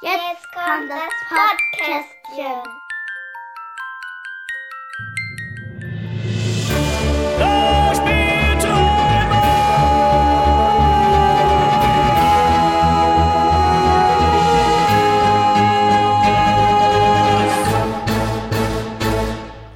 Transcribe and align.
Jetzt 0.00 0.46
kommt 0.52 0.88
das 0.88 1.10
Podcastchen. 1.28 2.62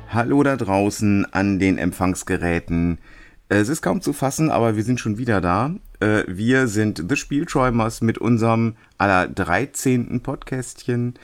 Hallo 0.08 0.44
da 0.44 0.54
draußen 0.54 1.26
an 1.32 1.58
den 1.58 1.78
Empfangsgeräten. 1.78 2.98
Es 3.48 3.68
ist 3.68 3.82
kaum 3.82 4.00
zu 4.00 4.12
fassen, 4.12 4.52
aber 4.52 4.76
wir 4.76 4.84
sind 4.84 5.00
schon 5.00 5.18
wieder 5.18 5.40
da. 5.40 5.74
Äh, 6.02 6.24
wir 6.26 6.66
sind 6.66 7.04
The 7.08 7.16
Spielträumers 7.16 8.00
mit 8.00 8.18
unserem 8.18 8.74
aller 8.98 9.28
13. 9.28 10.20
Podcastchen. 10.20 11.14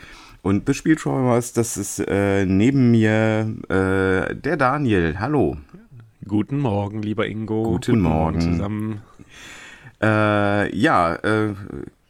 Und 0.42 0.66
The 0.66 0.74
Spielträumers, 0.74 1.52
das 1.52 1.76
ist 1.76 1.98
äh, 1.98 2.46
neben 2.46 2.92
mir 2.92 3.54
äh, 3.68 4.36
der 4.36 4.56
Daniel. 4.56 5.18
Hallo. 5.18 5.56
Guten 6.26 6.60
Morgen, 6.60 7.02
lieber 7.02 7.26
Ingo. 7.26 7.64
Guten, 7.64 7.92
Guten 7.94 8.00
Morgen. 8.00 8.40
Zusammen. 8.40 9.02
Äh, 10.00 10.76
ja, 10.76 11.14
äh, 11.16 11.54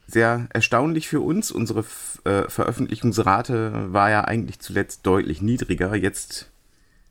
sehr 0.06 0.46
erstaunlich 0.52 1.08
für 1.08 1.22
uns. 1.22 1.50
Unsere 1.50 1.80
F 1.80 2.20
äh, 2.24 2.48
Veröffentlichungsrate 2.48 3.92
war 3.92 4.10
ja 4.10 4.24
eigentlich 4.24 4.58
zuletzt 4.60 5.06
deutlich 5.06 5.40
niedriger. 5.40 5.94
Jetzt 5.94 6.50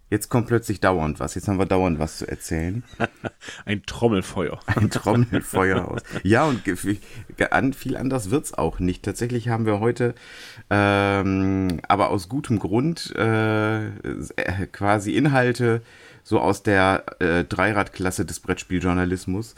Jetzt 0.09 0.29
kommt 0.29 0.47
plötzlich 0.47 0.79
dauernd 0.79 1.19
was. 1.19 1.35
Jetzt 1.35 1.49
haben 1.49 1.59
wir 1.59 1.65
dauernd 1.65 1.99
was 1.99 2.19
zu 2.19 2.27
erzählen. 2.27 2.83
Ein 3.65 3.83
Trommelfeuer. 3.85 4.57
Ein 4.67 4.89
Trommelfeuer 4.89 5.85
aus. 5.85 6.01
Ja, 6.23 6.45
und 6.45 6.61
viel 7.75 7.97
anders 7.97 8.31
wird's 8.31 8.53
auch 8.53 8.79
nicht. 8.79 9.03
Tatsächlich 9.03 9.49
haben 9.49 9.65
wir 9.65 9.81
heute, 9.81 10.15
ähm, 10.69 11.81
aber 11.87 12.09
aus 12.09 12.29
gutem 12.29 12.57
Grund, 12.57 13.13
äh, 13.17 13.89
quasi 14.71 15.13
Inhalte 15.13 15.81
so 16.23 16.39
aus 16.39 16.63
der 16.63 17.03
äh, 17.19 17.43
Dreiradklasse 17.43 18.25
des 18.25 18.39
Brettspieljournalismus. 18.39 19.55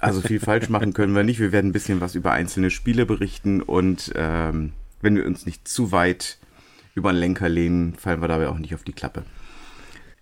Also 0.00 0.20
viel 0.20 0.40
falsch 0.40 0.68
machen 0.68 0.92
können 0.92 1.14
wir 1.14 1.22
nicht. 1.22 1.40
Wir 1.40 1.52
werden 1.52 1.70
ein 1.70 1.72
bisschen 1.72 2.02
was 2.02 2.14
über 2.14 2.32
einzelne 2.32 2.70
Spiele 2.70 3.06
berichten 3.06 3.62
und 3.62 4.12
ähm, 4.16 4.72
wenn 5.00 5.16
wir 5.16 5.26
uns 5.26 5.46
nicht 5.46 5.66
zu 5.66 5.92
weit 5.92 6.38
über 6.94 7.12
den 7.12 7.20
Lenker 7.20 7.48
lehnen, 7.48 7.94
fallen 7.94 8.20
wir 8.20 8.28
dabei 8.28 8.48
auch 8.48 8.58
nicht 8.58 8.74
auf 8.74 8.84
die 8.84 8.92
Klappe. 8.92 9.24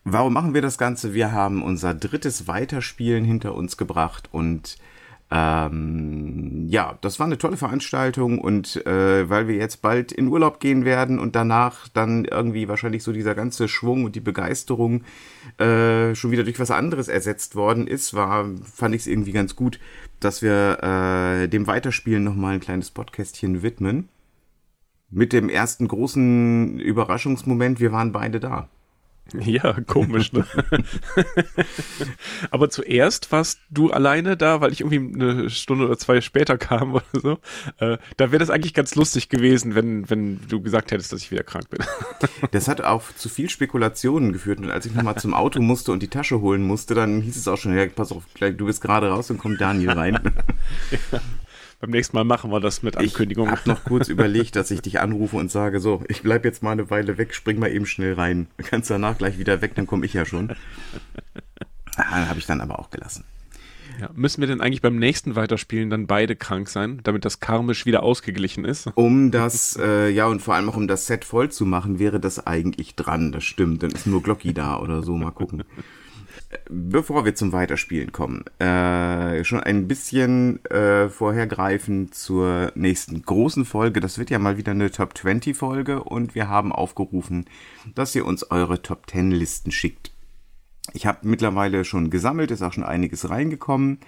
Warum 0.09 0.35
machen 0.35 0.55
wir 0.55 0.63
das 0.63 0.79
Ganze? 0.79 1.15
Wir 1.15 1.33
haben 1.33 1.65
unser 1.65 1.93
drittes 1.93 2.47
Weiterspielen 2.47 3.25
hinter 3.25 3.57
uns 3.57 3.77
gebracht 3.77 4.29
und 4.31 4.77
ähm, 5.33 6.69
ja, 6.69 6.97
das 7.01 7.19
war 7.19 7.27
eine 7.27 7.39
tolle 7.39 7.57
Veranstaltung 7.57 8.39
und 8.39 8.87
äh, 8.87 9.29
weil 9.29 9.49
wir 9.49 9.57
jetzt 9.57 9.83
bald 9.83 10.13
in 10.13 10.29
Urlaub 10.29 10.61
gehen 10.61 10.85
werden 10.85 11.19
und 11.19 11.35
danach 11.35 11.89
dann 11.89 12.25
irgendwie 12.25 12.69
wahrscheinlich 12.69 13.03
so 13.03 13.11
dieser 13.11 13.35
ganze 13.35 13.67
Schwung 13.67 14.05
und 14.05 14.15
die 14.15 14.21
Begeisterung 14.21 15.03
äh, 15.59 16.15
schon 16.15 16.31
wieder 16.31 16.45
durch 16.45 16.61
was 16.61 16.71
anderes 16.71 17.09
ersetzt 17.09 17.57
worden 17.57 17.89
ist, 17.89 18.15
war, 18.15 18.47
fand 18.63 18.95
ich 18.95 19.01
es 19.01 19.07
irgendwie 19.09 19.33
ganz 19.33 19.57
gut, 19.57 19.81
dass 20.21 20.41
wir 20.41 20.85
äh, 20.85 21.49
dem 21.49 21.67
Weiterspielen 21.67 22.23
nochmal 22.23 22.55
ein 22.55 22.61
kleines 22.61 22.93
Podcastchen 22.93 23.65
widmen. 23.65 24.09
Mit 25.11 25.33
dem 25.33 25.49
ersten 25.49 25.89
großen 25.89 26.79
Überraschungsmoment, 26.79 27.81
wir 27.81 27.91
waren 27.91 28.13
beide 28.13 28.39
da. 28.39 28.69
Ja, 29.35 29.73
komisch, 29.87 30.33
ne? 30.33 30.47
Aber 32.51 32.71
zuerst 32.71 33.33
warst 33.33 33.59
du 33.71 33.91
alleine 33.91 34.37
da, 34.37 34.61
weil 34.61 34.73
ich 34.73 34.83
irgendwie 34.83 35.21
eine 35.21 35.51
Stunde 35.51 35.87
oder 35.87 35.99
zwei 35.99 36.21
später 36.21 36.57
kam 36.59 36.95
oder 36.95 37.05
so. 37.13 37.39
Äh, 37.79 37.99
da 38.17 38.31
wäre 38.31 38.39
das 38.39 38.51
eigentlich 38.51 38.75
ganz 38.75 38.95
lustig 38.95 39.29
gewesen, 39.29 39.75
wenn, 39.75 40.09
wenn 40.09 40.41
du 40.49 40.61
gesagt 40.61 40.93
hättest, 40.93 41.13
dass 41.13 41.23
ich 41.23 41.31
wieder 41.31 41.43
krank 41.43 41.69
bin. 41.71 41.81
Das 42.53 42.69
hat 42.69 42.81
auch 42.81 43.03
zu 43.17 43.29
viel 43.29 43.51
Spekulationen 43.51 44.33
geführt. 44.33 44.61
Und 44.61 44.71
als 44.71 44.87
ich 44.87 44.95
nochmal 44.95 45.17
zum 45.17 45.35
Auto 45.35 45.61
musste 45.61 45.93
und 45.93 46.03
die 46.03 46.09
Tasche 46.09 46.41
holen 46.41 46.63
musste, 46.63 46.95
dann 46.95 47.21
hieß 47.21 47.37
es 47.37 47.49
auch 47.49 47.57
schon, 47.57 47.77
ja, 47.77 47.87
pass 47.87 48.13
auf, 48.13 48.23
du 48.39 48.67
bist 48.67 48.81
gerade 48.81 49.09
raus 49.09 49.31
und 49.31 49.39
kommt 49.39 49.61
Daniel 49.61 49.91
rein. 49.91 50.19
Ja 51.13 51.21
beim 51.87 51.93
nächsten 51.93 52.17
Mal 52.17 52.25
machen 52.25 52.51
wir 52.51 52.61
das 52.61 52.83
mit 52.83 52.97
Ankündigung. 52.97 53.47
Ich 53.47 53.53
habe 53.53 53.69
noch 53.71 53.85
kurz 53.85 54.09
überlegt, 54.09 54.57
dass 54.57 54.71
ich 54.73 54.83
dich 54.83 55.01
anrufe 55.01 55.37
und 55.37 55.51
sage, 55.51 55.79
so, 55.79 56.03
ich 56.09 56.23
bleib 56.23 56.45
jetzt 56.45 56.63
mal 56.63 56.73
eine 56.73 56.91
Weile 56.91 57.17
weg, 57.17 57.33
spring 57.33 57.61
mal 57.61 57.71
eben 57.71 57.87
schnell 57.87 58.15
rein. 58.15 58.49
Du 58.57 58.65
kannst 58.65 58.91
danach 58.91 59.17
gleich 59.17 59.39
wieder 59.39 59.63
weg, 59.63 59.75
dann 59.77 59.87
komme 59.87 60.05
ich 60.05 60.13
ja 60.13 60.25
schon. 60.25 60.51
Ah, 61.97 62.27
habe 62.27 62.39
ich 62.39 62.47
dann 62.47 62.61
aber 62.61 62.79
auch 62.79 62.91
gelassen. 62.91 63.25
Ja, 64.01 64.11
müssen 64.15 64.43
wir 64.43 64.49
denn 64.49 64.61
eigentlich 64.61 64.83
beim 64.83 64.99
nächsten 64.99 65.37
Weiterspielen 65.37 65.89
dann 65.89 66.07
beide 66.07 66.37
krank 66.37 66.69
sein, 66.69 67.01
damit 67.05 67.25
das 67.25 67.41
karmisch 67.41 67.87
wieder 67.87 68.03
ausgeglichen 68.03 68.65
ist? 68.65 68.91
Um 68.95 69.31
das, 69.31 69.79
äh, 69.81 70.11
ja, 70.11 70.27
und 70.27 70.43
vor 70.43 70.55
allem 70.55 70.69
auch 70.69 70.77
um 70.77 70.89
das 70.89 71.07
Set 71.07 71.25
voll 71.25 71.51
zu 71.51 71.65
machen, 71.65 71.99
wäre 71.99 72.21
das 72.21 72.47
eigentlich 72.47 72.97
dran. 72.97 73.33
Das 73.33 73.45
stimmt. 73.45 73.83
Dann 73.83 73.93
ist 73.93 74.07
nur 74.07 74.23
Glocki 74.23 74.53
da 74.53 74.79
oder 74.79 75.03
so. 75.03 75.17
Mal 75.17 75.31
gucken. 75.31 75.63
Bevor 76.69 77.25
wir 77.25 77.35
zum 77.35 77.53
Weiterspielen 77.53 78.13
kommen, 78.13 78.45
äh, 78.59 79.45
schon 79.45 79.61
ein 79.61 79.89
bisschen 79.89 80.65
äh, 80.67 81.09
vorhergreifend 81.09 82.15
zur 82.15 82.73
nächsten 82.75 83.23
großen 83.23 83.65
Folge. 83.65 84.01
Das 84.01 84.19
wird 84.19 84.31
ja 84.31 84.39
mal 84.39 84.57
wieder 84.57 84.73
eine 84.73 84.91
Top 84.91 85.17
20 85.17 85.57
Folge 85.57 86.03
und 86.03 86.35
wir 86.35 86.49
haben 86.49 86.73
aufgerufen, 86.73 87.47
dass 87.95 88.15
ihr 88.15 88.27
uns 88.27 88.51
eure 88.51 88.83
Top 88.83 89.09
10 89.11 89.31
Listen 89.31 89.71
schickt. 89.71 90.13
Ich 90.93 91.07
habe 91.07 91.19
mittlerweile 91.23 91.85
schon 91.85 92.11
gesammelt, 92.11 92.51
ist 92.51 92.63
auch 92.63 92.73
schon 92.73 92.85
einiges 92.85 93.29
reingekommen. 93.29 93.99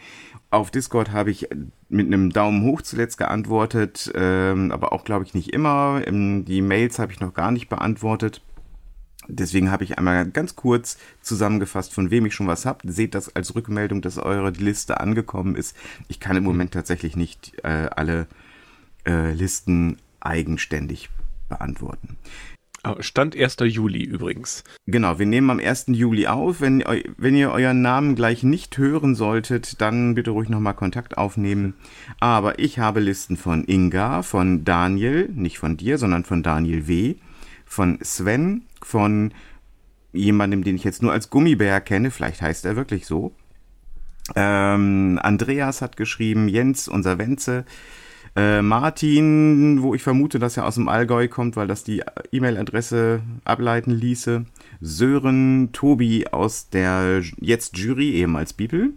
Auf 0.50 0.70
Discord 0.70 1.12
habe 1.12 1.30
ich 1.30 1.48
mit 1.88 2.06
einem 2.06 2.30
Daumen 2.30 2.62
hoch 2.62 2.82
zuletzt 2.82 3.18
geantwortet, 3.18 4.12
ähm, 4.14 4.70
aber 4.70 4.92
auch 4.92 5.04
glaube 5.04 5.24
ich 5.24 5.34
nicht 5.34 5.52
immer. 5.52 6.02
Die 6.06 6.62
Mails 6.62 6.98
habe 6.98 7.12
ich 7.12 7.20
noch 7.20 7.34
gar 7.34 7.50
nicht 7.50 7.68
beantwortet. 7.68 8.42
Deswegen 9.28 9.70
habe 9.70 9.84
ich 9.84 9.98
einmal 9.98 10.28
ganz 10.28 10.56
kurz 10.56 10.98
zusammengefasst, 11.20 11.92
von 11.92 12.10
wem 12.10 12.26
ich 12.26 12.34
schon 12.34 12.46
was 12.46 12.64
habe. 12.66 12.90
Seht 12.90 13.14
das 13.14 13.34
als 13.36 13.54
Rückmeldung, 13.54 14.00
dass 14.00 14.18
eure 14.18 14.50
Liste 14.50 15.00
angekommen 15.00 15.54
ist. 15.54 15.76
Ich 16.08 16.18
kann 16.18 16.36
im 16.36 16.44
mhm. 16.44 16.48
Moment 16.48 16.72
tatsächlich 16.72 17.14
nicht 17.14 17.52
äh, 17.62 17.88
alle 17.94 18.26
äh, 19.06 19.32
Listen 19.32 19.98
eigenständig 20.20 21.10
beantworten. 21.48 22.16
Stand 23.00 23.36
1. 23.36 23.56
Juli 23.64 24.04
übrigens. 24.04 24.64
Genau, 24.86 25.18
wir 25.18 25.26
nehmen 25.26 25.50
am 25.50 25.58
1. 25.58 25.86
Juli 25.88 26.26
auf. 26.26 26.60
Wenn, 26.60 26.82
wenn 27.16 27.36
ihr 27.36 27.50
euren 27.50 27.82
Namen 27.82 28.14
gleich 28.14 28.42
nicht 28.42 28.78
hören 28.78 29.14
solltet, 29.14 29.80
dann 29.80 30.14
bitte 30.14 30.30
ruhig 30.30 30.48
nochmal 30.48 30.74
Kontakt 30.74 31.18
aufnehmen. 31.18 31.74
Aber 32.20 32.58
ich 32.58 32.78
habe 32.78 33.00
Listen 33.00 33.36
von 33.36 33.64
Inga, 33.64 34.22
von 34.22 34.64
Daniel, 34.64 35.28
nicht 35.34 35.58
von 35.58 35.76
dir, 35.76 35.98
sondern 35.98 36.24
von 36.24 36.42
Daniel 36.42 36.86
W., 36.86 37.16
von 37.68 37.98
Sven, 38.02 38.62
von 38.82 39.32
jemandem, 40.12 40.64
den 40.64 40.76
ich 40.76 40.84
jetzt 40.84 41.02
nur 41.02 41.12
als 41.12 41.30
Gummibär 41.30 41.80
kenne, 41.80 42.10
vielleicht 42.10 42.42
heißt 42.42 42.64
er 42.64 42.76
wirklich 42.76 43.06
so. 43.06 43.32
Ähm, 44.34 45.18
Andreas 45.22 45.80
hat 45.80 45.96
geschrieben, 45.96 46.48
Jens, 46.48 46.88
unser 46.88 47.18
Wenze. 47.18 47.64
Äh, 48.36 48.62
Martin, 48.62 49.82
wo 49.82 49.94
ich 49.94 50.02
vermute, 50.02 50.38
dass 50.38 50.56
er 50.56 50.66
aus 50.66 50.74
dem 50.74 50.88
Allgäu 50.88 51.28
kommt, 51.28 51.56
weil 51.56 51.66
das 51.66 51.84
die 51.84 52.02
E-Mail-Adresse 52.30 53.22
ableiten 53.44 53.90
ließe. 53.90 54.44
Sören, 54.80 55.70
Tobi 55.72 56.26
aus 56.28 56.68
der 56.68 57.22
jetzt 57.40 57.76
Jury, 57.78 58.10
ehemals 58.12 58.52
Bibel. 58.52 58.92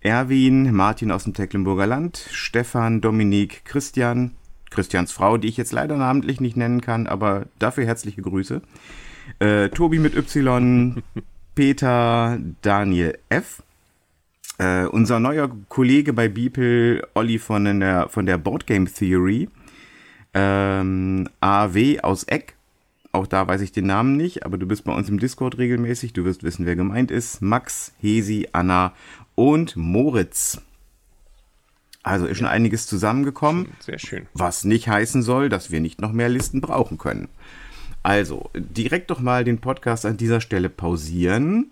Erwin, 0.00 0.72
Martin 0.74 1.10
aus 1.10 1.24
dem 1.24 1.34
Tecklenburger 1.34 1.86
Land, 1.86 2.28
Stefan, 2.30 3.00
Dominik, 3.00 3.64
Christian, 3.64 4.32
Christians 4.70 5.12
Frau, 5.12 5.38
die 5.38 5.48
ich 5.48 5.56
jetzt 5.56 5.72
leider 5.72 5.96
namentlich 5.96 6.40
nicht 6.40 6.56
nennen 6.56 6.80
kann, 6.80 7.06
aber 7.06 7.46
dafür 7.58 7.84
herzliche 7.84 8.22
Grüße. 8.22 8.62
Äh, 9.38 9.68
Tobi 9.70 9.98
mit 9.98 10.16
Y, 10.16 11.02
Peter, 11.54 12.38
Daniel 12.62 13.18
F. 13.28 13.62
Äh, 14.58 14.86
unser 14.86 15.20
neuer 15.20 15.50
Kollege 15.68 16.12
bei 16.12 16.28
Beeple, 16.28 17.06
Olli 17.14 17.38
von 17.38 17.80
der, 17.80 18.08
von 18.08 18.26
der 18.26 18.38
Board 18.38 18.66
Game 18.66 18.92
Theory. 18.92 19.48
Ähm, 20.34 21.28
AW 21.40 22.00
aus 22.00 22.24
Eck. 22.24 22.54
Auch 23.12 23.26
da 23.26 23.46
weiß 23.46 23.62
ich 23.62 23.72
den 23.72 23.86
Namen 23.86 24.16
nicht, 24.16 24.44
aber 24.44 24.58
du 24.58 24.66
bist 24.66 24.84
bei 24.84 24.94
uns 24.94 25.08
im 25.08 25.18
Discord 25.18 25.58
regelmäßig. 25.58 26.12
Du 26.12 26.24
wirst 26.24 26.42
wissen, 26.42 26.66
wer 26.66 26.76
gemeint 26.76 27.10
ist. 27.10 27.40
Max, 27.40 27.92
Hesi, 28.00 28.48
Anna 28.52 28.92
und 29.34 29.76
Moritz. 29.76 30.60
Also 32.08 32.24
ist 32.24 32.38
schon 32.38 32.46
einiges 32.46 32.86
zusammengekommen. 32.86 33.66
Sehr 33.80 33.98
schön. 33.98 34.26
Was 34.32 34.64
nicht 34.64 34.88
heißen 34.88 35.22
soll, 35.22 35.50
dass 35.50 35.70
wir 35.70 35.80
nicht 35.80 36.00
noch 36.00 36.12
mehr 36.12 36.30
Listen 36.30 36.62
brauchen 36.62 36.96
können. 36.96 37.28
Also, 38.02 38.50
direkt 38.54 39.10
doch 39.10 39.20
mal 39.20 39.44
den 39.44 39.58
Podcast 39.58 40.06
an 40.06 40.16
dieser 40.16 40.40
Stelle 40.40 40.70
pausieren. 40.70 41.70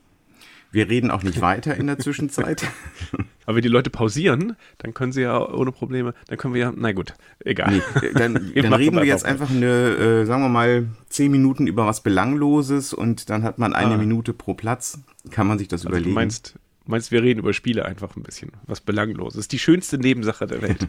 Wir 0.73 0.91
reden 0.91 1.11
auch 1.11 1.23
nicht 1.23 1.41
weiter 1.41 1.75
in 1.77 1.87
der 1.87 1.99
Zwischenzeit. 1.99 2.67
Aber 3.47 3.57
wenn 3.57 3.63
die 3.63 3.69
Leute 3.69 3.89
pausieren, 3.89 4.57
dann 4.77 4.93
können 4.93 5.13
sie 5.13 5.23
ja 5.23 5.41
ohne 5.41 5.73
Probleme, 5.73 6.13
dann 6.27 6.37
können 6.37 6.53
wir 6.53 6.61
ja, 6.61 6.73
na 6.77 6.93
gut, 6.93 7.15
egal. 7.43 7.73
Nee, 7.73 8.11
dann, 8.13 8.53
dann 8.55 8.73
reden 8.75 8.97
wir 8.97 9.05
jetzt 9.05 9.25
einfach 9.25 9.49
eine, 9.49 9.67
äh, 9.67 10.25
sagen 10.27 10.43
wir 10.43 10.51
mal, 10.51 10.89
zehn 11.09 11.33
Minuten 11.33 11.67
über 11.67 11.87
was 11.87 12.03
Belangloses 12.03 12.93
und 12.93 13.31
dann 13.31 13.43
hat 13.43 13.59
man 13.59 13.73
eine 13.73 13.95
ah. 13.95 13.99
Minute 13.99 14.35
pro 14.35 14.53
Platz. 14.53 14.99
Kann 15.31 15.47
man 15.47 15.59
sich 15.59 15.69
das 15.69 15.81
also 15.81 15.89
überlegen? 15.89 16.11
Du 16.11 16.15
meinst, 16.15 16.59
Meinst 16.89 17.11
wir 17.11 17.23
reden 17.23 17.41
über 17.41 17.53
Spiele 17.53 17.85
einfach 17.85 18.15
ein 18.17 18.23
bisschen, 18.23 18.53
was 18.67 18.81
belanglos 18.81 19.35
ist. 19.35 19.51
Die 19.51 19.59
schönste 19.59 19.99
Nebensache 19.99 20.47
der 20.47 20.63
Welt. 20.63 20.87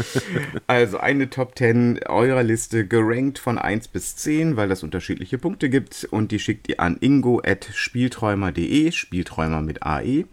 also 0.66 0.96
eine 0.98 1.28
Top 1.28 1.58
10 1.58 2.00
eurer 2.06 2.42
Liste 2.42 2.86
gerankt 2.86 3.38
von 3.38 3.58
1 3.58 3.88
bis 3.88 4.16
10, 4.16 4.56
weil 4.56 4.68
das 4.68 4.82
unterschiedliche 4.82 5.36
Punkte 5.36 5.68
gibt 5.68 6.08
und 6.10 6.32
die 6.32 6.38
schickt 6.38 6.70
ihr 6.70 6.80
an 6.80 6.96
ingo.spielträumer.de, 6.98 8.92
Spielträumer 8.92 9.60
mit 9.60 9.82
AE 9.82 10.24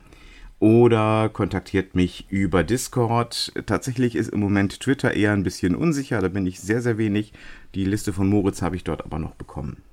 oder 0.63 1.27
kontaktiert 1.27 1.93
mich 1.93 2.25
über 2.29 2.63
Discord. 2.63 3.51
Tatsächlich 3.65 4.15
ist 4.15 4.29
im 4.29 4.39
Moment 4.39 4.79
Twitter 4.79 5.13
eher 5.13 5.33
ein 5.33 5.43
bisschen 5.43 5.75
unsicher, 5.75 6.21
da 6.21 6.29
bin 6.29 6.45
ich 6.45 6.61
sehr, 6.61 6.81
sehr 6.81 6.97
wenig. 6.97 7.33
Die 7.75 7.83
Liste 7.83 8.13
von 8.13 8.29
Moritz 8.29 8.61
habe 8.61 8.77
ich 8.77 8.85
dort 8.85 9.03
aber 9.03 9.19
noch 9.19 9.35
bekommen. 9.35 9.83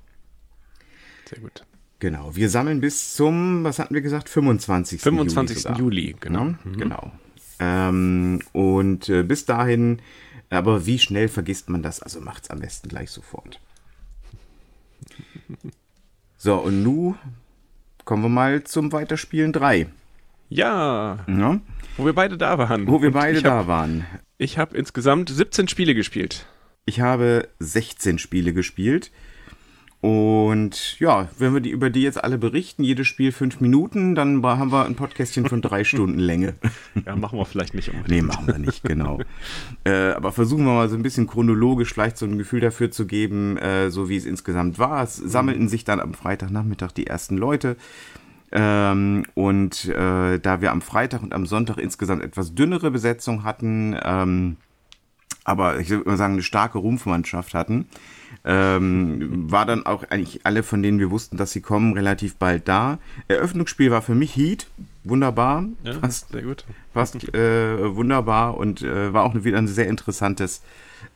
Sehr 1.25 1.39
gut. 1.39 1.65
Genau, 2.01 2.35
wir 2.35 2.49
sammeln 2.49 2.81
bis 2.81 3.13
zum, 3.13 3.63
was 3.63 3.77
hatten 3.77 3.93
wir 3.93 4.01
gesagt, 4.01 4.27
25. 4.27 4.99
25. 5.01 5.65
Juli, 5.65 5.77
Juli 5.77 6.15
genau. 6.19 6.45
Ja, 6.45 6.57
mhm. 6.63 6.77
Genau. 6.77 7.11
Ähm, 7.59 8.39
und 8.53 9.07
äh, 9.07 9.21
bis 9.21 9.45
dahin, 9.45 10.01
aber 10.49 10.87
wie 10.87 10.97
schnell 10.97 11.27
vergisst 11.27 11.69
man 11.69 11.83
das? 11.83 12.01
Also 12.01 12.19
macht's 12.19 12.49
am 12.49 12.59
besten 12.59 12.89
gleich 12.89 13.11
sofort. 13.11 13.61
So, 16.43 16.55
und 16.55 16.81
nun 16.81 17.17
kommen 18.03 18.23
wir 18.23 18.29
mal 18.29 18.63
zum 18.63 18.91
Weiterspielen 18.91 19.53
3. 19.53 19.85
Ja, 20.49 21.19
ja. 21.27 21.59
Wo 21.97 22.05
wir 22.05 22.13
beide 22.13 22.35
da 22.35 22.57
waren. 22.57 22.87
Wo 22.87 23.03
wir 23.03 23.11
beide 23.11 23.43
da 23.43 23.67
waren. 23.67 24.07
Ich 24.39 24.57
habe 24.57 24.75
insgesamt 24.75 25.29
17 25.29 25.67
Spiele 25.67 25.93
gespielt. 25.93 26.47
Ich 26.85 26.99
habe 26.99 27.47
16 27.59 28.17
Spiele 28.17 28.53
gespielt. 28.53 29.11
Und 30.01 30.99
ja, 30.99 31.29
wenn 31.37 31.53
wir 31.53 31.61
die, 31.61 31.69
über 31.69 31.91
die 31.91 32.01
jetzt 32.01 32.23
alle 32.23 32.39
berichten, 32.39 32.83
jedes 32.83 33.07
Spiel 33.07 33.31
fünf 33.31 33.61
Minuten, 33.61 34.15
dann 34.15 34.43
haben 34.43 34.71
wir 34.71 34.85
ein 34.85 34.95
Podcastchen 34.95 35.45
von 35.45 35.61
drei 35.61 35.83
Stunden 35.83 36.19
Länge. 36.19 36.55
Ja, 37.05 37.15
machen 37.15 37.39
wir 37.39 37.45
vielleicht 37.45 37.73
nicht 37.73 37.89
unbedingt. 37.89 38.09
Nee, 38.09 38.21
machen 38.21 38.47
wir 38.47 38.57
nicht, 38.57 38.83
genau. 38.83 39.19
äh, 39.85 40.11
aber 40.11 40.31
versuchen 40.31 40.65
wir 40.65 40.73
mal 40.73 40.89
so 40.89 40.95
ein 40.95 41.03
bisschen 41.03 41.25
chronologisch 41.25 41.93
vielleicht 41.93 42.17
so 42.17 42.25
ein 42.25 42.37
Gefühl 42.37 42.59
dafür 42.59 42.91
zu 42.91 43.07
geben, 43.07 43.57
äh, 43.57 43.89
so 43.89 44.09
wie 44.09 44.17
es 44.17 44.25
insgesamt 44.25 44.77
war. 44.77 45.03
Es 45.03 45.15
sammelten 45.15 45.69
sich 45.69 45.85
dann 45.85 45.99
am 45.99 46.13
Freitagnachmittag 46.13 46.91
die 46.91 47.07
ersten 47.07 47.37
Leute. 47.37 47.77
Ähm, 48.51 49.25
und 49.35 49.85
äh, 49.85 50.39
da 50.39 50.61
wir 50.61 50.71
am 50.71 50.81
Freitag 50.81 51.23
und 51.23 51.33
am 51.33 51.45
Sonntag 51.45 51.77
insgesamt 51.77 52.23
etwas 52.23 52.53
dünnere 52.53 52.91
Besetzung 52.91 53.43
hatten, 53.43 53.95
ähm, 54.03 54.57
aber 55.43 55.79
ich 55.79 55.89
würde 55.89 56.09
mal 56.09 56.17
sagen, 56.17 56.33
eine 56.33 56.43
starke 56.43 56.77
Rumpfmannschaft 56.77 57.53
hatten, 57.53 57.87
ähm, 58.43 59.51
war 59.51 59.65
dann 59.65 59.85
auch 59.85 60.03
eigentlich 60.09 60.45
alle, 60.45 60.63
von 60.63 60.81
denen 60.81 60.99
wir 60.99 61.11
wussten, 61.11 61.37
dass 61.37 61.51
sie 61.51 61.61
kommen, 61.61 61.93
relativ 61.93 62.35
bald 62.35 62.67
da. 62.67 62.99
Eröffnungsspiel 63.27 63.91
war 63.91 64.01
für 64.01 64.15
mich 64.15 64.35
Heat, 64.35 64.67
wunderbar, 65.03 65.65
ja, 65.83 65.93
fast, 65.93 66.31
sehr 66.31 66.41
gut. 66.41 66.65
fast 66.93 67.33
äh, 67.33 67.95
wunderbar 67.95 68.57
und 68.57 68.81
äh, 68.81 69.13
war 69.13 69.23
auch 69.23 69.35
wieder 69.35 69.57
ein 69.57 69.67
sehr 69.67 69.87
interessantes 69.87 70.61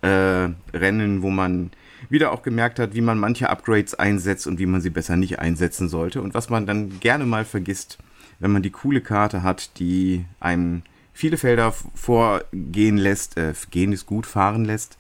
äh, 0.02 0.50
Rennen, 0.74 1.22
wo 1.22 1.30
man 1.30 1.72
wieder 2.10 2.32
auch 2.32 2.44
gemerkt 2.44 2.78
hat, 2.78 2.94
wie 2.94 3.02
man 3.02 3.18
manche 3.18 3.50
Upgrades 3.50 3.96
einsetzt 3.96 4.46
und 4.46 4.60
wie 4.60 4.68
man 4.68 4.82
sie 4.82 4.92
besser 4.92 5.16
nicht 5.16 5.40
einsetzen 5.40 5.90
sollte 5.90 6.22
und 6.22 6.36
was 6.36 6.50
man 6.50 6.68
dann 6.68 7.00
gerne 7.00 7.26
mal 7.26 7.46
vergisst, 7.46 7.98
wenn 8.40 8.52
man 8.52 8.62
die 8.62 8.70
coole 8.70 9.02
Karte 9.02 9.42
hat, 9.42 9.80
die 9.80 10.26
einem 10.40 10.84
viele 11.16 11.38
Felder 11.38 11.74
vorgehen 11.96 12.98
lässt, 12.98 13.38
äh, 13.38 13.54
gehen 13.72 13.94
ist 13.94 14.06
gut, 14.06 14.28
fahren 14.28 14.66
lässt. 14.66 14.98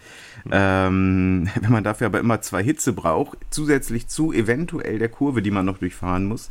Ähm, 0.49 1.49
wenn 1.61 1.71
man 1.71 1.83
dafür 1.83 2.07
aber 2.07 2.19
immer 2.19 2.41
zwei 2.41 2.63
Hitze 2.63 2.93
braucht, 2.93 3.37
zusätzlich 3.51 4.07
zu 4.07 4.31
eventuell 4.31 4.97
der 4.97 5.09
Kurve, 5.09 5.41
die 5.41 5.51
man 5.51 5.65
noch 5.65 5.77
durchfahren 5.77 6.25
muss, 6.25 6.49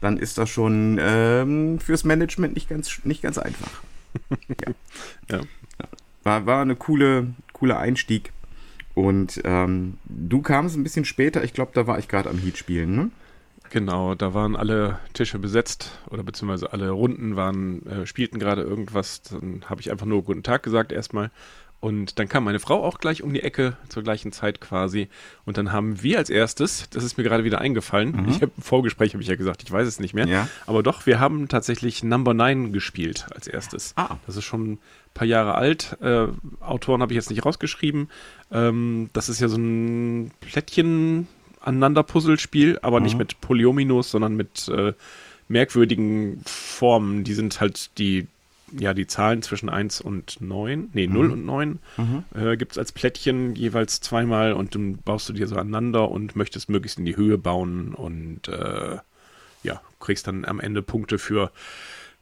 dann 0.00 0.18
ist 0.18 0.36
das 0.36 0.50
schon 0.50 0.98
ähm, 1.00 1.78
fürs 1.78 2.04
Management 2.04 2.54
nicht 2.54 2.68
ganz, 2.68 3.00
nicht 3.04 3.22
ganz 3.22 3.38
einfach. 3.38 3.70
ja. 4.60 4.72
ja. 5.30 5.40
War, 6.24 6.44
war 6.46 6.62
eine 6.62 6.74
coole, 6.74 7.28
coole 7.52 7.78
Einstieg. 7.78 8.32
Und 8.94 9.40
ähm, 9.44 9.98
du 10.06 10.42
kamst 10.42 10.76
ein 10.76 10.82
bisschen 10.82 11.04
später, 11.04 11.44
ich 11.44 11.52
glaube, 11.52 11.70
da 11.74 11.86
war 11.86 11.98
ich 11.98 12.08
gerade 12.08 12.28
am 12.28 12.38
Heat 12.38 12.58
spielen, 12.58 12.96
ne? 12.96 13.10
Genau, 13.70 14.14
da 14.14 14.34
waren 14.34 14.56
alle 14.56 14.98
Tische 15.12 15.38
besetzt 15.38 15.98
oder 16.10 16.22
beziehungsweise 16.22 16.72
alle 16.72 16.90
Runden 16.90 17.36
waren, 17.36 17.84
äh, 17.86 18.06
spielten 18.06 18.38
gerade 18.38 18.62
irgendwas. 18.62 19.22
Dann 19.22 19.62
habe 19.66 19.80
ich 19.80 19.90
einfach 19.90 20.06
nur 20.06 20.22
Guten 20.22 20.42
Tag 20.42 20.62
gesagt 20.62 20.92
erstmal. 20.92 21.30
Und 21.78 22.18
dann 22.18 22.28
kam 22.28 22.44
meine 22.44 22.58
Frau 22.58 22.82
auch 22.82 22.98
gleich 22.98 23.22
um 23.22 23.32
die 23.32 23.42
Ecke 23.42 23.76
zur 23.88 24.02
gleichen 24.02 24.32
Zeit 24.32 24.60
quasi. 24.60 25.08
Und 25.44 25.58
dann 25.58 25.72
haben 25.72 26.02
wir 26.02 26.18
als 26.18 26.30
erstes, 26.30 26.88
das 26.90 27.04
ist 27.04 27.18
mir 27.18 27.24
gerade 27.24 27.44
wieder 27.44 27.60
eingefallen, 27.60 28.12
mhm. 28.12 28.28
ich 28.28 28.36
habe 28.36 28.50
im 28.56 28.62
Vorgespräch 28.62 29.12
habe 29.12 29.22
ich 29.22 29.28
ja 29.28 29.36
gesagt, 29.36 29.62
ich 29.62 29.70
weiß 29.70 29.86
es 29.86 30.00
nicht 30.00 30.14
mehr. 30.14 30.26
Ja. 30.26 30.48
Aber 30.66 30.82
doch, 30.82 31.06
wir 31.06 31.20
haben 31.20 31.48
tatsächlich 31.48 32.02
Number 32.02 32.34
9 32.34 32.72
gespielt 32.72 33.26
als 33.34 33.46
erstes. 33.46 33.92
Ah. 33.96 34.16
Das 34.26 34.36
ist 34.36 34.44
schon 34.44 34.72
ein 34.72 34.78
paar 35.12 35.26
Jahre 35.26 35.54
alt. 35.54 35.98
Äh, 36.00 36.28
Autoren 36.60 37.02
habe 37.02 37.12
ich 37.12 37.16
jetzt 37.16 37.30
nicht 37.30 37.44
rausgeschrieben. 37.44 38.08
Ähm, 38.50 39.10
das 39.12 39.28
ist 39.28 39.40
ja 39.40 39.48
so 39.48 39.58
ein 39.58 40.32
Plättchen 40.40 41.28
Aneinander-Puzzlespiel, 41.66 42.78
aber 42.82 43.00
mhm. 43.00 43.04
nicht 43.04 43.18
mit 43.18 43.40
Polyominoes, 43.40 44.10
sondern 44.10 44.36
mit 44.36 44.68
äh, 44.68 44.92
merkwürdigen 45.48 46.42
Formen. 46.44 47.24
Die 47.24 47.34
sind 47.34 47.60
halt 47.60 47.96
die, 47.98 48.26
ja, 48.76 48.94
die 48.94 49.06
Zahlen 49.06 49.42
zwischen 49.42 49.68
1 49.68 50.00
und 50.00 50.40
9, 50.40 50.90
nee, 50.92 51.06
mhm. 51.06 51.12
0 51.14 51.30
und 51.32 51.46
9 51.46 51.78
mhm. 51.96 52.24
äh, 52.34 52.56
gibt 52.56 52.72
es 52.72 52.78
als 52.78 52.92
Plättchen 52.92 53.54
jeweils 53.54 54.00
zweimal 54.00 54.52
und 54.52 54.74
dann 54.74 54.98
baust 54.98 55.28
du 55.28 55.32
dir 55.32 55.46
so 55.46 55.56
aneinander 55.56 56.10
und 56.10 56.36
möchtest 56.36 56.68
möglichst 56.68 56.98
in 56.98 57.04
die 57.04 57.16
Höhe 57.16 57.38
bauen 57.38 57.94
und 57.94 58.48
äh, 58.48 58.98
ja, 59.62 59.80
kriegst 60.00 60.26
dann 60.26 60.44
am 60.44 60.60
Ende 60.60 60.82
Punkte 60.82 61.18
für 61.18 61.50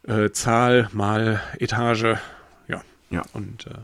äh, 0.07 0.31
Zahl 0.31 0.89
mal 0.93 1.41
Etage. 1.59 2.17
Ja. 2.69 2.83
ja. 3.11 3.23
Und 3.33 3.67
äh, 3.67 3.75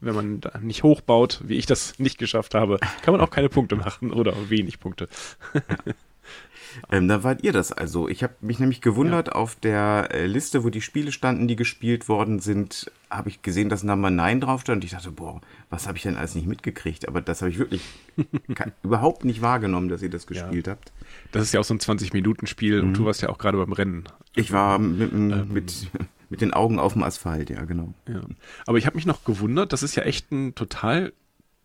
wenn 0.00 0.14
man 0.14 0.40
da 0.40 0.58
nicht 0.60 0.82
hochbaut, 0.82 1.40
wie 1.44 1.56
ich 1.56 1.66
das 1.66 1.98
nicht 1.98 2.18
geschafft 2.18 2.54
habe, 2.54 2.78
kann 3.02 3.12
man 3.12 3.20
auch 3.20 3.30
keine 3.30 3.48
Punkte 3.48 3.76
machen 3.76 4.12
oder 4.12 4.34
wenig 4.48 4.78
Punkte. 4.80 5.08
ähm, 6.90 7.08
da 7.08 7.24
wart 7.24 7.42
ihr 7.42 7.52
das 7.52 7.72
also. 7.72 8.08
Ich 8.08 8.22
habe 8.22 8.34
mich 8.40 8.58
nämlich 8.58 8.80
gewundert, 8.80 9.28
ja. 9.28 9.32
auf 9.34 9.56
der 9.56 10.08
äh, 10.12 10.26
Liste, 10.26 10.64
wo 10.64 10.70
die 10.70 10.80
Spiele 10.80 11.10
standen, 11.10 11.48
die 11.48 11.56
gespielt 11.56 12.08
worden 12.08 12.38
sind, 12.38 12.90
habe 13.10 13.28
ich 13.28 13.42
gesehen, 13.42 13.68
dass 13.68 13.82
Number 13.82 14.10
9 14.10 14.40
drauf 14.40 14.60
stand. 14.60 14.76
Und 14.76 14.84
ich 14.84 14.92
dachte, 14.92 15.10
boah, 15.10 15.40
was 15.70 15.88
habe 15.88 15.96
ich 15.96 16.04
denn 16.04 16.16
alles 16.16 16.34
nicht 16.34 16.46
mitgekriegt? 16.46 17.08
Aber 17.08 17.20
das 17.20 17.40
habe 17.40 17.50
ich 17.50 17.58
wirklich 17.58 17.82
überhaupt 18.82 19.24
nicht 19.24 19.42
wahrgenommen, 19.42 19.88
dass 19.88 20.02
ihr 20.02 20.10
das 20.10 20.26
gespielt 20.26 20.66
ja. 20.66 20.74
habt. 20.74 20.92
Das 21.32 21.42
ist 21.42 21.52
ja 21.52 21.60
auch 21.60 21.64
so 21.64 21.74
ein 21.74 21.80
20-Minuten-Spiel 21.80 22.82
mhm. 22.82 22.88
und 22.88 22.94
du 22.98 23.04
warst 23.04 23.22
ja 23.22 23.30
auch 23.30 23.38
gerade 23.38 23.58
beim 23.58 23.72
Rennen. 23.72 24.04
Ich 24.34 24.52
war 24.52 24.78
mit, 24.78 25.12
ähm, 25.12 25.48
mit 25.52 25.88
mit 26.28 26.40
den 26.40 26.52
Augen 26.52 26.78
auf 26.78 26.92
dem 26.92 27.02
Asphalt, 27.02 27.50
ja, 27.50 27.64
genau. 27.64 27.94
Ja. 28.08 28.20
Aber 28.66 28.78
ich 28.78 28.86
habe 28.86 28.96
mich 28.96 29.06
noch 29.06 29.24
gewundert, 29.24 29.72
das 29.72 29.82
ist 29.82 29.94
ja 29.94 30.02
echt 30.02 30.30
ein 30.30 30.54
total 30.54 31.12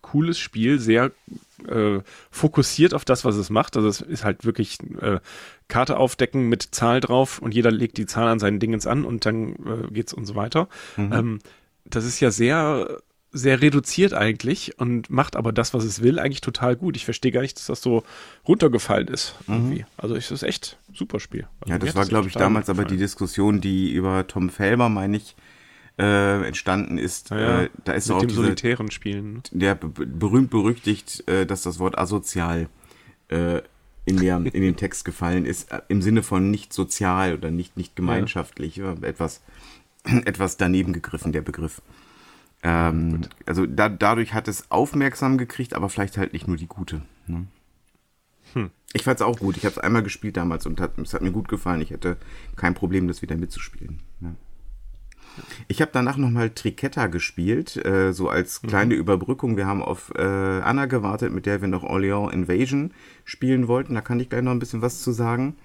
cooles 0.04 0.38
Spiel, 0.38 0.78
sehr 0.78 1.12
äh, 1.66 2.00
fokussiert 2.30 2.92
auf 2.92 3.04
das, 3.04 3.24
was 3.24 3.36
es 3.36 3.48
macht. 3.48 3.76
Also 3.76 3.88
es 3.88 4.00
ist 4.02 4.24
halt 4.24 4.44
wirklich 4.44 4.78
äh, 5.00 5.18
Karte 5.68 5.96
aufdecken 5.96 6.48
mit 6.48 6.62
Zahl 6.74 7.00
drauf 7.00 7.40
und 7.40 7.54
jeder 7.54 7.70
legt 7.70 7.96
die 7.96 8.06
Zahl 8.06 8.28
an 8.28 8.38
seinen 8.38 8.60
Dingens 8.60 8.86
an 8.86 9.04
und 9.04 9.24
dann 9.24 9.54
äh, 9.54 9.90
geht's 9.90 10.12
und 10.12 10.26
so 10.26 10.34
weiter. 10.34 10.68
Mhm. 10.96 11.12
Ähm, 11.12 11.38
das 11.86 12.04
ist 12.04 12.20
ja 12.20 12.30
sehr 12.30 12.98
sehr 13.34 13.60
reduziert 13.60 14.14
eigentlich 14.14 14.78
und 14.78 15.10
macht 15.10 15.34
aber 15.34 15.52
das, 15.52 15.74
was 15.74 15.84
es 15.84 16.02
will, 16.02 16.18
eigentlich 16.18 16.40
total 16.40 16.76
gut. 16.76 16.96
Ich 16.96 17.04
verstehe 17.04 17.32
gar 17.32 17.42
nicht, 17.42 17.58
dass 17.58 17.66
das 17.66 17.82
so 17.82 18.04
runtergefallen 18.46 19.08
ist. 19.08 19.34
Mhm. 19.48 19.84
Also 19.96 20.14
es 20.14 20.30
ist 20.30 20.44
echt 20.44 20.78
ein 20.88 20.94
super 20.94 21.18
Spiel. 21.18 21.46
Also 21.60 21.72
ja, 21.72 21.78
das 21.78 21.94
war, 21.96 22.06
glaube 22.06 22.28
ich, 22.28 22.34
damals 22.34 22.70
aber 22.70 22.84
die 22.84 22.96
Diskussion, 22.96 23.60
die 23.60 23.92
über 23.92 24.26
Tom 24.26 24.50
Felber, 24.50 24.88
meine 24.88 25.16
ich, 25.16 25.34
äh, 25.98 26.46
entstanden 26.46 26.96
ist. 26.96 27.30
Ja, 27.30 27.38
ja. 27.38 27.62
Äh, 27.62 27.70
da 27.84 27.92
ist 27.92 28.08
Mit 28.08 28.16
auch 28.16 28.20
dem 28.20 28.28
diese, 28.28 28.42
solitären 28.42 28.90
Spielen. 28.90 29.42
Der 29.50 29.74
berühmt 29.74 30.50
berüchtigt, 30.50 31.26
äh, 31.28 31.44
dass 31.44 31.62
das 31.62 31.80
Wort 31.80 31.98
asozial 31.98 32.68
äh, 33.28 33.60
in, 34.04 34.18
der, 34.18 34.36
in 34.36 34.62
den 34.62 34.76
Text 34.76 35.04
gefallen 35.04 35.44
ist, 35.44 35.72
äh, 35.72 35.80
im 35.88 36.02
Sinne 36.02 36.22
von 36.22 36.50
nicht 36.50 36.72
sozial 36.72 37.34
oder 37.34 37.50
nicht, 37.50 37.76
nicht 37.76 37.96
gemeinschaftlich. 37.96 38.76
Ja. 38.76 38.94
Etwas, 39.02 39.42
etwas 40.04 40.56
daneben 40.56 40.92
gegriffen, 40.92 41.32
der 41.32 41.42
Begriff. 41.42 41.82
Ähm, 42.64 43.20
also 43.44 43.66
da, 43.66 43.90
dadurch 43.90 44.32
hat 44.32 44.48
es 44.48 44.70
aufmerksam 44.70 45.36
gekriegt, 45.36 45.74
aber 45.74 45.90
vielleicht 45.90 46.16
halt 46.16 46.32
nicht 46.32 46.48
nur 46.48 46.56
die 46.56 46.66
gute. 46.66 47.02
Ne? 47.26 47.46
Hm. 48.54 48.70
Ich 48.94 49.02
fand 49.04 49.20
es 49.20 49.22
auch 49.22 49.38
gut. 49.38 49.58
Ich 49.58 49.64
habe 49.64 49.74
es 49.74 49.78
einmal 49.78 50.02
gespielt 50.02 50.38
damals 50.38 50.64
und 50.64 50.80
hat, 50.80 50.98
es 50.98 51.12
hat 51.12 51.20
mir 51.20 51.30
gut 51.30 51.48
gefallen. 51.48 51.82
Ich 51.82 51.90
hätte 51.90 52.16
kein 52.56 52.74
Problem, 52.74 53.06
das 53.06 53.20
wieder 53.20 53.36
mitzuspielen. 53.36 54.00
Ne? 54.20 54.34
Ich 55.68 55.82
habe 55.82 55.90
danach 55.92 56.16
nochmal 56.16 56.50
Triketta 56.50 57.08
gespielt, 57.08 57.84
äh, 57.84 58.12
so 58.12 58.30
als 58.30 58.62
mhm. 58.62 58.68
kleine 58.68 58.94
mhm. 58.94 59.00
Überbrückung. 59.00 59.56
Wir 59.58 59.66
haben 59.66 59.82
auf 59.82 60.12
äh, 60.16 60.22
Anna 60.22 60.86
gewartet, 60.86 61.32
mit 61.32 61.44
der 61.44 61.60
wir 61.60 61.68
noch 61.68 61.84
Orléans 61.84 62.32
Invasion 62.32 62.92
spielen 63.24 63.68
wollten. 63.68 63.94
Da 63.94 64.00
kann 64.00 64.20
ich 64.20 64.30
gleich 64.30 64.42
noch 64.42 64.52
ein 64.52 64.58
bisschen 64.58 64.80
was 64.80 65.02
zu 65.02 65.12
sagen. 65.12 65.56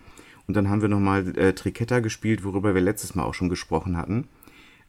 Und 0.48 0.56
dann 0.56 0.70
haben 0.70 0.82
wir 0.82 0.90
nochmal 0.90 1.38
äh, 1.38 1.54
Triketta 1.54 2.00
gespielt, 2.00 2.44
worüber 2.44 2.74
wir 2.74 2.82
letztes 2.82 3.16
Mal 3.16 3.24
auch 3.24 3.36
schon 3.36 3.50
gesprochen 3.50 3.96
hatten. 3.96 4.28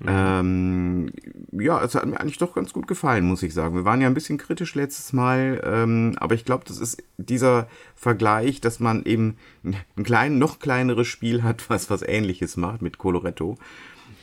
Ähm, 0.07 1.11
ja, 1.52 1.83
es 1.83 1.95
hat 1.95 2.07
mir 2.07 2.19
eigentlich 2.19 2.38
doch 2.38 2.54
ganz 2.54 2.73
gut 2.73 2.87
gefallen, 2.87 3.25
muss 3.25 3.42
ich 3.42 3.52
sagen. 3.52 3.75
Wir 3.75 3.85
waren 3.85 4.00
ja 4.00 4.07
ein 4.07 4.14
bisschen 4.14 4.38
kritisch 4.38 4.75
letztes 4.75 5.12
Mal, 5.12 5.61
ähm, 5.64 6.16
aber 6.19 6.35
ich 6.35 6.45
glaube, 6.45 6.64
das 6.66 6.78
ist 6.78 7.02
dieser 7.19 7.69
Vergleich, 7.95 8.61
dass 8.61 8.80
man 8.80 9.04
eben 9.04 9.37
ein 9.62 10.04
klein, 10.04 10.38
noch 10.38 10.59
kleineres 10.59 11.07
Spiel 11.07 11.42
hat, 11.42 11.64
was 11.69 11.90
was 11.90 12.02
Ähnliches 12.02 12.57
macht 12.57 12.83
mit 12.83 12.99
Coloretto. 12.99 13.59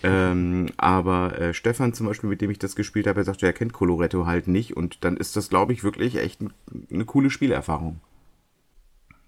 Ähm, 0.04 0.68
aber 0.78 1.40
äh, 1.40 1.54
Stefan 1.54 1.94
zum 1.94 2.06
Beispiel, 2.08 2.30
mit 2.30 2.42
dem 2.42 2.52
ich 2.52 2.60
das 2.60 2.76
gespielt 2.76 3.08
habe, 3.08 3.22
er 3.22 3.24
sagte, 3.24 3.46
er 3.46 3.54
kennt 3.54 3.74
Coloretto 3.74 4.26
halt 4.26 4.48
nicht 4.48 4.78
und 4.78 5.04
dann 5.04 5.18
ist 5.18 5.36
das, 5.36 5.50
glaube 5.50 5.74
ich, 5.74 5.84
wirklich 5.84 6.18
echt 6.18 6.40
eine 6.92 7.06
coole 7.06 7.30
Spielerfahrung. 7.30 8.00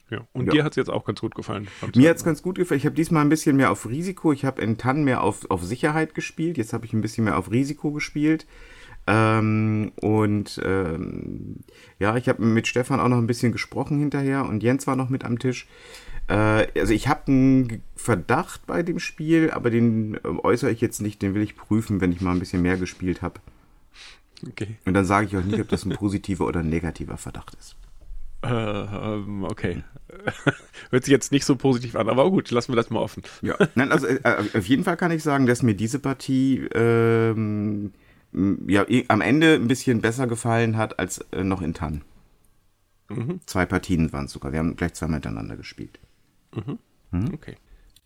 Ja. 0.10 0.28
Und 0.34 0.48
Ja. 0.48 0.52
dir 0.52 0.64
hat 0.64 0.74
es 0.74 0.78
jetzt 0.78 0.90
auch 0.90 1.06
ganz 1.06 1.22
gut 1.22 1.36
gefallen. 1.36 1.68
Mir 1.82 1.92
zweiten 1.92 2.08
hat's 2.10 2.24
ganz 2.24 2.42
gut 2.42 2.58
gefallen. 2.58 2.80
Ich 2.80 2.86
habe 2.86 2.96
diesmal 2.96 3.24
ein 3.24 3.30
bisschen 3.30 3.56
mehr 3.56 3.72
auf 3.72 3.88
Risiko. 3.88 4.34
Ich 4.34 4.46
habe 4.46 4.62
in 4.62 4.78
Tann 4.78 5.04
mehr 5.04 5.22
auf, 5.22 5.50
auf 5.50 5.64
Sicherheit 5.64 6.16
gespielt. 6.16 6.58
Jetzt 6.58 6.74
habe 6.74 6.86
ich 6.86 6.94
ein 6.94 7.02
bisschen 7.02 7.26
mehr 7.26 7.38
auf 7.38 7.52
Risiko 7.52 7.92
gespielt. 7.92 8.46
Ähm, 9.08 9.92
und 10.02 10.62
ähm, 10.64 11.58
ja, 11.98 12.16
ich 12.18 12.30
habe 12.30 12.44
mit 12.44 12.68
Stefan 12.68 13.00
auch 13.00 13.08
noch 13.08 13.18
ein 13.18 13.28
bisschen 13.28 13.52
gesprochen 13.52 13.98
hinterher 14.00 14.46
und 14.46 14.62
Jens 14.62 14.86
war 14.88 14.96
noch 14.96 15.10
mit 15.10 15.26
am 15.26 15.40
Tisch. 15.40 15.68
Äh, 16.28 16.68
also 16.80 16.94
ich 16.94 17.08
habe 17.08 17.28
einen 17.28 17.82
Verdacht 17.96 18.68
bei 18.68 18.84
dem 18.84 19.00
Spiel, 19.00 19.52
aber 19.52 19.72
den 19.72 20.16
äh, 20.16 20.20
äußere 20.44 20.72
ich 20.72 20.82
jetzt 20.82 21.02
nicht. 21.02 21.22
Den 21.22 21.34
will 21.34 21.42
ich 21.42 21.56
prüfen, 21.56 22.02
wenn 22.02 22.12
ich 22.12 22.22
mal 22.22 22.32
ein 22.32 22.40
bisschen 22.40 22.62
mehr 22.62 22.78
gespielt 22.78 23.22
habe. 23.22 23.40
Okay. 24.48 24.78
Und 24.86 24.94
dann 24.94 25.06
sage 25.06 25.28
ich 25.28 25.36
auch 25.36 25.44
nicht, 25.44 25.60
ob 25.60 25.68
das 25.70 25.86
ein 25.86 25.92
positiver 25.92 26.46
oder 26.46 26.60
ein 26.60 26.70
negativer 26.70 27.18
Verdacht 27.18 27.56
ist. 27.60 27.76
Äh, 28.42 28.48
ähm, 28.50 29.44
okay. 29.44 29.84
Hört 30.90 31.04
sich 31.04 31.12
jetzt 31.12 31.32
nicht 31.32 31.46
so 31.46 31.56
positiv 31.56 31.96
an, 31.96 32.10
aber 32.10 32.30
gut, 32.32 32.50
lassen 32.52 32.72
wir 32.72 32.78
das 32.78 32.90
mal 32.90 33.00
offen. 33.00 33.24
Ja, 33.42 33.56
nein, 33.76 33.92
also 33.92 34.08
äh, 34.08 34.20
auf 34.54 34.66
jeden 34.66 34.84
Fall 34.84 34.98
kann 34.98 35.12
ich 35.12 35.24
sagen, 35.24 35.46
dass 35.46 35.62
mir 35.62 35.76
diese 35.76 36.00
Partie 36.00 36.68
ähm, 36.74 37.92
ja 38.68 38.86
am 39.08 39.22
Ende 39.22 39.56
ein 39.56 39.68
bisschen 39.68 40.02
besser 40.02 40.28
gefallen 40.28 40.78
hat 40.78 41.00
als 41.00 41.20
äh, 41.32 41.44
noch 41.44 41.62
in 41.62 41.74
Tann. 41.74 42.02
Zwei 43.48 43.66
Partien 43.66 44.14
waren 44.14 44.26
es 44.26 44.32
sogar. 44.32 44.52
Wir 44.52 44.60
haben 44.60 44.76
gleich 44.76 44.94
zweimal 44.94 45.18
miteinander 45.18 45.58
gespielt. 45.58 46.00
Mhm. 46.54 47.34
Okay. 47.34 47.56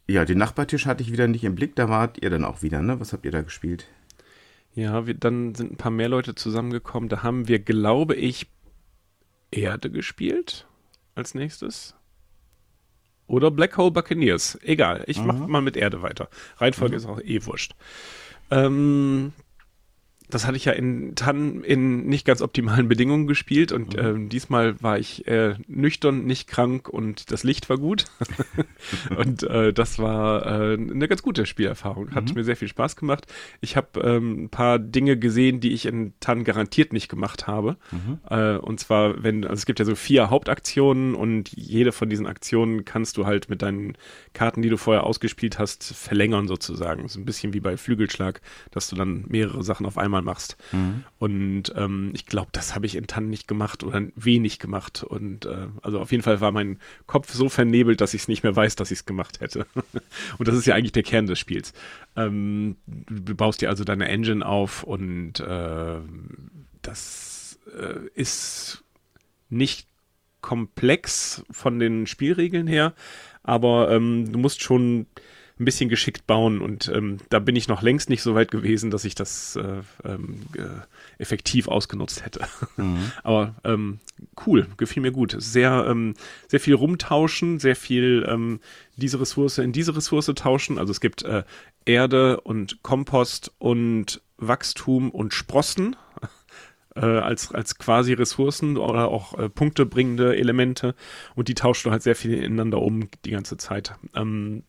Ja, 0.08 0.24
den 0.24 0.38
Nachbartisch 0.38 0.86
hatte 0.86 1.04
ich 1.04 1.12
wieder 1.12 1.28
nicht 1.28 1.44
im 1.44 1.56
Blick. 1.56 1.76
Da 1.76 1.90
wart 1.90 2.22
ihr 2.22 2.30
dann 2.30 2.46
auch 2.46 2.62
wieder, 2.62 2.82
ne? 2.82 3.00
Was 3.00 3.12
habt 3.12 3.26
ihr 3.26 3.32
da 3.32 3.42
gespielt? 3.42 3.88
Ja, 4.76 5.06
wir, 5.06 5.14
dann 5.14 5.56
sind 5.56 5.74
ein 5.74 5.78
paar 5.78 5.92
mehr 5.92 6.10
Leute 6.10 6.36
zusammengekommen. 6.36 7.10
Da 7.10 7.22
haben 7.22 7.48
wir, 7.48 7.60
glaube 7.60 8.16
ich, 8.16 8.48
Erde 9.54 9.90
gespielt 9.90 10.68
als 11.16 11.34
nächstes. 11.34 11.96
Oder 13.28 13.52
Black 13.52 13.78
Hole 13.78 13.92
Buccaneers. 13.92 14.60
Egal, 14.64 15.04
ich 15.08 15.20
mach 15.20 15.36
mal 15.48 15.62
mit 15.62 15.78
Erde 15.78 16.02
weiter. 16.02 16.30
Reihenfolge 16.58 16.96
ist 16.96 17.06
auch 17.06 17.22
eh 17.22 17.46
wurscht. 17.46 17.74
Ähm, 18.52 19.34
das 20.34 20.48
hatte 20.48 20.58
ich 20.58 20.66
ja 20.66 20.74
in 20.74 21.16
Tann 21.16 21.64
in 21.64 22.06
nicht 22.06 22.26
ganz 22.26 22.42
optimalen 22.42 22.88
Bedingungen 22.90 23.28
gespielt 23.28 23.72
und 23.72 23.98
ähm, 23.98 24.30
diesmal 24.30 24.82
war 24.82 24.98
ich 24.98 25.28
äh, 25.28 25.56
nüchtern, 25.68 26.26
nicht 26.26 26.48
krank 26.48 26.90
und 26.90 27.32
das 27.32 27.44
Licht 27.44 27.70
war 27.70 27.78
gut. 27.78 28.06
und 29.18 29.44
äh, 29.44 29.74
das 29.74 30.00
war 30.00 30.46
äh, 30.46 30.74
eine 30.74 31.08
ganz 31.08 31.22
gute 31.22 31.46
Spielerfahrung. 31.46 32.16
Hat 32.16 32.34
mir 32.34 32.44
sehr 32.44 32.56
viel 32.56 32.68
Spaß 32.68 32.96
gemacht. 32.96 33.28
Ich 33.62 33.78
habe 33.78 34.00
ähm, 34.02 34.46
ein 34.46 34.50
paar 34.50 34.80
Dinge 34.80 35.18
gesehen, 35.18 35.60
die 35.60 35.74
ich 35.74 35.86
in 35.86 36.14
Tann 36.20 36.44
garantiert 36.44 36.94
nicht 36.94 37.10
gemacht 37.10 37.48
habe. 37.48 37.78
Äh, 38.30 38.58
und 38.58 38.80
zwar, 38.80 39.24
wenn, 39.24 39.44
also 39.44 39.56
es 39.56 39.66
gibt 39.66 39.80
ja 39.80 39.86
so 39.86 39.96
vier 39.96 40.30
Hauptaktionen 40.30 41.16
und 41.16 41.52
jede 41.56 41.92
von 41.92 42.10
diesen 42.10 42.26
Aktionen 42.26 42.86
kannst 42.86 43.18
du 43.18 43.26
halt 43.26 43.50
mit 43.50 43.62
deinen 43.62 43.98
Karten, 44.34 44.62
die 44.62 44.70
du 44.70 44.78
vorher 44.78 45.04
ausgespielt 45.04 45.60
hast, 45.60 45.84
verlängern 45.84 46.48
sozusagen. 46.48 47.08
So 47.08 47.20
ein 47.20 47.26
bisschen 47.26 47.54
wie 47.54 47.60
bei 47.60 47.78
Flügelschlag, 47.78 48.42
dass 48.72 48.90
du 48.90 48.96
dann 48.96 49.26
mehrere 49.28 49.64
Sachen 49.64 49.86
auf 49.86 49.98
einmal 49.98 50.23
machst. 50.24 50.58
Und 51.20 51.74
ähm, 51.76 52.12
ich 52.14 52.26
glaube, 52.26 52.50
das 52.52 52.76
habe 52.76 52.86
ich 52.86 52.96
in 52.96 53.08
Tann 53.08 53.30
nicht 53.30 53.48
gemacht 53.48 53.84
oder 53.84 54.02
wenig 54.16 54.60
gemacht. 54.60 55.04
Und 55.04 55.46
äh, 55.46 55.68
also 55.82 56.00
auf 56.00 56.12
jeden 56.12 56.24
Fall 56.24 56.42
war 56.42 56.52
mein 56.52 56.80
Kopf 57.06 57.32
so 57.34 57.50
vernebelt, 57.50 58.02
dass 58.02 58.14
ich 58.14 58.24
es 58.24 58.28
nicht 58.28 58.44
mehr 58.44 58.56
weiß, 58.56 58.76
dass 58.76 58.92
ich 58.92 59.00
es 59.00 59.06
gemacht 59.06 59.42
hätte. 59.42 59.66
und 60.38 60.48
das 60.48 60.56
ist 60.56 60.66
ja 60.66 60.76
eigentlich 60.76 60.92
der 60.92 61.04
Kern 61.04 61.28
des 61.28 61.40
Spiels. 61.40 61.74
Ähm, 62.16 62.78
du 62.86 63.36
baust 63.36 63.62
dir 63.62 63.70
also 63.70 63.84
deine 63.84 64.08
Engine 64.08 64.46
auf 64.46 64.84
und 64.84 65.40
äh, 65.40 66.00
das 66.82 67.60
äh, 67.78 68.08
ist 68.14 68.84
nicht 69.50 69.88
komplex 70.42 71.44
von 71.50 71.80
den 71.80 72.06
Spielregeln 72.06 72.68
her, 72.68 72.94
aber 73.44 73.92
ähm, 73.92 74.32
du 74.32 74.38
musst 74.40 74.62
schon 74.62 75.08
ein 75.60 75.66
bisschen 75.66 75.90
geschickt 75.90 76.26
bauen 76.26 76.62
und 76.62 76.92
ähm, 76.94 77.20
da 77.30 77.40
bin 77.40 77.56
ich 77.56 77.68
noch 77.68 77.84
längst 77.84 78.10
nicht 78.10 78.24
so 78.24 78.34
weit 78.34 78.50
gewesen, 78.50 78.90
dass 78.90 79.06
ich 79.06 79.14
das 79.14 79.56
äh, 79.56 79.82
ähm, 80.04 80.42
äh, 80.58 81.22
effektiv 81.22 81.68
ausgenutzt 81.68 82.26
hätte. 82.26 82.42
Aber 83.24 83.56
ähm, 83.64 84.00
cool, 84.46 84.68
gefiel 84.78 85.02
mir 85.02 85.12
gut. 85.12 85.36
Sehr, 85.38 85.86
ähm, 85.88 86.16
sehr 86.48 86.60
viel 86.60 86.74
rumtauschen, 86.74 87.60
sehr 87.60 87.76
viel 87.76 88.26
ähm, 88.28 88.60
diese 88.98 89.20
Ressource 89.20 89.60
in 89.60 89.72
diese 89.72 89.96
Ressource 89.96 90.32
tauschen. 90.36 90.80
Also 90.80 90.92
es 90.92 91.02
gibt 91.02 91.24
äh, 91.24 91.44
Erde 91.86 92.42
und 92.42 92.82
Kompost 92.82 93.52
und 93.60 94.22
Wachstum 94.38 95.12
und 95.12 95.34
Sprossen 95.34 95.96
äh, 96.96 97.02
als, 97.02 97.52
als 97.52 97.78
quasi 97.78 98.14
Ressourcen 98.14 98.78
oder 98.78 99.10
auch 99.10 99.38
äh, 99.38 99.50
punktebringende 99.50 100.36
Elemente 100.36 100.96
und 101.36 101.48
die 101.48 101.56
tauschst 101.56 101.86
du 101.86 101.92
halt 101.92 102.02
sehr 102.02 102.16
viel 102.16 102.34
ineinander 102.34 102.82
um 102.82 103.10
die 103.24 103.32
ganze 103.32 103.58
Zeit. 103.58 103.96
Ähm, 104.16 104.64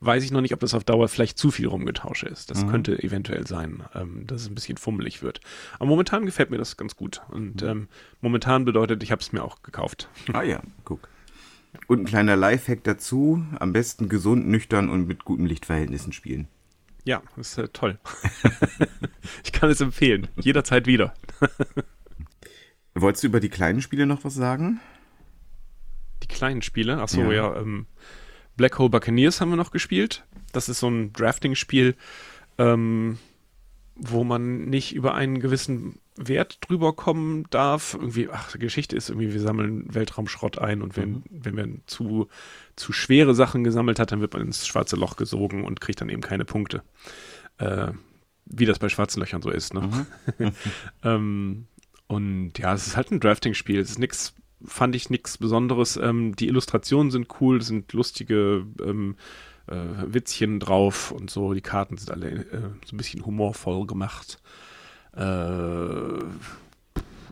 weiß 0.00 0.24
ich 0.24 0.30
noch 0.30 0.40
nicht, 0.40 0.54
ob 0.54 0.60
das 0.60 0.74
auf 0.74 0.84
Dauer 0.84 1.08
vielleicht 1.08 1.38
zu 1.38 1.50
viel 1.50 1.66
rumgetausche 1.66 2.26
ist. 2.26 2.50
Das 2.50 2.66
könnte 2.66 3.02
eventuell 3.02 3.46
sein, 3.46 3.82
ähm, 3.94 4.26
dass 4.26 4.42
es 4.42 4.48
ein 4.48 4.54
bisschen 4.54 4.78
fummelig 4.78 5.22
wird. 5.22 5.40
Aber 5.78 5.86
momentan 5.86 6.24
gefällt 6.24 6.50
mir 6.50 6.58
das 6.58 6.76
ganz 6.76 6.96
gut. 6.96 7.20
Und 7.28 7.62
ähm, 7.62 7.88
momentan 8.20 8.64
bedeutet, 8.64 9.02
ich 9.02 9.12
habe 9.12 9.20
es 9.20 9.32
mir 9.32 9.42
auch 9.42 9.62
gekauft. 9.62 10.08
Ah 10.32 10.42
ja, 10.42 10.62
guck. 10.84 11.08
Und 11.86 12.00
ein 12.00 12.06
kleiner 12.06 12.34
Lifehack 12.36 12.82
dazu. 12.84 13.44
Am 13.58 13.72
besten 13.72 14.08
gesund, 14.08 14.48
nüchtern 14.48 14.88
und 14.88 15.06
mit 15.06 15.24
guten 15.24 15.44
Lichtverhältnissen 15.46 16.12
spielen. 16.12 16.48
Ja, 17.04 17.22
das 17.36 17.50
ist 17.52 17.58
äh, 17.58 17.68
toll. 17.68 17.98
ich 19.44 19.52
kann 19.52 19.70
es 19.70 19.80
empfehlen. 19.80 20.28
Jederzeit 20.36 20.86
wieder. 20.86 21.14
Wolltest 22.94 23.22
du 23.22 23.28
über 23.28 23.40
die 23.40 23.48
kleinen 23.48 23.82
Spiele 23.82 24.06
noch 24.06 24.24
was 24.24 24.34
sagen? 24.34 24.80
Die 26.22 26.28
kleinen 26.28 26.62
Spiele, 26.62 27.00
achso, 27.00 27.22
Ja. 27.22 27.32
ja, 27.32 27.56
ähm, 27.56 27.86
Black 28.60 28.78
Hole 28.78 28.90
Buccaneers 28.90 29.40
haben 29.40 29.48
wir 29.48 29.56
noch 29.56 29.70
gespielt. 29.70 30.22
Das 30.52 30.68
ist 30.68 30.80
so 30.80 30.88
ein 30.90 31.14
Drafting-Spiel, 31.14 31.96
ähm, 32.58 33.16
wo 33.94 34.22
man 34.22 34.66
nicht 34.66 34.94
über 34.94 35.14
einen 35.14 35.40
gewissen 35.40 35.98
Wert 36.14 36.58
drüber 36.60 36.92
kommen 36.92 37.46
darf. 37.48 37.94
Irgendwie, 37.94 38.28
ach, 38.30 38.52
die 38.52 38.58
Geschichte 38.58 38.96
ist 38.96 39.08
irgendwie, 39.08 39.32
wir 39.32 39.40
sammeln 39.40 39.86
Weltraumschrott 39.94 40.58
ein 40.58 40.82
und 40.82 40.94
wenn, 40.98 41.22
wenn 41.30 41.54
man 41.54 41.80
zu, 41.86 42.28
zu 42.76 42.92
schwere 42.92 43.34
Sachen 43.34 43.64
gesammelt 43.64 43.98
hat, 43.98 44.12
dann 44.12 44.20
wird 44.20 44.34
man 44.34 44.42
ins 44.42 44.66
schwarze 44.66 44.96
Loch 44.96 45.16
gesogen 45.16 45.64
und 45.64 45.80
kriegt 45.80 46.02
dann 46.02 46.10
eben 46.10 46.20
keine 46.20 46.44
Punkte. 46.44 46.82
Äh, 47.56 47.92
wie 48.44 48.66
das 48.66 48.78
bei 48.78 48.90
schwarzen 48.90 49.20
Löchern 49.20 49.40
so 49.40 49.48
ist, 49.48 49.72
ne? 49.72 50.06
ähm, 51.02 51.66
und 52.08 52.58
ja, 52.58 52.74
es 52.74 52.88
ist 52.88 52.96
halt 52.98 53.10
ein 53.10 53.20
Drafting-Spiel. 53.20 53.80
Es 53.80 53.88
ist 53.88 53.98
nix, 53.98 54.34
fand 54.64 54.94
ich 54.94 55.10
nichts 55.10 55.38
Besonderes. 55.38 55.96
Ähm, 55.96 56.36
die 56.36 56.48
Illustrationen 56.48 57.10
sind 57.10 57.28
cool, 57.40 57.62
sind 57.62 57.92
lustige 57.92 58.66
ähm, 58.82 59.16
äh, 59.66 59.74
Witzchen 60.06 60.60
drauf 60.60 61.10
und 61.12 61.30
so. 61.30 61.54
Die 61.54 61.60
Karten 61.60 61.96
sind 61.96 62.10
alle 62.10 62.28
äh, 62.30 62.70
so 62.84 62.94
ein 62.94 62.96
bisschen 62.96 63.24
humorvoll 63.24 63.86
gemacht. 63.86 64.40
Äh, 65.16 66.24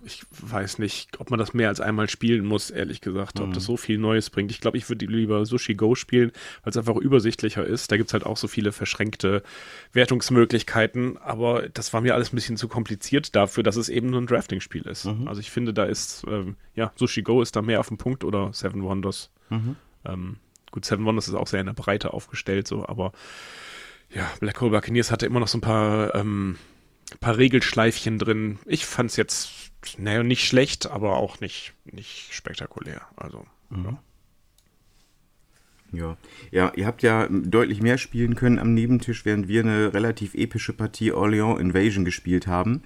ich 0.08 0.24
weiß 0.30 0.78
nicht, 0.78 1.20
ob 1.20 1.30
man 1.30 1.38
das 1.38 1.54
mehr 1.54 1.68
als 1.68 1.80
einmal 1.80 2.08
spielen 2.08 2.44
muss, 2.44 2.70
ehrlich 2.70 3.00
gesagt, 3.00 3.40
ob 3.40 3.52
das 3.52 3.64
so 3.64 3.76
viel 3.76 3.98
Neues 3.98 4.30
bringt. 4.30 4.50
Ich 4.50 4.60
glaube, 4.60 4.76
ich 4.78 4.88
würde 4.88 5.06
lieber 5.06 5.44
Sushi 5.46 5.74
Go 5.74 5.94
spielen, 5.94 6.32
weil 6.62 6.70
es 6.70 6.76
einfach 6.76 6.96
übersichtlicher 6.96 7.64
ist. 7.64 7.92
Da 7.92 7.96
gibt 7.96 8.08
es 8.08 8.14
halt 8.14 8.24
auch 8.26 8.36
so 8.36 8.48
viele 8.48 8.72
verschränkte 8.72 9.42
Wertungsmöglichkeiten, 9.92 11.18
aber 11.18 11.68
das 11.68 11.92
war 11.92 12.00
mir 12.00 12.14
alles 12.14 12.32
ein 12.32 12.36
bisschen 12.36 12.56
zu 12.56 12.68
kompliziert 12.68 13.36
dafür, 13.36 13.62
dass 13.62 13.76
es 13.76 13.88
eben 13.88 14.10
nur 14.10 14.20
ein 14.20 14.26
Drafting-Spiel 14.26 14.82
ist. 14.82 15.04
Also 15.26 15.40
ich 15.40 15.50
finde, 15.50 15.74
da 15.74 15.84
ist, 15.84 16.24
ähm, 16.28 16.56
ja, 16.74 16.92
Sushi 16.96 17.22
Go 17.22 17.42
ist 17.42 17.54
da 17.54 17.62
mehr 17.62 17.80
auf 17.80 17.88
dem 17.88 17.98
Punkt 17.98 18.24
oder 18.24 18.52
Seven 18.52 18.82
Wonders. 18.82 19.30
Ähm, 20.04 20.36
gut, 20.70 20.84
Seven 20.84 21.04
Wonders 21.04 21.28
ist 21.28 21.34
auch 21.34 21.46
sehr 21.46 21.60
in 21.60 21.66
der 21.66 21.74
Breite 21.74 22.12
aufgestellt, 22.14 22.66
so, 22.66 22.86
aber 22.86 23.12
ja, 24.14 24.26
Black 24.40 24.60
Hole 24.60 24.70
Buccaneers 24.70 25.10
hatte 25.10 25.26
immer 25.26 25.40
noch 25.40 25.48
so 25.48 25.58
ein 25.58 25.62
paar, 25.62 26.14
ähm, 26.14 26.56
paar 27.20 27.36
Regelschleifchen 27.38 28.18
drin. 28.18 28.58
Ich 28.66 28.86
fand 28.86 29.10
es 29.10 29.16
jetzt, 29.16 29.50
naja, 29.98 30.22
nicht 30.22 30.46
schlecht, 30.46 30.86
aber 30.86 31.16
auch 31.16 31.40
nicht, 31.40 31.72
nicht 31.84 32.28
spektakulär. 32.32 33.02
Also, 33.16 33.46
ja. 33.70 33.98
Ja. 35.90 36.16
Ja, 36.50 36.72
ihr 36.76 36.86
habt 36.86 37.02
ja 37.02 37.28
deutlich 37.30 37.80
mehr 37.80 37.96
spielen 37.96 38.34
können 38.34 38.58
am 38.58 38.74
Nebentisch, 38.74 39.24
während 39.24 39.48
wir 39.48 39.62
eine 39.62 39.94
relativ 39.94 40.34
epische 40.34 40.74
Partie 40.74 41.12
Orleans 41.12 41.60
Invasion 41.60 42.04
gespielt 42.04 42.46
haben. 42.46 42.82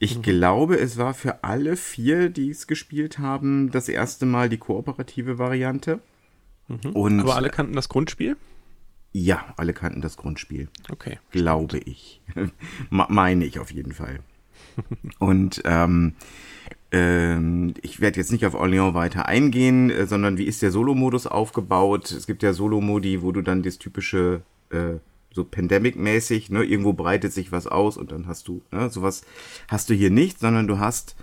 Ich 0.00 0.18
Mhm. 0.18 0.22
glaube, 0.22 0.76
es 0.76 0.98
war 0.98 1.14
für 1.14 1.44
alle 1.44 1.76
vier, 1.76 2.30
die 2.30 2.50
es 2.50 2.66
gespielt 2.66 3.20
haben, 3.20 3.70
das 3.70 3.88
erste 3.88 4.26
Mal 4.26 4.48
die 4.48 4.58
kooperative 4.58 5.38
Variante. 5.38 6.00
Und 6.68 7.14
Mhm. 7.14 7.20
Aber 7.20 7.36
alle 7.36 7.50
kannten 7.50 7.74
das 7.74 7.88
Grundspiel? 7.88 8.36
Ja, 9.12 9.52
alle 9.56 9.74
kannten 9.74 10.00
das 10.00 10.16
Grundspiel. 10.16 10.68
Okay. 10.90 11.18
Glaube 11.30 11.78
ich. 11.78 12.20
Meine 12.90 13.44
ich 13.44 13.58
auf 13.58 13.70
jeden 13.70 13.92
Fall. 13.92 14.20
Und 15.18 15.62
ähm, 15.64 16.14
ähm, 16.90 17.74
ich 17.82 18.00
werde 18.00 18.18
jetzt 18.18 18.32
nicht 18.32 18.46
auf 18.46 18.54
Orléans 18.54 18.94
weiter 18.94 19.26
eingehen, 19.26 19.90
äh, 19.90 20.06
sondern 20.06 20.38
wie 20.38 20.44
ist 20.44 20.62
der 20.62 20.70
Solo-Modus 20.70 21.26
aufgebaut? 21.26 22.10
Es 22.10 22.26
gibt 22.26 22.42
ja 22.42 22.52
Solo-Modi, 22.52 23.22
wo 23.22 23.32
du 23.32 23.42
dann 23.42 23.62
das 23.62 23.78
typische, 23.78 24.42
äh, 24.70 24.94
so 25.34 25.44
Pandemic-mäßig, 25.44 26.50
ne, 26.50 26.64
irgendwo 26.64 26.92
breitet 26.92 27.32
sich 27.32 27.52
was 27.52 27.66
aus 27.66 27.96
und 27.96 28.12
dann 28.12 28.26
hast 28.26 28.48
du, 28.48 28.62
ne, 28.70 28.88
sowas 28.90 29.24
hast 29.68 29.90
du 29.90 29.94
hier 29.94 30.10
nicht, 30.10 30.38
sondern 30.38 30.66
du 30.66 30.78
hast 30.78 31.16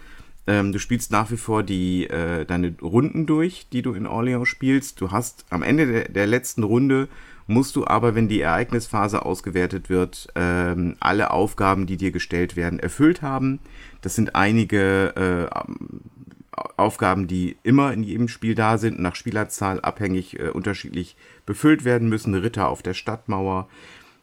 ähm, 0.48 0.72
du 0.72 0.80
spielst 0.80 1.12
nach 1.12 1.30
wie 1.30 1.38
vor 1.38 1.62
die, 1.62 2.08
äh, 2.08 2.44
deine 2.44 2.74
Runden 2.82 3.28
durch, 3.28 3.68
die 3.72 3.84
du 3.84 3.94
in 3.94 4.08
Orleans 4.08 4.48
spielst. 4.48 5.00
Du 5.00 5.12
hast 5.12 5.46
am 5.52 5.62
Ende 5.62 5.86
der, 5.86 6.10
der 6.10 6.26
letzten 6.26 6.64
Runde 6.64 7.08
musst 7.50 7.76
du 7.76 7.86
aber, 7.86 8.16
wenn 8.16 8.28
die 8.28 8.42
Ereignisphase 8.42 9.26
ausgewertet 9.26 9.90
wird, 9.90 10.28
ähm, 10.36 10.96
alle 11.00 11.32
Aufgaben, 11.32 11.88
die 11.88 11.98
dir 11.98 12.12
gestellt 12.12 12.56
werden, 12.56 12.80
erfüllt 12.80 13.22
haben. 13.22 13.60
Das 14.02 14.16
sind 14.16 14.36
einige 14.36 15.50
äh, 15.50 16.60
Aufgaben, 16.78 17.28
die 17.28 17.58
immer 17.64 17.92
in 17.92 18.04
jedem 18.04 18.28
Spiel 18.28 18.56
da 18.56 18.78
sind, 18.78 19.00
nach 19.00 19.16
Spielerzahl 19.16 19.82
abhängig 19.82 20.40
äh, 20.40 20.50
unterschiedlich 20.50 21.16
befüllt 21.46 21.86
werden 21.86 22.08
müssen. 22.08 22.36
Ritter 22.36 22.70
auf 22.70 22.84
der 22.84 22.94
Stadtmauer, 22.94 23.68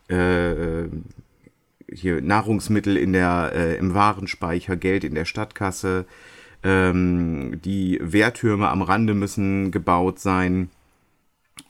äh, 0.09 0.53
äh 0.53 0.89
hier 1.93 2.21
Nahrungsmittel 2.21 2.97
in 2.97 3.13
der, 3.13 3.53
äh, 3.55 3.77
im 3.77 3.95
Warenspeicher, 3.95 4.77
Geld 4.77 5.05
in 5.05 5.15
der 5.15 5.25
Stadtkasse, 5.25 6.05
ähm, 6.65 7.61
die 7.65 8.01
Wehrtürme 8.03 8.69
am 8.69 8.83
Rande 8.83 9.15
müssen 9.15 9.71
gebaut 9.71 10.19
sein. 10.19 10.69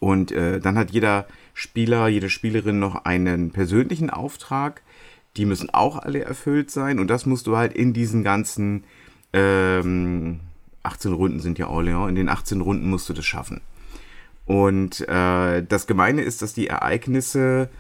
Und 0.01 0.33
äh, 0.33 0.59
dann 0.61 0.79
hat 0.79 0.91
jeder 0.91 1.27
Spieler, 1.59 2.07
jede 2.09 2.29
Spielerin 2.29 2.79
noch 2.79 3.07
einen 3.07 3.51
persönlichen 3.51 4.11
Auftrag. 4.11 4.83
Die 5.39 5.47
müssen 5.47 5.71
auch 5.71 5.97
alle 5.97 6.23
erfüllt 6.23 6.71
sein. 6.71 6.99
Und 6.99 7.09
das 7.09 7.25
musst 7.25 7.47
du 7.47 7.57
halt 7.57 7.73
in 7.73 7.95
diesen 7.95 8.23
ganzen 8.23 8.85
ähm, 9.33 10.41
18 10.83 11.15
Runden 11.15 11.41
sind 11.41 11.59
ja 11.59 11.69
Orléans, 11.69 12.11
in 12.11 12.15
den 12.15 12.29
18 12.29 12.61
Runden 12.61 12.91
musst 12.91 13.09
du 13.09 13.15
das 13.15 13.25
schaffen. 13.25 13.63
Und 14.45 15.01
äh, 15.09 15.65
das 15.67 15.87
Gemeine 15.87 16.21
ist, 16.21 16.43
dass 16.43 16.53
die 16.53 16.69
Ereignisse 16.69 17.71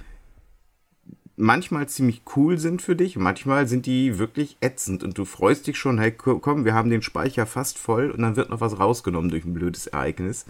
manchmal 1.36 1.86
ziemlich 1.86 2.22
cool 2.34 2.56
sind 2.56 2.80
für 2.80 2.96
dich, 2.96 3.16
manchmal 3.16 3.68
sind 3.68 3.84
die 3.84 4.18
wirklich 4.18 4.56
ätzend 4.62 5.04
und 5.04 5.18
du 5.18 5.26
freust 5.26 5.66
dich 5.66 5.76
schon, 5.76 5.98
hey, 5.98 6.10
komm, 6.10 6.64
wir 6.64 6.72
haben 6.72 6.88
den 6.88 7.02
Speicher 7.02 7.44
fast 7.44 7.78
voll 7.78 8.10
und 8.10 8.22
dann 8.22 8.36
wird 8.36 8.48
noch 8.48 8.62
was 8.62 8.78
rausgenommen 8.78 9.30
durch 9.30 9.44
ein 9.44 9.52
blödes 9.52 9.86
Ereignis. 9.86 10.46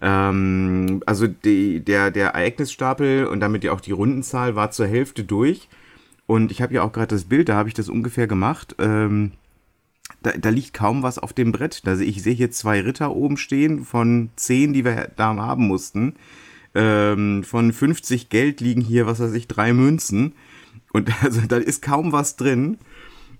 Ähm, 0.00 1.02
also 1.06 1.26
die, 1.26 1.80
der, 1.80 2.10
der 2.10 2.28
Ereignisstapel 2.30 3.26
und 3.26 3.40
damit 3.40 3.64
ja 3.64 3.72
auch 3.72 3.80
die 3.80 3.92
Rundenzahl 3.92 4.56
war 4.56 4.70
zur 4.70 4.86
Hälfte 4.86 5.24
durch 5.24 5.68
und 6.26 6.50
ich 6.50 6.60
habe 6.60 6.74
ja 6.74 6.82
auch 6.82 6.92
gerade 6.92 7.14
das 7.14 7.24
Bild, 7.24 7.48
da 7.48 7.54
habe 7.54 7.68
ich 7.68 7.74
das 7.74 7.88
ungefähr 7.88 8.26
gemacht. 8.26 8.74
Ähm, 8.78 9.32
da, 10.22 10.32
da 10.32 10.48
liegt 10.48 10.74
kaum 10.74 11.02
was 11.02 11.18
auf 11.18 11.32
dem 11.32 11.52
Brett. 11.52 11.82
Also 11.86 12.02
ich 12.02 12.22
sehe 12.22 12.34
hier 12.34 12.50
zwei 12.50 12.80
Ritter 12.80 13.14
oben 13.14 13.36
stehen 13.36 13.84
von 13.84 14.30
zehn, 14.36 14.72
die 14.72 14.84
wir 14.84 15.12
da 15.16 15.36
haben 15.36 15.66
mussten. 15.66 16.14
Ähm, 16.74 17.44
von 17.44 17.72
50 17.72 18.28
Geld 18.28 18.60
liegen 18.60 18.80
hier, 18.80 19.06
was 19.06 19.20
weiß 19.20 19.32
ich, 19.32 19.46
drei 19.46 19.72
Münzen. 19.72 20.34
Und 20.92 21.10
also 21.22 21.40
da 21.46 21.56
ist 21.56 21.80
kaum 21.80 22.12
was 22.12 22.36
drin. 22.36 22.78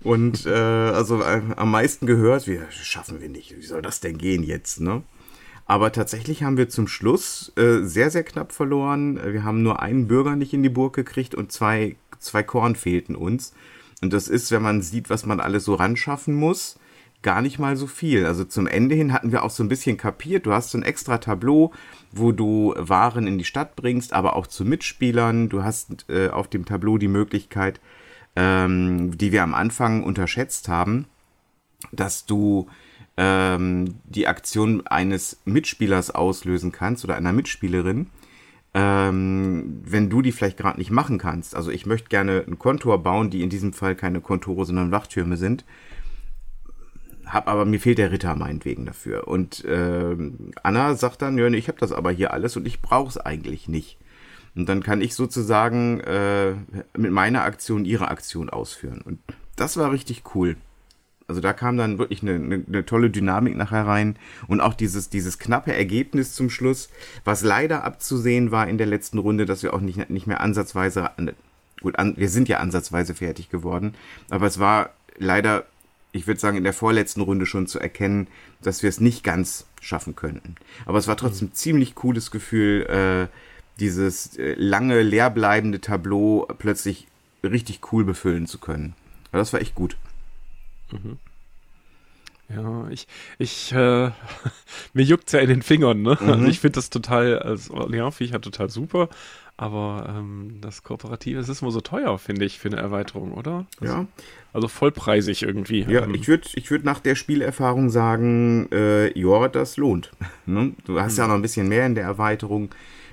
Und 0.03 0.45
äh, 0.45 0.51
also 0.51 1.21
äh, 1.21 1.41
am 1.57 1.71
meisten 1.71 2.05
gehört, 2.05 2.47
wir 2.47 2.67
schaffen 2.71 3.19
wir 3.19 3.29
nicht. 3.29 3.57
Wie 3.57 3.65
soll 3.65 3.81
das 3.81 3.99
denn 3.99 4.17
gehen 4.17 4.43
jetzt, 4.43 4.79
ne? 4.79 5.03
Aber 5.67 5.91
tatsächlich 5.91 6.43
haben 6.43 6.57
wir 6.57 6.69
zum 6.69 6.87
Schluss 6.87 7.51
äh, 7.57 7.81
sehr, 7.83 8.09
sehr 8.09 8.23
knapp 8.23 8.53
verloren. 8.53 9.19
Wir 9.21 9.43
haben 9.43 9.63
nur 9.63 9.81
einen 9.81 10.07
Bürger 10.07 10.37
nicht 10.37 10.53
in 10.53 10.63
die 10.63 10.69
Burg 10.69 10.95
gekriegt 10.95 11.35
und 11.35 11.51
zwei, 11.51 11.97
zwei 12.19 12.41
Korn 12.41 12.75
fehlten 12.75 13.15
uns. 13.15 13.53
Und 14.01 14.13
das 14.13 14.29
ist, 14.29 14.49
wenn 14.51 14.61
man 14.61 14.81
sieht, 14.81 15.09
was 15.09 15.25
man 15.25 15.41
alles 15.41 15.65
so 15.65 15.75
ran 15.75 15.97
schaffen 15.97 16.35
muss, 16.35 16.79
gar 17.21 17.41
nicht 17.41 17.59
mal 17.59 17.75
so 17.75 17.87
viel. 17.87 18.25
Also 18.25 18.45
zum 18.45 18.67
Ende 18.67 18.95
hin 18.95 19.11
hatten 19.11 19.33
wir 19.33 19.43
auch 19.43 19.49
so 19.49 19.61
ein 19.61 19.69
bisschen 19.69 19.97
kapiert. 19.97 20.45
Du 20.45 20.53
hast 20.53 20.71
so 20.71 20.77
ein 20.77 20.83
extra 20.83 21.17
Tableau, 21.17 21.73
wo 22.13 22.31
du 22.31 22.73
Waren 22.77 23.27
in 23.27 23.37
die 23.37 23.43
Stadt 23.43 23.75
bringst, 23.75 24.13
aber 24.13 24.37
auch 24.37 24.47
zu 24.47 24.63
Mitspielern. 24.63 25.49
Du 25.49 25.63
hast 25.63 26.05
äh, 26.09 26.29
auf 26.29 26.47
dem 26.47 26.63
Tableau 26.63 26.97
die 26.97 27.09
Möglichkeit, 27.09 27.81
ähm, 28.37 29.17
die 29.17 29.33
wir 29.33 29.43
am 29.43 29.53
Anfang 29.53 30.03
unterschätzt 30.03 30.69
haben, 30.69 31.07
dass 31.91 32.25
du 32.25 32.67
ähm, 33.17 33.95
die 34.05 34.27
Aktion 34.27 34.85
eines 34.87 35.41
Mitspielers 35.45 36.11
auslösen 36.11 36.71
kannst 36.71 37.03
oder 37.03 37.15
einer 37.15 37.33
Mitspielerin. 37.33 38.07
Ähm, 38.73 39.81
wenn 39.83 40.09
du 40.09 40.21
die 40.21 40.31
vielleicht 40.31 40.57
gerade 40.57 40.77
nicht 40.77 40.91
machen 40.91 41.17
kannst. 41.17 41.55
Also 41.55 41.71
ich 41.71 41.85
möchte 41.85 42.09
gerne 42.09 42.43
ein 42.47 42.59
Kontor 42.59 43.01
bauen, 43.01 43.29
die 43.29 43.41
in 43.41 43.49
diesem 43.49 43.73
Fall 43.73 43.95
keine 43.95 44.21
Kontore, 44.21 44.65
sondern 44.65 44.91
Wachtürme 44.91 45.37
sind 45.37 45.65
hab 47.27 47.47
aber 47.47 47.65
mir 47.65 47.79
fehlt 47.79 47.97
der 47.97 48.11
Ritter 48.11 48.35
meinetwegen 48.35 48.85
dafür. 48.85 49.27
Und 49.27 49.63
äh, 49.65 50.15
Anna 50.63 50.95
sagt 50.95 51.21
dann, 51.21 51.37
ja, 51.37 51.47
ich 51.47 51.67
habe 51.67 51.79
das 51.79 51.91
aber 51.91 52.11
hier 52.11 52.33
alles 52.33 52.55
und 52.57 52.65
ich 52.65 52.81
brauche 52.81 53.09
es 53.09 53.17
eigentlich 53.17 53.67
nicht. 53.67 53.97
Und 54.55 54.67
dann 54.67 54.81
kann 54.81 55.01
ich 55.01 55.13
sozusagen 55.13 55.99
äh, 55.99 56.53
mit 56.97 57.11
meiner 57.11 57.43
Aktion 57.43 57.85
ihre 57.85 58.07
Aktion 58.07 58.49
ausführen. 58.49 59.01
Und 59.03 59.19
das 59.55 59.77
war 59.77 59.91
richtig 59.91 60.23
cool. 60.35 60.55
Also 61.27 61.41
da 61.41 61.51
kam 61.51 61.77
dann 61.77 61.97
wirklich 61.97 62.21
eine, 62.21 62.35
eine, 62.35 62.63
eine, 62.65 62.85
tolle 62.85 63.09
Dynamik 63.09 63.57
nachher 63.57 63.85
rein 63.85 64.15
und 64.47 64.61
auch 64.61 64.73
dieses, 64.73 65.09
dieses 65.09 65.39
knappe 65.39 65.73
Ergebnis 65.73 66.33
zum 66.33 66.49
Schluss, 66.49 66.89
was 67.25 67.43
leider 67.43 67.83
abzusehen 67.83 68.51
war 68.51 68.67
in 68.67 68.77
der 68.77 68.87
letzten 68.87 69.17
Runde, 69.17 69.45
dass 69.45 69.61
wir 69.61 69.73
auch 69.73 69.81
nicht, 69.81 70.09
nicht 70.09 70.27
mehr 70.27 70.39
ansatzweise, 70.39 71.11
gut, 71.81 71.99
an, 71.99 72.13
wir 72.15 72.29
sind 72.29 72.47
ja 72.47 72.59
ansatzweise 72.59 73.13
fertig 73.13 73.49
geworden, 73.49 73.93
aber 74.29 74.47
es 74.47 74.57
war 74.59 74.91
leider 75.17 75.65
ich 76.13 76.27
würde 76.27 76.39
sagen, 76.39 76.57
in 76.57 76.63
der 76.63 76.73
vorletzten 76.73 77.21
Runde 77.21 77.45
schon 77.45 77.67
zu 77.67 77.79
erkennen, 77.79 78.27
dass 78.61 78.81
wir 78.81 78.89
es 78.89 78.99
nicht 78.99 79.23
ganz 79.23 79.67
schaffen 79.81 80.15
könnten. 80.15 80.55
Aber 80.85 80.97
es 80.97 81.07
war 81.07 81.17
trotzdem 81.17 81.49
mhm. 81.49 81.53
ziemlich 81.53 81.95
cooles 81.95 82.31
Gefühl, 82.31 82.85
äh, 82.87 83.27
dieses 83.79 84.37
äh, 84.37 84.55
lange 84.57 85.01
leerbleibende 85.01 85.79
Tableau 85.79 86.47
plötzlich 86.57 87.07
richtig 87.43 87.81
cool 87.91 88.03
befüllen 88.03 88.47
zu 88.47 88.57
können. 88.57 88.95
Aber 89.31 89.39
das 89.39 89.53
war 89.53 89.61
echt 89.61 89.75
gut. 89.75 89.97
Mhm. 90.91 91.17
Ja, 92.49 92.87
ich, 92.89 93.07
ich, 93.39 93.73
äh, 93.73 94.11
mir 94.93 95.03
juckt's 95.03 95.33
ja 95.33 95.39
in 95.39 95.49
den 95.49 95.61
Fingern, 95.61 96.01
ne? 96.01 96.17
Mhm. 96.19 96.29
Also 96.29 96.45
ich 96.45 96.61
finde 96.61 96.75
das 96.75 96.89
total, 96.89 97.39
als 97.39 97.69
Orleans-Viecher 97.69 98.39
total 98.39 98.69
super, 98.69 99.09
aber 99.57 100.15
ähm, 100.15 100.59
das 100.61 100.83
Kooperative, 100.83 101.39
es 101.39 101.49
ist 101.49 101.61
immer 101.61 101.71
so 101.71 101.81
teuer, 101.81 102.17
finde 102.19 102.45
ich, 102.45 102.59
für 102.59 102.69
eine 102.69 102.77
Erweiterung, 102.77 103.33
oder? 103.33 103.65
Das, 103.79 103.89
ja. 103.89 104.05
Also 104.53 104.69
vollpreisig 104.69 105.43
irgendwie. 105.43 105.81
Ja, 105.81 106.03
ähm. 106.03 106.15
ich 106.15 106.27
würde 106.27 106.47
ich 106.53 106.71
würd 106.71 106.85
nach 106.85 106.99
der 106.99 107.15
Spielerfahrung 107.15 107.89
sagen, 107.89 108.69
äh, 108.71 109.19
ja, 109.19 109.47
das 109.47 109.77
lohnt. 109.77 110.11
ne? 110.45 110.73
Du 110.85 111.01
hast 111.01 111.13
mhm. 111.13 111.19
ja 111.19 111.27
noch 111.27 111.35
ein 111.35 111.41
bisschen 111.41 111.67
mehr 111.67 111.85
in 111.85 111.95
der 111.95 112.05
Erweiterung. 112.05 112.69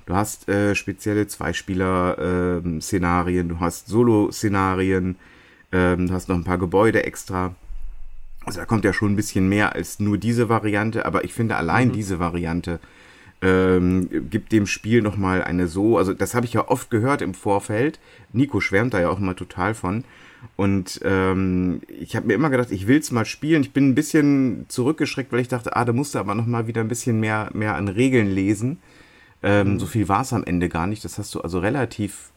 Du 0.07 0.15
hast 0.15 0.49
äh, 0.51 0.75
spezielle 0.75 1.27
Zweispieler-Szenarien, 1.27 3.41
ähm, 3.41 3.49
du 3.49 3.61
hast 3.61 3.89
Solo-Szenarien, 3.89 5.17
ähm, 5.73 6.09
du 6.09 6.15
hast 6.15 6.29
noch 6.29 6.37
ein 6.37 6.45
paar 6.45 6.59
Gebäude 6.59 7.05
extra. 7.05 7.55
Also 8.45 8.61
da 8.61 8.67
kommt 8.67 8.85
ja 8.85 8.93
schon 8.93 9.13
ein 9.13 9.17
bisschen 9.17 9.49
mehr 9.49 9.75
als 9.75 10.01
nur 10.01 10.19
diese 10.19 10.49
Variante, 10.49 11.07
aber 11.07 11.25
ich 11.25 11.33
finde 11.33 11.57
allein 11.57 11.89
mhm. 11.89 11.93
diese 11.93 12.19
Variante 12.19 12.79
ähm, 13.43 14.09
gibt 14.31 14.53
dem 14.53 14.67
Spiel 14.67 15.03
nochmal 15.03 15.43
eine 15.43 15.67
so, 15.67 15.99
also 15.99 16.15
das 16.15 16.35
habe 16.35 16.47
ich 16.47 16.55
ja 16.55 16.69
oft 16.69 16.91
gehört 16.91 17.23
im 17.23 17.35
Vorfeld. 17.35 18.01
Nico 18.33 18.61
schwärmt 18.61 18.95
da 18.95 19.01
ja 19.01 19.11
auch 19.11 19.19
immer 19.19 19.37
total 19.37 19.75
von. 19.75 20.05
Und 20.57 21.01
ähm, 21.05 21.81
ich 21.89 22.17
habe 22.17 22.27
mir 22.27 22.35
immer 22.35 22.51
gedacht, 22.51 22.71
ich 22.71 22.87
will 22.87 22.99
es 22.99 23.11
mal 23.11 23.25
spielen. 23.25 23.63
Ich 23.63 23.73
bin 23.73 23.89
ein 23.89 23.95
bisschen 23.95 24.67
zurückgeschreckt, 24.69 25.33
weil 25.33 25.41
ich 25.41 25.49
dachte, 25.49 25.77
ah, 25.77 25.85
da 25.85 25.93
musst 25.93 26.15
du 26.15 26.19
aber 26.19 26.35
nochmal 26.35 26.67
wieder 26.67 26.81
ein 26.81 26.89
bisschen 26.89 27.19
mehr, 27.21 27.51
mehr 27.55 27.75
an 27.77 27.89
Regeln 27.89 28.31
lesen. 28.31 28.79
Ähm, 29.43 29.75
mhm. 29.75 29.79
So 29.79 29.87
viel 29.87 30.09
war 30.09 30.23
es 30.23 30.33
am 30.33 30.45
Ende 30.45 30.69
gar 30.69 30.87
nicht. 30.87 31.05
Das 31.05 31.19
hast 31.19 31.35
du 31.35 31.41
also 31.41 31.59
relativ 31.59 32.31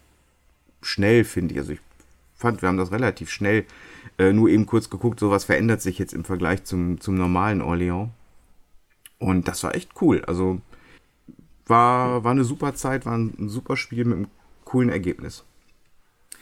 schnell, 0.82 1.24
finde 1.24 1.54
ich. 1.54 1.60
Also 1.60 1.74
ich 1.74 1.80
fand, 2.38 2.62
wir 2.62 2.70
haben 2.70 2.78
das 2.78 2.92
relativ 2.92 3.30
schnell 3.30 3.66
äh, 4.18 4.34
nur 4.34 4.50
eben 4.50 4.66
kurz 4.66 4.90
geguckt, 4.90 5.20
so 5.20 5.30
was 5.30 5.46
verändert 5.46 5.82
sich 5.82 6.00
jetzt 6.00 6.14
im 6.14 6.24
Vergleich 6.24 6.64
zum, 6.64 7.00
zum 7.00 7.16
normalen 7.16 7.62
Orléans. 7.62 8.10
Und 9.20 9.48
das 9.48 9.64
war 9.64 9.76
echt 9.76 10.02
cool. 10.02 10.24
Also 10.26 10.62
war, 11.66 12.24
war 12.24 12.32
eine 12.32 12.44
super 12.44 12.76
Zeit, 12.76 13.06
war 13.06 13.18
ein 13.18 13.50
super 13.50 13.78
Spiel 13.78 14.06
mit 14.06 14.18
einem 14.18 14.28
coolen 14.64 14.90
Ergebnis. 14.90 15.44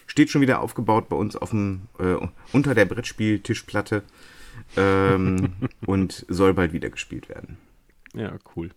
Steht 0.08 0.29
schon 0.29 0.41
wieder 0.41 0.62
aufgebaut 0.62 1.10
bei 1.10 1.15
uns 1.15 1.36
auf 1.36 1.49
dem, 1.49 1.84
äh, 1.99 2.15
unter 2.53 2.75
der 2.75 2.86
Brettspieltischplatte 2.86 4.03
ähm, 4.77 5.53
und 5.86 6.25
soll 6.29 6.53
bald 6.53 6.73
wieder 6.73 6.89
gespielt 6.89 7.29
werden. 7.29 7.58
Ja, 8.13 8.38
cool. 8.55 8.69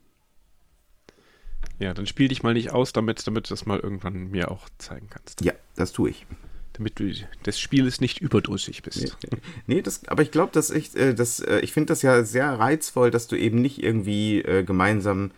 Ja, 1.78 1.94
dann 1.94 2.07
spiel 2.07 2.28
dich 2.28 2.42
mal 2.42 2.54
nicht 2.54 2.72
aus, 2.72 2.92
damit, 2.92 3.24
damit 3.26 3.46
du 3.46 3.50
das 3.50 3.66
mal 3.66 3.78
irgendwann 3.78 4.31
mir 4.31 4.50
auch 4.50 4.68
zeigen 4.78 5.09
kannst. 5.11 5.44
Ja, 5.44 5.52
das 5.76 5.92
tue 5.92 6.11
ich. 6.11 6.26
Damit 6.79 6.99
du 6.99 7.12
des 7.45 7.61
Spieles 7.61 8.01
nicht 8.01 8.21
überdrüssig 8.21 8.83
bist. 8.83 9.17
Nee, 9.23 9.38
nee 9.67 9.83
das, 9.83 10.07
aber 10.09 10.23
ich 10.23 10.31
glaube, 10.31 10.53
dass 10.53 10.71
ich, 10.71 10.97
äh, 10.97 11.12
das, 11.12 11.41
äh, 11.41 11.59
ich 11.61 11.73
finde 11.73 11.88
das 11.88 12.03
ja 12.03 12.25
sehr 12.25 12.49
reizvoll, 12.59 13.11
dass 13.11 13.27
du 13.27 13.37
eben 13.37 13.61
nicht 13.61 13.83
irgendwie 13.83 14.41
äh, 14.41 14.62
gemeinsam 14.62 15.33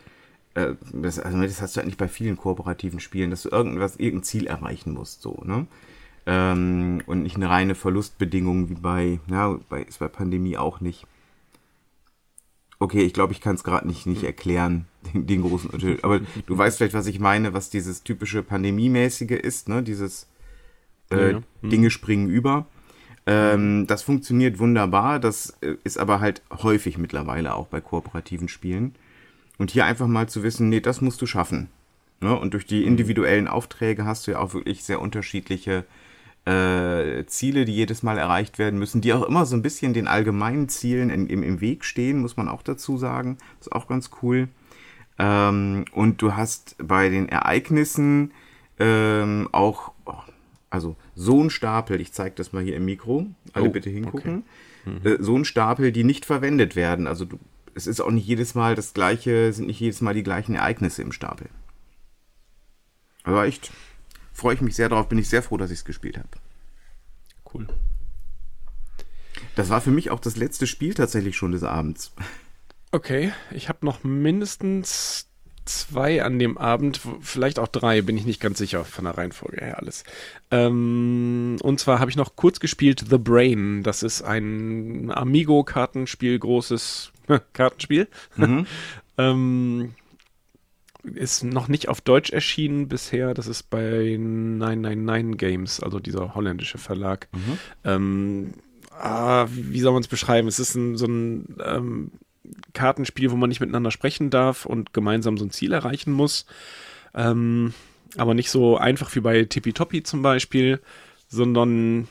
äh, 0.55 0.75
das, 0.93 1.19
also 1.19 1.41
das 1.41 1.63
hast 1.63 1.77
du 1.77 1.81
eigentlich 1.81 1.97
bei 1.97 2.09
vielen 2.09 2.37
kooperativen 2.37 3.01
Spielen, 3.01 3.31
dass 3.31 3.43
du 3.43 3.51
irgendwas, 3.51 3.97
irgendein 3.97 4.25
Ziel 4.25 4.47
erreichen 4.47 4.93
musst, 4.93 5.23
so, 5.23 5.43
ne? 5.45 5.67
Ähm, 6.27 7.03
und 7.07 7.23
nicht 7.23 7.37
eine 7.37 7.49
reine 7.49 7.75
Verlustbedingung 7.75 8.69
wie 8.69 8.75
bei, 8.75 9.21
ja, 9.31 9.59
bei, 9.69 9.83
ist 9.83 10.01
bei 10.01 10.09
Pandemie 10.09 10.59
auch 10.59 10.81
nicht. 10.81 11.07
Okay, 12.79 13.03
ich 13.03 13.13
glaube, 13.15 13.33
ich 13.33 13.41
kann 13.41 13.55
es 13.55 13.65
gerade 13.65 13.87
nicht, 13.87 14.07
nicht 14.07 14.25
erklären, 14.25 14.87
den, 15.15 15.27
den 15.27 15.43
großen 15.43 15.71
Unterschied. 15.71 16.05
Aber 16.05 16.21
du 16.47 16.59
weißt 16.59 16.79
vielleicht, 16.79 16.95
was 16.95 17.07
ich 17.07 17.21
meine, 17.21 17.55
was 17.55 17.71
dieses 17.71 18.03
typische 18.03 18.43
Pandemiemäßige 18.43 19.31
ist, 19.31 19.69
ne? 19.69 19.83
Dieses 19.83 20.27
äh, 21.11 21.17
Ja, 21.17 21.31
ja. 21.31 21.43
Hm. 21.63 21.71
Dinge 21.71 21.91
springen 21.91 22.29
über. 22.29 22.67
Ähm, 23.27 23.87
das 23.87 24.03
funktioniert 24.03 24.59
wunderbar. 24.59 25.19
Das 25.19 25.57
äh, 25.61 25.75
ist 25.85 25.99
aber 25.99 26.21
halt 26.21 26.43
häufig 26.63 26.99
mittlerweile 26.99 27.55
auch 27.55 27.67
bei 27.67 27.81
kooperativen 27.81 28.49
Spielen. 28.49 28.95
Und 29.59 29.71
hier 29.71 29.85
einfach 29.85 30.07
mal 30.07 30.29
zu 30.29 30.43
wissen, 30.43 30.69
nee, 30.69 30.81
das 30.81 31.01
musst 31.01 31.21
du 31.21 31.27
schaffen. 31.27 31.69
Ne? 32.21 32.39
Und 32.39 32.55
durch 32.55 32.67
die 32.67 32.85
individuellen 32.85 33.49
Aufträge 33.49 34.05
hast 34.05 34.27
du 34.27 34.33
ja 34.33 34.39
auch 34.39 34.55
wirklich 34.55 34.85
sehr 34.85 35.01
unterschiedliche 35.01 35.85
äh, 36.47 37.25
Ziele, 37.27 37.65
die 37.65 37.75
jedes 37.75 38.03
Mal 38.03 38.19
erreicht 38.19 38.59
werden 38.59 38.79
müssen, 38.79 39.01
die 39.01 39.13
auch 39.13 39.23
immer 39.23 39.45
so 39.47 39.57
ein 39.57 39.63
bisschen 39.63 39.93
den 39.93 40.09
allgemeinen 40.09 40.69
Zielen 40.69 41.11
in, 41.11 41.27
im, 41.27 41.43
im 41.43 41.61
Weg 41.61 41.85
stehen, 41.85 42.21
muss 42.21 42.37
man 42.37 42.49
auch 42.49 42.63
dazu 42.63 42.97
sagen. 42.97 43.39
ist 43.61 43.73
auch 43.73 43.87
ganz 43.87 44.11
cool. 44.23 44.49
Ähm, 45.19 45.85
und 45.93 46.23
du 46.23 46.35
hast 46.35 46.77
bei 46.83 47.11
den 47.11 47.29
Ereignissen 47.29 48.33
ähm, 48.79 49.49
auch, 49.53 49.93
oh, 50.07 50.15
also 50.71 50.97
so 51.15 51.43
ein 51.43 51.51
Stapel, 51.51 52.01
ich 52.01 52.13
zeige 52.13 52.37
das 52.37 52.53
mal 52.53 52.63
hier 52.63 52.77
im 52.77 52.85
Mikro, 52.85 53.27
alle 53.53 53.69
Oh, 53.69 53.73
bitte 53.73 53.91
hingucken, 53.91 54.45
äh, 55.05 55.17
so 55.19 55.37
ein 55.37 55.45
Stapel, 55.45 55.93
die 55.93 56.05
nicht 56.05 56.25
verwendet 56.25 56.77
werden. 56.77 57.07
Also 57.07 57.25
du, 57.25 57.39
es 57.75 57.87
ist 57.87 58.01
auch 58.01 58.11
nicht 58.11 58.27
jedes 58.27 58.55
Mal 58.55 58.77
das 58.77 58.95
gleiche, 58.95 59.53
sind 59.53 59.67
nicht 59.67 59.81
jedes 59.81 60.01
Mal 60.01 60.15
die 60.15 60.23
gleichen 60.23 60.55
Ereignisse 60.55 61.03
im 61.03 61.13
Stapel. 61.13 61.49
Aber 63.25 63.45
echt, 63.45 63.73
freue 64.33 64.55
ich 64.55 64.61
mich 64.61 64.77
sehr 64.77 64.89
drauf, 64.89 65.09
bin 65.09 65.19
ich 65.19 65.29
sehr 65.29 65.43
froh, 65.43 65.57
dass 65.57 65.71
ich 65.71 65.81
es 65.81 65.85
gespielt 65.85 66.17
habe. 66.17 66.29
Cool. 67.53 67.67
Das 69.57 69.69
war 69.69 69.81
für 69.81 69.91
mich 69.91 70.11
auch 70.11 70.21
das 70.21 70.37
letzte 70.37 70.67
Spiel 70.67 70.95
tatsächlich 70.95 71.37
schon 71.37 71.53
des 71.53 71.65
Abends. 71.65 72.13
Okay, 72.93 73.33
ich 73.51 73.69
habe 73.69 73.85
noch 73.85 74.05
mindestens 74.05 75.30
zwei 75.79 76.23
an 76.23 76.39
dem 76.39 76.59
Abend, 76.59 77.01
vielleicht 77.21 77.59
auch 77.59 77.69
drei, 77.69 78.03
bin 78.03 78.17
ich 78.17 78.27
nicht 78.27 78.41
ganz 78.41 78.59
sicher 78.59 78.85
von 78.85 79.05
der 79.05 79.17
Reihenfolge 79.17 79.65
her 79.65 79.79
alles. 79.79 80.05
Ähm, 80.51 81.57
und 81.63 81.81
zwar 81.81 81.99
habe 82.01 82.11
ich 82.11 82.17
noch 82.17 82.37
kurz 82.37 82.61
gespielt 82.61 83.05
The 83.09 83.19
Brain. 83.19 83.83
Das 83.83 84.03
ist 84.03 84.23
ein 84.23 85.11
Amigo-Kartenspiel, 85.13 86.39
großes 86.39 87.13
Kartenspiel. 87.53 88.09
ähm, 89.19 89.95
ist 91.15 91.45
noch 91.45 91.69
nicht 91.69 91.89
auf 91.89 92.01
Deutsch 92.01 92.31
erschienen 92.31 92.89
bisher. 92.89 93.35
Das 93.35 93.47
ist 93.47 93.71
bei 93.71 94.17
999 94.19 95.39
Games, 95.39 95.81
also 95.81 95.99
dieser 95.99 96.35
holländische 96.35 96.79
Verlag. 96.79 97.29
Ähm, 97.85 98.53
ah, 98.91 99.47
wie 99.51 99.73
wie 99.73 99.81
soll 99.81 99.93
man 99.93 100.03
es 100.03 100.09
beschreiben? 100.09 100.49
Es 100.49 100.59
ist 100.59 100.75
ein, 100.75 100.97
so 100.97 101.07
ein 101.07 101.57
ähm, 101.65 102.13
Kartenspiel, 102.73 103.31
wo 103.31 103.37
man 103.37 103.49
nicht 103.49 103.61
miteinander 103.61 103.91
sprechen 103.91 104.31
darf 104.31 104.67
und 104.67 104.93
gemeinsam 104.93 105.37
so 105.37 105.45
ein 105.45 105.51
Ziel 105.51 105.73
erreichen 105.73 106.13
muss. 106.13 106.47
Ähm, 107.15 107.75
aber 108.17 108.35
nicht 108.35 108.51
so 108.51 108.77
einfach 108.77 109.15
wie 109.15 109.21
bei 109.21 109.45
Tippitoppi 109.45 110.03
zum 110.03 110.23
Beispiel, 110.23 110.81
sondern 111.29 112.09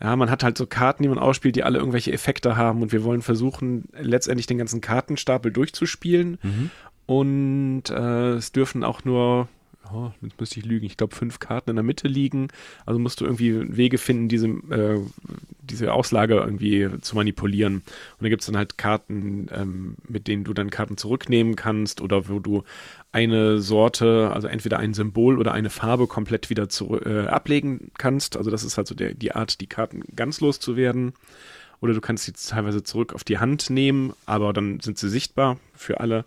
ja, 0.00 0.16
man 0.16 0.30
hat 0.30 0.42
halt 0.42 0.58
so 0.58 0.66
Karten, 0.66 1.04
die 1.04 1.08
man 1.08 1.18
ausspielt, 1.18 1.54
die 1.54 1.62
alle 1.62 1.78
irgendwelche 1.78 2.12
Effekte 2.12 2.56
haben 2.56 2.82
und 2.82 2.90
wir 2.90 3.04
wollen 3.04 3.22
versuchen, 3.22 3.84
letztendlich 3.92 4.46
den 4.46 4.58
ganzen 4.58 4.80
Kartenstapel 4.80 5.52
durchzuspielen. 5.52 6.38
Und 7.06 7.84
äh, 7.88 8.32
es 8.32 8.50
dürfen 8.50 8.82
auch 8.82 9.04
nur, 9.04 9.48
oh, 9.94 10.12
jetzt 10.22 10.38
müsste 10.40 10.60
ich 10.60 10.66
lügen, 10.66 10.86
ich 10.86 10.96
glaube 10.96 11.14
fünf 11.14 11.38
Karten 11.38 11.70
in 11.70 11.76
der 11.76 11.82
Mitte 11.82 12.08
liegen. 12.08 12.48
Also 12.86 12.98
musst 12.98 13.20
du 13.20 13.24
irgendwie 13.24 13.76
Wege 13.76 13.98
finden, 13.98 14.28
diese, 14.28 14.48
äh, 14.48 15.00
diese 15.62 15.92
Auslage 15.92 16.34
irgendwie 16.34 16.88
zu 17.00 17.16
manipulieren. 17.16 17.76
Und 17.76 18.22
da 18.22 18.28
gibt 18.28 18.42
es 18.42 18.46
dann 18.46 18.56
halt 18.56 18.78
Karten, 18.78 19.48
ähm, 19.52 19.96
mit 20.08 20.28
denen 20.28 20.44
du 20.44 20.54
dann 20.54 20.70
Karten 20.70 20.96
zurücknehmen 20.96 21.56
kannst 21.56 22.00
oder 22.00 22.28
wo 22.28 22.38
du 22.38 22.64
eine 23.12 23.60
Sorte, 23.60 24.30
also 24.32 24.48
entweder 24.48 24.78
ein 24.78 24.94
Symbol 24.94 25.38
oder 25.38 25.52
eine 25.52 25.70
Farbe 25.70 26.06
komplett 26.06 26.50
wieder 26.50 26.68
zu, 26.68 27.00
äh, 27.00 27.26
ablegen 27.26 27.90
kannst. 27.98 28.36
Also 28.36 28.50
das 28.50 28.64
ist 28.64 28.76
halt 28.76 28.86
so 28.86 28.94
der, 28.94 29.14
die 29.14 29.32
Art, 29.32 29.60
die 29.60 29.66
Karten 29.66 30.02
ganz 30.16 30.40
loszuwerden. 30.40 31.12
Oder 31.80 31.94
du 31.94 32.00
kannst 32.00 32.24
sie 32.24 32.32
teilweise 32.32 32.84
zurück 32.84 33.12
auf 33.12 33.24
die 33.24 33.38
Hand 33.38 33.68
nehmen, 33.68 34.12
aber 34.24 34.52
dann 34.52 34.78
sind 34.80 34.98
sie 34.98 35.10
sichtbar 35.10 35.58
für 35.74 36.00
alle. 36.00 36.24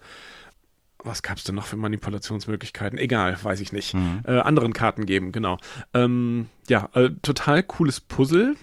Was 1.06 1.22
gab 1.22 1.38
es 1.38 1.44
denn 1.44 1.56
noch 1.56 1.68
für 1.68 1.78
Manipulationsmöglichkeiten? 1.78 2.98
Egal, 2.98 3.38
weiß 3.42 3.60
ich 3.60 3.72
nicht. 3.72 3.94
Äh, 4.26 4.40
anderen 4.40 4.74
Karten 4.74 5.06
geben, 5.06 5.32
genau. 5.32 5.58
Ähm, 5.94 6.48
ja, 6.68 6.90
äh, 6.94 7.12
total 7.22 7.64
cooles 7.64 8.02
Puzzle. 8.02 8.56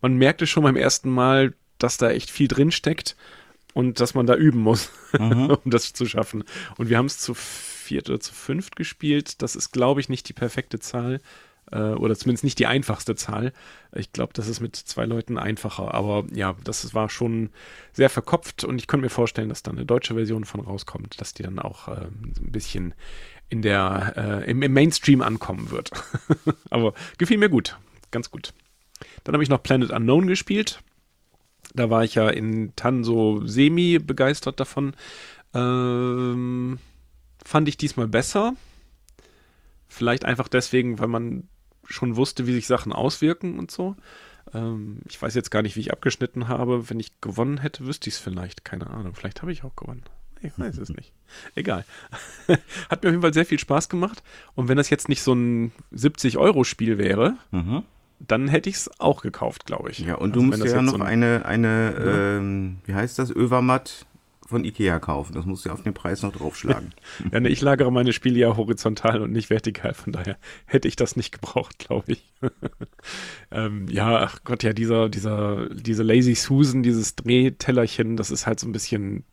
Man 0.00 0.16
merkte 0.16 0.46
schon 0.46 0.62
beim 0.62 0.76
ersten 0.76 1.10
Mal, 1.10 1.54
dass 1.78 1.96
da 1.96 2.10
echt 2.10 2.30
viel 2.30 2.48
drin 2.48 2.70
steckt 2.70 3.16
und 3.72 3.98
dass 4.00 4.14
man 4.14 4.26
da 4.26 4.36
üben 4.36 4.60
muss, 4.60 4.90
um 5.18 5.60
das 5.64 5.94
zu 5.94 6.06
schaffen. 6.06 6.44
Und 6.76 6.90
wir 6.90 6.98
haben 6.98 7.06
es 7.06 7.18
zu 7.18 7.34
viert 7.34 8.08
oder 8.08 8.20
zu 8.20 8.34
fünft 8.34 8.76
gespielt. 8.76 9.42
Das 9.42 9.56
ist, 9.56 9.72
glaube 9.72 10.00
ich, 10.00 10.08
nicht 10.08 10.28
die 10.28 10.32
perfekte 10.34 10.78
Zahl 10.78 11.20
oder 11.72 12.14
zumindest 12.14 12.44
nicht 12.44 12.58
die 12.58 12.66
einfachste 12.66 13.14
Zahl. 13.14 13.52
Ich 13.94 14.12
glaube, 14.12 14.32
das 14.32 14.48
ist 14.48 14.60
mit 14.60 14.76
zwei 14.76 15.06
Leuten 15.06 15.38
einfacher. 15.38 15.94
Aber 15.94 16.24
ja, 16.32 16.54
das 16.64 16.94
war 16.94 17.08
schon 17.08 17.50
sehr 17.92 18.10
verkopft 18.10 18.64
und 18.64 18.78
ich 18.78 18.86
könnte 18.86 19.04
mir 19.04 19.10
vorstellen, 19.10 19.48
dass 19.48 19.62
da 19.62 19.70
eine 19.70 19.86
deutsche 19.86 20.14
Version 20.14 20.44
von 20.44 20.60
rauskommt, 20.60 21.20
dass 21.20 21.34
die 21.34 21.42
dann 21.42 21.58
auch 21.58 21.88
äh, 21.88 22.06
ein 22.06 22.52
bisschen 22.52 22.94
in 23.48 23.62
der, 23.62 24.14
äh, 24.16 24.50
im, 24.50 24.62
im 24.62 24.72
Mainstream 24.72 25.22
ankommen 25.22 25.70
wird. 25.70 25.90
aber 26.70 26.94
gefiel 27.18 27.38
mir 27.38 27.48
gut, 27.48 27.78
ganz 28.10 28.30
gut. 28.30 28.52
Dann 29.22 29.34
habe 29.34 29.42
ich 29.42 29.50
noch 29.50 29.62
Planet 29.62 29.90
Unknown 29.90 30.26
gespielt. 30.26 30.80
Da 31.74 31.90
war 31.90 32.04
ich 32.04 32.14
ja 32.14 32.28
in 32.28 32.74
Tann 32.76 33.04
so 33.04 33.46
semi 33.46 33.98
begeistert 33.98 34.60
davon. 34.60 34.94
Ähm, 35.54 36.78
fand 37.44 37.68
ich 37.68 37.76
diesmal 37.76 38.08
besser. 38.08 38.54
Vielleicht 39.88 40.24
einfach 40.24 40.48
deswegen, 40.48 40.98
weil 40.98 41.08
man 41.08 41.48
schon 41.86 42.16
wusste, 42.16 42.46
wie 42.46 42.54
sich 42.54 42.66
Sachen 42.66 42.92
auswirken 42.92 43.58
und 43.58 43.70
so. 43.70 43.96
Ähm, 44.52 44.98
ich 45.08 45.20
weiß 45.20 45.34
jetzt 45.34 45.50
gar 45.50 45.62
nicht, 45.62 45.76
wie 45.76 45.80
ich 45.80 45.92
abgeschnitten 45.92 46.48
habe. 46.48 46.88
Wenn 46.90 47.00
ich 47.00 47.20
gewonnen 47.20 47.58
hätte, 47.58 47.86
wüsste 47.86 48.08
ich 48.08 48.14
es 48.16 48.20
vielleicht. 48.20 48.64
Keine 48.64 48.88
Ahnung. 48.88 49.14
Vielleicht 49.14 49.42
habe 49.42 49.52
ich 49.52 49.64
auch 49.64 49.74
gewonnen. 49.76 50.02
Ich 50.42 50.52
weiß 50.58 50.76
es 50.76 50.90
nicht. 50.90 51.12
Egal. 51.54 51.84
Hat 52.90 53.02
mir 53.02 53.08
auf 53.08 53.12
jeden 53.14 53.22
Fall 53.22 53.32
sehr 53.32 53.46
viel 53.46 53.58
Spaß 53.58 53.88
gemacht. 53.88 54.22
Und 54.54 54.68
wenn 54.68 54.76
das 54.76 54.90
jetzt 54.90 55.08
nicht 55.08 55.22
so 55.22 55.32
ein 55.32 55.72
70-Euro-Spiel 55.94 56.98
wäre, 56.98 57.34
dann 58.20 58.48
hätte 58.48 58.68
ich 58.68 58.76
es 58.76 59.00
auch 59.00 59.22
gekauft, 59.22 59.64
glaube 59.66 59.90
ich. 59.90 60.00
Ja, 60.00 60.16
und 60.16 60.36
du 60.36 60.40
Also 60.40 60.52
wenn 60.52 60.58
musst 60.60 60.72
ja 60.74 60.82
noch 60.82 60.92
so 60.92 60.98
ein- 60.98 61.02
eine, 61.24 61.44
eine 61.46 61.94
ähm, 62.38 62.76
wie 62.84 62.94
heißt 62.94 63.18
das, 63.18 63.30
Övermatt 63.30 64.06
von 64.46 64.64
Ikea 64.64 64.98
kaufen. 64.98 65.34
Das 65.34 65.46
musst 65.46 65.64
du 65.64 65.70
ja 65.70 65.74
auf 65.74 65.82
den 65.82 65.94
Preis 65.94 66.22
noch 66.22 66.32
draufschlagen. 66.32 66.92
Ja, 67.32 67.40
ne, 67.40 67.48
ich 67.48 67.60
lagere 67.60 67.90
meine 67.90 68.12
Spiele 68.12 68.38
ja 68.38 68.56
horizontal 68.56 69.22
und 69.22 69.32
nicht 69.32 69.50
vertikal, 69.50 69.94
von 69.94 70.12
daher 70.12 70.36
hätte 70.66 70.88
ich 70.88 70.96
das 70.96 71.16
nicht 71.16 71.32
gebraucht, 71.32 71.78
glaube 71.78 72.12
ich. 72.12 72.32
ähm, 73.50 73.86
ja, 73.88 74.18
ach 74.18 74.40
Gott, 74.44 74.62
ja, 74.62 74.72
dieser, 74.72 75.08
dieser, 75.08 75.68
diese 75.70 76.02
Lazy 76.02 76.34
Susan, 76.34 76.82
dieses 76.82 77.16
Drehtellerchen, 77.16 78.16
das 78.16 78.30
ist 78.30 78.46
halt 78.46 78.60
so 78.60 78.66
ein 78.66 78.72
bisschen, 78.72 79.24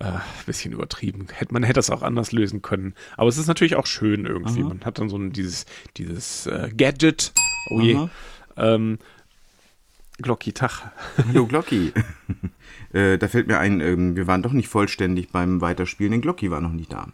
äh, 0.00 0.12
bisschen 0.46 0.72
übertrieben. 0.72 1.26
Hätte, 1.32 1.52
man 1.52 1.62
hätte 1.62 1.74
das 1.74 1.90
auch 1.90 2.02
anders 2.02 2.32
lösen 2.32 2.62
können. 2.62 2.94
Aber 3.16 3.28
es 3.28 3.38
ist 3.38 3.46
natürlich 3.46 3.76
auch 3.76 3.86
schön 3.86 4.26
irgendwie. 4.26 4.62
Man 4.62 4.84
hat 4.84 4.98
dann 4.98 5.08
so 5.08 5.16
ein, 5.16 5.32
dieses, 5.32 5.66
dieses 5.96 6.46
äh, 6.46 6.70
Gadget. 6.76 7.32
Oh 7.70 7.80
je. 7.80 7.96
Aha. 7.96 8.10
Ähm, 8.56 8.98
Glocki, 10.20 10.52
Tag. 10.52 10.90
Hallo 11.28 11.46
Glocki. 11.46 11.92
äh, 12.92 13.18
da 13.18 13.28
fällt 13.28 13.46
mir 13.46 13.58
ein, 13.58 13.80
ähm, 13.80 14.16
wir 14.16 14.26
waren 14.26 14.42
doch 14.42 14.52
nicht 14.52 14.68
vollständig 14.68 15.30
beim 15.30 15.60
Weiterspielen, 15.60 16.12
denn 16.12 16.20
Glocki 16.20 16.50
war 16.50 16.60
noch 16.60 16.72
nicht 16.72 16.92
da. 16.92 17.08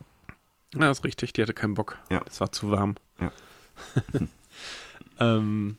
Ja, 0.75 0.91
ist 0.91 1.05
richtig, 1.05 1.33
die 1.35 1.43
hatte 1.43 1.55
keinen 1.55 1.75
Bock. 1.75 1.99
Ja. 2.11 2.21
Das 2.25 2.41
war 2.41 2.51
zu 2.51 2.71
warm. 2.71 2.95
Ja. 3.21 3.31
ähm, 5.21 5.77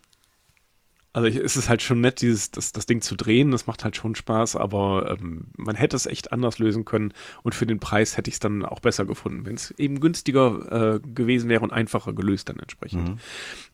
also 1.15 1.29
ich, 1.29 1.37
es 1.37 1.55
ist 1.55 1.69
halt 1.69 1.81
schon 1.81 2.01
nett, 2.01 2.21
dieses, 2.21 2.51
das, 2.51 2.73
das 2.73 2.85
Ding 2.85 3.01
zu 3.01 3.15
drehen, 3.15 3.51
das 3.51 3.67
macht 3.67 3.85
halt 3.85 3.95
schon 3.95 4.15
Spaß, 4.15 4.57
aber 4.57 5.17
ähm, 5.17 5.45
man 5.55 5.75
hätte 5.75 5.95
es 5.95 6.07
echt 6.07 6.33
anders 6.33 6.59
lösen 6.59 6.83
können 6.83 7.13
und 7.41 7.55
für 7.55 7.65
den 7.65 7.79
Preis 7.79 8.17
hätte 8.17 8.29
ich 8.29 8.35
es 8.35 8.39
dann 8.39 8.65
auch 8.65 8.81
besser 8.81 9.05
gefunden, 9.05 9.45
wenn 9.45 9.55
es 9.55 9.71
eben 9.71 10.01
günstiger 10.01 10.95
äh, 10.95 10.99
gewesen 10.99 11.49
wäre 11.49 11.63
und 11.63 11.71
einfacher 11.71 12.11
gelöst 12.11 12.49
dann 12.49 12.59
entsprechend. 12.59 13.17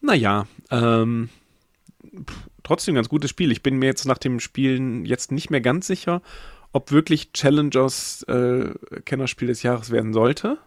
Naja, 0.02 0.46
ähm, 0.70 1.30
trotzdem 2.64 2.96
ganz 2.96 3.10
gutes 3.10 3.30
Spiel. 3.30 3.52
Ich 3.52 3.64
bin 3.64 3.78
mir 3.78 3.86
jetzt 3.86 4.06
nach 4.06 4.18
dem 4.18 4.40
Spielen 4.40 5.06
jetzt 5.06 5.32
nicht 5.32 5.50
mehr 5.50 5.62
ganz 5.62 5.88
sicher, 5.88 6.22
ob 6.72 6.92
wirklich 6.92 7.34
Challengers 7.34 8.24
äh, 8.24 8.70
Kennerspiel 9.06 9.48
des 9.48 9.64
Jahres 9.64 9.92
werden 9.92 10.14
sollte. 10.14 10.58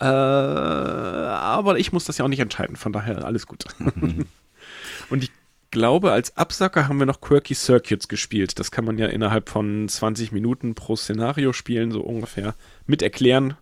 Äh, 0.00 0.04
aber 0.04 1.78
ich 1.78 1.92
muss 1.92 2.04
das 2.04 2.18
ja 2.18 2.24
auch 2.24 2.28
nicht 2.28 2.40
entscheiden, 2.40 2.76
von 2.76 2.92
daher 2.92 3.24
alles 3.24 3.46
gut. 3.46 3.64
Und 5.10 5.24
ich 5.24 5.32
glaube, 5.70 6.12
als 6.12 6.36
Absacker 6.36 6.88
haben 6.88 6.98
wir 6.98 7.06
noch 7.06 7.20
Quirky 7.20 7.54
Circuits 7.54 8.08
gespielt. 8.08 8.58
Das 8.58 8.70
kann 8.70 8.84
man 8.84 8.98
ja 8.98 9.06
innerhalb 9.06 9.48
von 9.48 9.88
20 9.88 10.32
Minuten 10.32 10.74
pro 10.74 10.96
Szenario 10.96 11.52
spielen, 11.52 11.90
so 11.90 12.00
ungefähr. 12.00 12.54
Mit 12.86 13.02
erklären. 13.02 13.56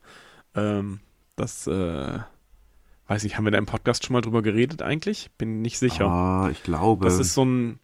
Ähm, 0.55 1.01
das, 1.37 1.67
äh, 1.67 2.19
weiß 3.07 3.25
ich, 3.25 3.37
haben 3.37 3.45
wir 3.45 3.51
da 3.51 3.59
im 3.59 3.67
Podcast 3.67 4.05
schon 4.05 4.15
mal 4.15 4.21
drüber 4.21 4.43
geredet 4.43 4.83
eigentlich? 4.83 5.31
Bin 5.39 5.63
nicht 5.63 5.79
sicher. 5.79 6.07
Ah, 6.07 6.49
ich 6.51 6.63
glaube. 6.63 7.05
Das 7.05 7.19
ist 7.19 7.35
so 7.35 7.45
ein, 7.45 7.79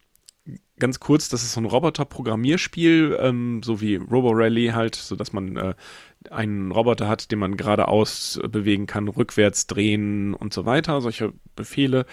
ganz 0.78 0.98
kurz, 0.98 1.28
das 1.28 1.44
ist 1.44 1.52
so 1.52 1.60
ein 1.60 1.66
Roboter-Programmierspiel, 1.66 3.16
ähm, 3.20 3.62
so 3.62 3.80
wie 3.80 3.96
Robo 3.96 4.30
Rally 4.32 4.68
halt, 4.68 4.96
so 4.96 5.14
dass 5.14 5.32
man 5.32 5.56
äh, 5.56 5.74
einen 6.30 6.72
Roboter 6.72 7.08
hat, 7.08 7.30
den 7.30 7.38
man 7.38 7.56
geradeaus 7.56 8.40
bewegen 8.48 8.86
kann, 8.86 9.08
rückwärts 9.08 9.66
drehen 9.66 10.34
und 10.34 10.52
so 10.52 10.66
weiter, 10.66 11.00
solche 11.00 11.32
Befehle. 11.54 12.06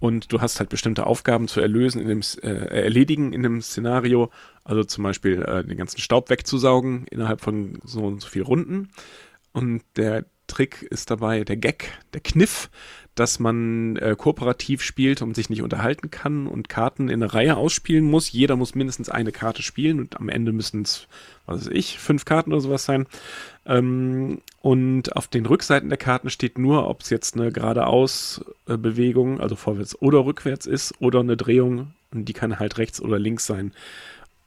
Und 0.00 0.32
du 0.32 0.40
hast 0.40 0.60
halt 0.60 0.70
bestimmte 0.70 1.06
Aufgaben 1.06 1.48
zu 1.48 1.60
erlösen 1.60 2.00
in 2.00 2.08
dem, 2.08 2.20
äh, 2.42 2.82
erledigen 2.82 3.32
in 3.32 3.42
dem 3.42 3.60
Szenario. 3.60 4.30
Also 4.64 4.84
zum 4.84 5.04
Beispiel 5.04 5.42
äh, 5.42 5.64
den 5.64 5.76
ganzen 5.76 6.00
Staub 6.00 6.30
wegzusaugen 6.30 7.06
innerhalb 7.10 7.40
von 7.40 7.78
so 7.84 8.00
und 8.02 8.20
so 8.20 8.28
viel 8.28 8.42
Runden. 8.42 8.90
Und 9.52 9.82
der 9.96 10.26
Trick 10.50 10.82
ist 10.82 11.10
dabei, 11.10 11.44
der 11.44 11.56
Gag, 11.56 11.92
der 12.12 12.20
Kniff, 12.20 12.68
dass 13.14 13.38
man 13.38 13.96
äh, 13.96 14.16
kooperativ 14.16 14.82
spielt 14.82 15.22
und 15.22 15.34
sich 15.34 15.48
nicht 15.48 15.62
unterhalten 15.62 16.10
kann 16.10 16.46
und 16.46 16.68
Karten 16.68 17.08
in 17.08 17.22
einer 17.22 17.32
Reihe 17.32 17.56
ausspielen 17.56 18.04
muss. 18.04 18.32
Jeder 18.32 18.56
muss 18.56 18.74
mindestens 18.74 19.08
eine 19.08 19.32
Karte 19.32 19.62
spielen 19.62 20.00
und 20.00 20.18
am 20.18 20.28
Ende 20.28 20.52
müssen 20.52 20.82
es, 20.82 21.06
was 21.46 21.66
weiß 21.66 21.72
ich, 21.72 21.98
fünf 21.98 22.24
Karten 22.24 22.52
oder 22.52 22.60
sowas 22.60 22.84
sein. 22.84 23.06
Ähm, 23.66 24.40
und 24.60 25.16
auf 25.16 25.28
den 25.28 25.46
Rückseiten 25.46 25.88
der 25.88 25.98
Karten 25.98 26.30
steht 26.30 26.58
nur, 26.58 26.88
ob 26.88 27.02
es 27.02 27.10
jetzt 27.10 27.36
eine 27.36 27.52
geradeaus-Bewegung, 27.52 29.40
also 29.40 29.54
vorwärts 29.56 30.00
oder 30.00 30.24
rückwärts 30.24 30.66
ist, 30.66 30.94
oder 31.00 31.20
eine 31.20 31.36
Drehung. 31.36 31.92
Und 32.12 32.24
die 32.24 32.32
kann 32.32 32.58
halt 32.58 32.78
rechts 32.78 33.00
oder 33.00 33.18
links 33.18 33.46
sein. 33.46 33.72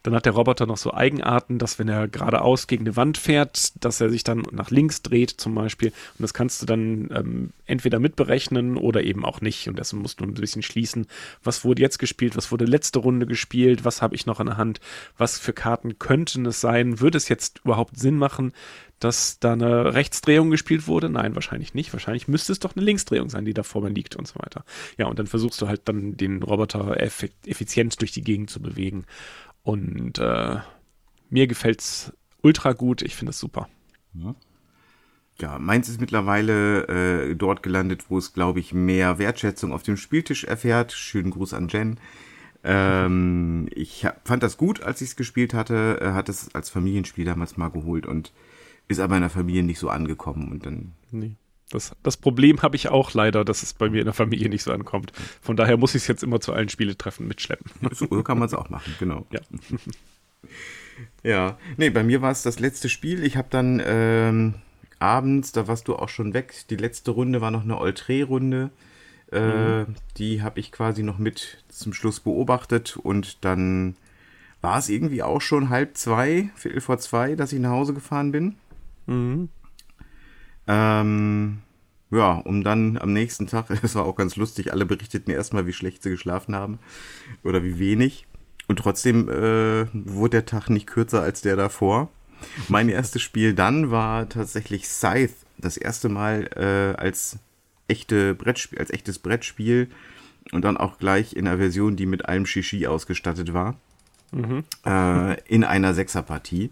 Dann 0.04 0.14
hat 0.14 0.26
der 0.26 0.34
Roboter 0.34 0.66
noch 0.66 0.78
so 0.78 0.94
Eigenarten, 0.94 1.60
dass 1.60 1.80
wenn 1.80 1.88
er 1.88 2.10
geradeaus 2.10 2.68
gegen 2.68 2.84
eine 2.86 2.98
Wand 2.98 3.18
fährt, 3.18 3.72
dass 3.84 4.02
er 4.02 4.10
sich 4.10 4.26
dann 4.26 4.44
nach 4.52 4.70
links 4.70 5.02
dreht 5.02 5.32
zum 5.32 5.56
Beispiel. 5.56 5.90
Und 5.90 6.22
das 6.22 6.34
kannst 6.34 6.62
du 6.62 6.66
dann 6.66 7.10
ähm, 7.14 7.50
entweder 7.66 8.00
mitberechnen 8.00 8.78
oder 8.78 9.04
eben 9.04 9.24
auch 9.24 9.40
nicht. 9.40 9.70
Und 9.70 9.80
deswegen 9.80 10.02
musst 10.02 10.20
du 10.20 10.26
ein 10.26 10.34
bisschen 10.34 10.62
schließen, 10.62 11.08
was 11.42 11.64
wurde 11.64 11.82
jetzt 11.82 12.00
gespielt, 12.00 12.36
was 12.36 12.52
wurde 12.52 12.66
letzte 12.66 13.00
Runde 13.00 13.26
gespielt, 13.26 13.86
was 13.86 14.02
habe 14.02 14.16
ich 14.16 14.26
noch 14.26 14.42
in 14.42 14.48
der 14.48 14.58
Hand, 14.58 14.82
was 15.18 15.40
für 15.40 15.54
Karten 15.54 15.98
könnten 16.00 16.46
es 16.46 16.60
sein, 16.60 17.00
würde 17.00 17.18
es 17.18 17.30
jetzt 17.30 17.62
überhaupt 17.64 17.98
Sinn 17.98 18.18
machen, 18.18 18.52
dass 19.00 19.40
da 19.40 19.54
eine 19.54 19.94
Rechtsdrehung 19.94 20.50
gespielt 20.50 20.88
wurde? 20.88 21.10
Nein, 21.10 21.36
wahrscheinlich 21.36 21.74
nicht. 21.74 21.94
Wahrscheinlich 21.94 22.28
müsste 22.28 22.52
es 22.52 22.60
doch 22.60 22.76
eine 22.76 22.86
Linksdrehung 22.86 23.30
sein, 23.30 23.46
die 23.46 23.54
da 23.54 23.64
vor 23.64 23.82
mir 23.82 23.90
liegt 23.90 24.16
und 24.16 24.28
so 24.28 24.36
weiter. 24.40 24.66
Ja, 24.98 25.08
und 25.08 25.20
dann 25.20 25.28
versuchst 25.28 25.62
du 25.62 25.68
halt 25.68 25.82
dann 25.86 26.16
den 26.18 26.44
Roboter 26.44 26.98
effizient 27.00 28.00
durch 28.02 28.12
die 28.12 28.24
Gegend 28.24 28.50
zu 28.50 28.62
bewegen. 28.62 29.06
Und 29.64 30.20
äh, 30.20 30.58
mir 31.30 31.48
gefällt's 31.48 32.14
ultra 32.42 32.74
gut. 32.74 33.02
Ich 33.02 33.16
finde 33.16 33.32
es 33.32 33.40
super. 33.40 33.70
Ja. 34.14 34.36
ja. 35.40 35.60
meins 35.60 35.90
ist 35.90 36.00
mittlerweile 36.00 36.88
äh, 36.88 37.36
dort 37.36 37.64
gelandet, 37.64 38.10
wo 38.10 38.18
es, 38.18 38.34
glaube 38.34 38.60
ich, 38.60 38.74
mehr 38.74 39.18
Wertschätzung 39.18 39.72
auf 39.74 39.84
dem 39.84 39.98
Spieltisch 39.98 40.44
erfährt. 40.44 40.92
Schönen 40.92 41.32
Gruß 41.32 41.54
an 41.54 41.70
Jen. 41.70 42.00
Ähm, 42.66 43.68
ich 43.74 44.06
hab, 44.06 44.28
fand 44.28 44.44
das 44.44 44.58
gut, 44.58 44.84
als 44.84 45.02
ich 45.02 45.10
es 45.10 45.16
gespielt 45.16 45.54
hatte. 45.54 45.98
Er 46.00 46.14
hat 46.14 46.30
es 46.30 46.54
als 46.54 46.70
Familienspiel 46.70 47.26
damals 47.26 47.58
mal 47.58 47.70
geholt 47.70 48.06
und 48.06 48.32
ist 48.88 49.00
aber 49.00 49.16
in 49.16 49.22
der 49.22 49.30
Familie 49.30 49.64
nicht 49.64 49.80
so 49.80 49.90
angekommen. 49.90 50.52
Und 50.52 50.66
dann. 50.66 50.94
Nee. 51.12 51.36
Das, 51.74 51.96
das 52.04 52.18
Problem 52.18 52.62
habe 52.62 52.76
ich 52.76 52.90
auch 52.90 53.14
leider, 53.14 53.44
dass 53.44 53.64
es 53.64 53.74
bei 53.74 53.90
mir 53.90 54.00
in 54.00 54.06
der 54.06 54.14
Familie 54.14 54.50
nicht 54.50 54.64
so 54.64 54.72
ankommt. 54.72 55.12
Von 55.42 55.56
daher 55.56 55.78
muss 55.78 55.96
ich 55.96 56.04
es 56.04 56.08
jetzt 56.08 56.24
immer 56.24 56.40
zu 56.40 56.54
allen 56.54 56.70
Spieletreffen 56.70 57.28
mitschleppen. 57.28 57.72
So 57.94 58.08
kann 58.24 58.38
man 58.38 58.48
es 58.48 58.54
auch 58.54 58.70
machen, 58.70 58.94
genau. 59.00 59.26
Ja. 59.32 59.40
ja, 61.24 61.58
nee, 61.78 61.90
bei 61.90 62.04
mir 62.04 62.22
war 62.22 62.32
es 62.32 62.44
das 62.44 62.60
letzte 62.60 62.90
Spiel. 62.90 63.24
Ich 63.24 63.38
habe 63.38 63.48
dann 63.50 63.82
ähm, 63.86 64.56
abends, 65.00 65.52
da 65.52 65.68
warst 65.68 65.88
du 65.88 65.96
auch 65.96 66.10
schon 66.10 66.34
weg, 66.34 66.54
die 66.70 66.76
letzte 66.76 67.12
Runde 67.12 67.42
war 67.42 67.52
noch 67.52 67.64
eine 67.64 67.78
Oltré-Runde. 67.78 68.70
Äh, 69.32 69.84
mhm. 69.84 69.96
Die 70.18 70.42
habe 70.44 70.60
ich 70.60 70.72
quasi 70.72 71.02
noch 71.02 71.18
mit 71.18 71.64
zum 71.70 71.94
Schluss 71.94 72.20
beobachtet 72.20 72.98
und 72.98 73.44
dann 73.44 73.96
war 74.62 74.78
es 74.78 74.90
irgendwie 74.90 75.24
auch 75.24 75.42
schon 75.42 75.70
halb 75.70 75.98
zwei, 75.98 76.50
viertel 76.56 76.82
vor 76.82 77.00
zwei, 77.00 77.36
dass 77.36 77.52
ich 77.52 77.60
nach 77.60 77.72
Hause 77.72 77.94
gefahren 77.94 78.32
bin. 78.32 78.56
Mhm. 79.08 79.50
Ähm, 80.68 81.60
ja, 82.12 82.34
um 82.34 82.64
dann 82.64 82.98
am 82.98 83.14
nächsten 83.14 83.48
Tag, 83.48 83.68
das 83.82 83.96
war 83.96 84.06
auch 84.06 84.16
ganz 84.16 84.36
lustig, 84.36 84.72
alle 84.72 84.86
berichteten 84.86 85.32
mir 85.32 85.38
erstmal, 85.38 85.66
wie 85.66 85.74
schlecht 85.74 86.04
sie 86.04 86.10
geschlafen 86.10 86.56
haben 86.56 86.80
oder 87.44 87.64
wie 87.64 87.80
wenig. 87.80 88.28
Und 88.68 88.80
trotzdem 88.80 89.28
äh, 89.30 89.88
wurde 89.94 90.38
der 90.38 90.46
Tag 90.46 90.70
nicht 90.70 90.88
kürzer 90.88 91.22
als 91.22 91.42
der 91.42 91.56
davor. 91.56 92.10
Mein 92.70 92.90
erstes 92.90 93.22
Spiel 93.22 93.54
dann 93.54 93.92
war 93.92 94.30
tatsächlich 94.30 94.88
Scythe. 94.88 95.34
Das 95.58 95.78
erste 95.78 96.10
Mal 96.10 96.50
äh, 96.56 97.00
als 97.00 97.40
echte 97.88 98.34
Brettspiel, 98.36 98.80
als 98.80 98.90
echtes 98.90 99.20
Brettspiel 99.20 99.90
und 100.52 100.64
dann 100.64 100.78
auch 100.78 100.98
gleich 100.98 101.36
in 101.36 101.48
einer 101.48 101.58
Version, 101.58 101.96
die 101.96 102.06
mit 102.06 102.26
allem 102.26 102.46
Shishi 102.46 102.88
ausgestattet 102.88 103.54
war. 103.54 103.76
Mhm. 104.32 104.64
Äh, 104.86 105.42
in 105.48 105.64
einer 105.64 105.94
Sechserpartie. 105.94 106.72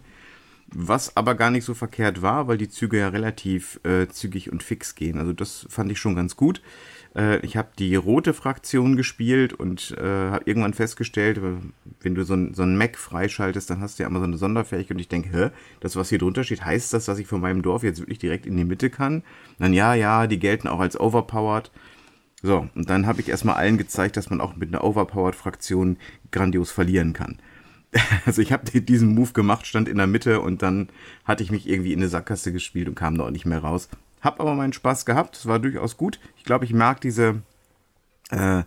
Was 0.74 1.16
aber 1.16 1.34
gar 1.34 1.50
nicht 1.50 1.64
so 1.64 1.74
verkehrt 1.74 2.22
war, 2.22 2.48
weil 2.48 2.56
die 2.56 2.68
Züge 2.68 2.98
ja 2.98 3.08
relativ 3.08 3.78
äh, 3.84 4.08
zügig 4.08 4.50
und 4.50 4.62
fix 4.62 4.94
gehen. 4.94 5.18
Also 5.18 5.32
das 5.32 5.66
fand 5.68 5.92
ich 5.92 5.98
schon 5.98 6.14
ganz 6.14 6.34
gut. 6.36 6.62
Äh, 7.14 7.44
ich 7.44 7.56
habe 7.56 7.68
die 7.78 7.94
rote 7.94 8.32
Fraktion 8.32 8.96
gespielt 8.96 9.52
und 9.52 9.94
äh, 9.98 10.30
habe 10.30 10.44
irgendwann 10.46 10.74
festgestellt, 10.74 11.40
wenn 12.00 12.14
du 12.14 12.24
so 12.24 12.34
ein, 12.34 12.54
so 12.54 12.62
ein 12.62 12.76
Mac 12.76 12.96
freischaltest, 12.96 13.68
dann 13.68 13.80
hast 13.80 13.98
du 13.98 14.02
ja 14.02 14.08
immer 14.08 14.20
so 14.20 14.24
eine 14.24 14.38
Sonderfähigkeit 14.38 14.96
und 14.96 15.00
ich 15.00 15.08
denke, 15.08 15.52
das, 15.80 15.96
was 15.96 16.08
hier 16.08 16.18
drunter 16.18 16.44
steht, 16.44 16.64
heißt 16.64 16.92
das, 16.92 17.04
dass 17.04 17.18
ich 17.18 17.26
von 17.26 17.40
meinem 17.40 17.62
Dorf 17.62 17.82
jetzt 17.82 18.00
wirklich 18.00 18.18
direkt 18.18 18.46
in 18.46 18.56
die 18.56 18.64
Mitte 18.64 18.90
kann? 18.90 19.22
dann 19.58 19.74
ja, 19.74 19.94
ja, 19.94 20.26
die 20.26 20.38
gelten 20.38 20.68
auch 20.68 20.80
als 20.80 20.98
overpowered. 20.98 21.70
So, 22.42 22.68
und 22.74 22.90
dann 22.90 23.06
habe 23.06 23.20
ich 23.20 23.28
erstmal 23.28 23.54
allen 23.54 23.78
gezeigt, 23.78 24.16
dass 24.16 24.30
man 24.30 24.40
auch 24.40 24.56
mit 24.56 24.70
einer 24.70 24.82
overpowered 24.82 25.36
Fraktion 25.36 25.98
grandios 26.32 26.72
verlieren 26.72 27.12
kann. 27.12 27.38
also 28.26 28.40
ich 28.40 28.52
habe 28.52 28.80
diesen 28.80 29.14
Move 29.14 29.32
gemacht, 29.32 29.66
stand 29.66 29.88
in 29.88 29.98
der 29.98 30.06
Mitte 30.06 30.40
und 30.40 30.62
dann 30.62 30.88
hatte 31.24 31.42
ich 31.42 31.50
mich 31.50 31.68
irgendwie 31.68 31.92
in 31.92 31.98
eine 31.98 32.08
Sackgasse 32.08 32.52
gespielt 32.52 32.88
und 32.88 32.94
kam 32.94 33.16
da 33.16 33.24
auch 33.24 33.30
nicht 33.30 33.46
mehr 33.46 33.60
raus. 33.60 33.88
Hab 34.20 34.40
aber 34.40 34.54
meinen 34.54 34.72
Spaß 34.72 35.04
gehabt, 35.04 35.36
es 35.36 35.46
war 35.46 35.58
durchaus 35.58 35.96
gut. 35.96 36.18
Ich 36.36 36.44
glaube, 36.44 36.64
ich 36.64 36.72
mag 36.72 37.00
diese 37.00 37.42
äh, 38.30 38.62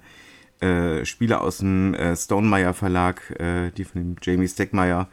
äh, 0.60 1.06
Spiele 1.06 1.42
aus 1.42 1.60
dem 1.60 1.94
äh, 1.94 2.16
Stonemeyer 2.16 2.74
Verlag, 2.74 3.32
äh, 3.40 3.72
die 3.72 3.86
von 3.86 4.02
dem 4.02 4.16
Jamie 4.22 4.48
Steckmeyer 4.48 5.08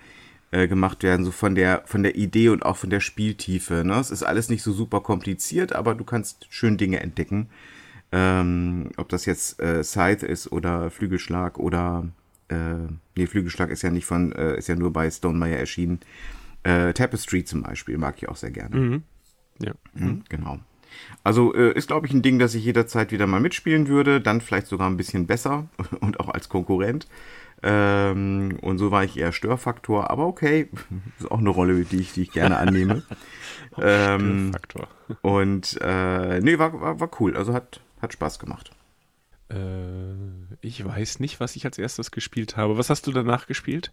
äh, 0.50 0.68
gemacht 0.68 1.02
werden, 1.02 1.24
so 1.24 1.30
von 1.30 1.54
der 1.54 1.82
von 1.86 2.02
der 2.02 2.16
Idee 2.16 2.50
und 2.50 2.64
auch 2.64 2.76
von 2.76 2.90
der 2.90 3.00
Spieltiefe. 3.00 3.84
Ne? 3.84 3.94
Es 3.94 4.10
ist 4.10 4.22
alles 4.22 4.48
nicht 4.48 4.62
so 4.62 4.72
super 4.72 5.00
kompliziert, 5.00 5.72
aber 5.72 5.94
du 5.94 6.04
kannst 6.04 6.46
schön 6.50 6.76
Dinge 6.76 7.00
entdecken. 7.00 7.48
Ähm, 8.12 8.90
ob 8.98 9.08
das 9.08 9.24
jetzt 9.24 9.58
äh, 9.60 9.82
Scythe 9.82 10.26
ist 10.26 10.52
oder 10.52 10.90
Flügelschlag 10.90 11.58
oder 11.58 12.08
äh, 12.48 12.88
nee, 13.16 13.26
Flügelschlag 13.26 13.70
ist 13.70 13.82
ja 13.82 13.90
nicht 13.90 14.06
von, 14.06 14.32
äh, 14.32 14.56
ist 14.56 14.68
ja 14.68 14.76
nur 14.76 14.92
bei 14.92 15.10
Stonemeyer 15.10 15.58
erschienen. 15.58 16.00
Äh, 16.62 16.92
Tapestry 16.92 17.44
zum 17.44 17.62
Beispiel 17.62 17.98
mag 17.98 18.16
ich 18.18 18.28
auch 18.28 18.36
sehr 18.36 18.50
gerne. 18.50 18.76
Mhm. 18.76 19.02
Ja. 19.58 19.72
Mhm, 19.94 20.22
genau. 20.28 20.58
Also 21.24 21.54
äh, 21.54 21.72
ist, 21.72 21.88
glaube 21.88 22.06
ich, 22.06 22.12
ein 22.12 22.22
Ding, 22.22 22.38
das 22.38 22.54
ich 22.54 22.64
jederzeit 22.64 23.12
wieder 23.12 23.26
mal 23.26 23.40
mitspielen 23.40 23.88
würde. 23.88 24.20
Dann 24.20 24.40
vielleicht 24.40 24.66
sogar 24.66 24.88
ein 24.88 24.96
bisschen 24.96 25.26
besser 25.26 25.68
und 26.00 26.20
auch 26.20 26.28
als 26.28 26.48
Konkurrent. 26.48 27.06
Ähm, 27.64 28.58
und 28.60 28.78
so 28.78 28.90
war 28.90 29.04
ich 29.04 29.16
eher 29.16 29.30
Störfaktor, 29.30 30.10
aber 30.10 30.26
okay, 30.26 30.68
ist 31.18 31.30
auch 31.30 31.38
eine 31.38 31.50
Rolle, 31.50 31.84
die 31.84 32.00
ich, 32.00 32.12
die 32.12 32.22
ich 32.22 32.32
gerne 32.32 32.58
annehme. 32.58 33.02
ähm, 33.80 34.48
Störfaktor. 34.50 34.88
Und 35.22 35.78
äh, 35.80 36.40
nee, 36.40 36.58
war, 36.58 36.80
war, 36.80 37.00
war 37.00 37.10
cool. 37.20 37.36
Also 37.36 37.54
hat, 37.54 37.80
hat 38.00 38.12
Spaß 38.12 38.38
gemacht. 38.38 38.72
Äh, 39.52 40.56
ich 40.60 40.84
weiß 40.84 41.20
nicht, 41.20 41.40
was 41.40 41.56
ich 41.56 41.64
als 41.64 41.78
erstes 41.78 42.10
gespielt 42.10 42.56
habe. 42.56 42.78
Was 42.78 42.90
hast 42.90 43.06
du 43.06 43.12
danach 43.12 43.46
gespielt? 43.46 43.92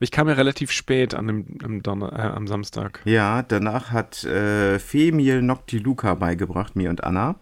Ich 0.00 0.10
kam 0.10 0.28
ja 0.28 0.34
relativ 0.34 0.70
spät 0.70 1.14
an 1.14 1.26
dem, 1.26 1.46
am, 1.62 1.82
Donner, 1.82 2.12
äh, 2.12 2.22
am 2.22 2.46
Samstag. 2.46 3.00
Ja, 3.04 3.42
danach 3.42 3.90
hat 3.90 4.22
äh, 4.24 4.78
Femil 4.78 5.42
Noctiluca 5.42 6.14
beigebracht, 6.14 6.76
mir 6.76 6.90
und 6.90 7.02
Anna. 7.02 7.36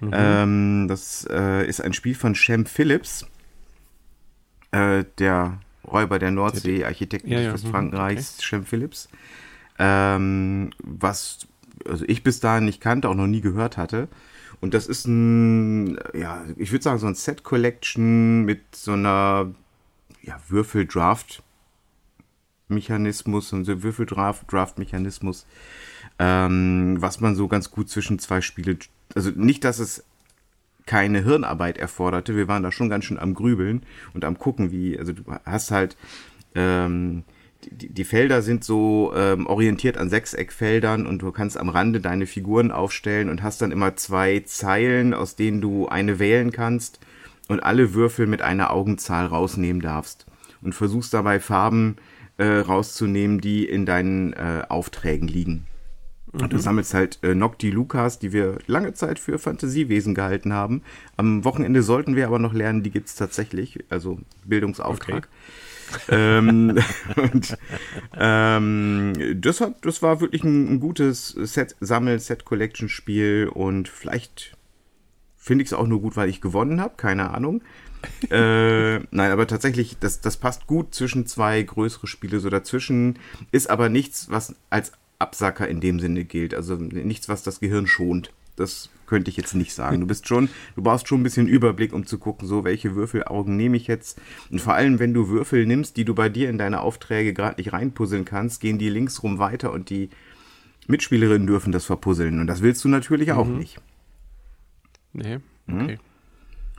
Mhm. 0.00 0.10
Ähm, 0.12 0.86
das 0.88 1.26
äh, 1.30 1.66
ist 1.66 1.82
ein 1.82 1.92
Spiel 1.92 2.14
von 2.14 2.34
Shem 2.34 2.64
Phillips, 2.64 3.26
äh, 4.70 5.04
der 5.18 5.58
Räuber 5.86 6.18
der 6.18 6.30
Nordsee, 6.30 6.84
Architekt 6.84 7.26
ja, 7.26 7.40
ja, 7.40 7.56
Frankreichs, 7.56 8.36
okay. 8.36 8.46
Shem 8.46 8.64
Phillips. 8.64 9.08
Ähm, 9.78 10.70
was 10.78 11.46
also 11.86 12.04
ich 12.06 12.22
bis 12.22 12.40
dahin 12.40 12.64
nicht 12.64 12.80
kannte, 12.80 13.08
auch 13.08 13.14
noch 13.14 13.26
nie 13.26 13.40
gehört 13.40 13.76
hatte. 13.76 14.08
Und 14.60 14.74
das 14.74 14.86
ist 14.86 15.06
ein, 15.06 15.98
ja, 16.12 16.44
ich 16.56 16.72
würde 16.72 16.82
sagen, 16.82 16.98
so 16.98 17.06
ein 17.06 17.14
Set 17.14 17.44
Collection 17.44 18.44
mit 18.44 18.76
so 18.76 18.92
einer 18.92 19.54
ja, 20.22 20.38
Würfel-Draft-Mechanismus, 20.48 23.48
so 23.48 23.56
ein 23.56 23.64
keine 30.86 31.24
Hirnarbeit 31.24 31.76
erforderte. 31.78 32.36
Wir 32.36 32.46
waren 32.48 32.62
da 32.62 32.70
schon 32.72 32.90
ganz 32.90 33.06
schön 33.06 33.18
am 33.18 33.34
Grübeln 33.34 33.82
und 34.12 34.24
am 34.24 34.38
gucken, 34.38 34.72
wie, 34.72 34.98
also 34.98 35.12
du 35.12 35.22
hast 35.44 35.70
halt, 35.70 35.96
ähm, 36.54 37.24
die, 37.64 37.88
die 37.88 38.04
Felder 38.04 38.42
sind 38.42 38.64
so 38.64 39.12
ähm, 39.14 39.46
orientiert 39.46 39.98
an 39.98 40.08
Sechseckfeldern 40.08 41.06
und 41.06 41.22
du 41.22 41.32
kannst 41.32 41.58
am 41.58 41.68
Rande 41.68 42.00
deine 42.00 42.26
Figuren 42.26 42.70
aufstellen 42.70 43.28
und 43.28 43.42
hast 43.42 43.62
dann 43.62 43.72
immer 43.72 43.96
zwei 43.96 44.40
Zeilen, 44.40 45.14
aus 45.14 45.36
denen 45.36 45.60
du 45.60 45.88
eine 45.88 46.18
wählen 46.18 46.52
kannst 46.52 47.00
und 47.48 47.60
alle 47.60 47.94
Würfel 47.94 48.26
mit 48.26 48.42
einer 48.42 48.70
Augenzahl 48.70 49.26
rausnehmen 49.26 49.82
darfst 49.82 50.26
und 50.62 50.74
versuchst 50.74 51.12
dabei 51.14 51.40
Farben 51.40 51.96
äh, 52.38 52.44
rauszunehmen, 52.44 53.40
die 53.40 53.64
in 53.64 53.86
deinen 53.86 54.32
äh, 54.32 54.62
Aufträgen 54.68 55.28
liegen. 55.28 55.66
Und 56.32 56.52
du 56.52 56.58
sammelst 56.58 56.94
halt 56.94 57.18
äh, 57.22 57.34
Nocti 57.34 57.70
Lukas, 57.70 58.20
die 58.20 58.32
wir 58.32 58.58
lange 58.66 58.94
Zeit 58.94 59.18
für 59.18 59.38
Fantasiewesen 59.38 60.14
gehalten 60.14 60.52
haben. 60.52 60.82
Am 61.16 61.44
Wochenende 61.44 61.82
sollten 61.82 62.14
wir 62.14 62.26
aber 62.26 62.38
noch 62.38 62.52
lernen, 62.52 62.84
die 62.84 62.90
gibt's 62.90 63.16
tatsächlich, 63.16 63.80
also 63.88 64.20
Bildungsauftrag. 64.44 65.28
Ähm, 66.08 66.78
und, 67.16 67.58
ähm, 68.18 69.12
das, 69.40 69.60
hat, 69.60 69.84
das 69.84 70.02
war 70.02 70.20
wirklich 70.20 70.44
ein, 70.44 70.74
ein 70.74 70.80
gutes 70.80 71.28
Set, 71.28 71.76
Sammel-Set-Collection-Spiel 71.80 73.50
und 73.52 73.88
vielleicht 73.88 74.56
finde 75.36 75.62
ich 75.62 75.70
es 75.70 75.72
auch 75.72 75.86
nur 75.86 76.00
gut, 76.00 76.16
weil 76.16 76.28
ich 76.28 76.40
gewonnen 76.40 76.80
habe, 76.80 76.94
keine 76.96 77.30
Ahnung. 77.30 77.62
äh, 78.30 78.98
nein, 78.98 79.30
aber 79.30 79.46
tatsächlich, 79.46 79.98
das, 79.98 80.20
das 80.20 80.36
passt 80.36 80.66
gut 80.66 80.94
zwischen 80.94 81.26
zwei 81.26 81.62
größere 81.62 82.06
Spiele. 82.06 82.40
So 82.40 82.50
dazwischen 82.50 83.18
ist 83.52 83.68
aber 83.68 83.88
nichts, 83.88 84.30
was 84.30 84.54
als 84.70 84.92
Absacker 85.18 85.68
in 85.68 85.80
dem 85.80 86.00
Sinne 86.00 86.24
gilt. 86.24 86.54
Also 86.54 86.76
nichts, 86.76 87.28
was 87.28 87.42
das 87.42 87.60
Gehirn 87.60 87.86
schont. 87.86 88.32
Das 88.56 88.90
könnte 89.10 89.28
ich 89.28 89.36
jetzt 89.36 89.54
nicht 89.54 89.74
sagen. 89.74 90.00
Du 90.00 90.06
bist 90.06 90.28
schon, 90.28 90.48
du 90.76 90.82
brauchst 90.82 91.08
schon 91.08 91.20
ein 91.20 91.24
bisschen 91.24 91.48
Überblick, 91.48 91.92
um 91.92 92.06
zu 92.06 92.16
gucken, 92.16 92.46
so 92.46 92.64
welche 92.64 92.94
Würfelaugen 92.94 93.56
nehme 93.56 93.76
ich 93.76 93.88
jetzt. 93.88 94.20
Und 94.50 94.60
vor 94.60 94.74
allem, 94.74 95.00
wenn 95.00 95.12
du 95.12 95.28
Würfel 95.28 95.66
nimmst, 95.66 95.96
die 95.96 96.04
du 96.04 96.14
bei 96.14 96.28
dir 96.28 96.48
in 96.48 96.58
deine 96.58 96.80
Aufträge 96.80 97.34
gerade 97.34 97.60
nicht 97.60 97.72
reinpuzzeln 97.72 98.24
kannst, 98.24 98.60
gehen 98.60 98.78
die 98.78 98.88
links 98.88 99.22
rum 99.24 99.40
weiter 99.40 99.72
und 99.72 99.90
die 99.90 100.10
Mitspielerinnen 100.86 101.46
dürfen 101.46 101.72
das 101.72 101.84
verpuzzeln. 101.84 102.40
Und 102.40 102.46
das 102.46 102.62
willst 102.62 102.84
du 102.84 102.88
natürlich 102.88 103.32
auch 103.32 103.46
nicht. 103.46 103.80
Nee, 105.12 105.40
okay. 105.68 105.98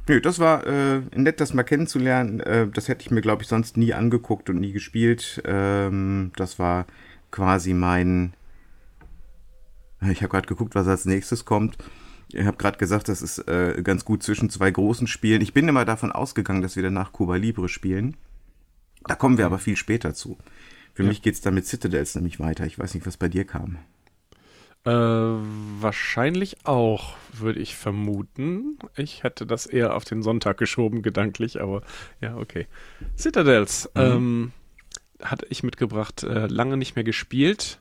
Nö, 0.07 0.19
das 0.19 0.39
war 0.39 0.65
äh, 0.65 1.01
nett, 1.15 1.39
das 1.41 1.53
mal 1.53 1.63
kennenzulernen. 1.63 2.39
Äh, 2.39 2.67
das 2.67 2.87
hätte 2.87 3.01
ich 3.01 3.11
mir, 3.11 3.21
glaube 3.21 3.43
ich, 3.43 3.49
sonst 3.49 3.77
nie 3.77 3.93
angeguckt 3.93 4.49
und 4.49 4.59
nie 4.59 4.71
gespielt. 4.71 5.41
Ähm, 5.45 6.31
das 6.37 6.59
war 6.59 6.85
quasi 7.29 7.73
mein. 7.73 8.33
Ich 10.09 10.21
habe 10.21 10.29
gerade 10.29 10.47
geguckt, 10.47 10.75
was 10.75 10.87
als 10.87 11.05
nächstes 11.05 11.45
kommt. 11.45 11.77
Ich 12.33 12.45
habe 12.45 12.57
gerade 12.57 12.77
gesagt, 12.77 13.07
das 13.09 13.21
ist 13.21 13.39
äh, 13.47 13.81
ganz 13.83 14.05
gut 14.05 14.23
zwischen 14.23 14.49
zwei 14.49 14.71
großen 14.71 15.07
Spielen. 15.07 15.41
Ich 15.41 15.53
bin 15.53 15.67
immer 15.67 15.85
davon 15.85 16.11
ausgegangen, 16.11 16.61
dass 16.61 16.75
wir 16.75 16.83
danach 16.83 17.11
Cuba 17.11 17.35
Libre 17.35 17.69
spielen. 17.69 18.15
Da 19.05 19.15
kommen 19.15 19.37
wir 19.37 19.45
aber 19.45 19.59
viel 19.59 19.75
später 19.75 20.13
zu. 20.13 20.37
Für 20.93 21.03
Ja. 21.03 21.09
mich 21.09 21.21
geht's 21.21 21.41
dann 21.41 21.53
mit 21.55 21.65
Citadels 21.65 22.15
nämlich 22.15 22.39
weiter. 22.39 22.65
Ich 22.65 22.77
weiß 22.77 22.93
nicht, 22.93 23.05
was 23.07 23.17
bei 23.17 23.27
dir 23.29 23.45
kam. 23.45 23.77
Äh, 24.83 24.89
wahrscheinlich 24.91 26.65
auch, 26.65 27.15
würde 27.33 27.59
ich 27.59 27.75
vermuten. 27.75 28.79
Ich 28.95 29.23
hätte 29.23 29.45
das 29.45 29.67
eher 29.67 29.95
auf 29.95 30.05
den 30.05 30.23
Sonntag 30.23 30.57
geschoben, 30.57 31.01
gedanklich, 31.03 31.61
aber 31.61 31.83
ja, 32.19 32.35
okay. 32.35 32.67
Citadels 33.15 33.89
ähm, 33.95 34.51
hatte 35.21 35.45
ich 35.49 35.61
mitgebracht, 35.63 36.23
äh, 36.23 36.47
lange 36.47 36.77
nicht 36.77 36.95
mehr 36.95 37.03
gespielt. 37.03 37.79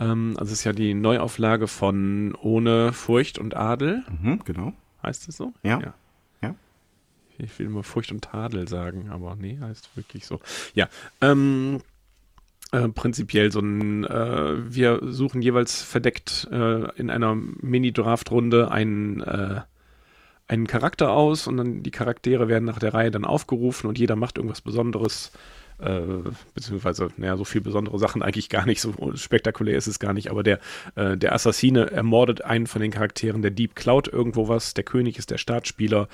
Ähm, 0.00 0.34
also 0.38 0.52
es 0.52 0.60
ist 0.60 0.64
ja 0.64 0.72
die 0.72 0.94
Neuauflage 0.94 1.66
von 1.68 2.34
Ohne 2.40 2.92
Furcht 2.92 3.38
und 3.38 3.56
Adel, 3.56 4.04
Mhm, 4.22 4.40
genau. 4.44 4.72
heißt 5.02 5.28
es 5.28 5.36
so? 5.36 5.52
Ja. 5.62 5.80
ja. 5.80 5.94
Ja. 6.42 6.54
Ich 7.38 7.58
will 7.58 7.66
immer 7.66 7.82
Furcht 7.82 8.12
und 8.12 8.22
Tadel 8.22 8.68
sagen, 8.68 9.10
aber 9.10 9.36
nee, 9.36 9.58
heißt 9.60 9.96
wirklich 9.96 10.26
so. 10.26 10.40
Ja, 10.74 10.88
ähm, 11.20 11.80
äh, 12.72 12.88
prinzipiell 12.88 13.50
so 13.50 13.60
ein, 13.60 14.04
äh, 14.04 14.72
wir 14.74 15.00
suchen 15.02 15.40
jeweils 15.42 15.82
verdeckt 15.82 16.48
äh, 16.50 16.90
in 16.96 17.10
einer 17.10 17.34
Mini-Draft-Runde 17.34 18.70
einen, 18.70 19.20
äh, 19.22 19.60
einen 20.48 20.66
Charakter 20.66 21.10
aus 21.12 21.46
und 21.46 21.56
dann 21.56 21.82
die 21.82 21.90
Charaktere 21.90 22.48
werden 22.48 22.64
nach 22.64 22.78
der 22.78 22.94
Reihe 22.94 23.10
dann 23.10 23.24
aufgerufen 23.24 23.86
und 23.88 23.98
jeder 23.98 24.16
macht 24.16 24.36
irgendwas 24.38 24.60
Besonderes. 24.60 25.32
Äh, 25.80 26.30
beziehungsweise, 26.54 27.08
naja, 27.16 27.36
so 27.36 27.44
viel 27.44 27.60
besondere 27.60 27.98
Sachen 27.98 28.22
eigentlich 28.22 28.48
gar 28.48 28.66
nicht, 28.66 28.80
so 28.80 28.92
spektakulär 29.14 29.76
ist 29.76 29.86
es 29.86 30.00
gar 30.00 30.12
nicht, 30.12 30.30
aber 30.30 30.42
der, 30.42 30.58
äh, 30.96 31.16
der 31.16 31.32
Assassine 31.32 31.90
ermordet 31.90 32.44
einen 32.44 32.66
von 32.66 32.82
den 32.82 32.90
Charakteren, 32.90 33.42
der 33.42 33.52
Dieb 33.52 33.76
klaut 33.76 34.08
irgendwo 34.08 34.48
was, 34.48 34.74
der 34.74 34.82
König 34.82 35.18
ist 35.18 35.30
der 35.30 35.38
Startspieler, 35.38 36.08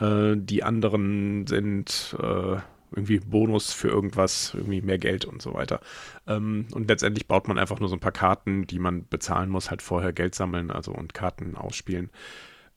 äh, 0.00 0.36
die 0.36 0.62
anderen 0.62 1.46
sind 1.46 2.16
äh, 2.18 2.56
irgendwie 2.92 3.20
Bonus 3.20 3.72
für 3.72 3.88
irgendwas, 3.88 4.52
irgendwie 4.54 4.80
mehr 4.80 4.98
Geld 4.98 5.24
und 5.24 5.42
so 5.42 5.54
weiter. 5.54 5.80
Ähm, 6.26 6.66
und 6.72 6.88
letztendlich 6.88 7.26
baut 7.26 7.46
man 7.46 7.58
einfach 7.58 7.78
nur 7.78 7.88
so 7.88 7.96
ein 7.96 8.00
paar 8.00 8.12
Karten, 8.12 8.66
die 8.66 8.78
man 8.78 9.06
bezahlen 9.08 9.50
muss, 9.50 9.70
halt 9.70 9.82
vorher 9.82 10.12
Geld 10.12 10.34
sammeln, 10.34 10.70
also 10.70 10.92
und 10.92 11.14
Karten 11.14 11.56
ausspielen. 11.56 12.10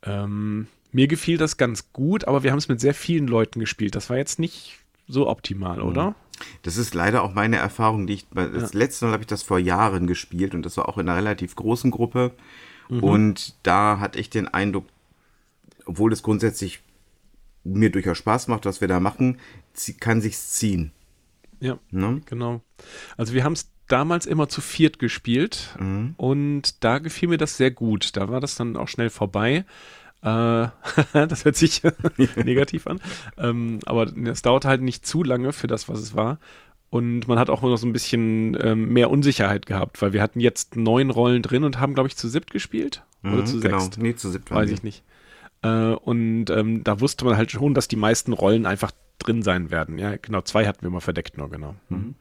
Ähm, 0.03 0.67
mir 0.91 1.07
gefiel 1.07 1.37
das 1.37 1.57
ganz 1.57 1.91
gut, 1.93 2.27
aber 2.27 2.43
wir 2.43 2.51
haben 2.51 2.59
es 2.59 2.67
mit 2.67 2.79
sehr 2.79 2.93
vielen 2.93 3.27
Leuten 3.27 3.59
gespielt. 3.59 3.95
Das 3.95 4.09
war 4.09 4.17
jetzt 4.17 4.39
nicht 4.39 4.77
so 5.07 5.27
optimal, 5.27 5.81
oder? 5.81 6.15
Das 6.61 6.77
ist 6.77 6.93
leider 6.93 7.23
auch 7.23 7.33
meine 7.33 7.57
Erfahrung, 7.57 8.07
die 8.07 8.13
ich, 8.13 8.25
das 8.33 8.73
letzte 8.73 9.05
Mal 9.05 9.13
habe 9.13 9.23
ich 9.23 9.27
das 9.27 9.43
vor 9.43 9.59
Jahren 9.59 10.07
gespielt 10.07 10.53
und 10.55 10.65
das 10.65 10.77
war 10.77 10.87
auch 10.89 10.97
in 10.97 11.07
einer 11.09 11.17
relativ 11.17 11.55
großen 11.55 11.91
Gruppe. 11.91 12.31
Und 12.89 13.55
da 13.63 13.99
hatte 13.99 14.19
ich 14.19 14.29
den 14.29 14.47
Eindruck, 14.47 14.85
obwohl 15.85 16.11
es 16.13 16.21
grundsätzlich 16.21 16.81
mir 17.63 17.89
durchaus 17.91 18.17
Spaß 18.17 18.49
macht, 18.49 18.65
was 18.65 18.81
wir 18.81 18.87
da 18.87 18.99
machen, 18.99 19.39
kann 19.99 20.21
sich's 20.21 20.51
ziehen. 20.51 20.91
Ja, 21.59 21.79
Ne? 21.91 22.21
genau. 22.25 22.61
Also 23.17 23.33
wir 23.33 23.43
haben 23.45 23.53
es 23.53 23.69
damals 23.87 24.25
immer 24.25 24.49
zu 24.49 24.59
viert 24.61 24.99
gespielt 24.99 25.75
und 26.17 26.83
da 26.83 26.99
gefiel 26.99 27.29
mir 27.29 27.37
das 27.37 27.57
sehr 27.57 27.71
gut. 27.71 28.15
Da 28.17 28.29
war 28.29 28.41
das 28.41 28.55
dann 28.55 28.75
auch 28.77 28.87
schnell 28.89 29.09
vorbei. 29.09 29.65
Äh, 30.23 30.67
das 31.27 31.45
hört 31.45 31.55
sich 31.55 31.81
negativ 32.35 32.87
an. 32.87 32.99
Ähm, 33.37 33.79
aber 33.85 34.11
es 34.27 34.41
dauerte 34.41 34.67
halt 34.67 34.81
nicht 34.81 35.05
zu 35.05 35.23
lange 35.23 35.53
für 35.53 35.67
das, 35.67 35.89
was 35.89 35.99
es 35.99 36.15
war. 36.15 36.39
Und 36.89 37.27
man 37.27 37.39
hat 37.39 37.49
auch 37.49 37.61
noch 37.63 37.75
so 37.77 37.87
ein 37.87 37.93
bisschen 37.93 38.55
ähm, 38.61 38.93
mehr 38.93 39.09
Unsicherheit 39.09 39.65
gehabt, 39.65 40.01
weil 40.01 40.13
wir 40.13 40.21
hatten 40.21 40.39
jetzt 40.39 40.75
neun 40.75 41.09
Rollen 41.09 41.41
drin 41.41 41.63
und 41.63 41.79
haben, 41.79 41.95
glaube 41.95 42.07
ich, 42.07 42.15
zu 42.15 42.29
siebt 42.29 42.51
gespielt. 42.51 43.03
Oder 43.23 43.37
Mhm, 43.37 43.45
zu 43.47 43.59
genau. 43.59 43.79
sechst. 43.79 43.97
Nee, 43.99 44.15
zu 44.15 44.29
siebt 44.29 44.51
Weiß 44.51 44.69
ich 44.69 44.83
nicht. 44.83 45.03
Äh, 45.63 45.93
und 45.93 46.49
ähm, 46.51 46.83
da 46.83 46.99
wusste 46.99 47.25
man 47.25 47.35
halt 47.35 47.51
schon, 47.51 47.73
dass 47.73 47.87
die 47.87 47.95
meisten 47.95 48.31
Rollen 48.33 48.65
einfach 48.65 48.91
drin 49.17 49.41
sein 49.41 49.71
werden. 49.71 49.97
Ja, 49.97 50.15
genau, 50.17 50.41
zwei 50.41 50.67
hatten 50.67 50.83
wir 50.83 50.89
mal 50.91 50.99
verdeckt 50.99 51.37
nur, 51.37 51.49
genau. 51.49 51.73
Mhm. 51.89 52.15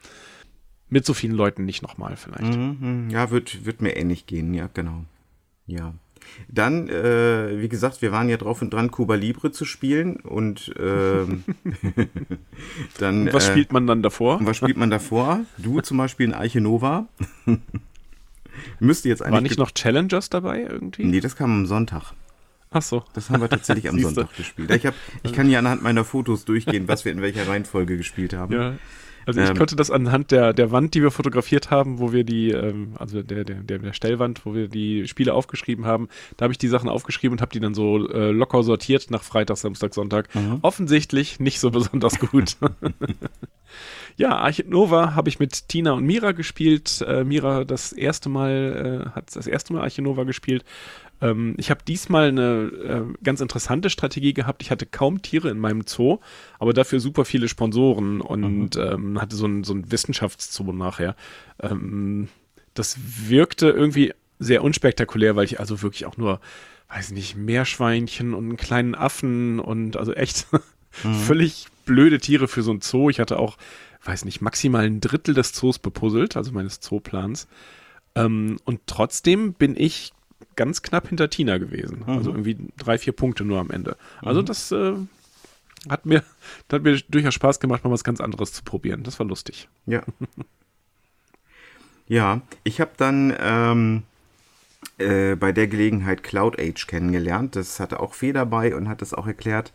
Mit 0.89 1.05
so 1.05 1.13
vielen 1.15 1.35
Leuten 1.35 1.65
nicht 1.65 1.83
nochmal 1.83 2.17
vielleicht. 2.17 2.57
Mhm, 2.57 3.09
Ja, 3.11 3.31
wird, 3.31 3.65
wird 3.67 3.83
mir 3.83 3.97
ähnlich 3.97 4.27
gehen, 4.27 4.55
ja, 4.55 4.69
genau. 4.73 5.05
Ja. 5.67 5.93
Dann, 6.49 6.89
äh, 6.89 7.61
wie 7.61 7.69
gesagt, 7.69 8.03
wir 8.03 8.13
waren 8.13 8.29
ja 8.29 8.37
drauf 8.37 8.63
und 8.63 8.73
dran, 8.73 8.91
Cuba 8.91 9.15
Libre 9.15 9.53
zu 9.53 9.65
spielen 9.65 10.17
und 10.17 10.73
ähm, 10.79 11.45
dann. 12.99 13.29
Und 13.29 13.33
was 13.33 13.49
äh, 13.49 13.53
spielt 13.53 13.73
man 13.73 13.87
dann 13.87 14.03
davor? 14.03 14.39
was 14.43 14.57
spielt 14.57 14.77
man 14.77 14.91
davor? 14.91 15.41
Du 15.59 15.81
zum 15.83 15.97
Beispiel 15.99 16.27
in 16.27 16.35
Eiche 16.35 16.61
Nova. 16.61 17.09
Müsste 18.81 19.09
jetzt 19.09 19.23
eigentlich. 19.23 19.33
War 19.35 19.41
nicht 19.41 19.59
noch 19.59 19.71
Challengers 19.73 20.29
dabei 20.29 20.63
irgendwie? 20.63 21.05
Nee, 21.05 21.21
das 21.21 21.37
kam 21.37 21.51
am 21.51 21.67
Sonntag. 21.67 22.13
Ach 22.71 22.83
so. 22.83 23.05
Das 23.13 23.31
haben 23.31 23.41
wir 23.41 23.51
tatsächlich 23.51 23.89
am. 23.89 23.99
Sonntag 23.99 24.35
gespielt. 24.37 24.71
Ich, 24.71 24.87
hab, 24.87 24.95
ich 25.23 25.33
kann 25.33 25.47
hier 25.47 25.59
anhand 25.59 25.83
meiner 25.83 26.05
Fotos 26.05 26.45
durchgehen, 26.45 26.89
was 26.89 27.05
wir 27.05 27.13
in 27.13 27.21
welcher 27.21 27.47
Reihenfolge 27.47 27.97
gespielt 27.97 28.33
haben. 28.33 28.53
Ja. 28.53 28.75
Also 29.27 29.41
ich 29.41 29.51
Ähm. 29.51 29.57
konnte 29.57 29.77
das 29.77 29.91
anhand 29.91 30.31
der, 30.31 30.53
der 30.53 30.71
Wand, 30.73 30.95
die 30.95 31.03
wir 31.03 31.11
fotografiert 31.11 31.71
haben, 31.71 31.99
wo 31.99 32.13
wir 32.13 32.25
die, 32.25 32.51
ähm, 32.51 32.95
also 32.99 33.23
der, 33.23 33.45
der, 33.45 33.63
der, 33.63 33.93
Stellwand, 33.93 34.45
wo 34.47 34.55
wir 34.55 34.69
die 34.69 35.07
Spiele 35.07 35.35
aufgeschrieben 35.35 35.85
haben, 35.85 36.09
da 36.37 36.45
habe 36.45 36.53
ich 36.53 36.59
die 36.59 36.69
Sachen 36.69 36.89
aufgeschrieben 36.89 37.39
und 37.39 37.43
habe 37.43 37.53
die 37.53 37.61
dann 37.61 37.75
so 37.75 38.09
äh, 38.09 38.31
locker 38.31 38.63
sortiert 38.63 39.11
nach 39.11 39.23
Freitag, 39.23 39.57
Samstag, 39.57 39.95
Sonntag. 39.95 40.29
Offensichtlich 40.63 41.41
nicht 41.41 41.61
so 41.61 41.71
besonders 41.71 42.19
gut. 42.19 42.57
ja, 44.17 44.37
Archit 44.37 44.69
Nova 44.69 45.15
habe 45.15 45.29
ich 45.29 45.39
mit 45.39 45.69
Tina 45.69 45.93
und 45.93 46.05
Mira 46.05 46.33
gespielt. 46.33 47.05
Äh, 47.07 47.25
Mira 47.25 47.65
das 47.65 47.93
erste 47.93 48.29
Mal, 48.29 49.05
äh, 49.07 49.11
hat 49.11 49.35
das 49.35 49.47
erste 49.47 49.73
Mal 49.73 49.83
Archit 49.83 50.05
Nova 50.05 50.25
gespielt. 50.25 50.65
Ähm, 51.23 51.55
ich 51.57 51.71
habe 51.71 51.81
diesmal 51.87 52.29
eine 52.29 52.71
äh, 52.85 53.25
ganz 53.25 53.41
interessante 53.41 53.89
Strategie 53.89 54.35
gehabt. 54.35 54.63
Ich 54.63 54.71
hatte 54.71 54.85
kaum 54.85 55.23
Tiere 55.23 55.49
in 55.49 55.59
meinem 55.59 55.85
Zoo, 55.87 56.19
aber 56.59 56.75
dafür 56.75 57.01
super 57.01 57.25
viele 57.25 57.49
Sponsoren 57.49 58.21
und 58.21 58.77
ähm, 58.77 59.21
hatte 59.21 59.37
so 59.37 59.47
ein, 59.47 59.65
so 59.65 59.73
ein 59.73 59.91
Wissenschaftszoo 59.91 60.73
nachher. 60.73 61.15
Ähm, 61.61 62.29
das 62.75 62.99
wirkte 63.29 63.71
irgendwie 63.71 64.13
sehr 64.39 64.65
unspektakulär, 64.65 65.37
weil 65.37 65.45
ich 65.45 65.61
also 65.61 65.83
wirklich 65.83 66.05
auch 66.07 66.17
nur, 66.17 66.41
weiß 66.89 67.13
nicht, 67.13 67.37
Meerschweinchen 67.37 68.35
und 68.35 68.45
einen 68.45 68.57
kleinen 68.57 68.95
Affen 68.95 69.61
und 69.61 69.97
also 69.97 70.13
echt 70.13 70.49
völlig 70.91 71.69
blöde 71.85 72.19
Tiere 72.19 72.49
für 72.49 72.63
so 72.63 72.73
ein 72.73 72.81
Zoo. 72.81 73.09
Ich 73.09 73.21
hatte 73.21 73.39
auch, 73.39 73.57
weiß 74.05 74.25
nicht, 74.25 74.41
maximal 74.41 74.85
ein 74.85 75.01
Drittel 75.01 75.35
des 75.35 75.53
Zoos 75.53 75.79
bepuzzelt, 75.79 76.37
also 76.37 76.51
meines 76.51 76.81
Zooplans. 76.81 77.47
Ähm, 78.17 78.59
und 78.65 78.81
trotzdem 78.87 79.55
bin 79.55 79.77
ich 79.77 80.13
ganz 80.57 80.83
knapp 80.83 81.09
hinter 81.09 81.31
Tina 81.31 81.59
gewesen. 81.59 82.05
Also 82.07 82.31
irgendwie 82.31 82.57
drei, 82.77 82.99
vier 82.99 83.13
Punkte 83.13 83.45
nur 83.45 83.61
am 83.61 83.71
Ende. 83.71 83.97
Also 84.21 84.43
das 84.43 84.71
äh, 84.73 84.95
hat 85.89 86.07
mir, 86.07 86.23
das 86.69 86.79
hat 86.79 86.83
mir 86.85 87.01
durchaus 87.09 87.35
Spaß 87.35 87.61
gemacht, 87.61 87.85
mal 87.85 87.91
was 87.91 88.05
ganz 88.05 88.21
anderes 88.21 88.53
zu 88.53 88.63
probieren. 88.63 89.03
Das 89.03 89.19
war 89.19 89.27
lustig. 89.27 89.69
Ja. 89.87 90.03
ja, 92.07 92.41
ich 92.65 92.81
habe 92.81 92.93
dann 92.97 93.35
ähm, 93.41 94.03
äh, 94.99 95.37
bei 95.37 95.53
der 95.53 95.67
Gelegenheit 95.67 96.23
Cloud 96.23 96.59
Age 96.61 96.87
kennengelernt. 96.87 97.57
Das 97.57 97.81
hatte 97.81 98.01
auch 98.01 98.15
Fee 98.15 98.33
dabei 98.33 98.75
und 98.75 98.89
hat 98.89 99.03
das 99.03 99.15
auch 99.15 99.27
erklärt. 99.27 99.73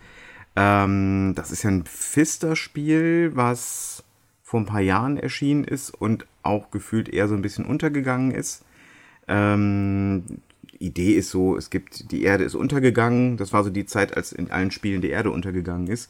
Ähm, 0.55 1.33
das 1.35 1.51
ist 1.51 1.63
ja 1.63 1.69
ein 1.69 1.85
Pfister-Spiel, 1.85 3.31
was 3.35 4.03
vor 4.43 4.61
ein 4.61 4.65
paar 4.65 4.81
Jahren 4.81 5.17
erschienen 5.17 5.65
ist 5.65 5.89
und 5.89 6.25
auch 6.41 6.71
gefühlt 6.71 7.09
eher 7.09 7.27
so 7.27 7.35
ein 7.35 7.41
bisschen 7.41 7.65
untergegangen 7.65 8.31
ist. 8.31 8.63
Ähm, 9.27 10.23
Idee 10.79 11.13
ist 11.13 11.29
so, 11.29 11.57
es 11.57 11.69
gibt, 11.69 12.11
die 12.11 12.23
Erde 12.23 12.43
ist 12.43 12.55
untergegangen. 12.55 13.37
Das 13.37 13.53
war 13.53 13.63
so 13.63 13.69
die 13.69 13.85
Zeit, 13.85 14.15
als 14.15 14.31
in 14.31 14.51
allen 14.51 14.71
Spielen 14.71 15.01
die 15.01 15.09
Erde 15.09 15.31
untergegangen 15.31 15.87
ist. 15.87 16.09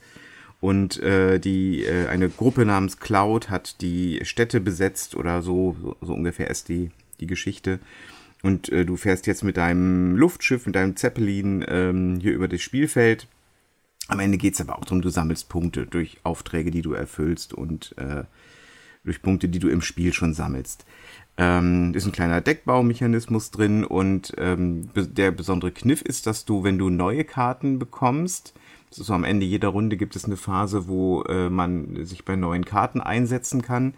Und 0.60 1.00
äh, 1.02 1.40
die 1.40 1.84
äh, 1.84 2.08
eine 2.08 2.30
Gruppe 2.30 2.66
namens 2.66 3.00
Cloud 3.00 3.50
hat 3.50 3.82
die 3.82 4.20
Städte 4.24 4.60
besetzt 4.60 5.16
oder 5.16 5.42
so, 5.42 5.76
so, 5.82 5.96
so 6.02 6.14
ungefähr 6.14 6.50
ist 6.50 6.70
die, 6.70 6.90
die 7.20 7.28
Geschichte. 7.28 7.80
Und 8.42 8.70
äh, 8.70 8.86
du 8.86 8.98
fährst 8.98 9.28
jetzt 9.28 9.44
mit 9.44 9.58
deinem 9.58 10.16
Luftschiff, 10.16 10.66
mit 10.66 10.76
deinem 10.76 10.96
Zeppelin 10.96 11.64
ähm, 11.68 12.20
hier 12.20 12.34
über 12.34 12.48
das 12.48 12.62
Spielfeld. 12.62 13.28
Am 14.08 14.20
Ende 14.20 14.38
geht's 14.38 14.62
aber 14.62 14.78
auch 14.78 14.86
darum, 14.86 15.02
du 15.02 15.10
sammelst 15.10 15.50
Punkte 15.50 15.86
durch 15.86 16.18
Aufträge, 16.24 16.72
die 16.72 16.82
du 16.82 16.94
erfüllst 16.94 17.54
und 17.54 17.94
äh, 17.98 18.24
durch 19.04 19.22
Punkte, 19.22 19.50
die 19.50 19.60
du 19.60 19.70
im 19.70 19.82
Spiel 19.82 20.14
schon 20.14 20.34
sammelst. 20.34 20.86
Ähm, 21.40 21.94
ist 21.94 22.06
ein 22.06 22.12
kleiner 22.12 22.42
Deckbaumechanismus 22.42 23.52
drin 23.52 23.84
und 23.84 24.34
ähm, 24.38 24.90
der 24.96 25.32
besondere 25.32 25.72
Kniff 25.72 26.02
ist, 26.02 26.26
dass 26.26 26.46
du, 26.46 26.64
wenn 26.64 26.80
du 26.80 26.90
neue 26.90 27.24
Karten 27.24 27.78
bekommst, 27.78 28.54
so 28.90 29.14
am 29.14 29.24
Ende 29.24 29.46
jeder 29.46 29.68
Runde 29.68 29.98
gibt 29.98 30.16
es 30.16 30.26
eine 30.26 30.38
Phase, 30.38 30.88
wo 30.88 31.24
äh, 31.24 31.50
man 31.50 32.06
sich 32.06 32.26
bei 32.26 32.36
neuen 32.36 32.66
Karten 32.66 33.02
einsetzen 33.02 33.62
kann. 33.62 33.94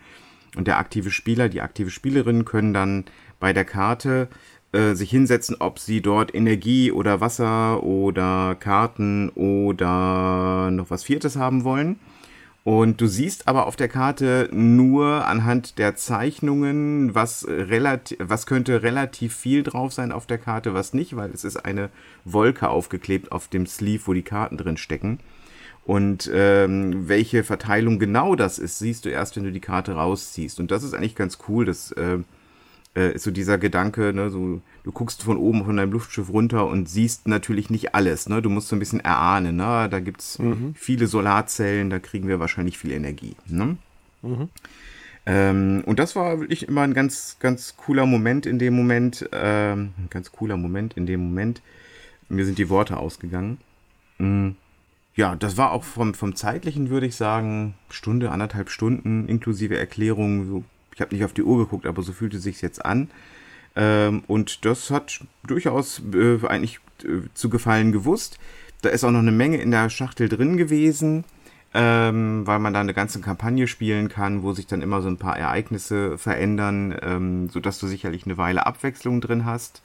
Und 0.58 0.68
der 0.68 0.80
aktive 0.80 1.12
Spieler, 1.12 1.48
die 1.48 1.62
aktive 1.62 1.92
Spielerin 1.92 2.44
können 2.44 2.74
dann 2.74 3.06
bei 3.40 3.54
der 3.54 3.66
Karte 3.66 4.28
äh, 4.72 4.94
sich 4.96 5.10
hinsetzen, 5.12 5.58
ob 5.60 5.80
sie 5.80 6.02
dort 6.02 6.34
Energie 6.34 6.92
oder 6.92 7.22
Wasser 7.22 7.84
oder 7.84 8.56
Karten 8.60 9.30
oder 9.30 10.72
noch 10.72 10.90
was 10.90 11.04
Viertes 11.04 11.36
haben 11.36 11.64
wollen. 11.64 12.00
Und 12.64 13.00
du 13.00 13.08
siehst 13.08 13.48
aber 13.48 13.68
auf 13.68 13.78
der 13.78 13.88
Karte 13.88 14.50
nur 14.52 15.26
anhand 15.26 15.78
der 15.78 15.96
Zeichnungen, 15.96 17.16
was 17.16 17.48
relativ, 17.48 18.18
was 18.22 18.46
könnte 18.46 18.84
relativ 18.84 19.36
viel 19.36 19.64
drauf 19.64 19.94
sein 19.94 20.12
auf 20.12 20.26
der 20.26 20.38
Karte, 20.38 20.74
was 20.74 20.94
nicht, 20.94 21.16
weil 21.16 21.32
es 21.32 21.44
ist 21.46 21.58
eine 21.58 21.90
Wolke 22.26 22.70
aufgeklebt 22.70 23.32
auf 23.32 23.48
dem 23.48 23.66
Sleeve, 23.66 24.04
wo 24.06 24.14
die 24.14 24.24
Karten 24.24 24.58
drin 24.58 24.78
stecken. 24.78 25.20
Und 25.86 26.30
ähm, 26.34 27.08
welche 27.08 27.44
Verteilung 27.44 27.98
genau 27.98 28.36
das 28.36 28.60
ist, 28.60 28.78
siehst 28.78 29.06
du 29.06 29.10
erst, 29.10 29.38
wenn 29.38 29.46
du 29.46 29.52
die 29.52 29.60
Karte 29.60 29.94
rausziehst. 29.94 30.60
Und 30.60 30.70
das 30.70 30.84
ist 30.84 30.94
eigentlich 30.94 31.16
ganz 31.16 31.40
cool. 31.48 31.66
Das 31.66 31.92
äh, 31.94 32.20
äh, 32.96 33.14
ist 33.14 33.24
so 33.24 33.32
dieser 33.32 33.58
Gedanke, 33.58 34.14
ne, 34.14 34.30
so, 34.30 34.62
du 34.84 34.92
guckst 34.92 35.24
von 35.24 35.38
oben 35.38 35.66
von 35.66 35.78
deinem 35.78 35.92
Luftschiff 35.92 36.30
runter 36.30 36.68
und 36.68 36.90
siehst 36.90 37.28
natürlich 37.28 37.70
nicht 37.70 37.96
alles. 37.96 38.30
Ne? 38.30 38.42
Du 38.42 38.50
musst 38.50 38.68
so 38.68 38.76
ein 38.76 38.80
bisschen 38.80 39.00
erahnen. 39.00 39.56
Ne? 39.56 39.88
Da 39.90 40.00
gibt's 40.00 40.40
viele 40.74 41.08
Solarzellen, 41.08 41.90
da 41.90 42.00
kriegen 42.00 42.28
wir 42.28 42.40
wahrscheinlich 42.40 42.78
viel 42.78 42.92
Energie. 42.92 43.36
Ne? 43.48 43.78
Ähm, 45.26 45.84
und 45.86 46.00
das 46.00 46.16
war 46.16 46.40
wirklich 46.40 46.68
immer 46.68 46.82
ein 46.82 46.94
ganz, 46.94 47.38
ganz 47.40 47.76
cooler 47.78 48.06
Moment 48.06 48.46
in 48.46 48.58
dem 48.58 48.76
Moment. 48.76 49.30
Ähm, 49.32 49.94
ein 49.98 50.08
ganz 50.10 50.32
cooler 50.32 50.58
Moment 50.58 50.96
in 50.98 51.06
dem 51.06 51.20
Moment. 51.22 51.62
Mir 52.30 52.46
sind 52.46 52.58
die 52.58 52.70
Worte 52.70 52.98
ausgegangen. 52.98 53.60
Mm. 54.18 54.50
Ja, 55.16 55.36
das 55.36 55.58
war 55.58 55.72
auch 55.72 55.84
vom, 55.84 56.14
vom 56.14 56.36
zeitlichen, 56.36 56.90
würde 56.90 57.06
ich 57.06 57.16
sagen, 57.16 57.76
Stunde, 57.90 58.32
anderthalb 58.32 58.70
Stunden, 58.70 59.28
inklusive 59.28 59.78
Erklärung. 59.78 60.48
So, 60.48 60.64
ich 61.00 61.02
habe 61.02 61.16
nicht 61.16 61.24
auf 61.24 61.34
die 61.34 61.44
Uhr 61.44 61.58
geguckt, 61.58 61.86
aber 61.86 62.02
so 62.02 62.12
fühlte 62.12 62.38
es 62.38 62.44
sich 62.44 62.62
jetzt 62.62 62.86
an. 62.86 63.10
Ähm, 63.74 64.24
und 64.28 64.66
das 64.66 64.92
hat 64.92 65.22
durchaus 65.48 66.02
äh, 66.14 66.46
eigentlich 66.46 66.80
äh, 67.04 67.30
zu 67.34 67.50
gefallen 67.50 67.94
gewusst. 67.94 68.38
Da 68.82 68.90
ist 68.90 69.06
auch 69.06 69.12
noch 69.12 69.20
eine 69.20 69.32
Menge 69.32 69.62
in 69.62 69.72
der 69.72 69.90
Schachtel 69.90 70.28
drin 70.28 70.58
gewesen, 70.58 71.24
ähm, 71.74 72.46
weil 72.46 72.60
man 72.60 72.74
da 72.74 72.82
eine 72.82 72.94
ganze 72.94 73.22
Kampagne 73.22 73.68
spielen 73.68 74.10
kann, 74.10 74.44
wo 74.44 74.52
sich 74.52 74.68
dann 74.68 74.82
immer 74.82 75.02
so 75.02 75.08
ein 75.08 75.18
paar 75.18 75.38
Ereignisse 75.38 76.18
verändern, 76.18 76.94
ähm, 77.02 77.50
sodass 77.50 77.80
du 77.80 77.88
sicherlich 77.88 78.26
eine 78.26 78.38
Weile 78.38 78.66
Abwechslung 78.66 79.22
drin 79.22 79.46
hast. 79.46 79.82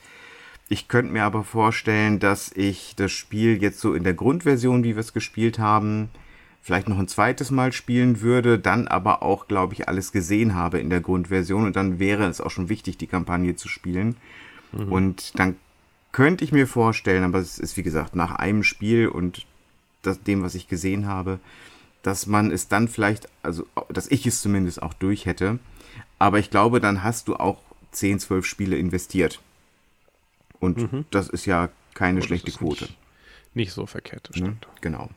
Ich 0.69 0.89
könnte 0.89 1.13
mir 1.13 1.23
aber 1.23 1.45
vorstellen, 1.45 2.19
dass 2.19 2.51
ich 2.57 2.97
das 2.97 3.13
Spiel 3.13 3.63
jetzt 3.63 3.79
so 3.79 3.95
in 3.95 4.03
der 4.03 4.15
Grundversion, 4.15 4.83
wie 4.83 4.97
wir 4.97 5.01
es 5.01 5.13
gespielt 5.13 5.61
haben, 5.61 6.09
vielleicht 6.65 6.89
noch 6.89 6.99
ein 6.99 7.09
zweites 7.09 7.51
Mal 7.51 7.73
spielen 7.73 8.23
würde, 8.23 8.59
dann 8.59 8.89
aber 8.89 9.23
auch, 9.23 9.47
glaube 9.49 9.75
ich, 9.75 9.87
alles 9.87 10.13
gesehen 10.13 10.55
habe 10.55 10.81
in 10.81 10.89
der 10.89 11.01
Grundversion 11.03 11.67
und 11.67 11.77
dann 11.77 11.99
wäre 11.99 12.25
es 12.27 12.41
auch 12.41 12.51
schon 12.51 12.71
wichtig, 12.71 12.97
die 12.97 13.07
Kampagne 13.07 13.55
zu 13.55 13.69
spielen. 13.69 14.17
Und 14.73 15.39
dann 15.39 15.55
könnte 16.11 16.43
ich 16.43 16.51
mir 16.51 16.67
vorstellen, 16.67 17.23
aber 17.23 17.39
es 17.39 17.59
ist 17.59 17.77
wie 17.77 17.83
gesagt 17.85 18.17
nach 18.17 18.35
einem 18.35 18.65
Spiel 18.65 19.07
und 19.07 19.47
das, 20.03 20.23
dem, 20.23 20.43
was 20.43 20.55
ich 20.57 20.67
gesehen 20.67 21.07
habe, 21.07 21.39
dass 22.03 22.27
man 22.27 22.51
es 22.51 22.67
dann 22.67 22.89
vielleicht, 22.89 23.29
also 23.43 23.67
dass 23.89 24.11
ich 24.11 24.27
es 24.27 24.41
zumindest 24.41 24.83
auch 24.83 24.95
durch 24.95 25.27
hätte. 25.27 25.59
Aber 26.19 26.39
ich 26.39 26.51
glaube, 26.51 26.81
dann 26.81 27.05
hast 27.05 27.29
du 27.29 27.37
auch 27.37 27.59
10, 27.93 28.19
12 28.21 28.47
Spiele 28.47 28.77
investiert. 28.77 29.41
Und 30.61 30.89
das 31.11 31.29
ist 31.29 31.45
ja 31.47 31.69
keine 31.93 32.21
das 32.21 32.27
schlechte 32.27 32.51
Quote. 32.53 32.85
Nicht, 32.85 32.97
nicht 33.55 33.73
so 33.73 33.87
verkehrt, 33.87 34.29
das 34.29 34.37
Ne? 34.37 34.47
stimmt. 34.47 34.67
Genau. 34.81 35.11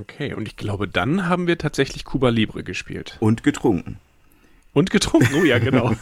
Okay, 0.00 0.34
und 0.34 0.48
ich 0.48 0.56
glaube, 0.56 0.88
dann 0.88 1.28
haben 1.28 1.46
wir 1.46 1.58
tatsächlich 1.58 2.04
Cuba 2.04 2.28
Libre 2.28 2.64
gespielt. 2.64 3.16
Und 3.20 3.42
getrunken. 3.42 3.98
Und 4.72 4.90
getrunken, 4.90 5.34
oh 5.40 5.44
ja, 5.44 5.58
genau. 5.58 5.94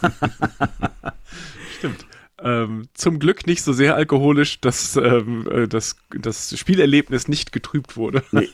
Stimmt. 1.78 2.06
Ähm, 2.42 2.88
zum 2.94 3.20
Glück 3.20 3.46
nicht 3.46 3.62
so 3.62 3.72
sehr 3.72 3.94
alkoholisch, 3.94 4.60
dass 4.60 4.96
ähm, 4.96 5.48
äh, 5.50 5.68
das, 5.68 5.96
das 6.10 6.58
Spielerlebnis 6.58 7.28
nicht 7.28 7.52
getrübt 7.52 7.96
wurde. 7.96 8.24
Nee, 8.32 8.48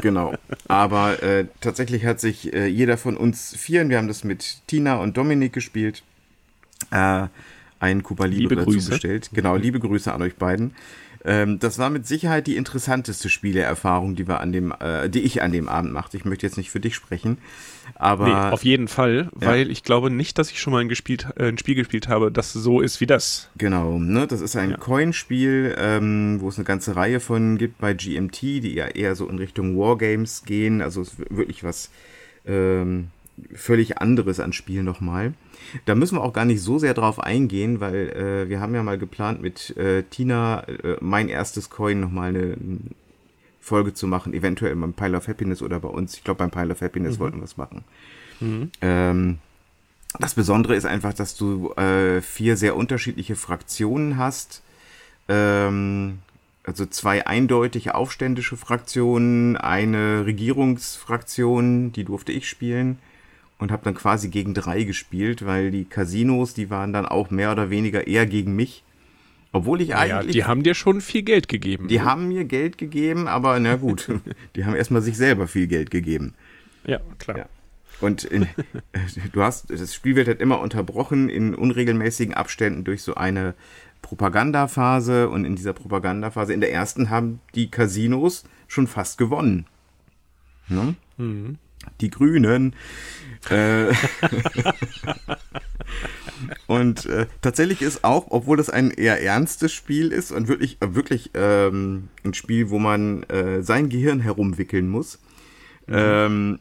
genau. 0.00 0.34
Aber 0.66 1.22
äh, 1.22 1.46
tatsächlich 1.60 2.06
hat 2.06 2.18
sich 2.18 2.52
äh, 2.54 2.66
jeder 2.66 2.96
von 2.96 3.16
uns 3.16 3.54
vieren, 3.54 3.90
wir 3.90 3.98
haben 3.98 4.08
das 4.08 4.24
mit 4.24 4.62
Tina 4.66 4.96
und 4.96 5.16
Dominik 5.16 5.52
gespielt, 5.52 6.02
äh, 6.90 7.26
ein 7.78 8.02
Cuba 8.02 8.24
Libre 8.24 8.40
Liebe 8.40 8.56
dazu 8.56 8.70
Grüße. 8.70 8.90
bestellt. 8.90 9.30
Genau, 9.32 9.56
liebe 9.56 9.78
Grüße 9.78 10.12
an 10.12 10.22
euch 10.22 10.36
beiden. 10.36 10.74
Ähm, 11.28 11.58
das 11.58 11.78
war 11.78 11.90
mit 11.90 12.06
Sicherheit 12.06 12.46
die 12.46 12.54
interessanteste 12.56 13.28
Spielerfahrung, 13.28 14.14
die 14.14 14.28
wir 14.28 14.40
an 14.40 14.52
dem, 14.52 14.72
äh, 14.78 15.10
die 15.10 15.20
ich 15.22 15.42
an 15.42 15.50
dem 15.50 15.68
Abend 15.68 15.92
machte. 15.92 16.16
Ich 16.16 16.24
möchte 16.24 16.46
jetzt 16.46 16.56
nicht 16.56 16.70
für 16.70 16.78
dich 16.78 16.94
sprechen, 16.94 17.38
aber 17.96 18.26
Nee, 18.28 18.52
auf 18.52 18.64
jeden 18.64 18.86
Fall, 18.86 19.28
Ja. 19.40 19.48
weil 19.48 19.70
ich 19.70 19.82
glaube 19.82 20.08
nicht, 20.10 20.38
dass 20.38 20.52
ich 20.52 20.60
schon 20.60 20.72
mal 20.72 20.78
ein, 20.80 20.88
gespielt, 20.88 21.26
äh, 21.36 21.48
ein 21.48 21.58
Spiel 21.58 21.74
gespielt 21.74 22.06
habe, 22.06 22.30
das 22.30 22.52
so 22.52 22.80
ist 22.80 23.00
wie 23.00 23.06
das. 23.06 23.50
Genau, 23.58 23.98
ne? 23.98 24.28
Das 24.28 24.40
ist 24.40 24.54
ein 24.54 24.70
Ja. 24.70 24.76
Coinspiel, 24.76 25.74
ähm, 25.76 26.36
wo 26.40 26.48
es 26.48 26.56
eine 26.58 26.64
ganze 26.64 26.94
Reihe 26.94 27.18
von 27.18 27.58
gibt 27.58 27.78
bei 27.78 27.92
GMT, 27.92 28.60
die 28.60 28.74
ja 28.74 28.86
eher 28.86 29.16
so 29.16 29.28
in 29.28 29.38
Richtung 29.38 29.76
Wargames 29.76 30.44
gehen. 30.44 30.80
Also 30.80 31.02
es 31.02 31.08
ist 31.14 31.18
wirklich 31.36 31.64
was 31.64 31.90
ähm, 32.46 33.08
völlig 33.52 33.98
anderes 33.98 34.38
an 34.38 34.52
Spiel 34.52 34.84
nochmal. 34.84 35.34
Da 35.84 35.94
müssen 35.94 36.16
wir 36.16 36.22
auch 36.22 36.32
gar 36.32 36.44
nicht 36.44 36.60
so 36.60 36.78
sehr 36.78 36.94
drauf 36.94 37.20
eingehen, 37.20 37.80
weil 37.80 38.08
äh, 38.10 38.48
wir 38.48 38.60
haben 38.60 38.74
ja 38.74 38.82
mal 38.82 38.98
geplant 38.98 39.40
mit 39.40 39.76
äh, 39.76 40.02
Tina 40.04 40.60
äh, 40.68 40.96
mein 41.00 41.28
erstes 41.28 41.70
Coin 41.70 42.00
nochmal 42.00 42.30
eine 42.30 42.56
Folge 43.60 43.94
zu 43.94 44.06
machen, 44.06 44.32
eventuell 44.32 44.74
beim 44.76 44.92
Pile 44.92 45.16
of 45.16 45.28
Happiness 45.28 45.62
oder 45.62 45.80
bei 45.80 45.88
uns. 45.88 46.14
Ich 46.14 46.24
glaube, 46.24 46.38
beim 46.38 46.50
Pile 46.50 46.72
of 46.72 46.80
Happiness 46.80 47.18
wollten 47.18 47.38
wir 47.38 47.44
es 47.44 47.56
machen. 47.56 47.84
Ähm, 48.80 49.38
das 50.18 50.34
Besondere 50.34 50.76
ist 50.76 50.86
einfach, 50.86 51.12
dass 51.12 51.36
du 51.36 51.72
äh, 51.72 52.20
vier 52.20 52.56
sehr 52.56 52.76
unterschiedliche 52.76 53.36
Fraktionen 53.36 54.16
hast. 54.16 54.62
Ähm, 55.28 56.18
also 56.62 56.86
zwei 56.86 57.26
eindeutig 57.26 57.92
aufständische 57.92 58.56
Fraktionen, 58.56 59.56
eine 59.56 60.26
Regierungsfraktion, 60.26 61.92
die 61.92 62.04
durfte 62.04 62.32
ich 62.32 62.48
spielen 62.48 62.98
und 63.58 63.72
habe 63.72 63.84
dann 63.84 63.94
quasi 63.94 64.28
gegen 64.28 64.54
drei 64.54 64.82
gespielt, 64.82 65.46
weil 65.46 65.70
die 65.70 65.84
Casinos, 65.84 66.54
die 66.54 66.70
waren 66.70 66.92
dann 66.92 67.06
auch 67.06 67.30
mehr 67.30 67.52
oder 67.52 67.70
weniger 67.70 68.06
eher 68.06 68.26
gegen 68.26 68.54
mich. 68.54 68.82
Obwohl 69.52 69.80
ich 69.80 69.88
Ja, 69.88 69.98
eigentlich 69.98 70.32
die 70.32 70.44
haben 70.44 70.62
dir 70.62 70.74
schon 70.74 71.00
viel 71.00 71.22
Geld 71.22 71.48
gegeben. 71.48 71.88
die 71.88 72.02
haben 72.02 72.28
mir 72.28 72.44
Geld 72.44 72.76
gegeben, 72.76 73.28
aber 73.28 73.58
na 73.60 73.76
gut, 73.76 74.10
die 74.56 74.64
haben 74.64 74.74
erstmal 74.74 75.02
sich 75.02 75.16
selber 75.16 75.46
viel 75.48 75.66
Geld 75.66 75.90
gegeben. 75.90 76.34
ja, 76.84 77.00
klar. 77.18 77.38
Ja. 77.38 77.46
Und 78.00 78.24
in, 78.24 78.46
du 79.32 79.42
hast, 79.42 79.70
das 79.70 79.94
Spiel 79.94 80.16
wird 80.16 80.28
halt 80.28 80.40
immer 80.40 80.60
unterbrochen 80.60 81.30
in 81.30 81.54
unregelmäßigen 81.54 82.34
Abständen 82.34 82.84
durch 82.84 83.02
so 83.02 83.14
eine 83.14 83.54
Propagandaphase 84.02 85.30
und 85.30 85.46
in 85.46 85.56
dieser 85.56 85.72
Propagandaphase, 85.72 86.52
in 86.52 86.60
der 86.60 86.72
ersten 86.72 87.08
haben 87.08 87.40
die 87.54 87.70
Casinos 87.70 88.44
schon 88.68 88.86
fast 88.86 89.16
gewonnen. 89.16 89.66
Ne? 90.68 90.94
Die 92.00 92.10
Grünen. 92.10 92.74
Äh, 93.50 93.92
und 96.66 97.06
äh, 97.06 97.26
tatsächlich 97.40 97.82
ist 97.82 98.04
auch, 98.04 98.26
obwohl 98.30 98.56
das 98.56 98.70
ein 98.70 98.90
eher 98.90 99.22
ernstes 99.22 99.72
Spiel 99.72 100.12
ist 100.12 100.32
und 100.32 100.48
wirklich, 100.48 100.78
äh, 100.80 100.94
wirklich 100.94 101.30
ähm, 101.34 102.08
ein 102.24 102.34
Spiel, 102.34 102.70
wo 102.70 102.78
man 102.78 103.22
äh, 103.24 103.62
sein 103.62 103.88
Gehirn 103.88 104.20
herumwickeln 104.20 104.88
muss, 104.88 105.18
mhm. 105.86 105.94
ähm, 105.96 106.58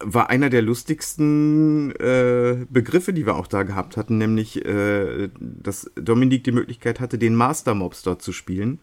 war 0.00 0.30
einer 0.30 0.50
der 0.50 0.62
lustigsten 0.62 1.92
äh, 1.96 2.66
Begriffe, 2.68 3.12
die 3.12 3.26
wir 3.26 3.36
auch 3.36 3.46
da 3.46 3.62
gehabt 3.62 3.96
hatten, 3.96 4.18
nämlich, 4.18 4.64
äh, 4.64 5.28
dass 5.38 5.90
Dominik 5.94 6.44
die 6.44 6.52
Möglichkeit 6.52 7.00
hatte, 7.00 7.18
den 7.18 7.34
Master 7.34 7.74
Mobster 7.74 8.18
zu 8.18 8.32
spielen. 8.32 8.80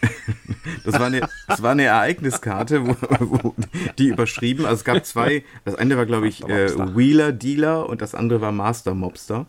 Das 0.84 0.94
war 0.94 1.06
eine, 1.06 1.28
das 1.46 1.62
war 1.62 1.72
eine 1.72 1.84
Ereigniskarte, 1.84 2.86
wo, 2.86 2.96
wo 3.20 3.54
die 3.98 4.08
überschrieben. 4.08 4.64
Also 4.64 4.76
es 4.76 4.84
gab 4.84 5.04
zwei. 5.04 5.44
Das 5.64 5.74
eine 5.74 5.96
war, 5.96 6.06
glaube 6.06 6.28
ich, 6.28 6.44
äh, 6.44 6.96
Wheeler 6.96 7.32
Dealer 7.32 7.88
und 7.88 8.00
das 8.00 8.14
andere 8.14 8.40
war 8.40 8.52
Master 8.52 8.94
Mobster. 8.94 9.46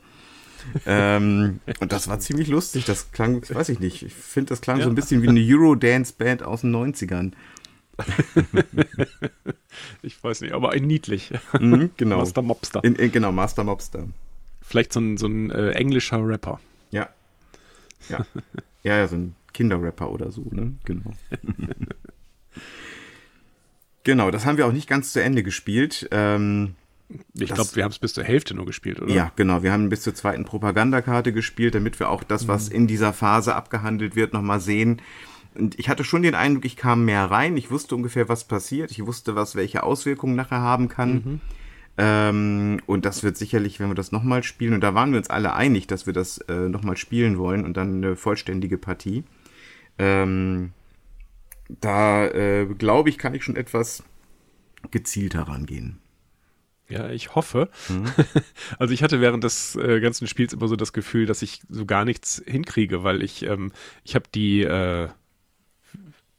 ähm, 0.86 1.60
und 1.80 1.91
das 1.91 2.08
war 2.08 2.20
ziemlich 2.20 2.50
lustig. 2.50 2.86
Das 2.86 3.12
klang, 3.12 3.47
weiß 3.47 3.70
ich 3.70 3.80
nicht. 3.80 4.04
Ich 4.04 4.14
finde, 4.14 4.50
das 4.50 4.62
klang 4.62 4.78
ja. 4.78 4.84
so 4.84 4.89
ein 4.89 4.95
bisschen 4.95 5.22
wie 5.22 5.30
eine 5.30 5.41
Eurodance-Band 5.41 6.43
aus 6.43 6.62
den 6.62 6.76
90ern. 6.76 7.32
ich 10.02 10.22
weiß 10.24 10.41
nicht, 10.41 10.54
aber 10.54 10.72
ein 10.72 10.84
niedlich. 10.84 11.32
Mhm, 11.60 11.91
genau. 11.97 12.18
Master 12.18 12.41
Mobster. 12.41 12.84
In, 12.84 12.95
in, 12.95 13.12
genau, 13.12 13.32
Master 13.32 13.64
Mobster. 13.64 14.08
Vielleicht 14.62 14.93
so 14.93 15.00
ein, 15.00 15.18
so 15.18 15.28
ein 15.28 15.52
äh, 15.52 15.72
englischer 15.72 16.26
Rapper. 16.26 16.60
Ja. 16.91 17.10
Ja. 18.10 18.26
ja, 18.84 18.97
ja, 18.97 19.08
so 19.08 19.16
ein 19.16 19.36
Kinderrapper 19.54 20.12
oder 20.12 20.32
so, 20.32 20.47
ne? 20.52 20.74
Genau. 20.86 21.12
genau, 24.04 24.32
das 24.32 24.45
haben 24.45 24.58
wir 24.58 24.68
auch 24.68 24.72
nicht 24.72 24.89
ganz 24.89 25.14
zu 25.14 25.22
Ende 25.22 25.43
gespielt. 25.43 26.08
Ähm, 26.12 26.76
ich 27.34 27.54
glaube, 27.54 27.76
wir 27.76 27.84
haben 27.84 27.91
es 27.91 28.00
bis 28.00 28.14
zur 28.14 28.24
Hälfte 28.24 28.54
nur 28.54 28.66
gespielt, 28.66 29.02
oder? 29.02 29.12
Ja, 29.12 29.32
genau. 29.36 29.64
Wir 29.64 29.72
haben 29.72 29.89
bis 29.89 30.02
zur 30.02 30.14
zweiten 30.14 30.45
Propagandakarte 30.45 31.34
gespielt, 31.34 31.74
damit 31.74 32.00
wir 32.00 32.10
auch 32.10 32.24
das, 32.24 32.47
was 32.47 32.70
mhm. 32.70 32.76
in 32.76 32.88
dieser 32.88 33.14
Phase 33.14 33.56
abgehandelt 33.56 34.16
wird, 34.16 34.34
nochmal 34.34 34.60
sehen. 34.60 35.02
Und 35.56 35.80
ich 35.80 35.89
hatte 35.89 36.04
schon 36.04 36.22
den 36.22 36.36
Eindruck, 36.36 36.66
ich 36.66 36.76
kam 36.76 37.06
mehr 37.06 37.26
rein. 37.26 37.58
Ich 37.58 37.72
wusste 37.72 37.95
ungefähr, 37.95 38.30
was 38.30 38.43
passiert. 38.43 38.91
Ich 38.91 39.04
wusste, 39.06 39.36
was 39.36 39.56
welche 39.56 39.82
Auswirkungen 39.84 40.36
nachher 40.36 40.62
haben 40.62 40.88
kann. 40.88 41.14
Mhm. 41.14 41.41
Ähm, 41.97 42.82
und 42.86 43.06
das 43.06 43.24
wird 43.24 43.38
sicherlich, 43.38 43.80
wenn 43.80 43.89
wir 43.89 43.95
das 43.95 44.12
nochmal 44.12 44.43
spielen, 44.43 44.74
und 44.74 44.82
da 44.82 44.93
waren 44.93 45.12
wir 45.12 45.18
uns 45.18 45.30
alle 45.30 45.54
einig, 45.54 45.88
dass 45.88 46.06
wir 46.06 46.14
das 46.14 46.38
äh, 46.47 46.70
nochmal 46.70 46.95
spielen 46.95 47.38
wollen 47.38 47.66
und 47.66 47.76
dann 47.76 47.97
eine 47.97 48.16
vollständige 48.16 48.78
Partie. 48.78 49.24
Ähm, 50.00 50.72
da 51.82 52.26
äh, 52.28 52.66
glaube 52.66 53.10
ich, 53.10 53.18
kann 53.18 53.36
ich 53.36 53.43
schon 53.43 53.56
etwas 53.56 54.04
gezielter 54.91 55.43
rangehen. 55.43 56.00
Ja, 56.88 57.10
ich 57.12 57.36
hoffe. 57.36 57.70
Mhm. 57.88 58.06
Also 58.80 58.93
ich 58.93 59.04
hatte 59.04 59.22
während 59.22 59.43
des 59.43 59.76
äh, 59.76 60.00
ganzen 60.00 60.28
Spiels 60.28 60.54
immer 60.54 60.68
so 60.68 60.76
das 60.76 60.93
Gefühl, 60.93 61.26
dass 61.26 61.41
ich 61.41 61.62
so 61.70 61.86
gar 61.86 62.06
nichts 62.06 62.41
hinkriege, 62.45 63.04
weil 63.04 63.22
ich 63.22 63.43
ähm, 63.43 63.72
ich 64.04 64.16
habe 64.16 64.26
die 64.34 64.64
äh, 64.64 65.10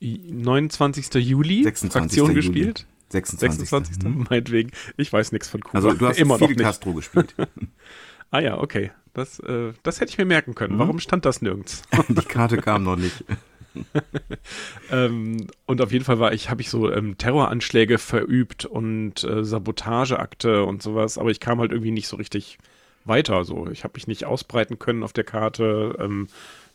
29. 0.00 1.14
Juli 1.14 1.62
26. 1.62 1.92
Fraktion 1.92 2.28
Juli. 2.28 2.34
gespielt. 2.34 2.86
26. 3.10 3.68
26. 3.68 4.04
Mhm. 4.04 4.26
Meinetwegen. 4.30 4.70
Ich 4.96 5.12
weiß 5.12 5.32
nichts 5.32 5.48
von 5.48 5.60
Kuba. 5.60 5.76
Also 5.76 5.92
du 5.92 6.06
hast 6.06 6.18
immer 6.18 6.38
noch 6.38 6.48
nicht. 6.48 6.60
Castro 6.60 6.94
gespielt. 6.94 7.34
ah 8.30 8.40
ja, 8.40 8.58
okay. 8.58 8.92
Das, 9.12 9.40
äh, 9.40 9.72
das 9.82 10.00
hätte 10.00 10.10
ich 10.10 10.18
mir 10.18 10.24
merken 10.24 10.54
können. 10.54 10.74
Mhm. 10.74 10.78
Warum 10.78 10.98
stand 11.00 11.24
das 11.24 11.42
nirgends? 11.42 11.82
Die 12.08 12.14
Karte 12.22 12.58
kam 12.58 12.84
noch 12.84 12.96
nicht. 12.96 13.24
ähm, 14.90 15.46
und 15.66 15.80
auf 15.80 15.92
jeden 15.92 16.04
Fall 16.04 16.18
war 16.18 16.32
ich, 16.32 16.50
habe 16.50 16.60
ich 16.60 16.70
so 16.70 16.92
ähm, 16.92 17.18
Terroranschläge 17.18 17.98
verübt 17.98 18.64
und 18.64 19.24
äh, 19.24 19.44
Sabotageakte 19.44 20.64
und 20.64 20.82
sowas, 20.82 21.18
aber 21.18 21.30
ich 21.30 21.40
kam 21.40 21.60
halt 21.60 21.70
irgendwie 21.72 21.92
nicht 21.92 22.08
so 22.08 22.16
richtig 22.16 22.58
weiter. 23.04 23.44
So, 23.44 23.68
ich 23.70 23.84
habe 23.84 23.92
mich 23.94 24.06
nicht 24.06 24.24
ausbreiten 24.24 24.78
können 24.78 25.02
auf 25.02 25.12
der 25.12 25.24
Karte. 25.24 25.96
Ähm, 25.98 26.28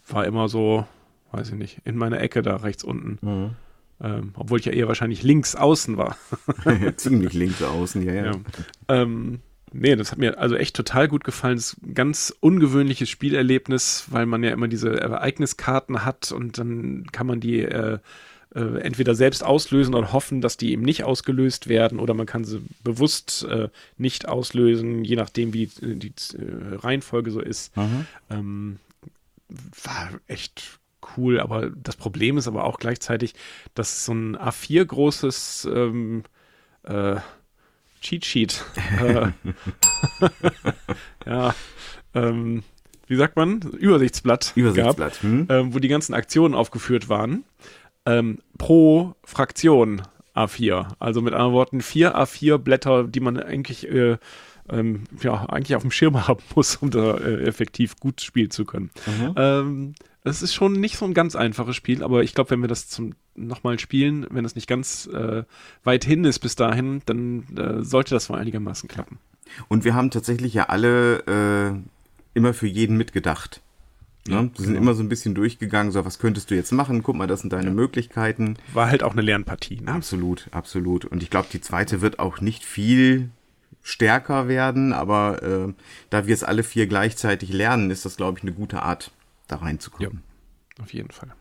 war 0.08 0.26
immer 0.26 0.48
so, 0.48 0.86
weiß 1.32 1.50
ich 1.50 1.56
nicht, 1.56 1.80
in 1.84 1.98
meiner 1.98 2.20
Ecke 2.20 2.42
da 2.42 2.58
rechts 2.58 2.84
unten. 2.84 3.18
Mhm. 3.22 3.50
Ähm, 4.02 4.34
obwohl 4.36 4.60
ich 4.60 4.66
ja 4.66 4.74
eher 4.74 4.88
wahrscheinlich 4.88 5.24
links 5.24 5.56
außen 5.56 5.98
war. 5.98 6.18
Ziemlich 6.98 7.34
links 7.34 7.62
außen, 7.64 8.04
ja, 8.04 8.14
ja. 8.14 8.26
ja. 8.26 8.34
Ähm, 8.90 9.40
nee, 9.80 9.96
das 9.96 10.12
hat 10.12 10.18
mir 10.18 10.38
also 10.38 10.56
echt 10.56 10.76
total 10.76 11.08
gut 11.08 11.24
gefallen. 11.24 11.58
Das 11.58 11.74
ist 11.74 11.84
ein 11.84 11.94
ganz 11.94 12.36
ungewöhnliches 12.40 13.10
Spielerlebnis, 13.10 14.06
weil 14.10 14.26
man 14.26 14.44
ja 14.44 14.52
immer 14.52 14.68
diese 14.68 15.00
Ereigniskarten 15.00 16.06
hat 16.06 16.32
und 16.32 16.58
dann 16.58 17.08
kann 17.12 17.28
man 17.28 17.40
die 17.40 17.60
äh, 17.62 18.00
äh, 18.56 18.80
entweder 18.80 19.16
selbst 19.16 19.44
auslösen 19.44 19.96
und 19.96 20.14
hoffen, 20.14 20.42
dass 20.42 20.58
die 20.58 20.72
eben 20.72 20.84
nicht 20.84 21.04
ausgelöst 21.04 21.68
werden 21.68 22.00
oder 22.00 22.14
man 22.14 22.26
kann 22.26 22.46
sie 22.46 22.62
bewusst 22.84 23.46
äh, 23.50 23.70
nicht 23.98 24.28
auslösen, 24.28 25.04
je 25.04 25.18
nachdem, 25.18 25.54
wie 25.54 25.68
die, 25.68 25.96
die 25.96 26.14
äh, 26.38 26.76
Reihenfolge 26.76 27.32
so 27.32 27.42
ist. 27.42 27.76
Mhm. 27.76 28.08
Ähm, 28.30 28.80
war 29.84 30.10
echt 30.28 30.80
cool, 31.18 31.40
aber 31.40 31.70
das 31.70 31.98
Problem 31.98 32.38
ist 32.38 32.48
aber 32.48 32.64
auch 32.64 32.80
gleichzeitig, 32.80 33.36
dass 33.74 34.06
so 34.06 34.14
ein 34.14 34.38
A4 34.38 34.86
großes 34.86 35.68
ähm, 35.72 36.24
äh, 36.84 37.18
Cheat 38.06 38.24
Sheet. 38.24 38.64
Äh, 39.02 39.32
ja, 41.26 41.56
ähm, 42.14 42.64
wie 43.08 43.16
sagt 43.16 43.36
man? 43.36 43.62
Übersichtsblatt. 43.62 44.54
Übersichtsblatt. 44.56 45.14
Gab, 45.14 45.24
hm? 45.24 45.48
ähm, 45.50 45.74
wo 45.74 45.80
die 45.80 45.88
ganzen 45.88 46.14
Aktionen 46.14 46.54
aufgeführt 46.54 47.10
waren. 47.10 47.44
Ähm, 48.06 48.40
pro 48.60 49.16
Fraktion 49.24 50.04
A4. 50.36 50.88
Also 51.00 51.22
mit 51.22 51.34
anderen 51.34 51.54
Worten 51.54 51.82
vier 51.82 52.16
A4 52.16 52.60
Blätter, 52.60 53.06
die 53.06 53.20
man 53.20 53.40
eigentlich 53.40 53.90
äh, 53.90 54.18
ähm, 54.70 55.06
ja, 55.22 55.46
eigentlich 55.50 55.76
auf 55.76 55.82
dem 55.82 55.92
Schirm 55.92 56.28
haben 56.28 56.44
muss, 56.56 56.76
um 56.76 56.92
da 56.92 57.18
äh, 57.18 57.44
effektiv 57.44 57.96
gut 58.00 58.22
spielen 58.22 58.52
zu 58.52 58.66
können. 58.66 58.92
Mhm. 59.08 59.34
Ähm, 59.36 59.96
es 60.26 60.42
ist 60.42 60.54
schon 60.54 60.74
nicht 60.74 60.98
so 60.98 61.06
ein 61.06 61.14
ganz 61.14 61.36
einfaches 61.36 61.76
Spiel, 61.76 62.04
aber 62.04 62.24
ich 62.24 62.34
glaube, 62.34 62.50
wenn 62.50 62.62
wir 62.62 62.68
das 62.68 62.88
zum 62.88 63.14
nochmal 63.36 63.80
spielen, 63.80 64.26
wenn 64.32 64.44
es 64.44 64.56
nicht 64.56 64.68
ganz 64.68 65.08
äh, 65.08 65.44
weit 65.84 66.04
hin 66.04 66.26
ist 66.26 66.40
bis 66.40 66.56
dahin, 66.56 67.02
dann 67.06 67.44
äh, 67.56 67.84
sollte 67.84 68.16
das 68.16 68.30
wohl 68.30 68.38
einigermaßen 68.38 68.90
klappen. 68.90 69.20
Und 69.68 69.84
wir 69.86 69.94
haben 69.94 70.10
tatsächlich 70.10 70.54
ja 70.54 70.66
alle 70.70 71.20
äh, 71.28 71.78
immer 72.34 72.54
für 72.54 72.68
jeden 72.68 72.98
mitgedacht. 72.98 73.62
Ne? 74.28 74.36
Ja, 74.36 74.42
wir 74.42 74.50
sind 74.56 74.74
genau. 74.74 74.80
immer 74.80 74.94
so 74.96 75.04
ein 75.04 75.10
bisschen 75.10 75.36
durchgegangen, 75.36 75.92
so 75.92 76.04
was 76.06 76.18
könntest 76.18 76.50
du 76.50 76.56
jetzt 76.56 76.72
machen? 76.72 77.04
Guck 77.04 77.16
mal, 77.16 77.28
das 77.28 77.42
sind 77.42 77.54
deine 77.54 77.68
ja. 77.68 77.74
Möglichkeiten. 77.74 78.58
War 78.74 78.88
halt 78.88 79.04
auch 79.04 79.14
eine 79.14 79.22
Lernpartie. 79.22 79.82
Ne? 79.82 79.92
Absolut, 79.92 80.48
absolut. 80.52 81.06
Und 81.06 81.22
ich 81.22 81.30
glaube, 81.30 81.48
die 81.52 81.62
zweite 81.62 82.02
wird 82.02 82.18
auch 82.18 82.42
nicht 82.42 82.64
viel 82.64 83.30
stärker 83.84 84.48
werden, 84.48 84.94
aber 84.94 85.44
äh, 85.44 85.74
da 86.10 86.26
wir 86.26 86.34
es 86.34 86.44
alle 86.44 86.64
vier 86.64 86.88
gleichzeitig 86.88 87.54
lernen, 87.54 87.92
ist 87.92 88.04
das, 88.06 88.18
glaube 88.18 88.40
ich, 88.40 88.44
eine 88.44 88.54
gute 88.54 88.82
Art, 88.82 89.12
da 89.48 89.58
reinzukommen. 89.58 90.24
Ja, 90.78 90.84
auf 90.84 90.94
jeden 90.94 91.12
Fall. 91.12 91.34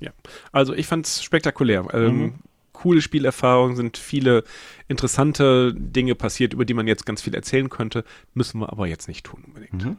Ja, 0.00 0.12
also 0.52 0.74
ich 0.74 0.86
fand 0.86 1.06
es 1.06 1.22
spektakulär. 1.22 1.86
Ähm, 1.92 2.18
mhm. 2.18 2.34
Coole 2.72 3.02
Spielerfahrungen, 3.02 3.74
sind 3.74 3.98
viele 3.98 4.44
interessante 4.86 5.74
Dinge 5.74 6.14
passiert, 6.14 6.52
über 6.52 6.64
die 6.64 6.74
man 6.74 6.86
jetzt 6.86 7.06
ganz 7.06 7.22
viel 7.22 7.34
erzählen 7.34 7.68
könnte, 7.68 8.04
müssen 8.34 8.60
wir 8.60 8.70
aber 8.70 8.86
jetzt 8.86 9.08
nicht 9.08 9.26
tun 9.26 9.42
unbedingt. 9.44 9.84
Mhm. 9.84 9.96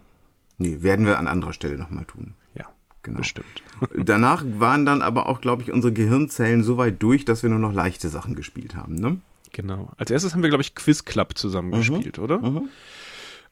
Nee, 0.57 0.81
werden 0.81 1.05
wir 1.05 1.19
an 1.19 1.27
anderer 1.27 1.51
Stelle 1.51 1.77
nochmal 1.77 2.05
tun. 2.05 2.35
Ja, 2.55 2.65
genau. 3.03 3.19
bestimmt. 3.19 3.63
Danach 3.97 4.45
waren 4.45 4.85
dann 4.85 5.01
aber 5.01 5.27
auch, 5.27 5.41
glaube 5.41 5.63
ich, 5.63 5.71
unsere 5.71 5.91
Gehirnzellen 5.91 6.63
so 6.63 6.77
weit 6.77 7.03
durch, 7.03 7.25
dass 7.25 7.43
wir 7.43 7.49
nur 7.49 7.59
noch 7.59 7.73
leichte 7.73 8.07
Sachen 8.07 8.35
gespielt 8.35 8.75
haben, 8.75 8.95
ne? 8.95 9.19
Genau. 9.51 9.91
Als 9.97 10.11
erstes 10.11 10.33
haben 10.33 10.43
wir, 10.43 10.49
glaube 10.49 10.61
ich, 10.61 10.75
Quiz 10.75 11.05
Club 11.05 11.37
zusammen 11.37 11.69
mhm. 11.69 11.77
gespielt, 11.77 12.19
oder? 12.19 12.37
Mhm. 12.37 12.69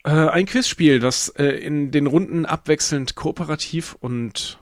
Äh, 0.03 0.09
ein 0.09 0.45
Quizspiel, 0.45 0.99
das 0.99 1.29
äh, 1.29 1.45
in 1.45 1.91
den 1.91 2.07
Runden 2.07 2.45
abwechselnd 2.45 3.15
kooperativ 3.15 3.95
und 3.99 4.59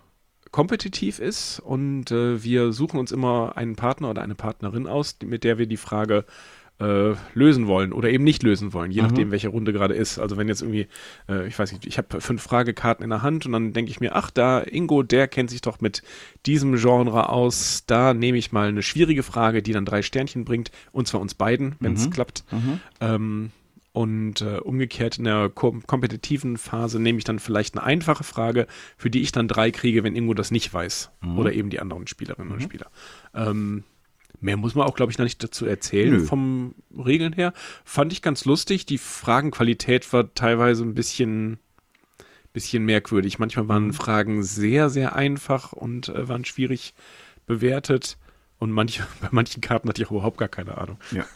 kompetitiv 0.52 1.20
ist 1.20 1.60
und 1.60 2.12
äh, 2.12 2.42
wir 2.42 2.72
suchen 2.72 2.98
uns 2.98 3.12
immer 3.12 3.58
einen 3.58 3.76
Partner 3.76 4.10
oder 4.10 4.22
eine 4.22 4.36
Partnerin 4.36 4.88
aus, 4.88 5.18
mit 5.24 5.44
der 5.44 5.58
wir 5.58 5.68
die 5.68 5.76
Frage 5.76 6.24
äh, 6.80 7.14
lösen 7.34 7.68
wollen 7.68 7.94
oder 7.94 8.10
eben 8.10 8.24
nicht 8.24 8.44
lösen 8.44 8.74
wollen, 8.74 8.92
je 8.92 9.02
mhm. 9.02 9.08
nachdem, 9.08 9.32
welche 9.32 9.48
Runde 9.48 9.72
gerade 9.72 9.94
ist. 9.94 10.20
Also 10.20 10.38
wenn 10.38 10.48
jetzt 10.48 10.62
irgendwie, 10.62 10.88
äh, 11.30 11.48
ich 11.48 11.58
weiß 11.58 11.72
nicht, 11.72 11.86
ich 11.86 11.98
habe 11.98 12.20
fünf 12.20 12.42
Fragekarten 12.42 13.04
in 13.04 13.10
der 13.10 13.22
Hand 13.22 13.46
und 13.46 13.54
dann 13.54 13.74
denke 13.74 13.92
ich 13.92 14.00
mir, 14.00 14.16
ach, 14.16 14.30
da 14.30 14.62
Ingo, 14.62 15.04
der 15.04 15.28
kennt 15.28 15.50
sich 15.50 15.62
doch 15.62 15.80
mit 15.80 16.04
diesem 16.46 16.76
Genre 16.76 17.30
aus, 17.30 17.84
da 17.88 18.14
nehme 18.14 18.38
ich 18.38 18.52
mal 18.52 18.68
eine 18.68 18.84
schwierige 18.84 19.24
Frage, 19.24 19.62
die 19.62 19.72
dann 19.72 19.86
drei 19.86 20.02
Sternchen 20.02 20.44
bringt, 20.44 20.72
und 20.92 21.08
zwar 21.08 21.22
uns 21.22 21.34
beiden, 21.34 21.76
wenn 21.80 21.94
es 21.94 22.08
mhm. 22.08 22.12
klappt. 22.12 22.44
Mhm. 22.52 22.80
Ähm, 23.00 23.52
und 23.96 24.42
äh, 24.42 24.58
umgekehrt 24.58 25.18
in 25.18 25.24
der 25.24 25.50
kom 25.50 25.88
kompetitiven 25.88 26.58
Phase 26.58 27.00
nehme 27.00 27.18
ich 27.18 27.24
dann 27.24 27.40
vielleicht 27.40 27.76
eine 27.76 27.84
einfache 27.86 28.26
Frage, 28.26 28.68
für 28.98 29.10
die 29.10 29.22
ich 29.22 29.32
dann 29.32 29.48
drei 29.48 29.72
kriege, 29.72 30.04
wenn 30.04 30.16
Ingo 30.16 30.34
das 30.34 30.52
nicht 30.52 30.74
weiß. 30.74 31.12
Mhm. 31.22 31.40
Oder 31.40 31.54
eben 31.54 31.70
die 31.70 31.80
anderen 31.80 32.06
Spielerinnen 32.06 32.52
und 32.52 32.60
mhm. 32.60 32.64
Spieler. 32.64 32.88
Ähm, 33.34 33.84
Mehr 34.42 34.58
muss 34.58 34.76
man 34.76 34.86
auch, 34.86 34.96
glaube 34.96 35.14
ich, 35.14 35.18
noch 35.18 35.24
nicht 35.24 35.42
dazu 35.42 35.66
erzählen, 35.66 36.18
Nö. 36.18 36.26
vom 36.26 36.76
Regeln 36.96 37.32
her. 37.32 37.54
Fand 37.86 38.12
ich 38.12 38.22
ganz 38.22 38.44
lustig. 38.44 38.86
Die 38.86 38.98
Fragenqualität 38.98 40.12
war 40.12 40.34
teilweise 40.36 40.84
ein 40.84 40.94
bisschen, 40.94 41.58
bisschen 42.52 42.84
merkwürdig. 42.84 43.40
Manchmal 43.40 43.70
waren 43.70 43.86
mhm. 43.86 43.94
Fragen 43.94 44.44
sehr, 44.44 44.90
sehr 44.90 45.16
einfach 45.16 45.72
und 45.72 46.10
äh, 46.10 46.28
waren 46.28 46.44
schwierig 46.44 46.94
bewertet. 47.46 48.18
Und 48.58 48.72
manche, 48.72 49.06
bei 49.22 49.30
manchen 49.32 49.62
Karten 49.62 49.90
hatte 49.90 50.02
ich 50.02 50.08
auch 50.08 50.12
überhaupt 50.12 50.38
gar 50.38 50.48
keine 50.48 50.78
Ahnung. 50.78 50.98
Ja. 51.12 51.26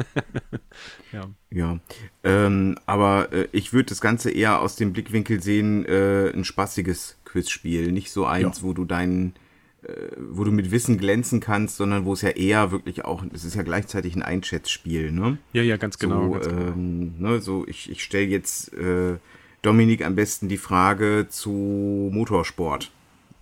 Ja. 1.12 1.28
Ja, 1.50 1.80
ähm, 2.24 2.78
aber 2.86 3.34
äh, 3.34 3.48
ich 3.52 3.74
würde 3.74 3.90
das 3.90 4.00
Ganze 4.00 4.30
eher 4.30 4.62
aus 4.62 4.76
dem 4.76 4.94
Blickwinkel 4.94 5.42
sehen, 5.42 5.84
äh, 5.86 6.30
ein 6.30 6.44
spaßiges 6.44 7.18
Quizspiel, 7.26 7.92
nicht 7.92 8.12
so 8.12 8.26
eins, 8.28 8.58
Ja. 8.60 8.64
wo 8.64 8.74
du 8.74 8.86
deinen, 8.86 9.34
äh, 9.82 9.92
wo 10.18 10.44
du 10.44 10.52
mit 10.52 10.70
Wissen 10.70 11.00
glänzen 11.00 11.40
kannst, 11.40 11.78
sondern 11.78 12.06
wo 12.06 12.14
es 12.14 12.22
ja 12.22 12.30
eher 12.30 12.72
wirklich 12.72 13.06
auch, 13.06 13.24
es 13.34 13.44
ist 13.44 13.56
ja 13.56 13.64
gleichzeitig 13.64 14.16
ein 14.16 14.22
Einschätzspiel, 14.22 15.12
ne? 15.12 15.40
Ja, 15.52 15.64
ja, 15.64 15.78
ganz 15.78 15.98
genau. 15.98 16.26
so, 16.26 16.32
ganz 16.34 16.48
genau. 16.48 16.62
ähm, 16.68 17.14
ne, 17.18 17.42
so 17.42 17.66
ich, 17.68 17.90
ich 17.90 18.04
stelle 18.04 18.28
jetzt 18.28 18.72
äh, 18.74 19.18
Dominik 19.64 20.06
am 20.06 20.16
besten 20.16 20.48
die 20.48 20.58
Frage 20.58 21.26
zu 21.30 22.10
Motorsport. 22.14 22.92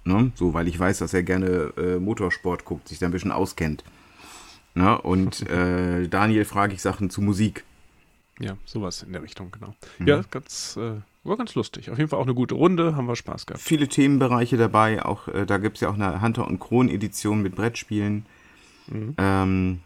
Ne? 0.07 0.31
So, 0.35 0.53
weil 0.53 0.67
ich 0.67 0.79
weiß, 0.79 0.99
dass 0.99 1.13
er 1.13 1.23
gerne 1.23 1.73
äh, 1.77 1.99
Motorsport 1.99 2.65
guckt, 2.65 2.87
sich 2.87 2.99
da 2.99 3.05
ein 3.05 3.11
bisschen 3.11 3.31
auskennt. 3.31 3.83
Ne? 4.73 4.99
Und 5.01 5.41
äh, 5.49 6.07
Daniel 6.07 6.45
frage 6.45 6.73
ich 6.73 6.81
Sachen 6.81 7.09
zu 7.09 7.21
Musik. 7.21 7.63
Ja, 8.39 8.55
sowas 8.65 9.03
in 9.03 9.13
der 9.13 9.23
Richtung, 9.23 9.51
genau. 9.51 9.75
Mhm. 9.99 10.07
Ja, 10.07 10.21
ganz, 10.29 10.77
äh, 10.77 11.01
war 11.23 11.37
ganz 11.37 11.55
lustig. 11.55 11.89
Auf 11.89 11.97
jeden 11.97 12.09
Fall 12.09 12.19
auch 12.19 12.25
eine 12.25 12.35
gute 12.35 12.55
Runde, 12.55 12.95
haben 12.95 13.07
wir 13.07 13.15
Spaß 13.15 13.47
gehabt. 13.47 13.61
Viele 13.61 13.87
Themenbereiche 13.87 14.57
dabei, 14.57 15.03
auch 15.03 15.27
äh, 15.27 15.45
da 15.45 15.57
gibt 15.57 15.77
es 15.77 15.81
ja 15.81 15.89
auch 15.89 15.95
eine 15.95 16.21
Hunter- 16.21 16.47
und 16.47 16.59
Kron-Edition 16.59 17.41
mit 17.41 17.55
Brettspielen. 17.55 18.25
Ähm, 19.17 19.79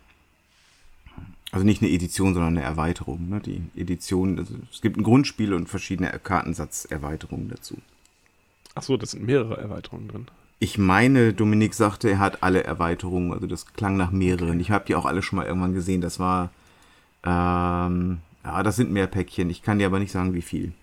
also 1.52 1.66
nicht 1.66 1.82
eine 1.82 1.92
Edition, 1.92 2.34
sondern 2.34 2.58
eine 2.58 2.66
Erweiterung. 2.66 3.30
Ne? 3.30 3.42
Die 3.42 3.62
Edition, 3.76 4.40
also 4.40 4.56
es 4.72 4.82
gibt 4.82 4.98
ein 4.98 5.04
Grundspiel 5.04 5.54
und 5.54 5.68
verschiedene 5.68 6.10
Kartensatzerweiterungen 6.20 7.50
dazu. 7.50 7.78
Ach 8.76 8.84
so, 8.84 8.98
das 8.98 9.12
sind 9.12 9.24
mehrere 9.26 9.58
Erweiterungen 9.58 10.08
drin. 10.08 10.28
Ich 10.60 10.78
meine, 10.78 11.34
Dominik 11.34 11.74
sagte, 11.74 12.10
er 12.10 12.20
hat 12.20 12.44
alle 12.44 12.64
Erweiterungen, 12.64 13.34
also 13.34 13.48
das 13.48 13.66
klang 13.74 13.98
nach 13.98 14.12
mehreren. 14.12 14.60
Ich 14.60 14.70
habe 14.72 14.86
die 14.86 14.96
auch 14.96 15.06
alle 15.06 15.22
schon 15.24 15.38
mal 15.38 15.46
irgendwann 15.46 15.74
gesehen. 15.74 16.02
Das 16.02 16.20
war, 16.20 16.52
ähm, 17.26 18.20
ja, 18.46 18.62
das 18.64 18.76
sind 18.76 18.92
mehr 18.92 19.08
Päckchen. 19.08 19.50
Ich 19.50 19.64
kann 19.64 19.80
dir 19.80 19.88
aber 19.88 20.00
nicht 20.00 20.12
sagen, 20.12 20.34
wie 20.34 20.42
viel. 20.44 20.74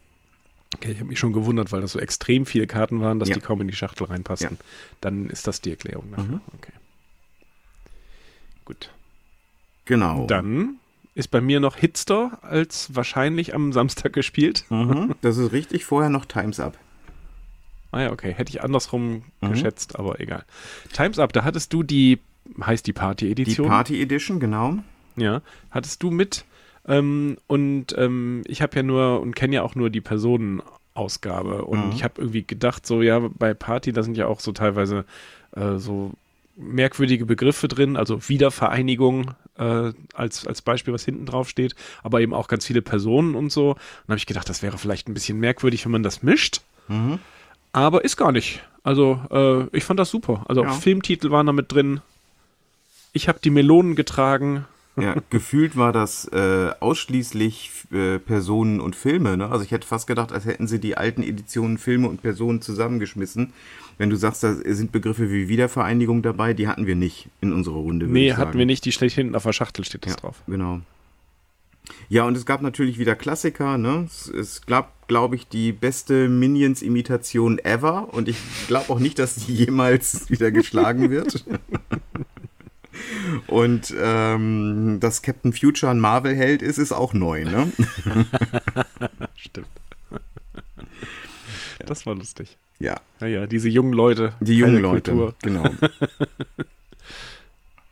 Okay, 0.75 0.91
ich 0.93 0.99
habe 0.99 1.09
mich 1.09 1.19
schon 1.19 1.33
gewundert, 1.33 1.71
weil 1.73 1.81
das 1.81 1.93
so 1.93 1.99
extrem 1.99 2.45
viele 2.45 2.67
Karten 2.67 3.01
waren, 3.01 3.19
dass 3.21 3.29
Ja. 3.29 3.37
die 3.37 3.41
kaum 3.41 3.61
in 3.61 3.69
die 3.69 3.75
Schachtel 3.75 4.05
reinpassen. 4.09 4.51
Ja. 4.51 4.65
Dann 5.01 5.31
ist 5.31 5.47
das 5.47 5.61
die 5.61 5.71
Erklärung 5.71 6.11
dafür. 6.11 6.35
Mhm. 6.35 6.41
Okay. 6.59 6.73
Gut. 8.65 8.91
Genau. 9.87 10.27
Dann 10.27 10.77
ist 11.15 11.29
bei 11.29 11.41
mir 11.41 11.61
noch 11.61 11.77
Hitster 11.77 12.39
als 12.43 12.95
wahrscheinlich 12.95 13.55
am 13.55 13.73
Samstag 13.73 14.13
gespielt. 14.13 14.65
Mhm, 14.71 15.15
das 15.23 15.39
ist 15.39 15.53
richtig. 15.53 15.85
Vorher 15.85 16.11
noch 16.11 16.27
Times 16.27 16.61
Up. 16.61 16.77
Ah 17.91 18.03
ja, 18.03 18.13
okay. 18.13 18.33
Hätte 18.35 18.51
ich 18.51 18.63
andersrum 18.63 19.23
Mhm. 19.41 19.49
geschätzt, 19.51 19.99
aber 19.99 20.21
egal. 20.21 20.45
Times 20.93 21.19
Up, 21.19 21.33
da 21.33 21.45
hattest 21.45 21.73
du 21.73 21.83
die, 21.83 22.19
heißt 22.61 22.87
die 22.87 22.93
Die 22.93 22.99
Party-Edition? 22.99 23.67
Party 23.69 24.03
Edition, 24.03 24.41
genau. 24.41 24.75
Ja, 25.17 25.43
hattest 25.71 26.03
du 26.03 26.11
mit. 26.11 26.45
Ähm, 26.87 27.37
und 27.47 27.95
ähm, 27.99 28.43
ich 28.47 28.63
habe 28.63 28.77
ja 28.77 28.83
nur 28.83 29.21
und 29.21 29.35
kenne 29.35 29.57
ja 29.57 29.63
auch 29.63 29.75
nur 29.75 29.91
die 29.91 30.01
Personenausgabe. 30.01 31.65
Und 31.65 31.87
Mhm. 31.87 31.93
ich 31.93 32.05
habe 32.05 32.15
irgendwie 32.21 32.45
gedacht, 32.45 32.87
so 32.87 33.03
ja, 33.03 33.21
bei 33.39 33.55
Party, 33.55 33.93
da 33.93 34.03
sind 34.03 34.17
ja 34.17 34.27
auch 34.27 34.41
so 34.41 34.53
teilweise 34.53 35.05
äh, 35.57 35.77
so 35.79 36.13
merkwürdige 36.57 37.25
Begriffe 37.25 37.69
drin, 37.69 37.97
also 37.97 38.29
Wiedervereinigung 38.29 39.33
äh, 39.59 39.93
als, 40.15 40.47
als 40.47 40.61
Beispiel, 40.63 40.93
was 40.93 41.05
hinten 41.05 41.25
drauf 41.27 41.49
steht, 41.49 41.75
aber 42.03 42.21
eben 42.21 42.35
auch 42.35 42.49
ganz 42.49 42.67
viele 42.67 42.83
Personen 42.83 43.35
und 43.37 43.53
so. 43.53 43.71
Und 43.73 43.79
da 44.07 44.13
habe 44.13 44.19
ich 44.19 44.27
gedacht, 44.27 44.49
das 44.49 44.63
wäre 44.63 44.77
vielleicht 44.79 45.09
ein 45.09 45.15
bisschen 45.15 45.39
merkwürdig, 45.39 45.85
wenn 45.85 45.93
man 45.93 46.03
das 46.03 46.23
mischt. 46.23 46.63
Mhm. 46.89 47.19
Aber 47.79 48.05
ist 48.05 48.17
gar 48.17 48.33
nicht. 48.33 48.61
Also, 48.83 49.21
äh, 49.31 49.77
ich 49.77 49.85
fand 49.85 50.01
das 50.01 50.11
super. 50.11 50.45
Also, 50.49 50.63
Ja. 50.65 50.73
Filmtitel 50.73 51.31
waren 51.31 51.47
da 51.47 51.53
mit 51.53 51.71
drin. 51.73 52.01
Ich 53.13 53.29
habe 53.29 53.39
die 53.43 53.51
Melonen 53.51 53.95
getragen. 53.95 54.65
Ja, 54.97 55.15
gefühlt 55.31 55.77
war 55.77 55.93
das 55.93 56.27
äh, 56.33 56.71
ausschließlich 56.81 57.71
äh, 57.93 58.19
Personen 58.19 58.81
und 58.81 58.97
Filme. 58.97 59.37
Ne? 59.37 59.49
Also 59.49 59.65
ich 59.65 59.71
hätte 59.71 59.87
fast 59.87 60.07
gedacht, 60.09 60.33
als 60.33 60.45
hätten 60.45 60.67
sie 60.67 60.81
die 60.81 60.97
alten 60.97 61.23
Editionen 61.23 61.79
Filme 61.79 62.09
und 62.09 62.21
Personen 62.21 62.61
zusammengeschmissen. 62.63 63.53
Wenn 63.97 64.11
du 64.11 64.17
sagst, 64.17 64.43
da 64.43 64.55
sind 64.55 64.91
Begriffe 64.91 65.31
wie 65.31 65.49
Wiedervereinigung 65.49 66.23
dabei, 66.23 66.53
die 66.53 66.67
hatten 66.69 66.87
wir 66.87 66.97
nicht 66.97 67.29
in 67.41 67.53
unserer 67.53 67.77
Runde. 67.77 68.07
Nee, 68.07 68.27
ich 68.29 68.33
hatten 68.33 68.43
sagen. 68.49 68.59
wir 68.59 68.67
nicht. 68.67 68.85
Die 68.85 68.93
steht 68.93 69.13
hinten 69.13 69.35
auf 69.37 69.45
der 69.45 69.53
Schachtel, 69.53 69.85
steht 69.85 70.05
das 70.05 70.15
Ja, 70.15 70.19
drauf. 70.21 70.37
genau. 70.49 70.81
Ja, 72.09 72.25
und 72.25 72.37
es 72.37 72.47
gab 72.47 72.63
natürlich 72.63 72.99
wieder 72.99 73.15
Klassiker. 73.15 73.79
Ne? 73.79 74.05
Es, 74.07 74.29
es 74.29 74.67
gab, 74.67 75.07
glaube 75.09 75.37
ich, 75.37 75.49
die 75.49 75.73
beste 75.73 76.29
Minions-Imitation 76.29 77.59
ever. 77.59 78.13
Und 78.13 78.29
ich 78.29 78.37
glaube 78.67 78.91
auch 78.93 78.99
nicht, 78.99 79.19
dass 79.19 79.35
die 79.37 79.55
jemals 79.55 80.31
wieder 80.31 80.51
geschlagen 80.51 81.11
wird. 81.11 81.45
Und 83.47 83.95
ähm, 83.97 84.99
dass 85.01 85.23
Captain 85.23 85.53
Future 85.53 85.91
ein 85.93 86.01
Marvel-Held 86.01 86.63
ist, 86.63 86.79
ist 86.79 86.93
auch 86.93 87.15
neu. 87.15 87.45
Ne? 87.45 87.73
Stimmt. 89.37 89.69
Das 91.87 92.05
war 92.07 92.15
lustig. 92.17 92.57
Ja, 92.81 93.01
Naja, 93.21 93.47
diese 93.47 93.69
jungen 93.69 93.93
Leute. 93.93 94.35
die 94.41 94.57
jungen 94.57 94.81
Leute. 94.83 95.13
Kultur. 95.13 95.35
Genau. 95.43 95.65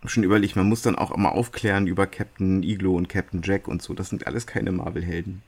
Schon 0.08 0.22
überlegt, 0.22 0.56
man 0.56 0.68
muss 0.68 0.82
dann 0.82 0.96
auch 0.96 1.10
immer 1.10 1.32
aufklären 1.32 1.86
über 1.86 2.06
Captain 2.06 2.62
Iglo 2.62 2.94
und 2.96 3.08
Captain 3.08 3.42
Jack 3.42 3.68
und 3.68 3.82
so. 3.82 3.94
Das 3.94 4.08
sind 4.08 4.26
alles 4.26 4.46
keine 4.46 4.72
Marvel-Helden. 4.72 5.42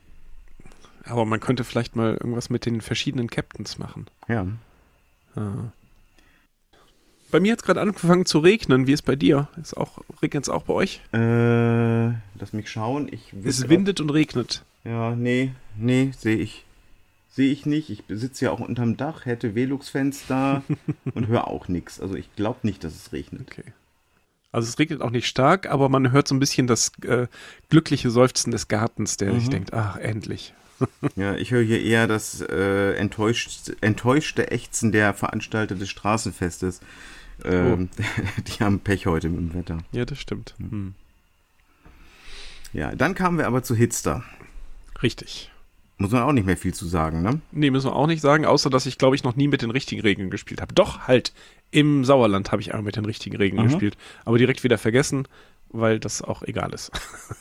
Aber 1.04 1.24
man 1.24 1.40
könnte 1.40 1.64
vielleicht 1.64 1.96
mal 1.96 2.12
irgendwas 2.14 2.50
mit 2.50 2.66
den 2.66 2.80
verschiedenen 2.80 3.28
Captains 3.28 3.78
machen. 3.78 4.06
Ja. 4.28 4.46
Ah. 5.36 5.72
Bei 7.30 7.40
mir 7.40 7.52
hat 7.52 7.60
es 7.60 7.64
gerade 7.64 7.80
angefangen 7.80 8.24
zu 8.24 8.38
regnen. 8.38 8.86
Wie 8.86 8.92
ist 8.92 9.02
bei 9.02 9.16
dir? 9.16 9.48
Ist 9.60 9.76
auch, 9.76 9.98
regnet 10.22 10.44
es 10.44 10.48
auch 10.48 10.62
bei 10.62 10.74
euch? 10.74 11.00
Äh, 11.12 12.08
lass 12.38 12.52
mich 12.52 12.70
schauen. 12.70 13.08
Ich 13.10 13.32
Es 13.44 13.68
windet 13.68 14.00
und 14.00 14.10
regnet. 14.10 14.64
Ja, 14.84 15.14
nee, 15.14 15.52
nee, 15.76 16.12
sehe 16.16 16.36
ich. 16.36 16.64
Sehe 17.28 17.52
ich 17.52 17.66
nicht. 17.66 17.90
Ich 17.90 18.04
sitze 18.08 18.46
ja 18.46 18.50
auch 18.50 18.60
unterm 18.60 18.96
Dach, 18.96 19.26
hätte 19.26 19.54
Velux-Fenster 19.54 20.62
und 21.14 21.26
höre 21.28 21.48
auch 21.48 21.68
nichts. 21.68 22.00
Also 22.00 22.14
ich 22.14 22.34
glaube 22.34 22.60
nicht, 22.62 22.82
dass 22.82 22.94
es 22.94 23.12
regnet. 23.12 23.42
Okay. 23.50 23.72
Also 24.50 24.68
es 24.68 24.78
regnet 24.78 25.02
auch 25.02 25.10
nicht 25.10 25.26
stark, 25.26 25.66
aber 25.66 25.88
man 25.88 26.10
hört 26.10 26.26
so 26.28 26.34
ein 26.34 26.38
bisschen 26.40 26.66
das 26.66 26.92
äh, 27.02 27.26
glückliche 27.68 28.10
Seufzen 28.10 28.50
des 28.50 28.68
Gartens, 28.68 29.16
der 29.18 29.34
sich 29.34 29.46
Mhm. 29.46 29.50
denkt, 29.50 29.72
ach, 29.74 29.96
endlich. 29.96 30.54
Ja, 31.16 31.34
ich 31.34 31.50
höre 31.50 31.62
hier 31.64 31.82
eher 31.82 32.06
das 32.06 32.40
äh, 32.40 32.92
enttäuscht, 32.94 33.72
enttäuschte 33.80 34.52
Ächzen 34.52 34.92
der 34.92 35.12
Veranstalter 35.12 35.74
des 35.74 35.90
Straßenfestes. 35.90 36.80
Ähm, 37.44 37.88
Die 38.46 38.62
haben 38.62 38.78
Pech 38.80 39.06
heute 39.06 39.28
mit 39.28 39.40
dem 39.40 39.54
Wetter. 39.54 39.78
Ja, 39.90 40.04
das 40.04 40.18
stimmt. 40.20 40.54
Hm. 40.58 40.94
Ja, 42.72 42.94
dann 42.94 43.14
kamen 43.16 43.38
wir 43.38 43.46
aber 43.48 43.62
zu 43.64 43.74
Hitster. 43.74 44.22
Richtig. 45.02 45.50
Muss 46.00 46.12
man 46.12 46.22
auch 46.22 46.32
nicht 46.32 46.46
mehr 46.46 46.56
viel 46.56 46.72
zu 46.74 46.86
sagen, 46.86 47.22
ne? 47.22 47.40
Nee, 47.50 47.70
müssen 47.70 47.88
wir 47.90 47.96
auch 47.96 48.06
nicht 48.06 48.20
sagen, 48.20 48.44
außer 48.46 48.70
dass 48.70 48.86
ich, 48.86 48.98
glaube 48.98 49.16
ich, 49.16 49.24
noch 49.24 49.34
nie 49.36 49.48
mit 49.48 49.62
den 49.62 49.70
richtigen 49.72 50.00
Regeln 50.00 50.30
gespielt 50.30 50.60
habe. 50.60 50.72
Doch, 50.74 51.00
halt. 51.08 51.32
Im 51.70 52.04
Sauerland 52.04 52.50
habe 52.52 52.62
ich 52.62 52.70
einmal 52.72 52.84
mit 52.84 52.96
den 52.96 53.04
richtigen 53.04 53.36
Regeln 53.36 53.62
Mhm. 53.64 53.68
gespielt. 53.68 53.96
Aber 54.24 54.38
direkt 54.38 54.64
wieder 54.64 54.78
vergessen, 54.78 55.26
weil 55.70 55.98
das 56.00 56.22
auch 56.22 56.42
egal 56.42 56.72
ist. 56.72 56.90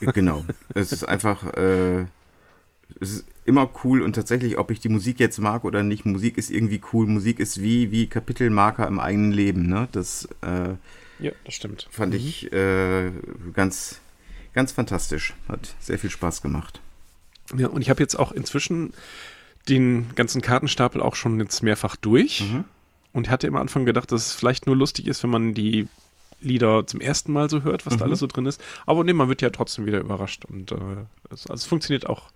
Genau. 0.12 0.44
es 0.74 0.92
ist 0.92 1.04
einfach, 1.08 1.44
äh, 1.54 2.00
es 3.00 3.10
ist 3.12 3.24
immer 3.46 3.70
cool 3.84 4.02
und 4.02 4.14
tatsächlich, 4.14 4.58
ob 4.58 4.70
ich 4.70 4.80
die 4.80 4.88
Musik 4.90 5.18
jetzt 5.20 5.38
mag 5.38 5.64
oder 5.64 5.82
nicht, 5.82 6.04
Musik 6.04 6.36
ist 6.36 6.50
irgendwie 6.50 6.80
cool. 6.92 7.06
Musik 7.06 7.38
ist 7.38 7.62
wie, 7.62 7.90
wie 7.90 8.06
Kapitelmarker 8.08 8.86
im 8.88 8.98
eigenen 8.98 9.32
Leben, 9.32 9.66
ne? 9.68 9.88
Das 9.92 10.28
äh, 10.42 10.74
Ja, 11.24 11.30
das 11.44 11.54
stimmt. 11.54 11.86
fand 11.90 12.14
ich 12.14 12.52
äh, 12.52 13.10
ganz, 13.54 14.00
ganz 14.52 14.72
fantastisch. 14.72 15.32
Hat 15.48 15.74
sehr 15.80 15.98
viel 15.98 16.10
Spaß 16.10 16.42
gemacht. 16.42 16.80
Ja, 17.56 17.68
und 17.68 17.80
ich 17.82 17.90
habe 17.90 18.00
jetzt 18.02 18.18
auch 18.18 18.32
inzwischen 18.32 18.92
den 19.68 20.14
ganzen 20.14 20.42
Kartenstapel 20.42 21.00
auch 21.00 21.14
schon 21.14 21.38
jetzt 21.40 21.62
mehrfach 21.62 21.96
durch. 21.96 22.42
Mhm. 22.42 22.64
Und 23.12 23.30
hatte 23.30 23.48
am 23.48 23.56
Anfang 23.56 23.84
gedacht, 23.86 24.12
dass 24.12 24.26
es 24.26 24.32
vielleicht 24.32 24.66
nur 24.66 24.76
lustig 24.76 25.06
ist, 25.06 25.22
wenn 25.22 25.30
man 25.30 25.54
die 25.54 25.88
Lieder 26.40 26.86
zum 26.86 27.00
ersten 27.00 27.32
Mal 27.32 27.50
so 27.50 27.62
hört, 27.62 27.84
was 27.86 27.96
da 27.96 28.04
Mhm. 28.04 28.10
alles 28.10 28.18
so 28.20 28.26
drin 28.26 28.46
ist. 28.46 28.62
Aber 28.86 29.02
nee, 29.02 29.12
man 29.14 29.28
wird 29.28 29.42
ja 29.42 29.50
trotzdem 29.50 29.86
wieder 29.86 29.98
überrascht. 29.98 30.44
Und 30.44 30.70
äh, 30.72 30.76
es, 31.30 31.46
also 31.48 31.54
es 31.54 31.64
funktioniert 31.64 32.06
auch 32.06 32.30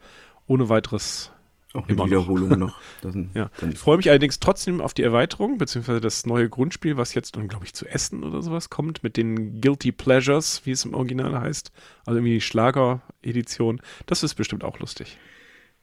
ohne 0.46 0.68
weiteres. 0.68 1.30
Auch 1.74 1.88
noch. 1.88 2.06
Wiederholung 2.06 2.58
noch. 2.58 2.76
Das 3.02 3.12
sind, 3.14 3.34
Ja. 3.34 3.50
dann, 3.60 3.72
Ich 3.72 3.78
freue 3.78 3.96
mich 3.96 4.08
allerdings 4.10 4.38
trotzdem 4.40 4.80
auf 4.80 4.94
die 4.94 5.02
Erweiterung, 5.02 5.58
beziehungsweise 5.58 6.00
das 6.00 6.26
neue 6.26 6.48
Grundspiel, 6.48 6.96
was 6.96 7.14
jetzt 7.14 7.36
dann, 7.36 7.48
glaube 7.48 7.64
ich, 7.64 7.72
zu 7.74 7.86
Essen 7.86 8.24
oder 8.24 8.42
sowas 8.42 8.68
kommt, 8.70 9.02
mit 9.02 9.16
den 9.16 9.60
Guilty 9.60 9.92
Pleasures, 9.92 10.62
wie 10.64 10.70
es 10.72 10.84
im 10.84 10.94
Original 10.94 11.38
heißt. 11.40 11.72
Also 12.06 12.18
irgendwie 12.18 12.34
die 12.34 12.40
Schlager-Edition. 12.40 13.80
Das 14.06 14.22
ist 14.22 14.34
bestimmt 14.34 14.64
auch 14.64 14.78
lustig. 14.78 15.18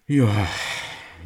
ja. 0.08 0.30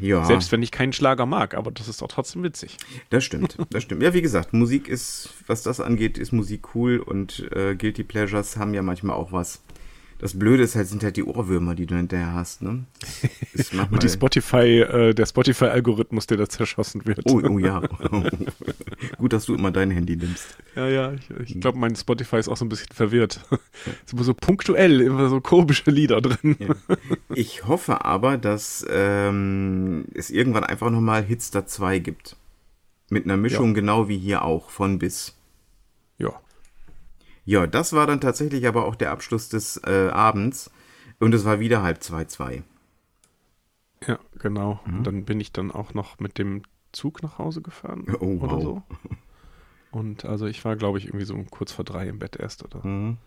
Ja, 0.01 0.25
Selbst 0.25 0.51
wenn 0.51 0.63
ich 0.63 0.71
keinen 0.71 0.91
Schlager 0.91 1.27
mag, 1.27 1.53
aber 1.53 1.69
das 1.71 1.87
ist 1.87 2.01
doch 2.01 2.07
trotzdem 2.07 2.41
witzig. 2.41 2.77
das 3.11 3.23
stimmt. 3.23 3.57
Das 3.69 3.83
stimmt. 3.83 4.01
Ja, 4.01 4.11
wie 4.15 4.23
gesagt, 4.23 4.51
Musik 4.51 4.87
ist, 4.87 5.29
was 5.45 5.61
das 5.61 5.79
angeht, 5.79 6.17
ist 6.17 6.31
Musik 6.31 6.73
cool 6.73 6.97
und 6.97 7.47
äh, 7.55 7.75
Guilty 7.75 8.03
Pleasures 8.03 8.57
haben 8.57 8.73
ja 8.73 8.81
manchmal 8.81 9.15
auch 9.15 9.31
was. 9.31 9.61
Das 10.23 10.39
Blöde 10.39 10.63
ist 10.63 10.77
halt, 10.77 10.87
sind 10.87 11.03
halt 11.03 11.17
die 11.17 11.25
Ohrwürmer, 11.25 11.75
die 11.75 11.85
du 11.85 11.95
hinterher 11.95 12.31
hast, 12.31 12.61
ne? 12.61 12.85
Und 13.91 14.03
die 14.03 14.07
Spotify, 14.07 14.79
äh, 14.79 15.13
der 15.13 15.25
Spotify-Algorithmus, 15.25 16.27
der 16.27 16.37
da 16.37 16.47
zerschossen 16.47 17.05
wird. 17.05 17.29
Oh, 17.29 17.41
oh 17.43 17.59
ja. 17.59 17.81
Gut, 19.17 19.33
dass 19.33 19.47
du 19.47 19.53
immer 19.53 19.71
dein 19.71 19.91
Handy 19.91 20.15
nimmst. 20.15 20.57
Ja, 20.77 20.87
ja, 20.87 21.11
ich, 21.11 21.29
ich 21.41 21.59
glaube, 21.59 21.77
mein 21.77 21.97
Spotify 21.97 22.37
ist 22.37 22.47
auch 22.47 22.55
so 22.55 22.63
ein 22.63 22.69
bisschen 22.69 22.87
verwirrt. 22.93 23.41
ist 24.05 24.13
immer 24.13 24.23
so 24.23 24.33
punktuell, 24.33 25.01
immer 25.01 25.27
so 25.27 25.41
komische 25.41 25.91
Lieder 25.91 26.21
drin. 26.21 26.55
Ja. 26.57 26.73
Ich 27.35 27.67
hoffe 27.67 28.05
aber, 28.05 28.37
dass 28.37 28.85
ähm, 28.89 30.05
es 30.13 30.29
irgendwann 30.29 30.63
einfach 30.63 30.89
nochmal 30.89 31.21
Hitster 31.25 31.65
2 31.65 31.99
gibt. 31.99 32.37
Mit 33.09 33.25
einer 33.25 33.35
Mischung 33.35 33.71
Ja. 33.71 33.73
genau 33.73 34.07
wie 34.07 34.19
hier 34.19 34.45
auch, 34.45 34.69
von 34.69 34.99
bis. 34.99 35.35
Ja. 36.17 36.31
Ja, 37.45 37.67
das 37.67 37.93
war 37.93 38.07
dann 38.07 38.21
tatsächlich 38.21 38.67
aber 38.67 38.85
auch 38.85 38.95
der 38.95 39.11
Abschluss 39.11 39.49
des 39.49 39.77
äh, 39.85 40.09
Abends. 40.09 40.71
Und 41.19 41.33
es 41.33 41.45
war 41.45 41.59
wieder 41.59 41.81
halb 41.83 42.03
zwei, 42.03 42.25
zwei. 42.25 42.63
Ja, 44.07 44.19
genau. 44.39 44.79
Mhm. 44.85 44.97
Und 44.97 45.07
dann 45.07 45.25
bin 45.25 45.39
ich 45.39 45.51
dann 45.51 45.71
auch 45.71 45.93
noch 45.93 46.19
mit 46.19 46.37
dem 46.37 46.63
Zug 46.91 47.23
nach 47.23 47.37
Hause 47.37 47.61
gefahren 47.61 48.05
Oh, 48.19 48.37
oder 48.39 48.57
wow. 48.57 48.61
so. 48.61 48.83
Und 49.91 50.25
also 50.25 50.47
ich 50.47 50.63
war, 50.65 50.75
glaube 50.75 50.97
ich, 50.97 51.05
irgendwie 51.05 51.25
so 51.25 51.35
kurz 51.49 51.71
vor 51.71 51.85
drei 51.85 52.07
im 52.07 52.19
Bett 52.19 52.35
erst, 52.35 52.63
oder? 52.63 52.85
Mhm. 52.85 53.17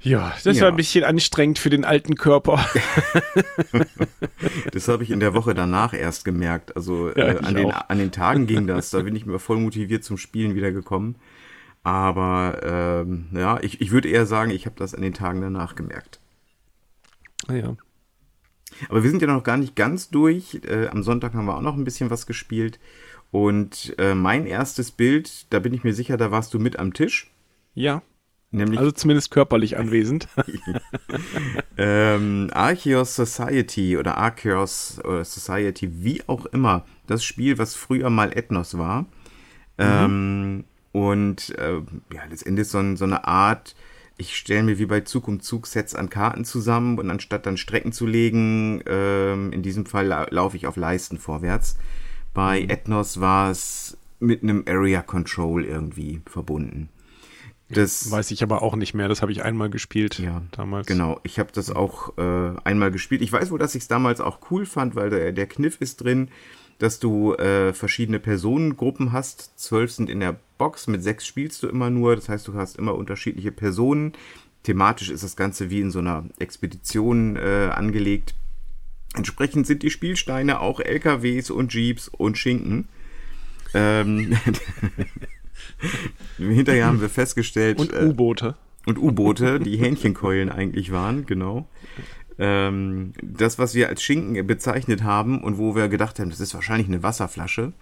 Ja, 0.00 0.32
das 0.44 0.56
Ja. 0.56 0.62
war 0.64 0.68
ein 0.70 0.76
bisschen 0.76 1.04
anstrengend 1.04 1.58
für 1.58 1.70
den 1.70 1.84
alten 1.84 2.14
Körper. 2.14 2.64
Das 4.72 4.88
habe 4.88 5.02
ich 5.02 5.10
in 5.10 5.20
der 5.20 5.34
Woche 5.34 5.54
danach 5.54 5.92
erst 5.94 6.24
gemerkt. 6.24 6.76
Also 6.76 7.08
Ja, 7.16 7.26
äh, 7.28 7.38
an, 7.38 7.54
den, 7.54 7.70
an 7.70 7.98
den 7.98 8.12
Tagen 8.12 8.46
ging 8.46 8.66
das. 8.66 8.90
Da 8.90 9.02
bin 9.02 9.16
ich 9.16 9.26
mir 9.26 9.38
voll 9.38 9.58
motiviert 9.58 10.04
zum 10.04 10.16
Spielen 10.18 10.54
wiedergekommen. 10.54 11.16
Aber 11.82 12.60
ähm, 12.62 13.28
ja, 13.32 13.58
ich, 13.60 13.80
ich 13.80 13.90
würde 13.90 14.08
eher 14.08 14.26
sagen, 14.26 14.50
ich 14.50 14.66
habe 14.66 14.76
das 14.76 14.94
an 14.94 15.02
den 15.02 15.14
Tagen 15.14 15.40
danach 15.40 15.74
gemerkt. 15.74 16.20
Naja. 17.46 17.76
Aber 18.88 19.02
wir 19.02 19.10
sind 19.10 19.22
ja 19.22 19.28
noch 19.28 19.44
gar 19.44 19.56
nicht 19.56 19.76
ganz 19.76 20.10
durch. 20.10 20.60
Äh, 20.66 20.88
am 20.88 21.02
Sonntag 21.02 21.34
haben 21.34 21.46
wir 21.46 21.56
auch 21.56 21.62
noch 21.62 21.76
ein 21.76 21.84
bisschen 21.84 22.10
was 22.10 22.26
gespielt. 22.26 22.78
Und 23.30 23.94
äh, 23.98 24.14
mein 24.14 24.46
erstes 24.46 24.90
Bild, 24.90 25.52
da 25.52 25.58
bin 25.58 25.74
ich 25.74 25.84
mir 25.84 25.94
sicher, 25.94 26.16
da 26.16 26.30
warst 26.30 26.52
du 26.54 26.58
mit 26.58 26.78
am 26.78 26.92
Tisch. 26.92 27.30
Ja, 27.74 28.02
Nämlich 28.50 28.78
also 28.78 28.92
zumindest 28.92 29.30
körperlich 29.30 29.76
anwesend. 29.76 30.28
ähm, 31.76 32.50
Arceus 32.52 33.14
Society 33.14 33.98
oder 33.98 34.16
Arceus 34.16 35.00
oder 35.04 35.24
Society, 35.24 36.02
wie 36.02 36.22
auch 36.26 36.46
immer. 36.46 36.86
Das 37.06 37.24
Spiel, 37.24 37.58
was 37.58 37.74
früher 37.74 38.08
mal 38.08 38.36
Ethnos 38.36 38.78
war. 38.78 39.06
Ähm, 39.76 40.64
und 40.92 41.56
äh, 41.58 41.80
ja, 42.12 42.24
letztendlich 42.28 42.68
so, 42.68 42.96
so 42.96 43.04
eine 43.04 43.26
Art, 43.26 43.74
ich 44.16 44.36
stelle 44.36 44.64
mir 44.64 44.78
wie 44.78 44.86
bei 44.86 45.00
Zug 45.02 45.28
um 45.28 45.40
Zug 45.40 45.66
Sets 45.66 45.94
an 45.94 46.10
Karten 46.10 46.44
zusammen 46.44 46.98
und 46.98 47.10
anstatt 47.10 47.46
dann 47.46 47.56
Strecken 47.56 47.92
zu 47.92 48.06
legen, 48.06 48.82
ähm, 48.86 49.52
in 49.52 49.62
diesem 49.62 49.86
Fall 49.86 50.06
la 50.06 50.26
laufe 50.30 50.56
ich 50.56 50.66
auf 50.66 50.76
Leisten 50.76 51.18
vorwärts. 51.18 51.76
Bei 52.34 52.60
Ethnos 52.62 53.20
war 53.20 53.50
es 53.50 53.96
mit 54.20 54.42
einem 54.42 54.64
Area 54.66 55.02
Control 55.02 55.64
irgendwie 55.64 56.20
verbunden. 56.26 56.88
Das 57.70 58.10
Weiß 58.10 58.30
ich 58.30 58.42
aber 58.42 58.62
auch 58.62 58.76
nicht 58.76 58.94
mehr. 58.94 59.08
Das 59.08 59.20
habe 59.20 59.30
ich 59.30 59.44
einmal 59.44 59.68
gespielt 59.68 60.18
ja, 60.18 60.42
damals. 60.52 60.86
Genau, 60.86 61.20
ich 61.22 61.38
habe 61.38 61.52
das 61.52 61.70
auch 61.70 62.16
äh, 62.16 62.52
einmal 62.64 62.90
gespielt. 62.90 63.20
Ich 63.20 63.30
weiß 63.30 63.50
wohl, 63.50 63.58
dass 63.58 63.74
ich 63.74 63.82
es 63.82 63.88
damals 63.88 64.20
auch 64.20 64.38
cool 64.50 64.64
fand, 64.64 64.94
weil 64.94 65.10
der, 65.10 65.32
der 65.32 65.46
Kniff 65.46 65.76
ist 65.80 65.98
drin, 66.02 66.30
dass 66.78 67.00
du 67.00 67.34
äh, 67.34 67.72
verschiedene 67.72 68.20
Personengruppen 68.20 69.12
hast. 69.12 69.58
Zwölf 69.58 69.92
sind 69.92 70.08
in 70.08 70.20
der 70.20 70.36
Box, 70.58 70.86
mit 70.86 71.02
sechs 71.02 71.26
spielst 71.26 71.62
du 71.62 71.68
immer 71.68 71.90
nur. 71.90 72.14
Das 72.14 72.28
heißt, 72.28 72.46
du 72.48 72.54
hast 72.54 72.76
immer 72.76 72.94
unterschiedliche 72.94 73.52
Personen. 73.52 74.12
Thematisch 74.62 75.10
ist 75.10 75.24
das 75.24 75.36
Ganze 75.36 75.70
wie 75.70 75.80
in 75.80 75.90
so 75.90 75.98
einer 75.98 76.24
Expedition 76.38 77.36
äh, 77.36 77.70
angelegt. 77.72 78.34
Entsprechend 79.14 79.66
sind 79.66 79.82
die 79.82 79.90
Spielsteine 79.90 80.60
auch 80.60 80.80
LKWs 80.80 81.50
und 81.50 81.72
Jeeps 81.72 82.08
und 82.08 82.36
Schinken. 82.38 82.88
Ähm, 83.74 84.36
hinterher 86.36 86.86
haben 86.86 87.00
wir 87.00 87.08
festgestellt. 87.08 87.78
Und 87.78 87.92
äh, 87.92 88.04
U-Boote. 88.04 88.56
und 88.86 88.98
U-Boote, 88.98 89.60
die 89.60 89.76
Hähnchenkeulen 89.78 90.50
eigentlich 90.50 90.92
waren, 90.92 91.26
genau. 91.26 91.66
Ähm, 92.38 93.12
das, 93.22 93.58
was 93.58 93.74
wir 93.74 93.88
als 93.88 94.02
Schinken 94.02 94.46
bezeichnet 94.46 95.02
haben 95.02 95.42
und 95.42 95.58
wo 95.58 95.74
wir 95.74 95.88
gedacht 95.88 96.18
haben, 96.18 96.30
das 96.30 96.40
ist 96.40 96.54
wahrscheinlich 96.54 96.88
eine 96.88 97.02
Wasserflasche, 97.02 97.72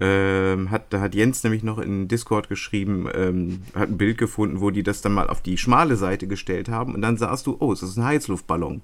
ähm, 0.00 0.70
hat, 0.70 0.92
da 0.92 1.00
hat 1.00 1.14
Jens 1.16 1.42
nämlich 1.42 1.64
noch 1.64 1.78
in 1.78 2.06
Discord 2.06 2.48
geschrieben, 2.48 3.08
ähm, 3.12 3.62
hat 3.74 3.88
ein 3.88 3.98
Bild 3.98 4.16
gefunden, 4.16 4.60
wo 4.60 4.70
die 4.70 4.84
das 4.84 5.02
dann 5.02 5.12
mal 5.12 5.28
auf 5.28 5.40
die 5.40 5.58
schmale 5.58 5.96
Seite 5.96 6.28
gestellt 6.28 6.68
haben 6.68 6.94
und 6.94 7.02
dann 7.02 7.16
sahst 7.16 7.46
du, 7.46 7.56
oh, 7.58 7.72
es 7.72 7.82
ist 7.82 7.96
ein 7.96 8.04
Heizluftballon. 8.04 8.82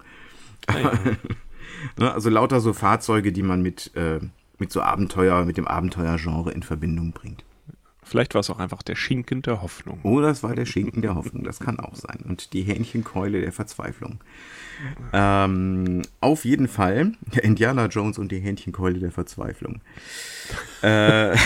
Ne, 1.99 2.13
also 2.13 2.31
lauter 2.31 2.61
so 2.61 2.73
Fahrzeuge, 2.73 3.33
die 3.33 3.43
man 3.43 3.63
mit, 3.63 3.91
äh, 3.95 4.21
mit 4.59 4.73
so 4.73 4.81
Abenteuer, 4.81 5.45
mit 5.45 5.57
dem 5.57 5.67
Abenteuergenre 5.67 6.53
in 6.53 6.63
Verbindung 6.63 7.13
bringt. 7.13 7.45
Vielleicht 8.05 8.35
war 8.35 8.41
es 8.41 8.51
auch 8.51 8.59
einfach 8.59 8.83
der 8.83 8.97
Schinken 8.97 9.43
der 9.43 9.63
Hoffnung. 9.63 10.01
Oder 10.03 10.29
es 10.29 10.43
war 10.43 10.55
der 10.55 10.67
Schinken 10.67 11.03
der 11.03 11.15
Hoffnung, 11.15 11.45
das 11.45 11.59
kann 11.59 11.81
auch 11.81 11.95
sein. 11.95 12.21
Und 12.29 12.53
die 12.53 12.63
Hähnchenkeule 12.63 13.41
der 13.41 13.53
Verzweiflung. 13.53 14.21
Ähm, 15.13 16.03
auf 16.21 16.45
jeden 16.45 16.69
Fall, 16.69 17.13
Indiana 17.43 17.87
Jones 17.87 18.19
und 18.19 18.31
die 18.33 18.41
Hähnchenkeule 18.41 18.99
der 18.99 19.13
Verzweiflung. 19.13 19.81
äh, 20.83 21.33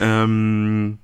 ähm, 0.00 0.98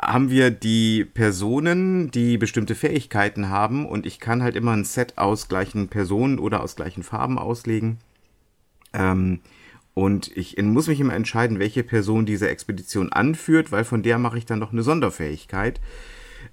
haben 0.00 0.30
wir 0.30 0.50
die 0.50 1.04
Personen, 1.04 2.10
die 2.10 2.36
bestimmte 2.36 2.74
Fähigkeiten 2.74 3.48
haben 3.48 3.86
und 3.86 4.06
ich 4.06 4.20
kann 4.20 4.42
halt 4.42 4.56
immer 4.56 4.72
ein 4.72 4.84
Set 4.84 5.16
aus 5.16 5.48
gleichen 5.48 5.88
Personen 5.88 6.38
oder 6.38 6.62
aus 6.62 6.76
gleichen 6.76 7.02
Farben 7.02 7.38
auslegen. 7.38 7.98
Ähm, 8.92 9.40
und 9.94 10.36
ich 10.36 10.60
muss 10.60 10.88
mich 10.88 11.00
immer 11.00 11.14
entscheiden, 11.14 11.60
welche 11.60 11.84
Person 11.84 12.26
diese 12.26 12.48
Expedition 12.48 13.12
anführt, 13.12 13.70
weil 13.70 13.84
von 13.84 14.02
der 14.02 14.18
mache 14.18 14.38
ich 14.38 14.44
dann 14.44 14.58
noch 14.58 14.72
eine 14.72 14.82
Sonderfähigkeit. 14.82 15.80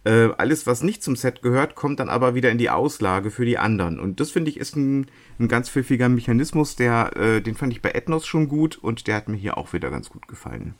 Äh, 0.03 0.29
alles, 0.37 0.67
was 0.67 0.83
nicht 0.83 1.03
zum 1.03 1.15
Set 1.15 1.41
gehört, 1.41 1.75
kommt 1.75 1.99
dann 1.99 2.09
aber 2.09 2.33
wieder 2.35 2.51
in 2.51 2.57
die 2.57 2.69
Auslage 2.69 3.31
für 3.31 3.45
die 3.45 3.57
anderen. 3.57 3.99
Und 3.99 4.19
das 4.19 4.31
finde 4.31 4.51
ich 4.51 4.57
ist 4.57 4.75
ein, 4.75 5.07
ein 5.39 5.47
ganz 5.47 5.69
pfiffiger 5.69 6.07
Mechanismus, 6.07 6.75
der, 6.75 7.15
äh, 7.17 7.41
den 7.41 7.55
fand 7.55 7.73
ich 7.73 7.81
bei 7.81 7.91
Ethnos 7.91 8.25
schon 8.25 8.47
gut 8.47 8.77
und 8.77 9.07
der 9.07 9.15
hat 9.15 9.27
mir 9.27 9.37
hier 9.37 9.57
auch 9.57 9.73
wieder 9.73 9.89
ganz 9.89 10.09
gut 10.09 10.27
gefallen. 10.27 10.75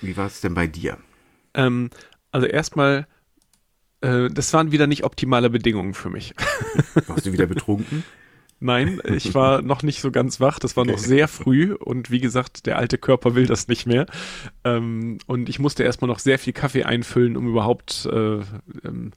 Wie 0.00 0.16
war 0.16 0.26
es 0.26 0.40
denn 0.40 0.54
bei 0.54 0.66
dir? 0.66 0.98
Ähm, 1.54 1.90
also 2.30 2.46
erstmal, 2.46 3.06
äh, 4.00 4.28
das 4.30 4.52
waren 4.52 4.72
wieder 4.72 4.86
nicht 4.86 5.04
optimale 5.04 5.50
Bedingungen 5.50 5.94
für 5.94 6.10
mich. 6.10 6.34
Warst 7.06 7.26
du 7.26 7.32
wieder 7.32 7.46
betrunken? 7.46 8.02
Nein, 8.64 8.98
ich 9.04 9.34
war 9.34 9.60
noch 9.62 9.82
nicht 9.82 10.00
so 10.00 10.10
ganz 10.10 10.40
wach. 10.40 10.58
Das 10.58 10.74
war 10.74 10.86
noch 10.86 10.96
sehr 10.96 11.28
früh 11.28 11.74
und 11.74 12.10
wie 12.10 12.18
gesagt, 12.18 12.64
der 12.64 12.78
alte 12.78 12.96
Körper 12.96 13.34
will 13.34 13.46
das 13.46 13.68
nicht 13.68 13.84
mehr. 13.84 14.06
Ähm, 14.64 15.18
und 15.26 15.50
ich 15.50 15.58
musste 15.58 15.82
erstmal 15.82 16.08
noch 16.08 16.18
sehr 16.18 16.38
viel 16.38 16.54
Kaffee 16.54 16.84
einfüllen, 16.84 17.36
um 17.36 17.46
überhaupt 17.46 18.08
äh, 18.10 18.40
ähm, 18.82 19.12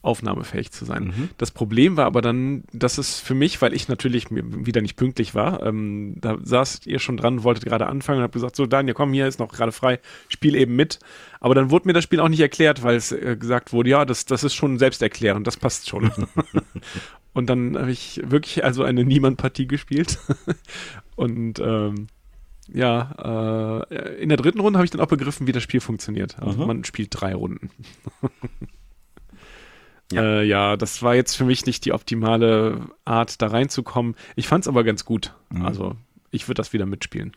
aufnahmefähig 0.00 0.72
zu 0.72 0.86
sein. 0.86 1.04
Mhm. 1.04 1.28
Das 1.36 1.50
Problem 1.50 1.98
war 1.98 2.06
aber 2.06 2.22
dann, 2.22 2.64
dass 2.72 2.96
es 2.96 3.20
für 3.20 3.34
mich, 3.34 3.60
weil 3.60 3.74
ich 3.74 3.88
natürlich 3.88 4.28
wieder 4.30 4.80
nicht 4.80 4.96
pünktlich 4.96 5.34
war, 5.34 5.62
ähm, 5.62 6.14
da 6.16 6.38
saßt 6.42 6.86
ihr 6.86 7.00
schon 7.00 7.18
dran, 7.18 7.44
wolltet 7.44 7.66
gerade 7.66 7.86
anfangen 7.86 8.20
und 8.20 8.22
habt 8.22 8.32
gesagt, 8.32 8.56
so 8.56 8.64
Daniel, 8.64 8.94
komm, 8.94 9.12
hier 9.12 9.26
ist 9.26 9.40
noch 9.40 9.52
gerade 9.52 9.72
frei, 9.72 10.00
spiel 10.28 10.54
eben 10.54 10.74
mit. 10.74 11.00
Aber 11.38 11.54
dann 11.54 11.70
wurde 11.70 11.86
mir 11.86 11.92
das 11.92 12.04
Spiel 12.04 12.20
auch 12.20 12.30
nicht 12.30 12.40
erklärt, 12.40 12.82
weil 12.82 12.96
es 12.96 13.12
äh, 13.12 13.36
gesagt 13.38 13.74
wurde, 13.74 13.90
ja, 13.90 14.06
das, 14.06 14.24
das 14.24 14.42
ist 14.42 14.54
schon 14.54 14.78
selbsterklärend, 14.78 15.46
das 15.46 15.58
passt 15.58 15.90
schon. 15.90 16.10
und 17.32 17.46
dann 17.48 17.76
habe 17.78 17.90
ich 17.90 18.20
wirklich 18.24 18.64
also 18.64 18.82
eine 18.82 19.04
Niemand-Partie 19.04 19.66
gespielt. 19.66 20.18
und 21.16 21.58
ähm, 21.60 22.08
ja, 22.72 23.86
äh, 23.90 24.22
in 24.22 24.28
der 24.28 24.38
dritten 24.38 24.60
Runde 24.60 24.78
habe 24.78 24.84
ich 24.84 24.90
dann 24.90 25.00
auch 25.00 25.08
begriffen, 25.08 25.46
wie 25.46 25.52
das 25.52 25.62
Spiel 25.62 25.80
funktioniert. 25.80 26.38
Also 26.40 26.60
Mhm. 26.60 26.66
man 26.66 26.84
spielt 26.84 27.08
drei 27.12 27.34
Runden. 27.34 27.70
Ja. 30.12 30.22
ja. 30.22 30.22
Äh, 30.22 30.44
ja, 30.44 30.76
das 30.76 31.02
war 31.02 31.14
jetzt 31.14 31.36
für 31.36 31.44
mich 31.44 31.66
nicht 31.66 31.84
die 31.84 31.92
optimale 31.92 32.80
Art, 33.04 33.40
da 33.42 33.48
reinzukommen. 33.48 34.14
Ich 34.36 34.48
fand 34.48 34.64
es 34.64 34.68
aber 34.68 34.84
ganz 34.84 35.04
gut. 35.04 35.34
Mhm. 35.50 35.66
Also 35.66 35.96
ich 36.32 36.46
würde 36.46 36.58
das 36.58 36.72
wieder 36.72 36.86
mitspielen. 36.86 37.32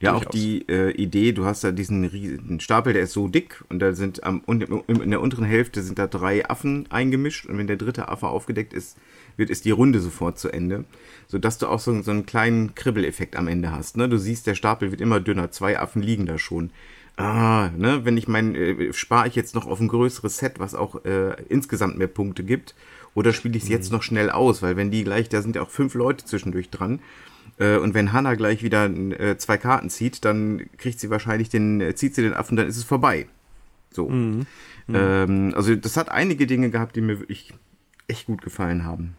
Ja, 0.00 0.12
auch 0.12 0.24
Durchaus. 0.24 0.34
die 0.34 0.68
äh, 0.68 0.90
Idee, 0.90 1.32
du 1.32 1.46
hast 1.46 1.64
da 1.64 1.72
diesen 1.72 2.04
riesen 2.04 2.60
Stapel, 2.60 2.92
der 2.92 3.04
ist 3.04 3.12
so 3.14 3.26
dick 3.26 3.64
und 3.70 3.78
da 3.78 3.94
sind 3.94 4.22
am, 4.24 4.42
in 4.46 5.10
der 5.10 5.20
unteren 5.22 5.46
Hälfte 5.46 5.82
sind 5.82 5.98
da 5.98 6.06
drei 6.06 6.46
Affen 6.48 6.90
eingemischt 6.90 7.46
und 7.46 7.56
wenn 7.56 7.66
der 7.66 7.76
dritte 7.76 8.08
Affe 8.08 8.26
aufgedeckt 8.26 8.74
ist, 8.74 8.98
wird 9.36 9.50
ist 9.50 9.64
die 9.64 9.70
Runde 9.70 10.00
sofort 10.00 10.38
zu 10.38 10.50
Ende, 10.50 10.84
sodass 11.28 11.58
du 11.58 11.66
auch 11.66 11.80
so, 11.80 12.02
so 12.02 12.10
einen 12.10 12.26
kleinen 12.26 12.74
Kribbeleffekt 12.74 13.36
am 13.36 13.48
Ende 13.48 13.72
hast. 13.72 13.96
Ne? 13.96 14.08
Du 14.08 14.18
siehst, 14.18 14.46
der 14.46 14.54
Stapel 14.54 14.90
wird 14.90 15.00
immer 15.00 15.20
dünner, 15.20 15.50
zwei 15.50 15.78
Affen 15.78 16.02
liegen 16.02 16.26
da 16.26 16.38
schon. 16.38 16.70
Ah, 17.16 17.70
ne, 17.76 18.04
wenn 18.04 18.16
ich 18.16 18.26
mein, 18.26 18.56
äh, 18.56 18.92
spare 18.92 19.28
ich 19.28 19.36
jetzt 19.36 19.54
noch 19.54 19.66
auf 19.66 19.78
ein 19.78 19.86
größeres 19.86 20.38
Set, 20.38 20.58
was 20.58 20.74
auch 20.74 21.04
äh, 21.04 21.36
insgesamt 21.48 21.96
mehr 21.96 22.08
Punkte 22.08 22.42
gibt, 22.42 22.74
oder 23.14 23.32
spiele 23.32 23.56
ich 23.56 23.62
es 23.62 23.68
jetzt 23.68 23.92
noch 23.92 24.02
schnell 24.02 24.30
aus, 24.30 24.62
weil 24.62 24.76
wenn 24.76 24.90
die 24.90 25.04
gleich, 25.04 25.28
da 25.28 25.40
sind 25.40 25.54
ja 25.54 25.62
auch 25.62 25.70
fünf 25.70 25.94
Leute 25.94 26.24
zwischendurch 26.24 26.70
dran, 26.70 26.98
äh, 27.58 27.76
und 27.76 27.94
wenn 27.94 28.12
Hannah 28.12 28.34
gleich 28.34 28.64
wieder 28.64 28.86
äh, 28.86 29.36
zwei 29.38 29.58
Karten 29.58 29.90
zieht, 29.90 30.24
dann 30.24 30.62
kriegt 30.76 30.98
sie 30.98 31.10
wahrscheinlich 31.10 31.48
den, 31.48 31.80
äh, 31.80 31.94
zieht 31.94 32.16
sie 32.16 32.22
den 32.22 32.34
Affen, 32.34 32.56
dann 32.56 32.66
ist 32.66 32.76
es 32.76 32.84
vorbei. 32.84 33.26
So. 33.90 34.08
Ähm, 34.92 35.52
also 35.54 35.76
das 35.76 35.96
hat 35.96 36.10
einige 36.10 36.46
Dinge 36.48 36.70
gehabt, 36.70 36.96
die 36.96 37.00
mir 37.00 37.20
wirklich 37.20 37.54
echt 38.08 38.26
gut 38.26 38.42
gefallen 38.42 38.84
haben. 38.84 39.14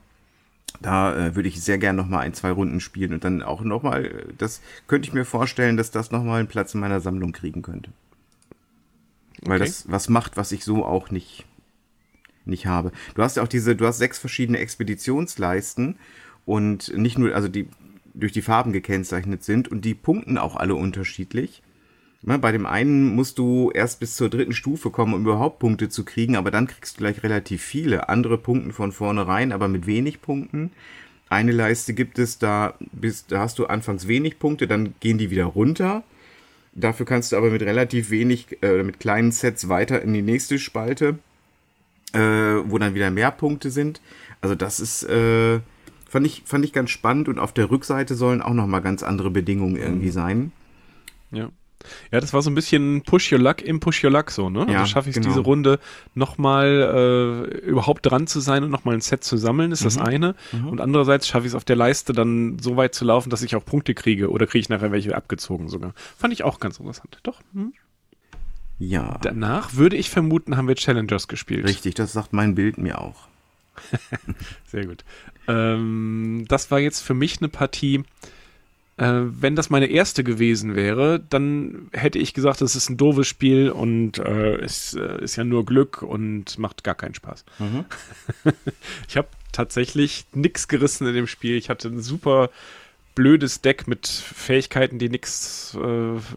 Da 0.82 1.15
äh, 1.28 1.36
würde 1.36 1.49
ich 1.49 1.61
sehr 1.61 1.78
gern 1.78 1.95
noch 1.95 2.07
mal 2.07 2.19
ein, 2.19 2.34
zwei 2.34 2.51
Runden 2.51 2.80
spielen 2.80 3.13
und 3.13 3.23
dann 3.23 3.41
auch 3.43 3.61
noch 3.61 3.84
mal, 3.84 4.28
das 4.38 4.61
könnte 4.88 5.07
ich 5.07 5.13
mir 5.13 5.26
vorstellen, 5.26 5.78
dass 5.78 5.91
das 5.91 6.11
noch 6.11 6.23
mal 6.23 6.39
einen 6.39 6.47
Platz 6.47 6.73
in 6.73 6.80
meiner 6.82 6.99
Sammlung 7.01 7.32
kriegen 7.32 7.61
könnte. 7.61 7.91
Weil 9.41 9.59
Okay. 9.59 9.65
das 9.65 9.89
was 9.89 10.09
macht, 10.09 10.38
was 10.38 10.51
ich 10.51 10.63
so 10.63 10.86
auch 10.86 11.11
nicht 11.11 11.45
nicht 12.45 12.67
habe. 12.67 12.91
Du 13.15 13.23
hast 13.23 13.38
ja 13.38 13.43
auch 13.43 13.47
diese, 13.47 13.76
du 13.76 13.88
hast 13.88 13.97
sechs 13.97 14.19
verschiedene 14.19 14.59
Expeditionsleisten 14.59 15.97
und 16.45 16.95
nicht 16.95 17.17
nur, 17.17 17.34
also 17.36 17.47
die 17.47 17.67
durch 18.13 18.32
die 18.32 18.43
Farben 18.43 18.71
gekennzeichnet 18.71 19.43
sind 19.43 19.67
und 19.67 19.84
die 19.84 19.95
punkten 19.95 20.38
auch 20.38 20.55
alle 20.55 20.76
unterschiedlich. 20.76 21.63
Ne, 22.28 22.39
bei 22.39 22.51
dem 22.51 22.65
einen 22.65 23.13
musst 23.15 23.38
du 23.38 23.69
erst 23.71 23.99
bis 23.99 24.15
zur 24.15 24.30
dritten 24.30 24.53
Stufe 24.53 24.89
kommen, 24.89 25.13
um 25.13 25.21
überhaupt 25.21 25.59
Punkte 25.59 25.89
zu 25.89 26.03
kriegen, 26.03 26.36
aber 26.36 26.49
dann 26.49 26.65
kriegst 26.65 26.97
du 26.97 27.01
gleich 27.01 27.21
relativ 27.21 27.61
viele. 27.61 28.09
Andere 28.09 28.39
punkten 28.39 28.71
von 28.71 28.91
vornherein, 28.91 29.51
aber 29.51 29.67
mit 29.67 29.86
wenig 29.86 30.23
Punkten. 30.23 30.71
Eine 31.30 31.51
Leiste 31.51 31.93
gibt 31.93 32.17
es, 32.17 32.39
da, 32.39 32.73
bist, 32.91 33.32
da 33.32 33.41
hast 33.41 33.59
du 33.59 33.67
anfangs 33.67 34.07
wenig 34.07 34.39
Punkte, 34.39 34.65
dann 34.67 34.95
gehen 35.01 35.19
die 35.19 35.30
wieder 35.30 35.45
runter. 35.45 36.03
Dafür 36.73 37.05
kannst 37.05 37.32
du 37.32 37.38
aber 37.38 37.51
mit 37.51 37.61
relativ 37.61 38.09
wenig, 38.09 38.57
äh, 38.63 38.82
mit 38.82 38.99
kleinen 38.99 39.32
Sets 39.32 39.69
weiter 39.69 40.01
in 40.01 40.11
die 40.11 40.23
nächste 40.23 40.57
Spalte, 40.57 41.19
äh, 42.13 42.19
wo 42.19 42.80
dann 42.80 42.95
wieder 42.95 43.11
mehr 43.11 43.30
Punkte 43.30 43.69
sind. 43.69 44.01
Also 44.41 44.55
das 44.55 44.80
ist, 44.80 45.03
äh, 45.03 45.59
fand 46.09 46.26
ich, 46.26 46.41
fand 46.43 46.65
ich 46.65 46.73
ganz 46.73 46.89
spannend 46.89 47.30
und 47.30 47.38
auf 47.38 47.53
der 47.53 47.69
Rückseite 47.69 48.15
sollen 48.15 48.41
auch 48.41 48.53
nochmal 48.53 48.82
ganz 48.82 49.03
andere 49.03 49.30
Bedingungen 49.30 49.76
irgendwie 49.76 50.09
sein. 50.09 50.51
Ja. 51.30 51.51
Ja, 52.11 52.19
das 52.19 52.33
war 52.33 52.41
so 52.41 52.49
ein 52.49 52.55
bisschen 52.55 53.01
Push 53.03 53.31
Your 53.31 53.39
Luck 53.39 53.61
im 53.61 53.79
Push 53.79 54.03
Your 54.03 54.11
Luck 54.11 54.31
so, 54.31 54.49
ne? 54.49 54.65
Ja, 54.69 54.79
also 54.79 54.86
schaffe 54.91 55.09
ich 55.09 55.15
es 55.15 55.21
genau. 55.21 55.33
diese 55.33 55.41
Runde 55.45 55.79
nochmal 56.13 57.47
äh, 57.51 57.57
überhaupt 57.67 58.05
dran 58.05 58.27
zu 58.27 58.39
sein 58.39 58.63
und 58.63 58.69
nochmal 58.71 58.95
ein 58.95 59.01
Set 59.01 59.23
zu 59.23 59.38
sammeln, 59.38 59.71
ist 59.71 59.81
Mhm. 59.81 59.86
das 59.86 59.97
eine. 59.97 60.36
Und 60.69 60.81
andererseits 60.81 61.27
schaffe 61.27 61.45
ich 61.45 61.51
es 61.51 61.55
auf 61.55 61.65
der 61.65 61.75
Leiste 61.75 62.13
dann 62.13 62.59
so 62.59 62.77
weit 62.77 62.93
zu 62.95 63.05
laufen, 63.05 63.29
dass 63.29 63.41
ich 63.41 63.55
auch 63.55 63.63
Punkte 63.65 63.93
kriege 63.93 64.29
oder 64.29 64.47
kriege 64.47 64.59
ich 64.61 64.69
nachher 64.69 64.91
welche 64.91 65.15
abgezogen 65.15 65.69
sogar. 65.69 65.93
Fand 66.17 66.33
ich 66.33 66.43
auch 66.43 66.59
ganz 66.59 66.79
interessant. 66.79 67.19
Doch. 67.23 67.41
Hm. 67.53 67.73
Ja, 68.77 69.19
Danach 69.21 69.75
würde 69.75 69.95
ich 69.95 70.09
vermuten, 70.09 70.57
haben 70.57 70.67
wir 70.67 70.75
Challengers 70.75 71.27
gespielt. 71.29 71.65
richtig, 71.65 71.93
das 71.95 72.11
sagt 72.11 72.33
mein 72.33 72.55
Bild 72.55 72.77
mir 72.77 72.99
auch. 72.99 73.27
Sehr 74.65 74.86
gut. 74.86 75.03
Ähm, 75.47 76.45
das 76.47 76.71
war 76.71 76.79
jetzt 76.79 77.01
für 77.01 77.13
mich 77.13 77.39
eine 77.39 77.49
Partie. 77.49 78.03
Äh, 78.97 79.23
wenn 79.25 79.55
das 79.55 79.69
meine 79.69 79.87
erste 79.87 80.23
gewesen 80.23 80.75
wäre, 80.75 81.19
dann 81.19 81.89
hätte 81.91 82.17
ich 82.17 82.33
gesagt, 82.33 82.61
es 82.61 82.75
ist 82.75 82.89
ein 82.89 82.97
doofes 82.97 83.27
Spiel 83.27 83.69
und 83.69 84.19
äh, 84.19 84.55
es 84.55 84.93
äh, 84.93 85.21
ist 85.21 85.35
ja 85.35 85.43
nur 85.43 85.65
Glück 85.65 86.01
und 86.01 86.57
macht 86.57 86.83
gar 86.83 86.95
keinen 86.95 87.13
Spaß. 87.13 87.43
ich 89.07 89.17
habe 89.17 89.27
tatsächlich 89.51 90.25
nichts 90.33 90.67
gerissen 90.67 91.07
in 91.07 91.13
dem 91.13 91.27
Spiel. 91.27 91.57
Ich 91.57 91.69
hatte 91.69 91.89
ein 91.89 92.01
super 92.01 92.49
blödes 93.15 93.61
Deck 93.61 93.87
mit 93.87 94.07
Fähigkeiten, 94.07 94.99
die 94.99 95.09
nichts 95.09 95.75
äh, 95.75 95.79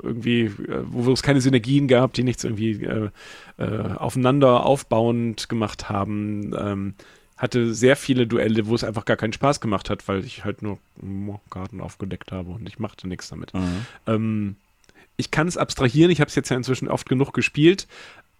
irgendwie, 0.02 0.44
äh, 0.44 0.82
wo 0.84 1.12
es 1.12 1.22
keine 1.22 1.40
Synergien 1.40 1.88
gab, 1.88 2.12
die 2.12 2.22
nichts 2.22 2.44
irgendwie 2.44 2.84
äh, 2.84 3.10
äh, 3.58 3.92
aufeinander 3.96 4.64
aufbauend 4.64 5.48
gemacht 5.48 5.88
haben. 5.88 6.54
Ähm, 6.56 6.94
hatte 7.38 7.72
sehr 7.72 7.96
viele 7.96 8.26
Duelle, 8.26 8.66
wo 8.66 8.74
es 8.74 8.84
einfach 8.84 9.04
gar 9.04 9.16
keinen 9.16 9.32
Spaß 9.32 9.60
gemacht 9.60 9.88
hat, 9.90 10.06
weil 10.08 10.24
ich 10.24 10.44
halt 10.44 10.62
nur 10.62 10.78
Karten 11.50 11.80
aufgedeckt 11.80 12.32
habe 12.32 12.50
und 12.50 12.68
ich 12.68 12.78
machte 12.78 13.08
nichts 13.08 13.28
damit. 13.28 13.52
Ähm, 14.06 14.56
ich 15.16 15.30
kann 15.30 15.48
es 15.48 15.56
abstrahieren, 15.56 16.10
ich 16.10 16.20
habe 16.20 16.28
es 16.28 16.34
jetzt 16.34 16.48
ja 16.48 16.56
inzwischen 16.56 16.88
oft 16.88 17.08
genug 17.08 17.32
gespielt. 17.32 17.86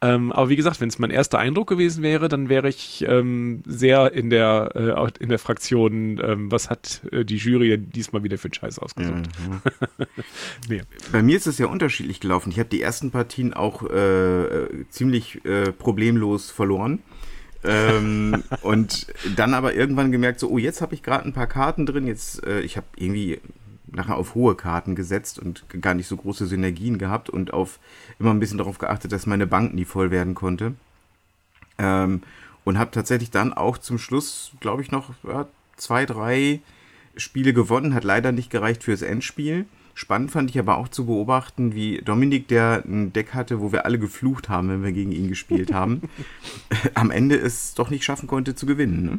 Ähm, 0.01 0.31
aber 0.31 0.49
wie 0.49 0.55
gesagt, 0.55 0.81
wenn 0.81 0.89
es 0.89 1.01
mein 1.01 1.11
erster 1.11 1.41
Eindruck 1.41 1.69
gewesen 1.69 2.05
wäre, 2.05 2.29
dann 2.29 2.49
wäre 2.49 2.69
ich 2.69 3.05
ähm, 3.09 3.65
sehr 3.67 4.13
in 4.13 4.31
der, 4.31 4.71
äh, 4.77 5.23
in 5.23 5.29
der 5.29 5.41
Fraktion, 5.41 6.21
ähm, 6.23 6.53
was 6.53 6.71
hat 6.71 7.03
äh, 7.11 7.25
die 7.25 7.37
Jury 7.37 7.79
diesmal 7.79 8.23
wieder 8.23 8.39
für 8.39 8.47
einen 8.47 8.55
Scheiß 8.55 8.79
ausgesucht. 8.79 9.29
nee. 10.69 10.83
Bei 11.11 11.21
mir 11.21 11.37
ist 11.37 11.49
es 11.49 11.59
ja 11.59 11.67
unterschiedlich 11.67 12.21
gelaufen. 12.21 12.53
Ich 12.53 12.61
habe 12.61 12.69
die 12.69 12.81
ersten 12.81 13.11
Partien 13.11 13.55
auch 13.55 13.83
äh, 13.91 14.43
äh, 14.45 14.85
ziemlich 14.89 15.45
äh, 15.45 15.73
problemlos 15.73 16.53
verloren. 16.53 17.01
Ähm, 17.65 18.45
und 18.63 19.07
dann 19.37 19.55
aber 19.55 19.75
irgendwann 19.75 20.13
gemerkt, 20.13 20.41
so, 20.41 20.49
oh, 20.49 20.59
jetzt 20.59 20.81
habe 20.81 20.95
ich 20.95 21.03
gerade 21.03 21.25
ein 21.25 21.33
paar 21.33 21.47
Karten 21.47 21.87
drin. 21.87 22.07
Jetzt, 22.07 22.45
äh, 22.47 22.61
ich 22.61 22.77
habe 22.77 22.87
irgendwie 22.97 23.41
nachher 23.87 24.17
auf 24.17 24.35
hohe 24.35 24.55
Karten 24.55 24.95
gesetzt 24.95 25.39
und 25.39 25.65
gar 25.81 25.95
nicht 25.95 26.07
so 26.07 26.17
große 26.17 26.47
Synergien 26.47 26.99
gehabt 26.99 27.31
und 27.31 27.53
auf 27.53 27.79
immer 28.19 28.31
ein 28.31 28.41
bisschen 28.41 28.59
darauf 28.59 28.79
geachtet, 28.79 29.13
dass 29.13 29.27
meine 29.27 29.47
Bank 29.47 29.75
nie 29.75 29.85
voll 29.85 30.11
werden 30.11 30.35
konnte. 30.35 30.75
Ähm, 31.79 32.23
und 32.65 32.79
habe 32.79 32.91
tatsächlich 32.91 33.31
dann 33.31 33.53
auch 33.53 33.79
zum 33.79 33.99
Schluss, 33.99 34.53
glaube 34.61 34.83
ich, 34.83 34.91
noch 34.91 35.11
ja, 35.25 35.49
zwei, 35.77 36.05
drei 36.05 36.61
Spiele 37.17 37.55
gewonnen. 37.55 37.95
Hat 37.95 38.05
leider 38.05 38.31
nicht 38.31 38.51
gereicht 38.51 38.85
fürs 38.85 39.03
Endspiel. 39.03 39.67
Spannend 39.99 40.31
fand 40.31 40.49
ich 40.49 40.57
aber 40.61 40.77
auch 40.79 40.87
zu 40.87 41.07
beobachten, 41.07 41.75
wie 41.75 41.99
Dominik, 42.05 42.47
der 42.47 42.85
ein 42.87 43.13
Deck 43.13 43.35
hatte, 43.35 43.61
wo 43.61 43.73
wir 43.73 43.85
alle 43.85 43.99
geflucht 43.99 44.49
haben, 44.49 44.69
wenn 44.69 44.85
wir 44.85 44.93
gegen 44.93 45.11
ihn 45.11 45.27
gespielt 45.27 45.73
haben, 45.75 46.03
am 46.95 47.11
Ende 47.11 47.35
es 47.35 47.75
doch 47.75 47.91
nicht 47.91 48.05
schaffen 48.05 48.29
konnte 48.29 48.55
zu 48.55 48.65
gewinnen. 48.65 49.05
Ne? 49.05 49.19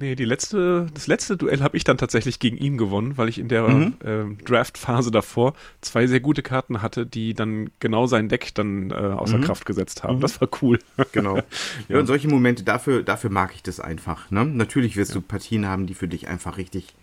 Nee, 0.00 0.16
die 0.16 0.24
letzte, 0.24 0.88
das 0.92 1.06
letzte 1.06 1.36
Duell 1.36 1.60
habe 1.62 1.76
ich 1.76 1.84
dann 1.84 1.98
tatsächlich 1.98 2.40
gegen 2.40 2.56
ihn 2.56 2.78
gewonnen, 2.78 3.16
weil 3.16 3.28
ich 3.28 3.38
in 3.38 3.46
der 3.46 3.68
Mhm. 3.68 3.94
ähm, 4.04 4.38
Draft-Phase 4.44 5.12
davor 5.12 5.54
zwei 5.82 6.08
sehr 6.08 6.18
gute 6.18 6.42
Karten 6.42 6.82
hatte, 6.82 7.06
die 7.06 7.32
dann 7.34 7.70
genau 7.78 8.08
sein 8.08 8.28
Deck 8.28 8.56
dann 8.56 8.90
äh, 8.90 8.94
außer 8.94 9.38
Kraft 9.38 9.66
gesetzt 9.66 10.02
haben. 10.02 10.18
Das 10.20 10.40
war 10.40 10.48
cool. 10.62 10.80
Genau. 11.12 11.38
ja. 11.88 12.00
und 12.00 12.06
solche 12.06 12.26
Momente, 12.26 12.64
dafür, 12.64 13.04
dafür 13.04 13.30
mag 13.30 13.52
ich 13.54 13.62
das 13.62 13.78
einfach. 13.78 14.32
Ne? 14.32 14.44
Natürlich 14.44 14.96
wirst 14.96 15.14
du 15.14 15.20
Partien 15.20 15.64
haben, 15.64 15.86
die 15.86 15.94
für 15.94 16.08
dich 16.08 16.26
einfach 16.26 16.58
richtig 16.58 16.96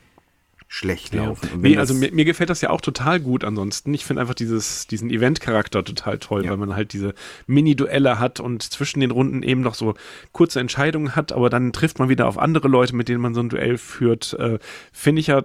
schlecht 0.74 1.14
laufen. 1.14 1.48
Wenn 1.62 1.72
Nee, 1.74 1.78
also 1.78 1.94
mir, 1.94 2.12
mir 2.12 2.26
gefällt 2.26 2.50
das 2.50 2.62
ja 2.62 2.72
auch 2.72 2.82
total 2.82 3.20
gut 3.20 3.44
ansonsten. 3.44 3.94
Ich 3.94 4.06
finde 4.06 4.22
einfach 4.22 4.34
dieses, 4.34 4.88
diesen 4.88 5.12
Event-Charakter 5.12 5.84
total 5.84 6.18
toll, 6.18 6.46
Ja. 6.46 6.50
weil 6.50 6.58
man 6.58 6.76
halt 6.76 6.94
diese 6.94 7.14
Mini-Duelle 7.46 8.18
hat 8.18 8.40
und 8.40 8.64
zwischen 8.64 9.00
den 9.00 9.12
Runden 9.12 9.44
eben 9.44 9.62
noch 9.62 9.76
so 9.76 9.94
kurze 10.32 10.60
Entscheidungen 10.60 11.16
hat, 11.16 11.32
aber 11.32 11.52
dann 11.52 11.74
trifft 11.74 12.00
man 12.00 12.10
wieder 12.10 12.28
auf 12.28 12.40
andere 12.40 12.70
Leute, 12.70 12.96
mit 12.96 13.08
denen 13.08 13.22
man 13.22 13.36
so 13.36 13.42
ein 13.42 13.50
Duell 13.50 13.78
führt. 13.78 14.34
Äh, 14.40 14.58
finde 14.92 15.20
ich 15.20 15.28
ja, 15.28 15.44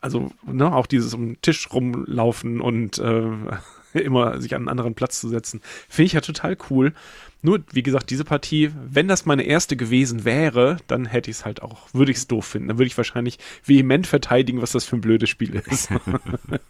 also 0.00 0.30
ne, 0.46 0.72
auch 0.72 0.86
dieses 0.86 1.12
um 1.14 1.26
den 1.26 1.42
Tisch 1.42 1.68
rumlaufen 1.72 2.60
und 2.60 2.98
äh, 2.98 3.24
immer 3.98 4.40
sich 4.40 4.54
an 4.54 4.62
einen 4.62 4.68
anderen 4.68 4.94
Platz 4.94 5.20
zu 5.20 5.28
setzen, 5.28 5.62
finde 5.88 6.06
ich 6.06 6.12
ja 6.12 6.20
total 6.20 6.56
cool. 6.70 6.94
Nur, 7.44 7.62
wie 7.72 7.82
gesagt, 7.82 8.08
diese 8.08 8.24
Partie, 8.24 8.70
wenn 8.74 9.06
das 9.06 9.26
meine 9.26 9.42
erste 9.42 9.76
gewesen 9.76 10.24
wäre, 10.24 10.78
dann 10.86 11.04
hätte 11.04 11.30
ich 11.30 11.36
es 11.36 11.44
halt 11.44 11.60
auch, 11.60 11.92
würde 11.92 12.10
ich 12.10 12.16
es 12.16 12.26
doof 12.26 12.46
finden. 12.46 12.68
Dann 12.68 12.78
würde 12.78 12.86
ich 12.86 12.96
wahrscheinlich 12.96 13.38
vehement 13.62 14.06
verteidigen, 14.06 14.62
was 14.62 14.72
das 14.72 14.86
für 14.86 14.96
ein 14.96 15.02
blödes 15.02 15.28
Spiel 15.28 15.54
ist. 15.54 15.90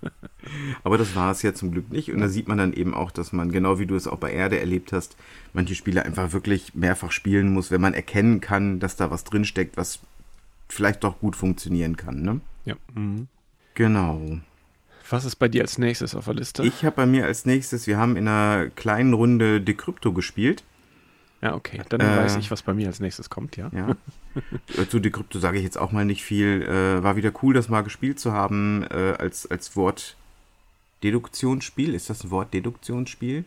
Aber 0.82 0.98
das 0.98 1.14
war 1.14 1.30
es 1.30 1.42
ja 1.42 1.54
zum 1.54 1.70
Glück 1.70 1.92
nicht. 1.92 2.10
Und 2.12 2.18
da 2.18 2.28
sieht 2.28 2.48
man 2.48 2.58
dann 2.58 2.72
eben 2.72 2.92
auch, 2.92 3.12
dass 3.12 3.32
man, 3.32 3.52
genau 3.52 3.78
wie 3.78 3.86
du 3.86 3.94
es 3.94 4.08
auch 4.08 4.18
bei 4.18 4.32
Erde 4.32 4.58
erlebt 4.58 4.92
hast, 4.92 5.16
manche 5.52 5.76
Spiele 5.76 6.04
einfach 6.04 6.32
wirklich 6.32 6.74
mehrfach 6.74 7.12
spielen 7.12 7.52
muss, 7.52 7.70
wenn 7.70 7.80
man 7.80 7.94
erkennen 7.94 8.40
kann, 8.40 8.80
dass 8.80 8.96
da 8.96 9.12
was 9.12 9.22
drinsteckt, 9.22 9.76
was 9.76 10.00
vielleicht 10.68 11.04
doch 11.04 11.20
gut 11.20 11.36
funktionieren 11.36 11.96
kann. 11.96 12.22
Ne? 12.22 12.40
ja. 12.64 12.74
Mhm. 12.94 13.28
Genau. 13.74 14.40
Was 15.10 15.24
ist 15.24 15.36
bei 15.36 15.48
dir 15.48 15.62
als 15.62 15.78
nächstes 15.78 16.14
auf 16.14 16.24
der 16.24 16.34
Liste? 16.34 16.62
Ich 16.64 16.84
habe 16.84 16.96
bei 16.96 17.06
mir 17.06 17.24
als 17.26 17.44
nächstes, 17.46 17.86
wir 17.86 17.98
haben 17.98 18.16
in 18.16 18.26
einer 18.28 18.68
kleinen 18.70 19.12
Runde 19.14 19.60
Decrypto 19.60 20.12
gespielt. 20.12 20.64
ja, 21.42 21.54
okay. 21.54 21.82
Dann 21.90 22.00
Äh, 22.00 22.16
weiß 22.18 22.36
ich, 22.36 22.50
was 22.50 22.62
bei 22.62 22.72
mir 22.74 22.86
als 22.86 23.00
nächstes 23.00 23.28
kommt, 23.28 23.56
ja. 23.56 23.70
Ja. 23.74 23.96
Zu 24.88 25.00
Decrypto 25.00 25.38
sage 25.38 25.58
ich 25.58 25.64
jetzt 25.64 25.76
auch 25.78 25.92
mal 25.92 26.04
nicht 26.04 26.22
viel. 26.24 26.62
Äh, 26.62 27.02
war 27.02 27.16
wieder 27.16 27.32
cool, 27.42 27.52
das 27.54 27.68
mal 27.68 27.82
gespielt 27.82 28.18
zu 28.18 28.32
haben 28.32 28.82
äh, 28.90 29.14
als, 29.18 29.50
als 29.50 29.76
Wort 29.76 30.16
Deduktionsspiel. 31.02 31.94
Ist 31.94 32.08
das 32.10 32.24
ein 32.24 32.30
Wort 32.30 32.54
Deduktionsspiel? 32.54 33.44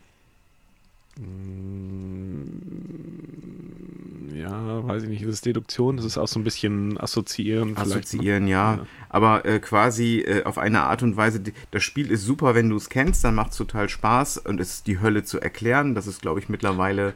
Ja, 4.36 4.88
weiß 4.88 5.04
ich 5.04 5.10
nicht. 5.10 5.22
Ist 5.24 5.34
es 5.34 5.42
Deduktion? 5.42 5.98
Das 5.98 6.06
ist 6.06 6.18
auch 6.18 6.28
so 6.28 6.40
ein 6.40 6.44
bisschen 6.44 6.98
Assoziieren. 7.00 7.72
ne? 7.74 7.78
Assoziieren, 7.80 8.48
ja. 8.48 8.76
Ja. 8.76 8.86
Aber 9.10 9.46
äh, 9.46 9.60
quasi 9.60 10.20
äh, 10.20 10.44
auf 10.44 10.58
eine 10.58 10.82
Art 10.84 11.02
und 11.04 11.18
Weise, 11.18 11.42
das 11.72 11.84
Spiel 11.84 12.12
ist 12.12 12.24
super, 12.24 12.54
wenn 12.56 12.70
du 12.70 12.76
es 12.76 12.90
kennst, 12.90 13.24
dann 13.24 13.36
macht 13.36 13.52
es 13.52 13.58
total 13.58 13.90
Spaß 13.90 14.38
und 14.40 14.60
es 14.60 14.72
ist 14.76 14.88
die 14.88 15.00
Hölle 15.00 15.24
zu 15.24 15.40
erklären. 15.40 15.96
Das 15.96 16.08
ist, 16.08 16.22
glaube 16.22 16.40
ich, 16.40 16.50
mittlerweile, 16.50 17.14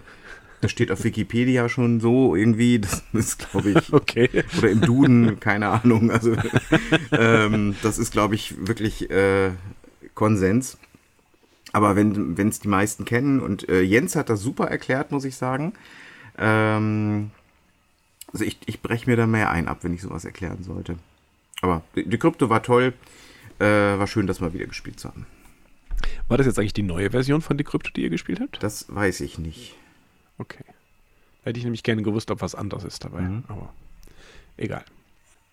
das 0.61 0.71
steht 0.71 0.91
auf 0.91 1.03
Wikipedia 1.03 1.69
schon 1.69 1.99
so 1.99 2.35
irgendwie. 2.35 2.79
Das 2.79 3.03
ist, 3.13 3.49
glaube 3.51 3.71
ich, 3.71 3.93
Okay. 3.93 4.29
oder 4.57 4.69
im 4.69 4.81
Duden, 4.81 5.39
keine 5.39 5.67
Ahnung. 5.67 6.09
Also 6.11 6.35
ähm, 7.11 7.75
das 7.83 7.97
ist, 7.99 8.11
glaube 8.11 8.35
ich, 8.35 8.55
wirklich 8.67 9.11
äh, 9.11 9.51
Konsens. 10.15 10.77
Aber 11.73 11.95
wenn 11.95 12.35
es 12.37 12.59
die 12.59 12.67
meisten 12.67 13.05
kennen 13.05 13.39
und 13.39 13.69
äh, 13.69 13.81
Jens 13.81 14.15
hat 14.15 14.29
das 14.29 14.41
super 14.41 14.67
erklärt, 14.67 15.11
muss 15.11 15.25
ich 15.25 15.35
sagen. 15.35 15.73
Ähm, 16.37 17.31
also 18.33 18.45
ich, 18.45 18.57
ich 18.65 18.81
breche 18.81 19.09
mir 19.09 19.15
da 19.15 19.27
mehr 19.27 19.51
ein 19.51 19.67
ab, 19.67 19.79
wenn 19.81 19.93
ich 19.93 20.01
sowas 20.01 20.25
erklären 20.25 20.63
sollte. 20.63 20.97
Aber 21.61 21.83
die, 21.95 22.07
die 22.07 22.17
Krypto 22.17 22.49
war 22.49 22.63
toll. 22.63 22.93
Äh, 23.59 23.65
war 23.65 24.07
schön, 24.07 24.27
das 24.27 24.39
mal 24.39 24.53
wieder 24.53 24.65
gespielt 24.65 24.99
zu 24.99 25.09
haben. 25.09 25.25
War 26.27 26.37
das 26.37 26.47
jetzt 26.47 26.57
eigentlich 26.57 26.73
die 26.73 26.81
neue 26.81 27.11
Version 27.11 27.41
von 27.41 27.57
Decrypto, 27.57 27.91
die 27.91 28.03
ihr 28.03 28.09
gespielt 28.09 28.39
habt? 28.39 28.61
Das 28.63 28.85
weiß 28.89 29.21
ich 29.21 29.37
nicht. 29.37 29.75
Okay. 30.37 30.63
Hätte 31.43 31.59
ich 31.59 31.63
nämlich 31.63 31.83
gerne 31.83 32.01
gewusst, 32.01 32.31
ob 32.31 32.41
was 32.41 32.55
anderes 32.55 32.83
ist 32.83 33.03
dabei. 33.03 33.21
Mhm. 33.21 33.43
Aber 33.47 33.73
egal. 34.57 34.83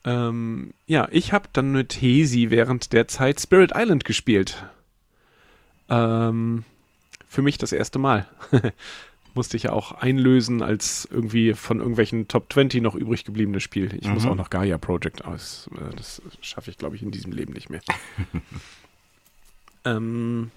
Ähm, 0.05 0.73
ja, 0.87 1.09
ich 1.11 1.33
habe 1.33 1.49
dann 1.53 1.73
mit 1.73 1.95
Hesi 2.01 2.51
während 2.51 2.93
der 2.93 3.09
Zeit 3.09 3.41
Spirit 3.41 3.73
Island 3.75 4.05
gespielt. 4.05 4.65
Ähm, 5.89 6.65
für 7.29 7.43
mich 7.43 7.59
das 7.59 7.73
erste 7.73 7.99
Mal. 7.99 8.27
Musste 9.35 9.57
ich 9.57 9.65
ja 9.65 9.73
auch 9.73 9.93
einlösen 9.93 10.63
als 10.63 11.07
irgendwie 11.11 11.55
von 11.55 11.79
irgendwelchen 11.79 12.27
Top 12.29 12.53
20 12.53 12.83
noch 12.83 12.95
übrig 12.95 13.25
geblebenes 13.25 13.63
Spiel. 13.63 13.95
Ich 14.01 14.09
muss 14.09 14.25
Mhm. 14.25 14.31
auch 14.31 14.35
noch 14.35 14.51
Gaia 14.51 14.79
Project 14.79 15.25
aus. 15.25 15.69
Äh, 15.77 15.95
Das 15.97 16.21
schaffe 16.41 16.71
ich, 16.71 16.79
glaube 16.79 16.97
ich, 16.97 17.03
in 17.03 17.11
diesem 17.11 17.31
Leben 17.33 17.53
nicht 17.53 17.71
mehr. 17.71 17.81
ähm, 19.85 20.51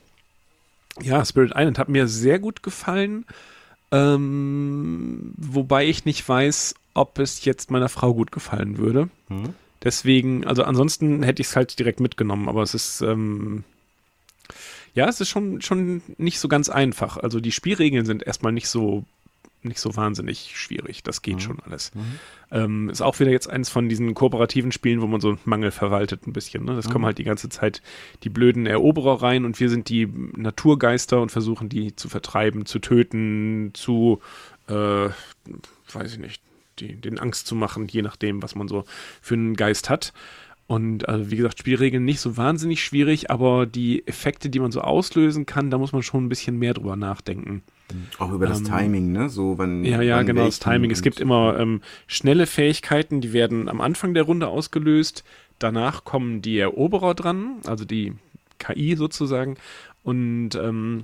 ja, 1.01 1.23
Spirit 1.25 1.51
Island 1.55 1.77
hat 1.79 1.89
mir 1.89 2.07
sehr 2.07 2.39
gut 2.39 2.63
gefallen. 2.63 3.25
Ähm, 3.91 5.33
wobei 5.37 5.85
ich 5.85 6.05
nicht 6.05 6.27
weiß, 6.27 6.75
ob 6.93 7.19
es 7.19 7.43
jetzt 7.45 7.71
meiner 7.71 7.89
Frau 7.89 8.13
gut 8.13 8.31
gefallen 8.31 8.77
würde. 8.77 9.09
Mhm. 9.29 9.53
Deswegen, 9.83 10.45
also 10.45 10.63
ansonsten 10.63 11.23
hätte 11.23 11.41
ich 11.41 11.47
es 11.49 11.55
halt 11.55 11.77
direkt 11.79 11.99
mitgenommen, 11.99 12.47
aber 12.49 12.61
es 12.61 12.73
ist, 12.73 13.01
ähm, 13.01 13.63
ja, 14.93 15.07
es 15.07 15.21
ist 15.21 15.29
schon, 15.29 15.61
schon 15.61 16.01
nicht 16.17 16.39
so 16.39 16.47
ganz 16.47 16.69
einfach. 16.69 17.17
Also 17.17 17.39
die 17.39 17.51
Spielregeln 17.51 18.05
sind 18.05 18.23
erstmal 18.23 18.51
nicht 18.51 18.67
so, 18.67 19.05
nicht 19.63 19.79
so 19.79 19.95
wahnsinnig 19.95 20.51
schwierig. 20.55 21.03
Das 21.03 21.21
geht 21.21 21.41
schon 21.41 21.59
alles. 21.59 21.91
Ähm, 22.51 22.89
ist 22.89 23.01
auch 23.01 23.19
wieder 23.19 23.31
jetzt 23.31 23.49
eins 23.49 23.69
von 23.69 23.89
diesen 23.89 24.13
kooperativen 24.13 24.71
Spielen, 24.71 25.01
wo 25.01 25.07
man 25.07 25.21
so 25.21 25.29
einen 25.29 25.39
Mangel 25.45 25.71
verwaltet 25.71 26.27
ein 26.27 26.33
bisschen. 26.33 26.65
Ne? 26.65 26.73
Es 26.73 26.89
kommen 26.89 27.05
halt 27.05 27.19
die 27.19 27.23
ganze 27.23 27.49
Zeit 27.49 27.81
die 28.23 28.29
blöden 28.29 28.65
Eroberer 28.65 29.21
rein 29.21 29.45
und 29.45 29.59
wir 29.59 29.69
sind 29.69 29.89
die 29.89 30.07
Naturgeister 30.07 31.21
und 31.21 31.31
versuchen 31.31 31.69
die 31.69 31.95
zu 31.95 32.09
vertreiben, 32.09 32.65
zu 32.65 32.79
töten, 32.79 33.71
zu, 33.73 34.19
äh, 34.67 34.73
weiß 35.93 36.13
ich 36.13 36.19
nicht, 36.19 36.41
die, 36.79 36.95
den 36.95 37.19
Angst 37.19 37.47
zu 37.47 37.55
machen, 37.55 37.87
je 37.87 38.01
nachdem, 38.01 38.41
was 38.41 38.55
man 38.55 38.67
so 38.67 38.85
für 39.21 39.35
einen 39.35 39.55
Geist 39.55 39.89
hat. 39.89 40.13
Und 40.71 41.09
also 41.09 41.29
wie 41.29 41.35
gesagt, 41.35 41.59
Spielregeln 41.59 42.05
nicht 42.05 42.21
so 42.21 42.37
wahnsinnig 42.37 42.81
schwierig, 42.81 43.29
aber 43.29 43.65
die 43.65 44.07
Effekte, 44.07 44.49
die 44.49 44.61
man 44.61 44.71
so 44.71 44.79
auslösen 44.79 45.45
kann, 45.45 45.69
da 45.69 45.77
muss 45.77 45.91
man 45.91 46.01
schon 46.01 46.23
ein 46.23 46.29
bisschen 46.29 46.57
mehr 46.57 46.73
drüber 46.73 46.95
nachdenken. 46.95 47.61
Auch 48.19 48.31
über 48.31 48.47
das 48.47 48.59
Ähm, 48.59 48.67
Timing, 48.67 49.11
ne? 49.11 49.27
So, 49.27 49.57
wann, 49.57 49.83
Ja, 49.83 50.01
ja, 50.01 50.15
wann 50.15 50.27
genau, 50.27 50.45
das 50.45 50.59
Timing. 50.59 50.89
Es 50.89 51.01
gibt 51.01 51.19
immer 51.19 51.59
ähm, 51.59 51.81
schnelle 52.07 52.45
Fähigkeiten, 52.45 53.19
die 53.19 53.33
werden 53.33 53.67
am 53.67 53.81
Anfang 53.81 54.13
der 54.13 54.23
Runde 54.23 54.47
ausgelöst. 54.47 55.25
Danach 55.59 56.05
kommen 56.05 56.41
die 56.41 56.59
Eroberer 56.59 57.15
dran, 57.15 57.57
also 57.67 57.83
die 57.83 58.13
KI 58.57 58.95
sozusagen. 58.95 59.57
Und 60.03 60.55
ähm, 60.55 61.03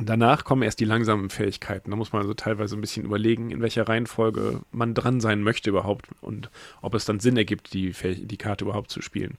danach 0.00 0.44
kommen 0.44 0.62
erst 0.62 0.80
die 0.80 0.84
langsamen 0.84 1.30
Fähigkeiten. 1.30 1.90
Da 1.90 1.96
muss 1.96 2.12
man 2.12 2.22
also 2.22 2.34
teilweise 2.34 2.76
ein 2.76 2.80
bisschen 2.80 3.04
überlegen, 3.04 3.50
in 3.50 3.60
welcher 3.62 3.88
Reihenfolge 3.88 4.60
man 4.72 4.94
dran 4.94 5.20
sein 5.20 5.42
möchte 5.42 5.70
überhaupt 5.70 6.06
und 6.20 6.50
ob 6.82 6.94
es 6.94 7.04
dann 7.04 7.20
Sinn 7.20 7.36
ergibt, 7.36 7.72
die, 7.72 7.92
Fäh- 7.94 8.26
die 8.26 8.36
Karte 8.36 8.64
überhaupt 8.64 8.90
zu 8.90 9.02
spielen. 9.02 9.38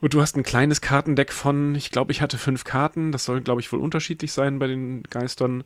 Und 0.00 0.14
du 0.14 0.20
hast 0.20 0.36
ein 0.36 0.42
kleines 0.42 0.80
Kartendeck 0.80 1.32
von, 1.32 1.74
ich 1.74 1.90
glaube, 1.90 2.12
ich 2.12 2.20
hatte 2.22 2.38
fünf 2.38 2.64
Karten. 2.64 3.12
Das 3.12 3.24
soll, 3.24 3.40
glaube 3.40 3.60
ich, 3.60 3.72
wohl 3.72 3.80
unterschiedlich 3.80 4.32
sein 4.32 4.58
bei 4.58 4.66
den 4.66 5.02
Geistern. 5.04 5.64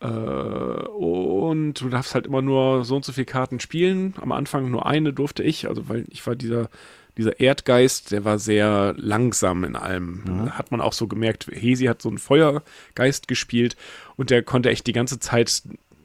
Äh, 0.00 0.06
und 0.06 1.74
du 1.80 1.88
darfst 1.88 2.14
halt 2.14 2.26
immer 2.26 2.42
nur 2.42 2.84
so 2.84 2.96
und 2.96 3.04
so 3.04 3.12
viele 3.12 3.26
Karten 3.26 3.60
spielen. 3.60 4.14
Am 4.20 4.32
Anfang 4.32 4.70
nur 4.70 4.86
eine 4.86 5.12
durfte 5.12 5.42
ich, 5.42 5.68
also 5.68 5.88
weil 5.88 6.04
ich 6.10 6.26
war 6.26 6.36
dieser, 6.36 6.68
dieser 7.16 7.38
Erdgeist, 7.40 8.10
der 8.10 8.24
war 8.24 8.38
sehr 8.38 8.94
langsam 8.96 9.64
in 9.64 9.76
allem. 9.76 10.24
Hat 10.58 10.70
man 10.70 10.80
auch 10.80 10.92
so 10.92 11.06
gemerkt, 11.06 11.46
Hesi 11.50 11.86
hat 11.86 12.02
so 12.02 12.08
einen 12.08 12.18
Feuergeist 12.18 13.28
gespielt 13.28 13.76
und 14.16 14.30
der 14.30 14.42
konnte 14.42 14.70
echt 14.70 14.86
die 14.86 14.92
ganze 14.92 15.18
Zeit, 15.20 15.62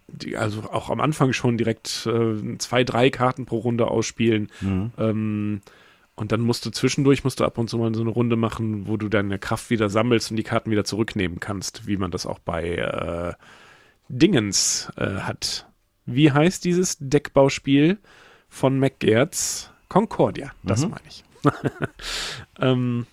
die, 0.08 0.38
also 0.38 0.62
auch 0.72 0.90
am 0.90 1.02
Anfang 1.02 1.34
schon 1.34 1.58
direkt 1.58 2.06
äh, 2.06 2.58
zwei, 2.60 2.84
drei 2.84 3.10
Karten 3.10 3.46
pro 3.46 3.58
Runde 3.58 3.88
ausspielen. 3.88 4.50
Ähm, 4.98 5.62
und 6.16 6.34
dann 6.34 6.42
musst 6.42 6.66
du 6.66 6.70
zwischendurch, 6.70 7.24
musst 7.24 7.40
du 7.40 7.46
ab 7.46 7.58
und 7.58 7.70
zu 7.70 7.78
mal 7.78 7.96
so 7.96 8.02
eine 8.02 8.10
Runde 8.10 8.36
machen, 8.36 8.88
wo 8.88 8.98
du 8.98 9.08
deine 9.08 9.40
Kraft 9.40 9.70
wieder 9.70 9.90
sammelst 9.90 10.32
und 10.32 10.38
die 10.38 10.44
Karten 10.44 10.70
wieder 10.70 10.84
zurücknehmen 10.84 11.40
kannst, 11.40 11.88
wie 11.88 11.96
man 11.96 12.12
das 12.12 12.26
auch 12.26 12.40
bei 12.40 12.76
äh, 12.76 13.34
Dingens 14.10 14.92
äh, 14.98 15.22
hat. 15.22 15.68
Wie 16.06 16.32
heißt 16.32 16.66
dieses 16.66 16.98
Deckbauspiel 17.00 18.00
von 18.50 18.80
McGertz? 18.80 19.72
Concordia, 19.90 20.52
das 20.64 20.88
meine 20.88 21.02
ich. 21.08 21.24
ähm, 22.60 23.06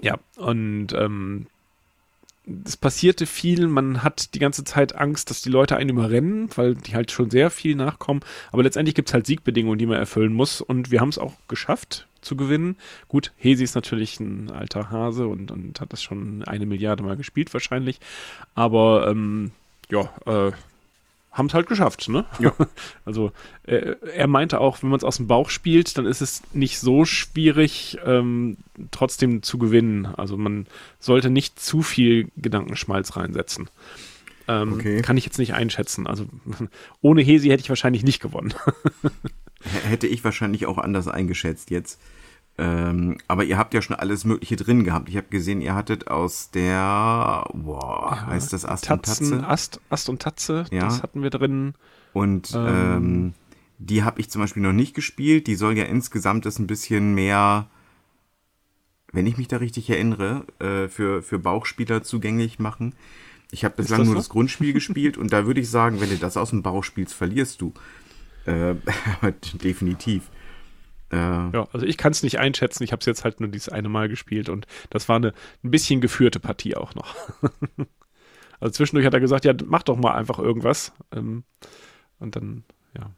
ja, 0.00 0.18
und 0.36 0.92
ähm, 0.92 1.46
es 2.64 2.76
passierte 2.76 3.26
viel, 3.26 3.68
man 3.68 4.02
hat 4.02 4.34
die 4.34 4.38
ganze 4.38 4.64
Zeit 4.64 4.96
Angst, 4.96 5.30
dass 5.30 5.42
die 5.42 5.48
Leute 5.48 5.76
einen 5.76 5.90
überrennen, 5.90 6.50
weil 6.56 6.74
die 6.74 6.94
halt 6.94 7.12
schon 7.12 7.30
sehr 7.30 7.50
viel 7.50 7.76
nachkommen. 7.76 8.20
Aber 8.50 8.64
letztendlich 8.64 8.94
gibt 8.96 9.08
es 9.08 9.14
halt 9.14 9.26
Siegbedingungen, 9.26 9.78
die 9.78 9.86
man 9.86 9.98
erfüllen 9.98 10.32
muss. 10.32 10.60
Und 10.60 10.90
wir 10.90 11.00
haben 11.00 11.08
es 11.08 11.18
auch 11.18 11.34
geschafft 11.46 12.08
zu 12.20 12.36
gewinnen. 12.36 12.76
Gut, 13.08 13.32
Hesi 13.36 13.62
ist 13.62 13.76
natürlich 13.76 14.18
ein 14.18 14.50
alter 14.50 14.90
Hase 14.90 15.28
und, 15.28 15.52
und 15.52 15.80
hat 15.80 15.92
das 15.92 16.02
schon 16.02 16.42
eine 16.44 16.66
Milliarde 16.66 17.04
Mal 17.04 17.16
gespielt 17.16 17.52
wahrscheinlich. 17.54 18.00
Aber 18.56 19.06
ähm, 19.08 19.52
ja, 19.88 20.10
äh, 20.26 20.52
haben 21.32 21.46
es 21.46 21.54
halt 21.54 21.66
geschafft, 21.66 22.08
ne? 22.08 22.24
Ja. 22.38 22.52
Also 23.04 23.32
äh, 23.64 23.96
er 24.14 24.26
meinte 24.26 24.60
auch, 24.60 24.82
wenn 24.82 24.90
man 24.90 24.98
es 24.98 25.04
aus 25.04 25.16
dem 25.16 25.26
Bauch 25.26 25.50
spielt, 25.50 25.96
dann 25.98 26.06
ist 26.06 26.20
es 26.20 26.42
nicht 26.52 26.78
so 26.78 27.04
schwierig, 27.04 27.98
ähm, 28.04 28.58
trotzdem 28.90 29.42
zu 29.42 29.58
gewinnen. 29.58 30.06
Also 30.06 30.36
man 30.36 30.66
sollte 31.00 31.30
nicht 31.30 31.58
zu 31.58 31.82
viel 31.82 32.28
Gedankenschmalz 32.36 33.16
reinsetzen. 33.16 33.68
Ähm, 34.48 34.74
Okay. 34.74 35.02
Kann 35.02 35.16
ich 35.16 35.24
jetzt 35.24 35.38
nicht 35.38 35.54
einschätzen. 35.54 36.06
Also 36.06 36.26
ohne 37.00 37.22
Hesi 37.22 37.48
hätte 37.48 37.62
ich 37.62 37.68
wahrscheinlich 37.68 38.04
nicht 38.04 38.20
gewonnen. 38.20 38.54
Hätte 39.88 40.08
ich 40.08 40.24
wahrscheinlich 40.24 40.66
auch 40.66 40.76
anders 40.76 41.06
eingeschätzt 41.06 41.70
jetzt. 41.70 42.00
Ähm, 42.58 43.16
aber 43.28 43.44
ihr 43.44 43.56
habt 43.56 43.72
ja 43.72 43.80
schon 43.80 43.96
alles 43.96 44.24
Mögliche 44.24 44.56
drin 44.56 44.84
gehabt. 44.84 45.08
Ich 45.08 45.16
habe 45.16 45.28
gesehen, 45.28 45.60
ihr 45.62 45.74
hattet 45.74 46.08
aus 46.08 46.50
der, 46.50 47.48
boah, 47.54 48.26
heißt 48.26 48.52
das 48.52 48.64
Ast 48.66 48.90
und 48.90 49.04
Tatzen, 49.04 49.30
Tatze? 49.30 49.48
Ast, 49.48 49.80
Ast 49.88 50.08
und 50.10 50.20
Tatze, 50.20 50.64
Ja. 50.70 50.84
das 50.84 51.02
hatten 51.02 51.22
wir 51.22 51.30
drin. 51.30 51.74
Und 52.12 52.52
ähm, 52.54 53.32
die 53.78 54.02
habe 54.04 54.20
ich 54.20 54.28
zum 54.30 54.42
Beispiel 54.42 54.62
noch 54.62 54.74
nicht 54.74 54.94
gespielt. 54.94 55.46
Die 55.46 55.54
soll 55.54 55.78
ja 55.78 55.84
insgesamt 55.84 56.44
das 56.44 56.58
ein 56.58 56.66
bisschen 56.66 57.14
mehr, 57.14 57.68
wenn 59.12 59.26
ich 59.26 59.38
mich 59.38 59.48
da 59.48 59.56
richtig 59.56 59.88
erinnere, 59.88 60.44
äh, 60.58 60.88
für, 60.88 61.22
für 61.22 61.38
Bauchspieler 61.38 62.02
zugänglich 62.02 62.58
machen. 62.58 62.94
Ich 63.50 63.64
habe 63.64 63.76
bislang 63.76 64.00
das 64.00 64.06
nur 64.06 64.14
so? 64.14 64.20
das 64.20 64.28
Grundspiel 64.28 64.72
gespielt 64.74 65.16
und 65.16 65.32
da 65.32 65.46
würde 65.46 65.60
ich 65.60 65.70
sagen, 65.70 66.00
wenn 66.00 66.10
du 66.10 66.16
das 66.16 66.36
aus 66.36 66.50
dem 66.50 66.62
Bauch 66.62 66.84
spielst, 66.84 67.14
verlierst 67.14 67.60
du. 67.62 67.72
Äh, 68.44 68.74
definitiv. 69.54 70.30
Äh, 71.12 71.16
Ja, 71.16 71.68
also 71.72 71.86
ich 71.86 71.96
kann 71.96 72.12
es 72.12 72.22
nicht 72.22 72.38
einschätzen. 72.38 72.82
Ich 72.82 72.92
habe 72.92 73.00
es 73.00 73.06
jetzt 73.06 73.24
halt 73.24 73.40
nur 73.40 73.48
dieses 73.48 73.68
eine 73.68 73.88
Mal 73.88 74.08
gespielt 74.08 74.48
und 74.48 74.66
das 74.90 75.08
war 75.08 75.16
eine 75.16 75.32
ein 75.62 75.70
bisschen 75.70 76.00
geführte 76.00 76.40
Partie 76.40 76.76
auch 76.76 76.94
noch. 76.94 77.14
also 78.60 78.72
zwischendurch 78.72 79.06
hat 79.06 79.14
er 79.14 79.20
gesagt, 79.20 79.44
ja, 79.44 79.54
mach 79.64 79.82
doch 79.82 79.96
mal 79.96 80.14
einfach 80.14 80.38
irgendwas. 80.38 80.92
Ähm, 81.14 81.44
und 82.18 82.36
dann, 82.36 82.64
ja, 82.96 83.10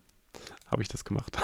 habe 0.67 0.83
ich 0.83 0.89
das 0.89 1.05
gemacht. 1.05 1.39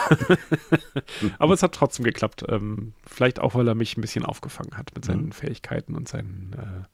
Aber 1.38 1.54
es 1.54 1.62
hat 1.62 1.74
trotzdem 1.74 2.04
geklappt. 2.04 2.44
Ähm, 2.48 2.94
vielleicht 3.06 3.38
auch, 3.38 3.54
weil 3.54 3.68
er 3.68 3.74
mich 3.74 3.96
ein 3.96 4.00
bisschen 4.00 4.24
aufgefangen 4.24 4.76
hat 4.76 4.94
mit 4.94 5.04
seinen 5.04 5.32
Fähigkeiten 5.32 5.94
und 5.94 6.08
seinen 6.08 6.54
äh, 6.54 6.84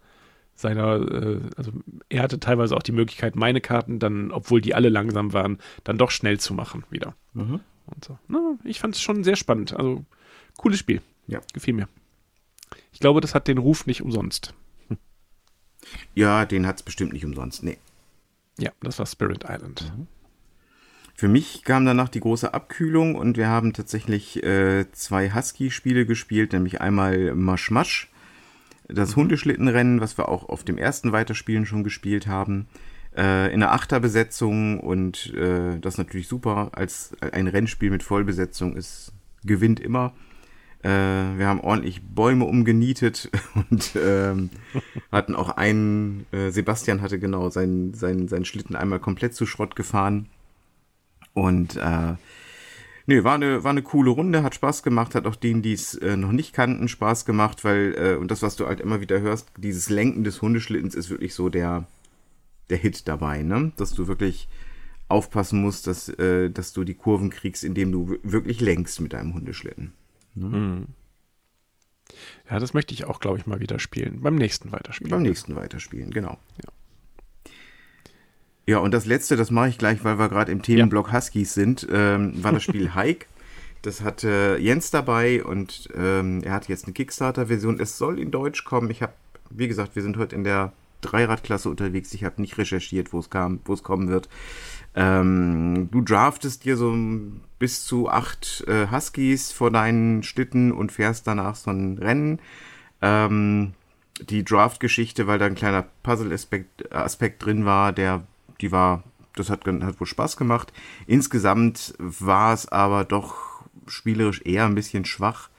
seiner, 0.57 0.97
äh, 0.97 1.41
also 1.57 1.71
er 2.09 2.23
hatte 2.23 2.41
teilweise 2.41 2.75
auch 2.77 2.83
die 2.83 2.93
Möglichkeit, 2.93 3.37
meine 3.37 3.61
Karten 3.61 3.99
dann, 3.99 4.33
obwohl 4.33 4.61
die 4.61 4.75
alle 4.75 4.89
langsam 4.89 5.33
waren, 5.33 5.59
dann 5.85 5.99
doch 5.99 6.11
schnell 6.11 6.41
zu 6.41 6.55
machen 6.55 6.85
wieder. 6.91 7.15
Mhm. 7.35 7.61
Und 7.87 8.05
so. 8.05 8.18
Na, 8.28 8.59
ich 8.64 8.80
fand 8.80 8.95
es 8.95 9.03
schon 9.03 9.24
sehr 9.24 9.37
spannend. 9.37 9.74
Also, 9.74 10.05
cooles 10.57 10.78
Spiel. 10.78 11.03
Ja. 11.26 11.41
Gefiel 11.53 11.74
mir. 11.74 11.89
Ich 12.93 13.01
glaube, 13.01 13.20
das 13.20 13.34
hat 13.34 13.49
den 13.49 13.59
Ruf 13.59 13.87
nicht 13.87 14.03
umsonst. 14.03 14.55
Ja, 16.14 16.45
den 16.45 16.66
hat's 16.66 16.82
bestimmt 16.82 17.12
nicht 17.12 17.24
umsonst. 17.24 17.62
Nee. 17.62 17.78
Ja, 18.59 18.72
das 18.80 18.99
war 18.99 19.07
Spirit 19.07 19.45
Island. 19.49 19.93
Für 21.14 21.28
mich 21.28 21.62
kam 21.64 21.87
danach 21.87 22.09
die 22.09 22.20
große 22.20 22.53
Abkühlung 22.53 23.14
und 23.14 23.37
wir 23.37 23.49
haben 23.49 23.72
tatsächlich 23.72 24.43
äh, 24.43 24.91
zwei 24.93 25.32
Husky-Spiele 25.32 26.05
gespielt, 26.05 26.53
nämlich 26.53 26.80
einmal 26.80 27.34
Masch 27.34 27.70
Masch, 27.70 28.11
das 28.89 29.16
Hundeschlittenrennen, 29.16 30.01
was 30.01 30.18
wir 30.18 30.28
auch 30.28 30.49
auf 30.49 30.62
dem 30.62 30.76
ersten 30.76 31.12
Weiterspielen 31.12 31.64
schon 31.64 31.84
gespielt 31.84 32.26
haben, 32.26 32.66
äh, 33.17 33.47
in 33.53 33.62
einer 33.62 33.73
Achterbesetzung 33.73 34.81
und 34.81 35.33
äh, 35.35 35.79
das 35.81 35.95
ist 35.95 35.99
natürlich 35.99 36.29
super, 36.29 36.71
als 36.73 37.17
ein 37.21 37.49
Rennspiel 37.49 37.91
mit 37.91 38.03
Vollbesetzung 38.03 38.77
ist, 38.77 39.12
gewinnt 39.45 39.81
immer. 39.81 40.12
Äh, 40.83 40.89
wir 40.89 41.47
haben 41.47 41.61
ordentlich 41.61 42.03
Bäume 42.03 42.45
umgenietet 42.45 43.31
und 43.55 43.93
ähm, 43.97 44.51
hatten 45.11 45.35
auch 45.35 45.51
einen, 45.51 46.27
äh, 46.33 46.51
Sebastian 46.51 47.01
hatte 47.01 47.19
genau 47.19 47.51
seinen, 47.51 47.95
seinen, 47.95 48.29
seinen 48.29 48.45
Schlitten 48.45 48.77
einmal 48.77 49.01
komplett 49.01 49.35
zu 49.35 49.47
Schrott 49.47 49.77
gefahren. 49.77 50.29
Und 51.33 51.77
äh, 51.77 52.14
Nee, 53.09 53.23
war 53.23 53.35
eine, 53.35 53.62
war 53.62 53.71
eine 53.71 53.83
coole 53.83 54.11
Runde, 54.11 54.43
hat 54.43 54.57
Spaß 54.57 54.83
gemacht, 54.83 55.14
hat 55.14 55.27
auch 55.27 55.37
denen, 55.37 55.62
die 55.62 55.73
es 55.73 55.95
äh, 55.95 56.17
noch 56.17 56.33
nicht 56.33 56.53
kannten, 56.53 56.89
Spaß 56.89 57.25
gemacht, 57.25 57.62
weil, 57.62 57.95
äh, 57.97 58.17
und 58.17 58.33
das, 58.33 58.43
was 58.43 58.57
du 58.57 58.67
halt 58.67 58.81
immer 58.81 59.01
wieder 59.01 59.21
hörst, 59.21 59.49
dieses 59.57 59.89
Lenken 59.89 60.25
des 60.25 60.43
Hundeschlittens 60.43 60.97
ist 60.97 61.09
wirklich 61.09 61.33
so 61.33 61.49
der, 61.49 61.87
der 62.71 62.79
Hit 62.79 63.09
dabei, 63.09 63.43
ne? 63.43 63.73
Dass 63.77 63.95
du 63.95 64.09
wirklich 64.09 64.49
aufpassen 65.09 65.61
musst, 65.61 65.87
dass, 65.87 66.09
äh, 66.09 66.51
dass 66.51 66.73
du 66.73 66.85
die 66.85 66.95
Kurven 66.95 67.31
kriegst, 67.31 67.64
indem 67.64 67.93
du 67.93 68.19
wirklich 68.23 68.61
lenkst 68.61 69.01
mit 69.01 69.12
deinem 69.12 69.35
Hundeschlitten. 69.35 69.93
Ja, 72.51 72.59
das 72.59 72.75
möchte 72.75 72.95
ich 72.95 73.05
auch, 73.05 73.21
glaube 73.21 73.39
ich, 73.39 73.47
mal 73.47 73.61
wieder 73.61 73.79
spielen. 73.79 74.21
Beim 74.21 74.37
nächsten 74.37 74.73
weiterspielen. 74.73 75.11
Beim 75.11 75.23
nächsten 75.23 75.57
weiterspielen, 75.57 76.11
genau. 76.11 76.39
Ja, 78.67 78.79
und 78.79 78.93
das 78.93 79.07
letzte, 79.07 79.37
das 79.37 79.51
mache 79.51 79.69
ich 79.69 79.79
gleich, 79.79 80.03
weil 80.03 80.19
wir 80.19 80.29
gerade 80.29 80.51
im 80.51 80.62
Themenblock 80.62 81.12
Huskies 81.12 81.55
sind, 81.55 81.87
ähm, 81.91 82.43
war 82.43 82.53
das 82.53 82.64
Spiel 82.64 82.95
Hike. 82.95 83.27
Das 83.83 84.03
hatte 84.03 84.59
Jens 84.61 84.91
dabei 84.91 85.45
und 85.45 85.89
ähm, 85.95 86.43
er 86.43 86.53
hat 86.53 86.69
jetzt 86.69 86.87
eine 86.87 86.93
Kickstarter-Version. 86.93 87.79
Es 87.79 87.99
soll 87.99 88.19
in 88.19 88.33
Deutsch 88.33 88.64
kommen. 88.64 88.91
Ich 88.91 89.03
habe, 89.03 89.12
wie 89.51 89.69
gesagt, 89.69 89.95
wir 89.95 90.03
sind 90.03 90.17
heute 90.17 90.35
in 90.35 90.43
der 90.43 90.73
Dreiradklasse 91.07 91.71
unterwegs. 91.71 92.13
Ich 92.15 92.25
habe 92.25 92.41
nicht 92.41 92.59
recherchiert, 92.59 93.13
wo 93.13 93.19
es 93.21 93.31
kam, 93.31 93.61
wo 93.65 93.73
es 93.73 93.83
kommen 93.83 94.09
wird. 94.09 94.29
Ähm, 94.95 95.89
du 95.91 96.01
draftest 96.01 96.65
dir 96.65 96.77
so 96.77 96.97
bis 97.59 97.85
zu 97.85 98.09
acht 98.09 98.65
äh, 98.67 98.89
Huskies 98.91 99.53
vor 99.53 99.71
deinen 99.71 100.23
Schlitten 100.23 100.73
und 100.73 100.93
fährst 100.93 101.27
danach 101.27 101.55
so 101.55 101.71
ein 101.71 101.99
Rennen. 101.99 102.41
Ähm, 103.03 103.75
die 104.21 104.45
Draft-Geschichte, 104.45 105.27
weil 105.27 105.39
da 105.39 105.47
ein 105.47 105.55
kleiner 105.55 105.85
Puzzle-Aspekt 106.03 106.93
Aspekt 106.93 107.45
drin 107.45 107.67
war, 107.67 107.93
der, 107.93 108.27
die 108.61 108.73
war, 108.73 109.05
das 109.35 109.51
hat, 109.51 109.67
hat 109.67 110.01
wohl 110.01 110.07
Spaß 110.07 110.37
gemacht. 110.37 110.73
Insgesamt 111.07 111.95
war 111.99 112.55
es 112.55 112.69
aber 112.69 113.05
doch 113.05 113.65
spielerisch 113.87 114.43
eher 114.45 114.65
ein 114.65 114.75
bisschen 114.75 115.05
schwach. 115.05 115.51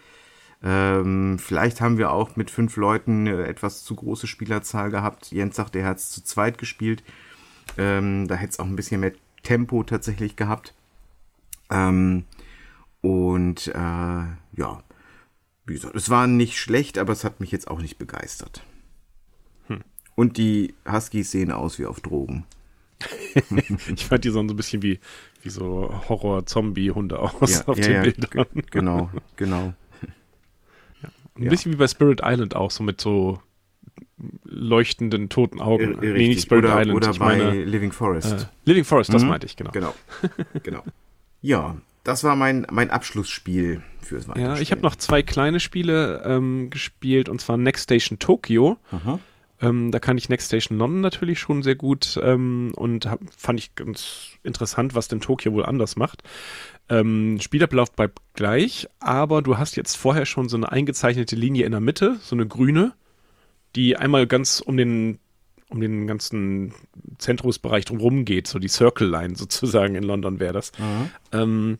Ähm, 0.63 1.37
vielleicht 1.39 1.81
haben 1.81 1.97
wir 1.97 2.11
auch 2.11 2.35
mit 2.35 2.49
fünf 2.49 2.75
Leuten 2.77 3.27
eine 3.27 3.45
etwas 3.45 3.83
zu 3.83 3.95
große 3.95 4.27
Spielerzahl 4.27 4.89
gehabt. 4.89 5.31
Jens 5.31 5.55
sagt, 5.55 5.75
er 5.75 5.85
hat 5.85 5.97
es 5.97 6.09
zu 6.09 6.23
zweit 6.23 6.57
gespielt. 6.57 7.03
Ähm, 7.77 8.27
da 8.27 8.35
hätte 8.35 8.51
es 8.51 8.59
auch 8.59 8.65
ein 8.65 8.75
bisschen 8.75 9.01
mehr 9.01 9.13
Tempo 9.43 9.83
tatsächlich 9.83 10.35
gehabt. 10.35 10.73
Ähm, 11.69 12.25
und 13.01 13.67
äh, 13.67 13.71
ja, 13.77 14.83
wie 15.65 15.73
gesagt, 15.73 15.95
es 15.95 16.09
war 16.09 16.27
nicht 16.27 16.57
schlecht, 16.57 16.97
aber 16.97 17.13
es 17.13 17.23
hat 17.23 17.39
mich 17.39 17.51
jetzt 17.51 17.69
auch 17.69 17.79
nicht 17.81 17.97
begeistert. 17.97 18.63
Und 20.15 20.37
die 20.37 20.73
Huskies 20.91 21.29
sehen 21.29 21.51
aus 21.51 21.77
wie 21.77 21.85
auf 21.85 21.99
Drogen. 22.01 22.45
Ich 23.93 24.05
fand 24.07 24.23
die 24.23 24.31
so 24.31 24.39
ein 24.39 24.47
bisschen 24.55 24.81
wie, 24.81 24.99
wie 25.43 25.49
so 25.51 25.93
Horror-Zombie-Hunde 26.09 27.19
aus 27.19 27.51
auf 27.67 27.77
den 27.79 27.91
Bildern. 28.01 28.47
g- 28.53 28.61
Genau, 28.71 29.11
genau. 29.35 29.73
Ein 31.37 31.43
ja. 31.43 31.49
bisschen 31.49 31.71
wie 31.73 31.77
bei 31.77 31.87
Spirit 31.87 32.21
Island 32.23 32.55
auch, 32.55 32.71
so 32.71 32.83
mit 32.83 32.99
so 33.01 33.39
leuchtenden 34.45 35.29
toten 35.29 35.61
Augen. 35.61 36.01
R- 36.01 36.13
nee, 36.13 36.37
Spirit 36.37 36.65
oder, 36.65 36.81
Island, 36.81 36.95
oder 36.97 37.11
ich 37.11 37.19
bei 37.19 37.37
meine 37.37 37.63
Living 37.63 37.91
Forest. 37.91 38.33
äh, 38.33 38.45
Living 38.65 38.83
Forest, 38.83 39.13
das 39.13 39.23
Mhm. 39.23 39.29
meinte 39.29 39.45
ich, 39.45 39.55
genau. 39.55 39.71
Genau, 39.71 39.93
genau. 40.63 40.83
Ja, 41.41 41.77
das 42.03 42.23
war 42.23 42.35
mein, 42.35 42.65
mein 42.71 42.89
Abschlussspiel 42.89 43.81
fürs 44.01 44.23
Ja, 44.25 44.29
Weiterspielen. 44.29 44.61
ich 44.61 44.71
habe 44.71 44.81
noch 44.81 44.95
zwei 44.95 45.21
kleine 45.21 45.59
Spiele 45.59 46.23
ähm, 46.25 46.69
gespielt 46.69 47.29
und 47.29 47.39
zwar 47.41 47.57
Next 47.57 47.83
Station 47.83 48.17
Tokyo. 48.19 48.77
Ähm, 49.59 49.91
da 49.91 49.99
kann 49.99 50.17
ich 50.19 50.29
Next 50.29 50.47
Station 50.47 50.77
London 50.77 51.01
natürlich 51.01 51.39
schon 51.39 51.63
sehr 51.63 51.75
gut 51.75 52.19
ähm, 52.21 52.73
und 52.75 53.07
hab, 53.07 53.19
fand 53.35 53.59
ich 53.59 53.73
ganz 53.75 54.29
interessant, 54.43 54.93
was 54.93 55.07
denn 55.07 55.19
Tokio 55.19 55.51
wohl 55.53 55.65
anders 55.65 55.95
macht. 55.95 56.21
Ähm, 56.89 57.39
Spielablauf 57.41 57.91
bleibt 57.91 58.19
gleich, 58.33 58.87
aber 58.99 59.41
du 59.41 59.57
hast 59.57 59.75
jetzt 59.75 59.95
vorher 59.95 60.25
schon 60.25 60.47
so 60.47 60.57
eine 60.57 60.71
eingezeichnete 60.71 61.35
Linie 61.35 61.65
in 61.65 61.71
der 61.71 61.81
Mitte, 61.81 62.17
so 62.21 62.35
eine 62.35 62.47
grüne, 62.47 62.93
die 63.75 63.97
einmal 63.97 64.27
ganz 64.27 64.61
um 64.61 64.77
den 64.77 65.19
um 65.69 65.81
den 65.81 66.07
ganzen 66.07 66.73
Zentrumsbereich 67.17 67.85
drumherum 67.85 68.23
geht, 68.23 68.47
so 68.47 68.59
die 68.59 68.69
Circle 68.69 69.09
Line 69.09 69.35
sozusagen 69.37 69.95
in 69.95 70.03
London 70.03 70.39
wäre 70.39 70.53
das. 70.53 70.71
Ähm, 71.31 71.79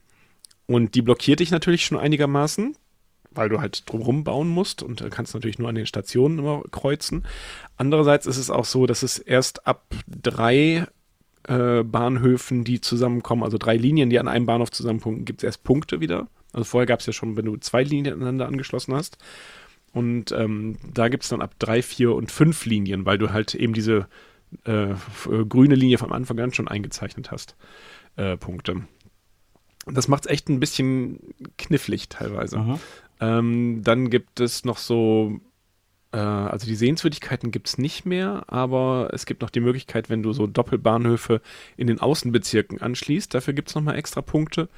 und 0.65 0.95
die 0.95 1.01
blockiert 1.01 1.39
dich 1.39 1.51
natürlich 1.51 1.85
schon 1.85 1.97
einigermaßen, 1.97 2.75
weil 3.31 3.49
du 3.49 3.61
halt 3.61 3.89
drumherum 3.89 4.25
bauen 4.25 4.49
musst 4.49 4.83
und 4.83 5.01
äh, 5.01 5.09
kannst 5.09 5.33
natürlich 5.33 5.59
nur 5.59 5.69
an 5.69 5.75
den 5.75 5.85
Stationen 5.85 6.39
immer 6.39 6.63
kreuzen. 6.71 7.25
Andererseits 7.77 8.25
ist 8.25 8.37
es 8.37 8.49
auch 8.49 8.65
so, 8.65 8.85
dass 8.85 9.03
es 9.03 9.19
erst 9.19 9.65
ab 9.65 9.85
drei 10.07 10.85
äh, 11.47 11.83
Bahnhöfen, 11.83 12.63
die 12.63 12.81
zusammenkommen, 12.81 13.43
also 13.43 13.57
drei 13.57 13.77
Linien, 13.77 14.09
die 14.09 14.19
an 14.19 14.27
einem 14.27 14.45
Bahnhof 14.45 14.71
zusammenpunkten, 14.71 15.25
gibt 15.25 15.41
es 15.41 15.45
erst 15.45 15.63
Punkte 15.63 15.99
wieder. 15.99 16.27
Also 16.53 16.65
vorher 16.65 16.85
gab 16.85 16.99
es 16.99 17.05
ja 17.05 17.13
schon, 17.13 17.35
wenn 17.35 17.45
du 17.45 17.57
zwei 17.57 17.83
Linien 17.83 18.15
aneinander 18.15 18.47
angeschlossen 18.47 18.93
hast. 18.93 19.17
Und 19.93 20.31
ähm, 20.31 20.77
da 20.93 21.07
gibt 21.07 21.23
es 21.23 21.29
dann 21.29 21.41
ab 21.41 21.55
drei, 21.59 21.81
vier 21.81 22.13
und 22.13 22.31
fünf 22.31 22.65
Linien, 22.65 23.05
weil 23.05 23.17
du 23.17 23.31
halt 23.31 23.55
eben 23.55 23.73
diese 23.73 24.07
äh, 24.65 24.91
äh, 24.91 24.95
grüne 25.47 25.75
Linie 25.75 25.97
vom 25.97 26.11
Anfang 26.11 26.39
an 26.39 26.53
schon 26.53 26.67
eingezeichnet 26.67 27.31
hast. 27.31 27.55
Äh, 28.15 28.37
Punkte. 28.37 28.83
Das 29.85 30.07
macht 30.07 30.25
es 30.25 30.31
echt 30.31 30.49
ein 30.49 30.59
bisschen 30.59 31.19
knifflig 31.57 32.09
teilweise. 32.09 32.57
Ähm, 33.19 33.81
dann 33.83 34.09
gibt 34.09 34.39
es 34.39 34.65
noch 34.65 34.77
so, 34.77 35.39
also 36.15 36.65
die 36.65 36.75
Sehenswürdigkeiten 36.75 37.51
gibt 37.51 37.67
es 37.67 37.77
nicht 37.77 38.05
mehr, 38.05 38.43
aber 38.47 39.09
es 39.13 39.25
gibt 39.25 39.41
noch 39.41 39.49
die 39.49 39.59
Möglichkeit, 39.59 40.09
wenn 40.09 40.23
du 40.23 40.33
so 40.33 40.47
Doppelbahnhöfe 40.47 41.41
in 41.75 41.87
den 41.87 41.99
Außenbezirken 41.99 42.81
anschließt, 42.81 43.33
dafür 43.33 43.53
gibt 43.53 43.69
es 43.69 43.75
nochmal 43.75 43.97
extra 43.97 44.21
Punkte. 44.21 44.69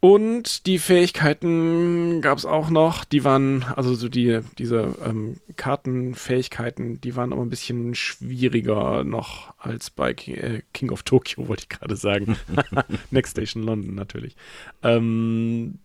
Und 0.00 0.66
die 0.66 0.78
Fähigkeiten 0.78 2.20
gab 2.22 2.38
es 2.38 2.44
auch 2.44 2.70
noch, 2.70 3.04
die 3.04 3.24
waren, 3.24 3.64
also 3.64 3.94
so 3.94 4.08
die, 4.08 4.40
diese 4.56 4.94
ähm, 5.04 5.38
Kartenfähigkeiten, 5.56 7.00
die 7.00 7.16
waren 7.16 7.32
aber 7.32 7.42
ein 7.42 7.50
bisschen 7.50 7.96
schwieriger 7.96 9.02
noch 9.02 9.54
als 9.58 9.90
bei 9.90 10.14
King, 10.14 10.36
äh, 10.36 10.62
King 10.72 10.90
of 10.90 11.02
Tokyo, 11.02 11.48
wollte 11.48 11.64
ich 11.64 11.68
gerade 11.68 11.96
sagen. 11.96 12.36
Next 13.10 13.32
Station 13.32 13.64
London 13.64 13.96
natürlich. 13.96 14.36
Ähm, 14.84 15.80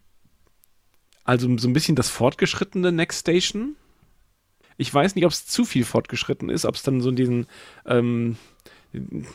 also 1.24 1.58
so 1.58 1.68
ein 1.68 1.74
bisschen 1.74 1.96
das 1.96 2.10
fortgeschrittene 2.10 2.92
Next 2.92 3.22
Station. 3.22 3.76
Ich 4.78 4.94
weiß 4.94 5.16
nicht, 5.16 5.26
ob 5.26 5.32
es 5.32 5.46
zu 5.46 5.66
viel 5.66 5.86
fortgeschritten 5.86 6.50
ist, 6.50 6.66
ob 6.66 6.76
es 6.76 6.84
dann 6.84 7.02
so 7.02 7.12
diesen 7.12 7.48
ähm, 7.86 8.38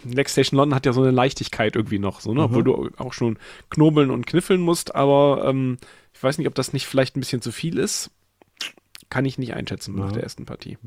Next 0.05 0.33
Station 0.33 0.57
London 0.57 0.75
hat 0.77 0.87
ja 0.87 0.93
so 0.93 1.03
eine 1.03 1.11
Leichtigkeit 1.11 1.75
irgendwie 1.75 1.99
noch, 1.99 2.21
so, 2.21 2.33
ne? 2.33 2.43
obwohl 2.45 2.63
du 2.65 2.91
auch 2.97 3.13
schon 3.13 3.39
knobeln 3.71 4.11
und 4.11 4.27
kniffeln 4.27 4.61
musst, 4.61 4.95
aber 4.95 5.45
ähm, 5.47 5.79
ich 6.15 6.23
weiß 6.23 6.39
nicht, 6.39 6.47
ob 6.47 6.55
das 6.55 6.73
nicht 6.73 6.87
vielleicht 6.87 7.17
ein 7.17 7.21
bisschen 7.21 7.43
zu 7.43 7.51
viel 7.53 7.79
ist. 7.79 8.11
Kann 9.11 9.25
ich 9.25 9.39
nicht 9.39 9.55
einschätzen 9.55 9.95
nach 9.97 10.07
Ja. 10.07 10.13
der 10.13 10.23
ersten 10.23 10.45
Partie. 10.45 10.79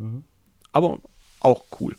Aber 0.72 1.00
auch 1.40 1.66
cool. 1.80 1.96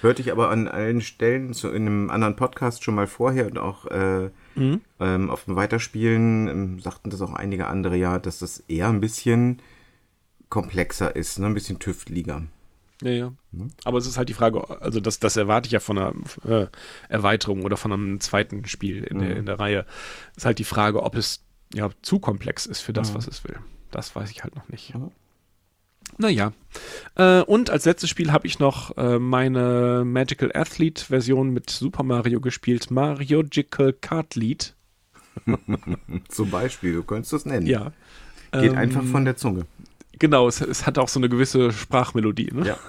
Hörte 0.00 0.22
ich 0.22 0.32
aber 0.32 0.50
an 0.50 0.66
allen 0.66 1.02
Stellen 1.02 1.52
so 1.52 1.70
in 1.70 1.86
einem 1.86 2.10
anderen 2.10 2.34
Podcast 2.34 2.82
schon 2.82 2.96
mal 2.96 3.06
vorher 3.06 3.46
und 3.46 3.58
auch 3.58 3.86
äh, 3.86 4.30
ähm, 4.56 5.30
auf 5.30 5.44
dem 5.44 5.54
Weiterspielen 5.54 6.48
ähm, 6.48 6.80
sagten 6.80 7.10
das 7.10 7.20
auch 7.22 7.32
einige 7.32 7.68
andere 7.68 7.96
ja, 7.96 8.18
dass 8.18 8.40
das 8.40 8.58
eher 8.66 8.88
ein 8.88 9.00
bisschen 9.00 9.60
komplexer 10.52 11.16
ist, 11.16 11.38
ne? 11.38 11.46
ein 11.46 11.54
bisschen 11.54 11.78
tüftliger. 11.78 12.42
Ja, 13.02 13.10
ja. 13.10 13.32
Aber 13.84 13.96
es 13.96 14.06
ist 14.06 14.18
halt 14.18 14.28
die 14.28 14.34
Frage, 14.34 14.68
also 14.82 15.00
das, 15.00 15.18
das 15.18 15.38
erwarte 15.38 15.66
ich 15.66 15.72
ja 15.72 15.80
von 15.80 15.96
einer 15.96 16.12
äh, 16.46 16.66
Erweiterung 17.08 17.62
oder 17.64 17.78
von 17.78 17.90
einem 17.90 18.20
zweiten 18.20 18.66
Spiel 18.66 19.02
in, 19.02 19.18
der, 19.18 19.34
in 19.34 19.46
der 19.46 19.58
Reihe. 19.58 19.86
Ist 20.36 20.44
halt 20.44 20.58
die 20.58 20.64
Frage, 20.64 21.02
ob 21.02 21.16
es 21.16 21.42
ja 21.72 21.88
zu 22.02 22.18
komplex 22.18 22.66
ist 22.66 22.80
für 22.82 22.92
das, 22.92 23.14
was 23.14 23.26
es 23.26 23.44
will. 23.44 23.56
Das 23.90 24.14
weiß 24.14 24.30
ich 24.30 24.44
halt 24.44 24.54
noch 24.54 24.68
nicht. 24.68 24.90
Ja. 24.90 25.10
Naja. 26.18 26.52
Äh, 27.14 27.40
und 27.40 27.70
als 27.70 27.86
letztes 27.86 28.10
Spiel 28.10 28.30
habe 28.30 28.46
ich 28.46 28.58
noch 28.58 28.94
äh, 28.98 29.18
meine 29.18 30.02
Magical 30.04 30.50
Athlete 30.54 31.06
Version 31.06 31.48
mit 31.50 31.70
Super 31.70 32.02
Mario 32.02 32.42
gespielt. 32.42 32.90
Mariogical 32.90 33.94
Kart 33.94 34.34
Lead. 34.34 34.76
Zum 36.28 36.50
Beispiel, 36.50 36.92
du 36.92 37.04
könntest 37.04 37.32
das 37.32 37.46
nennen. 37.46 37.66
Ja. 37.66 37.92
Geht 38.52 38.72
Ähm, 38.72 38.76
einfach 38.76 39.02
von 39.04 39.24
der 39.24 39.36
Zunge. 39.36 39.64
Genau, 40.22 40.46
es, 40.46 40.60
es 40.60 40.86
hat 40.86 40.98
auch 40.98 41.08
so 41.08 41.18
eine 41.18 41.28
gewisse 41.28 41.72
Sprachmelodie. 41.72 42.52
Ne? 42.52 42.68
Ja. 42.68 42.78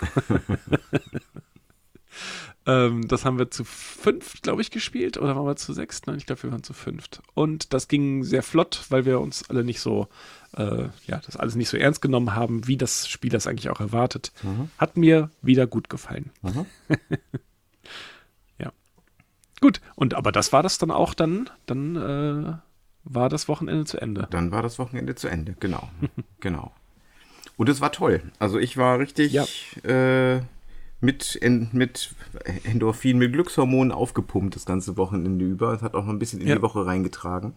Ähm, 2.65 3.09
das 3.09 3.25
haben 3.25 3.39
wir 3.39 3.51
zu 3.51 3.65
fünft, 3.65 4.41
glaube 4.43 4.61
ich, 4.61 4.71
gespielt. 4.71 5.17
Oder 5.17 5.35
waren 5.35 5.45
wir 5.45 5.57
zu 5.57 5.73
sechst? 5.73 6.07
Nein, 6.07 6.15
ich 6.15 6.25
glaube, 6.25 6.43
wir 6.43 6.51
waren 6.53 6.63
zu 6.63 6.71
fünft. 6.71 7.21
Und 7.33 7.73
das 7.73 7.89
ging 7.89 8.23
sehr 8.23 8.41
flott, 8.41 8.85
weil 8.87 9.03
wir 9.03 9.19
uns 9.19 9.49
alle 9.49 9.65
nicht 9.65 9.81
so, 9.81 10.07
äh, 10.55 10.83
ja, 11.05 11.19
das 11.25 11.35
alles 11.35 11.55
nicht 11.55 11.67
so 11.67 11.75
ernst 11.75 12.01
genommen 12.01 12.35
haben, 12.35 12.65
wie 12.65 12.77
das 12.77 13.09
Spiel 13.09 13.31
das 13.31 13.47
eigentlich 13.47 13.69
auch 13.69 13.81
erwartet. 13.81 14.31
Hat 14.77 14.95
mir 14.95 15.29
wieder 15.41 15.67
gut 15.67 15.89
gefallen. 15.89 16.31
Aha. 16.43 16.65
Ja. 18.59 18.71
Gut, 19.59 19.81
und 19.95 20.13
aber 20.13 20.31
das 20.31 20.53
war 20.53 20.63
das 20.63 20.77
dann 20.77 20.91
auch 20.91 21.13
dann, 21.13 21.49
dann 21.65 21.97
äh, 21.97 22.53
war 23.03 23.27
das 23.27 23.49
Wochenende 23.49 23.83
zu 23.83 23.99
Ende. 23.99 24.27
Dann 24.29 24.51
war 24.51 24.61
das 24.61 24.79
Wochenende 24.79 25.15
zu 25.15 25.27
Ende, 25.27 25.57
genau. 25.59 25.89
genau. 26.39 26.71
Und 27.57 27.69
es 27.69 27.81
war 27.81 27.91
toll. 27.91 28.21
Also 28.39 28.59
ich 28.59 28.77
war 28.77 28.99
richtig 28.99 29.31
Ja. 29.33 29.45
äh, 29.83 30.41
mit, 31.01 31.37
en, 31.41 31.69
mit 31.73 32.15
Endorphin, 32.63 33.17
mit 33.17 33.33
Glückshormonen 33.33 33.91
aufgepumpt 33.91 34.55
das 34.55 34.65
ganze 34.65 34.95
Wochenende 34.97 35.45
über. 35.45 35.73
Es 35.73 35.81
hat 35.81 35.95
auch 35.95 36.05
noch 36.05 36.13
ein 36.13 36.19
bisschen 36.19 36.39
in 36.41 36.47
Ja. 36.47 36.55
die 36.55 36.61
Woche 36.61 36.85
reingetragen. 36.85 37.53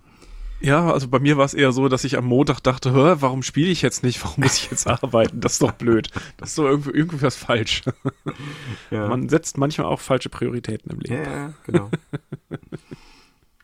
Ja, 0.61 0.91
also 0.91 1.09
bei 1.09 1.19
mir 1.19 1.37
war 1.37 1.45
es 1.45 1.53
eher 1.53 1.71
so, 1.71 1.87
dass 1.89 2.03
ich 2.05 2.17
am 2.17 2.25
Montag 2.25 2.61
dachte, 2.61 2.91
Hör, 2.93 3.21
warum 3.21 3.43
spiele 3.43 3.69
ich 3.71 3.83
jetzt 3.83 4.03
nicht? 4.03 4.25
Warum 4.25 4.43
muss 4.43 4.57
ich 4.57 4.71
jetzt 4.71 4.87
arbeiten? 4.87 5.39
Das 5.41 5.53
ist 5.55 5.63
doch 5.63 5.73
blöd. 5.73 6.11
Das 6.39 6.49
ist 6.51 6.59
doch 6.59 6.65
irgendwie, 6.65 6.91
irgendwie 6.91 7.23
was 7.23 7.37
falsch. 7.37 7.83
Ja. 8.91 9.09
Man 9.09 9.29
setzt 9.29 9.59
manchmal 9.59 9.87
auch 9.89 10.01
falsche 10.01 10.29
Prioritäten 10.29 10.91
im 10.93 11.01
Leben. 11.01 11.23
Ja, 11.25 11.53
genau. 11.65 11.91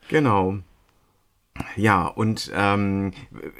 genau. 0.09 0.59
Ja, 1.77 2.07
und 2.07 2.51
ähm, 2.55 3.13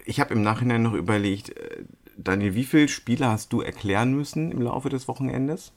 ich 0.05 0.21
habe 0.21 0.35
im 0.35 0.43
Nachhinein 0.43 0.83
noch 0.83 0.95
überlegt, 0.95 1.51
äh, 1.57 1.85
Daniel, 2.17 2.55
wie 2.55 2.65
viele 2.65 2.89
Spiele 2.89 3.27
hast 3.27 3.53
du 3.53 3.61
erklären 3.61 4.13
müssen 4.15 4.53
im 4.53 4.63
Laufe 4.63 4.89
des 4.89 5.09
Wochenendes? 5.09 5.73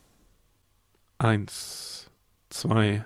Eins, 1.18 2.10
zwei, 2.50 3.06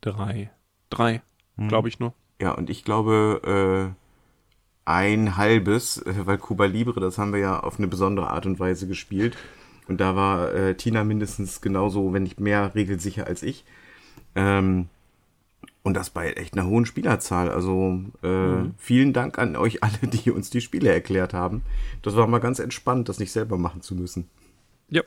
drei, 0.00 0.50
drei, 0.90 1.22
glaube 1.56 1.88
ich 1.88 1.98
nur. 1.98 2.14
Ja, 2.40 2.52
und 2.52 2.70
ich 2.70 2.84
glaube 2.84 3.94
äh, 3.94 4.00
ein 4.84 5.36
halbes, 5.36 5.98
äh, 5.98 6.26
weil 6.26 6.38
Cuba 6.38 6.66
Libre, 6.66 7.00
das 7.00 7.18
haben 7.18 7.32
wir 7.32 7.40
ja 7.40 7.60
auf 7.60 7.78
eine 7.78 7.88
besondere 7.88 8.30
Art 8.30 8.46
und 8.46 8.58
Weise 8.58 8.86
gespielt. 8.86 9.36
Und 9.88 10.00
da 10.00 10.16
war 10.16 10.52
äh, 10.54 10.76
Tina 10.76 11.04
mindestens 11.04 11.60
genauso, 11.60 12.12
wenn 12.12 12.22
nicht 12.22 12.40
mehr 12.40 12.74
regelsicher 12.74 13.26
als 13.26 13.42
ich. 13.42 13.64
Ähm, 14.34 14.88
und 15.84 15.94
das 15.94 16.10
bei 16.10 16.32
echt 16.32 16.54
einer 16.54 16.66
hohen 16.66 16.86
Spielerzahl. 16.86 17.50
Also 17.50 18.02
äh, 18.22 18.68
vielen 18.78 19.12
Dank 19.12 19.38
an 19.38 19.54
euch 19.54 19.84
alle, 19.84 19.98
die 20.02 20.32
uns 20.32 20.50
die 20.50 20.62
Spiele 20.62 20.90
erklärt 20.90 21.32
haben. 21.34 21.62
Das 22.02 22.16
war 22.16 22.26
mal 22.26 22.40
ganz 22.40 22.58
entspannt, 22.58 23.08
das 23.08 23.20
nicht 23.20 23.30
selber 23.30 23.58
machen 23.58 23.82
zu 23.82 23.94
müssen. 23.94 24.28
Ja, 24.88 25.02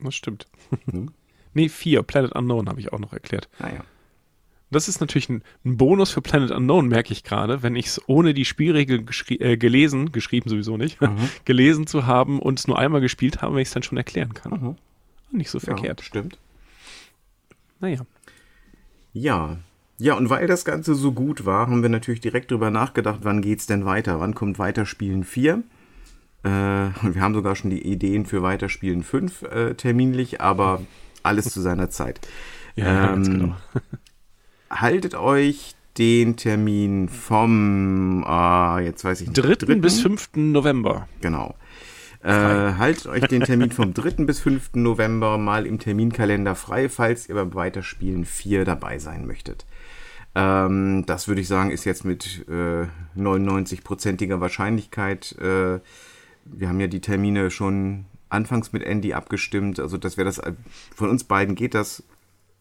das 0.00 0.14
stimmt. 0.14 0.46
nee, 1.52 1.68
vier. 1.68 2.02
Planet 2.04 2.32
Unknown 2.32 2.68
habe 2.68 2.80
ich 2.80 2.92
auch 2.92 3.00
noch 3.00 3.12
erklärt. 3.12 3.48
Naja. 3.58 3.84
Das 4.70 4.86
ist 4.86 5.00
natürlich 5.00 5.28
ein, 5.30 5.42
ein 5.64 5.78
Bonus 5.78 6.10
für 6.10 6.22
Planet 6.22 6.52
Unknown, 6.52 6.88
merke 6.88 7.12
ich 7.12 7.24
gerade, 7.24 7.62
wenn 7.62 7.74
ich 7.74 7.86
es 7.86 8.02
ohne 8.06 8.34
die 8.34 8.44
Spielregeln 8.44 9.04
geschri 9.04 9.34
äh, 9.36 9.56
gelesen, 9.56 10.12
geschrieben 10.12 10.48
sowieso 10.48 10.76
nicht, 10.76 10.98
gelesen 11.44 11.86
zu 11.86 12.06
haben 12.06 12.38
und 12.38 12.58
es 12.60 12.68
nur 12.68 12.78
einmal 12.78 13.00
gespielt 13.00 13.42
habe, 13.42 13.54
wenn 13.54 13.62
ich 13.62 13.68
es 13.68 13.74
dann 13.74 13.82
schon 13.82 13.98
erklären 13.98 14.34
kann. 14.34 14.76
Nicht 15.32 15.50
so 15.50 15.58
verkehrt. 15.58 16.00
Ja, 16.00 16.06
stimmt. 16.06 16.38
Naja. 17.80 18.06
Ja. 19.12 19.58
Ja, 19.98 20.14
und 20.14 20.30
weil 20.30 20.46
das 20.46 20.64
Ganze 20.64 20.94
so 20.94 21.12
gut 21.12 21.44
war, 21.44 21.66
haben 21.66 21.82
wir 21.82 21.88
natürlich 21.88 22.20
direkt 22.20 22.50
drüber 22.50 22.70
nachgedacht, 22.70 23.20
wann 23.22 23.42
geht's 23.42 23.66
denn 23.66 23.84
weiter? 23.84 24.20
Wann 24.20 24.34
kommt 24.34 24.58
Weiterspielen 24.58 25.24
4? 25.24 25.62
Äh, 26.44 26.48
und 26.48 27.14
wir 27.14 27.20
haben 27.20 27.34
sogar 27.34 27.56
schon 27.56 27.70
die 27.70 27.82
Ideen 27.82 28.24
für 28.24 28.42
Weiterspielen 28.42 29.02
5 29.02 29.42
äh, 29.42 29.74
terminlich, 29.74 30.40
aber 30.40 30.82
alles 31.22 31.50
zu 31.50 31.60
seiner 31.60 31.90
Zeit. 31.90 32.20
Ja, 32.76 33.06
ganz 33.08 33.26
Ähm, 33.26 33.34
genau. 33.34 33.56
Haltet 34.70 35.16
euch 35.16 35.74
den 35.98 36.36
Termin 36.36 37.08
vom, 37.08 38.22
ah, 38.24 38.78
jetzt 38.78 39.04
weiß 39.04 39.22
ich 39.22 39.28
nicht, 39.30 39.66
3. 39.66 39.74
bis 39.74 40.00
5. 40.00 40.30
November. 40.36 41.08
Genau. 41.20 41.56
Äh, 42.22 42.74
haltet 42.74 43.06
euch 43.06 43.26
den 43.26 43.42
Termin 43.44 43.72
vom 43.72 43.94
3. 43.94 44.24
bis 44.24 44.38
5. 44.40 44.70
November 44.74 45.38
mal 45.38 45.66
im 45.66 45.80
Terminkalender 45.80 46.54
frei, 46.54 46.88
falls 46.88 47.28
ihr 47.28 47.34
beim 47.34 47.54
Weiterspielen 47.54 48.24
4 48.24 48.64
dabei 48.64 48.98
sein 49.00 49.26
möchtet. 49.26 49.66
Ähm, 50.38 51.04
das 51.04 51.26
würde 51.26 51.40
ich 51.40 51.48
sagen, 51.48 51.72
ist 51.72 51.84
jetzt 51.84 52.04
mit 52.04 52.46
äh, 52.48 52.86
99-prozentiger 53.16 54.40
Wahrscheinlichkeit. 54.40 55.32
Äh, 55.40 55.80
wir 56.44 56.68
haben 56.68 56.78
ja 56.78 56.86
die 56.86 57.00
Termine 57.00 57.50
schon 57.50 58.04
anfangs 58.28 58.72
mit 58.72 58.84
Andy 58.84 59.14
abgestimmt. 59.14 59.80
Also, 59.80 59.98
dass 59.98 60.16
wir 60.16 60.24
das 60.24 60.40
von 60.94 61.10
uns 61.10 61.24
beiden 61.24 61.56
geht 61.56 61.74
das. 61.74 62.04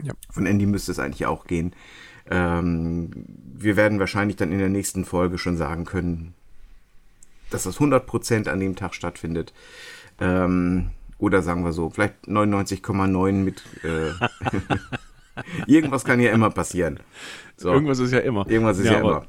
Ja. 0.01 0.13
Von 0.31 0.47
Andy 0.47 0.65
müsste 0.65 0.91
es 0.91 0.97
eigentlich 0.97 1.27
auch 1.27 1.45
gehen. 1.45 1.73
Ähm, 2.31 3.11
wir 3.53 3.75
werden 3.75 3.99
wahrscheinlich 3.99 4.37
dann 4.37 4.51
in 4.51 4.57
der 4.57 4.69
nächsten 4.69 5.05
Folge 5.05 5.37
schon 5.37 5.55
sagen 5.55 5.85
können, 5.85 6.33
dass 7.51 7.63
das 7.63 7.77
100% 7.77 8.49
an 8.49 8.59
dem 8.59 8.75
Tag 8.75 8.95
stattfindet. 8.95 9.53
Ähm, 10.19 10.89
oder 11.19 11.43
sagen 11.43 11.63
wir 11.63 11.73
so, 11.73 11.91
vielleicht 11.91 12.25
99,9 12.25 13.33
mit. 13.33 13.61
Äh, 13.83 14.13
irgendwas 15.67 16.05
kann 16.05 16.19
ja 16.19 16.31
immer 16.31 16.49
passieren. 16.49 16.99
So, 17.55 17.71
Irgendwas 17.71 17.99
ist 17.99 18.11
ja 18.11 18.19
immer. 18.19 18.47
irgendwas 18.49 18.79
ist 18.79 18.85
ja, 18.85 18.99
aber 18.99 19.09
immer. 19.09 19.25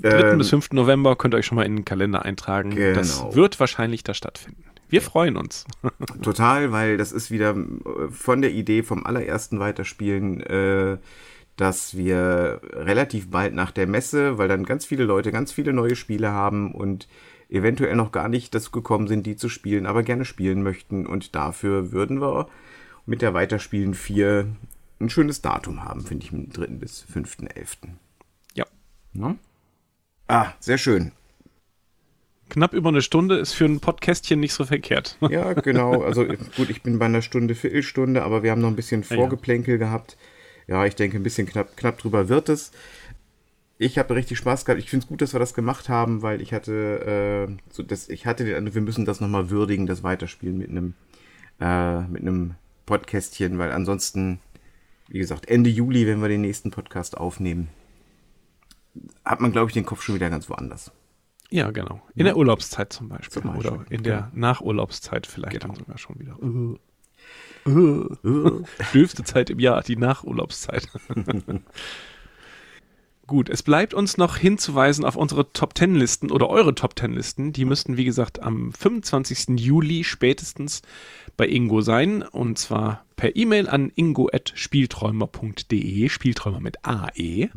3. 0.00 0.30
Ähm, 0.30 0.38
bis 0.38 0.50
5. 0.50 0.72
November 0.72 1.16
könnt 1.16 1.34
ihr 1.34 1.38
euch 1.38 1.46
schon 1.46 1.56
mal 1.56 1.66
in 1.66 1.76
den 1.76 1.84
Kalender 1.84 2.24
eintragen. 2.24 2.70
Genau. 2.70 2.94
Das 2.94 3.34
wird 3.34 3.58
wahrscheinlich 3.58 4.04
da 4.04 4.14
stattfinden. 4.14 4.64
Wir 4.88 5.02
freuen 5.02 5.36
uns. 5.36 5.64
Total, 6.22 6.70
weil 6.70 6.96
das 6.98 7.12
ist 7.12 7.30
wieder 7.30 7.56
äh, 7.56 8.10
von 8.10 8.42
der 8.42 8.52
Idee 8.52 8.82
vom 8.82 9.04
allerersten 9.06 9.58
Weiterspielen, 9.58 10.40
äh, 10.42 10.98
dass 11.56 11.96
wir 11.96 12.60
relativ 12.72 13.30
bald 13.30 13.54
nach 13.54 13.70
der 13.70 13.86
Messe, 13.86 14.38
weil 14.38 14.48
dann 14.48 14.64
ganz 14.64 14.84
viele 14.84 15.04
Leute 15.04 15.32
ganz 15.32 15.52
viele 15.52 15.72
neue 15.72 15.96
Spiele 15.96 16.30
haben 16.30 16.72
und 16.72 17.08
eventuell 17.48 17.96
noch 17.96 18.12
gar 18.12 18.28
nicht 18.28 18.54
dazu 18.54 18.70
gekommen 18.70 19.08
sind, 19.08 19.26
die 19.26 19.36
zu 19.36 19.48
spielen, 19.48 19.86
aber 19.86 20.02
gerne 20.02 20.24
spielen 20.24 20.62
möchten. 20.62 21.06
Und 21.06 21.34
dafür 21.34 21.92
würden 21.92 22.20
wir 22.20 22.48
mit 23.04 23.22
der 23.22 23.34
Weiterspielen 23.34 23.94
4 23.94 24.46
ein 25.02 25.10
schönes 25.10 25.42
Datum 25.42 25.84
haben, 25.84 26.02
finde 26.02 26.26
ich, 26.26 26.32
am 26.32 26.50
3. 26.50 26.66
bis 26.68 27.04
5.11. 27.12 27.76
Ja. 28.54 28.64
Ne? 29.12 29.36
Ah, 30.28 30.52
sehr 30.60 30.78
schön. 30.78 31.12
Knapp 32.48 32.74
über 32.74 32.90
eine 32.90 33.02
Stunde 33.02 33.36
ist 33.36 33.54
für 33.54 33.64
ein 33.64 33.80
Podcastchen 33.80 34.38
nicht 34.38 34.52
so 34.52 34.64
verkehrt. 34.64 35.16
Ja, 35.30 35.54
genau. 35.54 36.02
Also 36.02 36.24
gut, 36.24 36.68
ich 36.68 36.82
bin 36.82 36.98
bei 36.98 37.06
einer 37.06 37.22
Stunde, 37.22 37.54
Viertelstunde, 37.54 38.22
aber 38.22 38.42
wir 38.42 38.50
haben 38.50 38.60
noch 38.60 38.68
ein 38.68 38.76
bisschen 38.76 39.02
ja. 39.02 39.16
Vorgeplänkel 39.16 39.78
gehabt. 39.78 40.16
Ja, 40.66 40.84
ich 40.84 40.94
denke, 40.94 41.16
ein 41.16 41.22
bisschen 41.22 41.46
knapp, 41.46 41.76
knapp 41.76 41.98
drüber 41.98 42.28
wird 42.28 42.48
es. 42.48 42.72
Ich 43.78 43.98
habe 43.98 44.14
richtig 44.14 44.38
Spaß 44.38 44.64
gehabt. 44.64 44.80
Ich 44.80 44.90
finde 44.90 45.04
es 45.04 45.08
gut, 45.08 45.22
dass 45.22 45.32
wir 45.32 45.40
das 45.40 45.54
gemacht 45.54 45.88
haben, 45.88 46.22
weil 46.22 46.40
ich 46.40 46.52
hatte, 46.52 47.48
äh, 47.48 47.56
so 47.70 47.82
das, 47.82 48.08
ich 48.08 48.26
hatte 48.26 48.44
den 48.44 48.54
Eindruck, 48.54 48.74
wir 48.74 48.82
müssen 48.82 49.04
das 49.04 49.20
nochmal 49.20 49.50
würdigen, 49.50 49.86
das 49.86 50.02
Weiterspielen 50.02 50.58
mit 50.58 50.68
einem, 50.68 50.94
äh, 51.58 52.02
mit 52.02 52.22
einem 52.22 52.54
Podcastchen, 52.86 53.58
weil 53.58 53.72
ansonsten, 53.72 54.40
wie 55.12 55.18
gesagt, 55.18 55.46
Ende 55.48 55.68
Juli, 55.68 56.06
wenn 56.06 56.22
wir 56.22 56.28
den 56.28 56.40
nächsten 56.40 56.70
Podcast 56.70 57.18
aufnehmen, 57.18 57.68
hat 59.26 59.40
man, 59.40 59.52
glaube 59.52 59.68
ich, 59.68 59.74
den 59.74 59.84
Kopf 59.84 60.02
schon 60.02 60.14
wieder 60.14 60.30
ganz 60.30 60.48
woanders. 60.48 60.90
Ja, 61.50 61.70
genau. 61.70 62.00
In 62.14 62.24
der 62.24 62.36
Urlaubszeit 62.38 62.94
zum 62.94 63.10
Beispiel. 63.10 63.42
Zum 63.42 63.52
Beispiel, 63.52 63.70
Oder 63.72 63.84
in 63.90 64.02
der 64.02 64.30
Nachurlaubszeit 64.32 65.26
vielleicht 65.26 65.60
Genau. 65.60 65.74
dann 65.74 65.76
sogar 65.76 65.98
schon 65.98 66.18
wieder. 66.18 66.38
Dürfte 68.94 69.22
Zeit 69.24 69.50
im 69.50 69.58
Jahr, 69.58 69.82
die 69.82 69.96
Nachurlaubszeit. 69.96 70.88
Gut, 73.32 73.48
es 73.48 73.62
bleibt 73.62 73.94
uns 73.94 74.18
noch 74.18 74.36
hinzuweisen 74.36 75.06
auf 75.06 75.16
unsere 75.16 75.50
Top 75.54 75.74
10 75.74 75.94
Listen 75.94 76.30
oder 76.30 76.50
eure 76.50 76.74
Top 76.74 76.98
10 76.98 77.14
Listen. 77.14 77.54
Die 77.54 77.64
müssten, 77.64 77.96
wie 77.96 78.04
gesagt, 78.04 78.42
am 78.42 78.74
25. 78.74 79.58
Juli 79.58 80.04
spätestens 80.04 80.82
bei 81.38 81.48
Ingo 81.48 81.80
sein. 81.80 82.24
Und 82.24 82.58
zwar 82.58 83.06
per 83.16 83.34
E-Mail 83.34 83.70
an 83.70 83.90
ingo.spielträumer.de. 83.94 86.10
Spielträumer 86.10 86.60
mit 86.60 86.84
AE. 86.84 87.48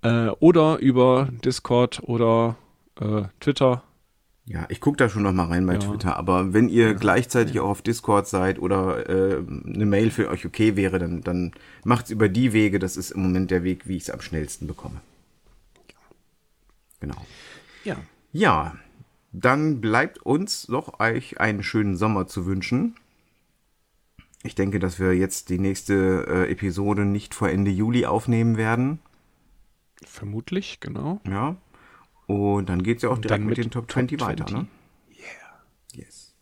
Äh, 0.00 0.28
oder 0.38 0.78
über 0.78 1.28
Discord 1.44 2.00
oder 2.04 2.56
äh, 2.98 3.24
Twitter. 3.38 3.82
Ja, 4.50 4.66
ich 4.68 4.80
gucke 4.80 4.96
da 4.96 5.08
schon 5.08 5.22
noch 5.22 5.32
mal 5.32 5.44
rein 5.44 5.64
bei 5.64 5.74
Ja. 5.74 5.78
Twitter, 5.78 6.16
aber 6.16 6.52
wenn 6.52 6.68
ihr 6.68 6.94
gleichzeitig 6.94 7.60
auch 7.60 7.68
auf 7.68 7.82
Discord 7.82 8.26
seid 8.26 8.58
oder 8.58 9.08
äh, 9.08 9.36
eine 9.64 9.86
Mail 9.86 10.10
für 10.10 10.28
euch 10.28 10.44
okay 10.44 10.74
wäre, 10.74 10.98
dann, 10.98 11.20
dann 11.20 11.52
macht's 11.84 12.10
über 12.10 12.28
die 12.28 12.52
Wege. 12.52 12.80
Das 12.80 12.96
ist 12.96 13.12
im 13.12 13.22
Moment 13.22 13.52
der 13.52 13.62
Weg, 13.62 13.86
wie 13.86 13.96
ich 13.96 14.02
es 14.02 14.10
am 14.10 14.20
schnellsten 14.20 14.66
bekomme. 14.66 15.00
Genau. 16.98 17.24
Ja. 17.84 17.96
Ja, 18.32 18.74
dann 19.30 19.80
bleibt 19.80 20.18
uns 20.18 20.66
noch 20.66 20.98
euch 20.98 21.40
einen 21.40 21.62
schönen 21.62 21.96
Sommer 21.96 22.26
zu 22.26 22.44
wünschen. 22.44 22.96
Ich 24.42 24.56
denke, 24.56 24.80
dass 24.80 24.98
wir 24.98 25.14
jetzt 25.14 25.50
die 25.50 25.60
nächste 25.60 26.26
äh, 26.28 26.50
Episode 26.50 27.04
nicht 27.04 27.36
vor 27.36 27.50
Ende 27.50 27.70
Juli 27.70 28.04
aufnehmen 28.04 28.56
werden. 28.56 28.98
Vermutlich, 30.02 30.80
genau. 30.80 31.20
Ja. 31.24 31.54
Und 32.30 32.68
dann 32.68 32.82
geht's 32.82 33.02
ja 33.02 33.08
auch 33.10 33.18
direkt 33.18 33.40
mit, 33.44 33.56
mit 33.56 33.64
den 33.64 33.70
Top 33.70 33.88
Top 33.88 33.92
20 33.92 34.20
weiter, 34.20 34.46
20. 34.46 34.56
ne? 34.56 34.66
Yeah. 35.18 36.04
Yes. 36.04 36.34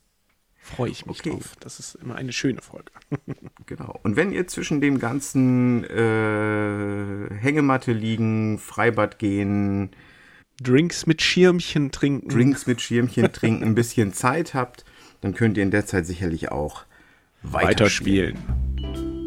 Freue 0.59 0.90
ich 0.90 1.06
mich 1.06 1.20
Okay. 1.20 1.31
drauf. 1.31 1.56
Das 1.60 1.78
ist 1.81 1.94
immer 1.97 2.16
eine 2.16 2.32
schöne 2.32 2.60
Folge. 2.62 2.90
Genau. 3.66 4.01
Und 4.02 4.16
wenn 4.16 4.32
ihr 4.32 4.47
zwischen 4.47 4.81
dem 4.81 4.98
ganzen 4.98 5.85
äh, 5.85 7.35
Hängematte 7.35 7.93
liegen, 7.93 8.59
Freibad 8.59 9.19
gehen, 9.19 9.90
Drinks 10.62 11.06
mit 11.06 11.20
Schirmchen 11.20 11.90
trinken. 11.90 12.28
Drinks 12.31 12.66
mit 12.66 12.81
Schirmchen 12.82 13.31
trinken, 13.31 13.62
ein 13.65 13.74
bisschen 13.74 14.15
Zeit 14.15 14.55
habt, 14.55 14.86
dann 15.20 15.35
könnt 15.35 15.59
ihr 15.59 15.62
in 15.65 15.70
der 15.70 15.85
Zeit 15.85 16.06
sicherlich 16.06 16.51
auch 16.51 16.85
weiterspielen. 17.43 18.39
weiterspielen. 18.39 19.17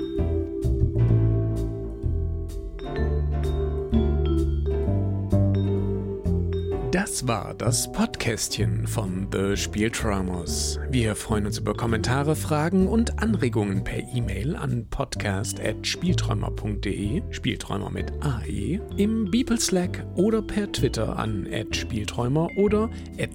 Das 6.92 7.26
war 7.26 7.54
das 7.54 7.90
Podcastchen 7.94 8.86
von 8.86 9.30
The 9.32 9.56
Spielträumers. 9.56 10.78
Wir 10.90 11.16
freuen 11.16 11.46
uns 11.46 11.58
über 11.58 11.74
Kommentare, 11.74 12.36
Fragen 12.36 12.90
und 12.90 13.24
Anregungen 13.24 13.86
per 13.86 14.00
E-Mail 14.14 14.58
an 14.58 14.88
podcast.spielträumer.de, 14.90 17.22
Spielträumer 17.30 17.90
mit 17.92 18.12
AE, 18.20 18.82
im 18.98 19.32
Beeple 19.32 19.58
Slack 19.58 20.06
oder 20.16 20.42
per 20.42 20.70
Twitter 20.70 21.18
an 21.18 21.48
@spielträumer 21.72 22.50
oder 22.58 22.90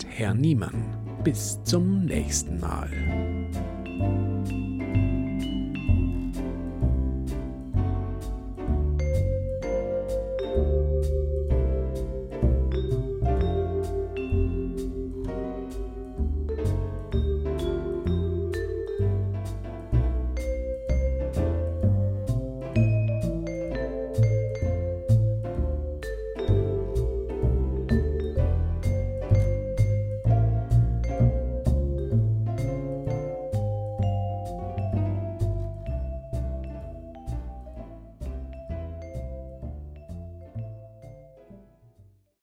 @herr 0.06 0.34
Niemann. 0.34 0.98
Bis 1.24 1.58
zum 1.64 2.04
nächsten 2.04 2.60
Mal. 2.60 2.90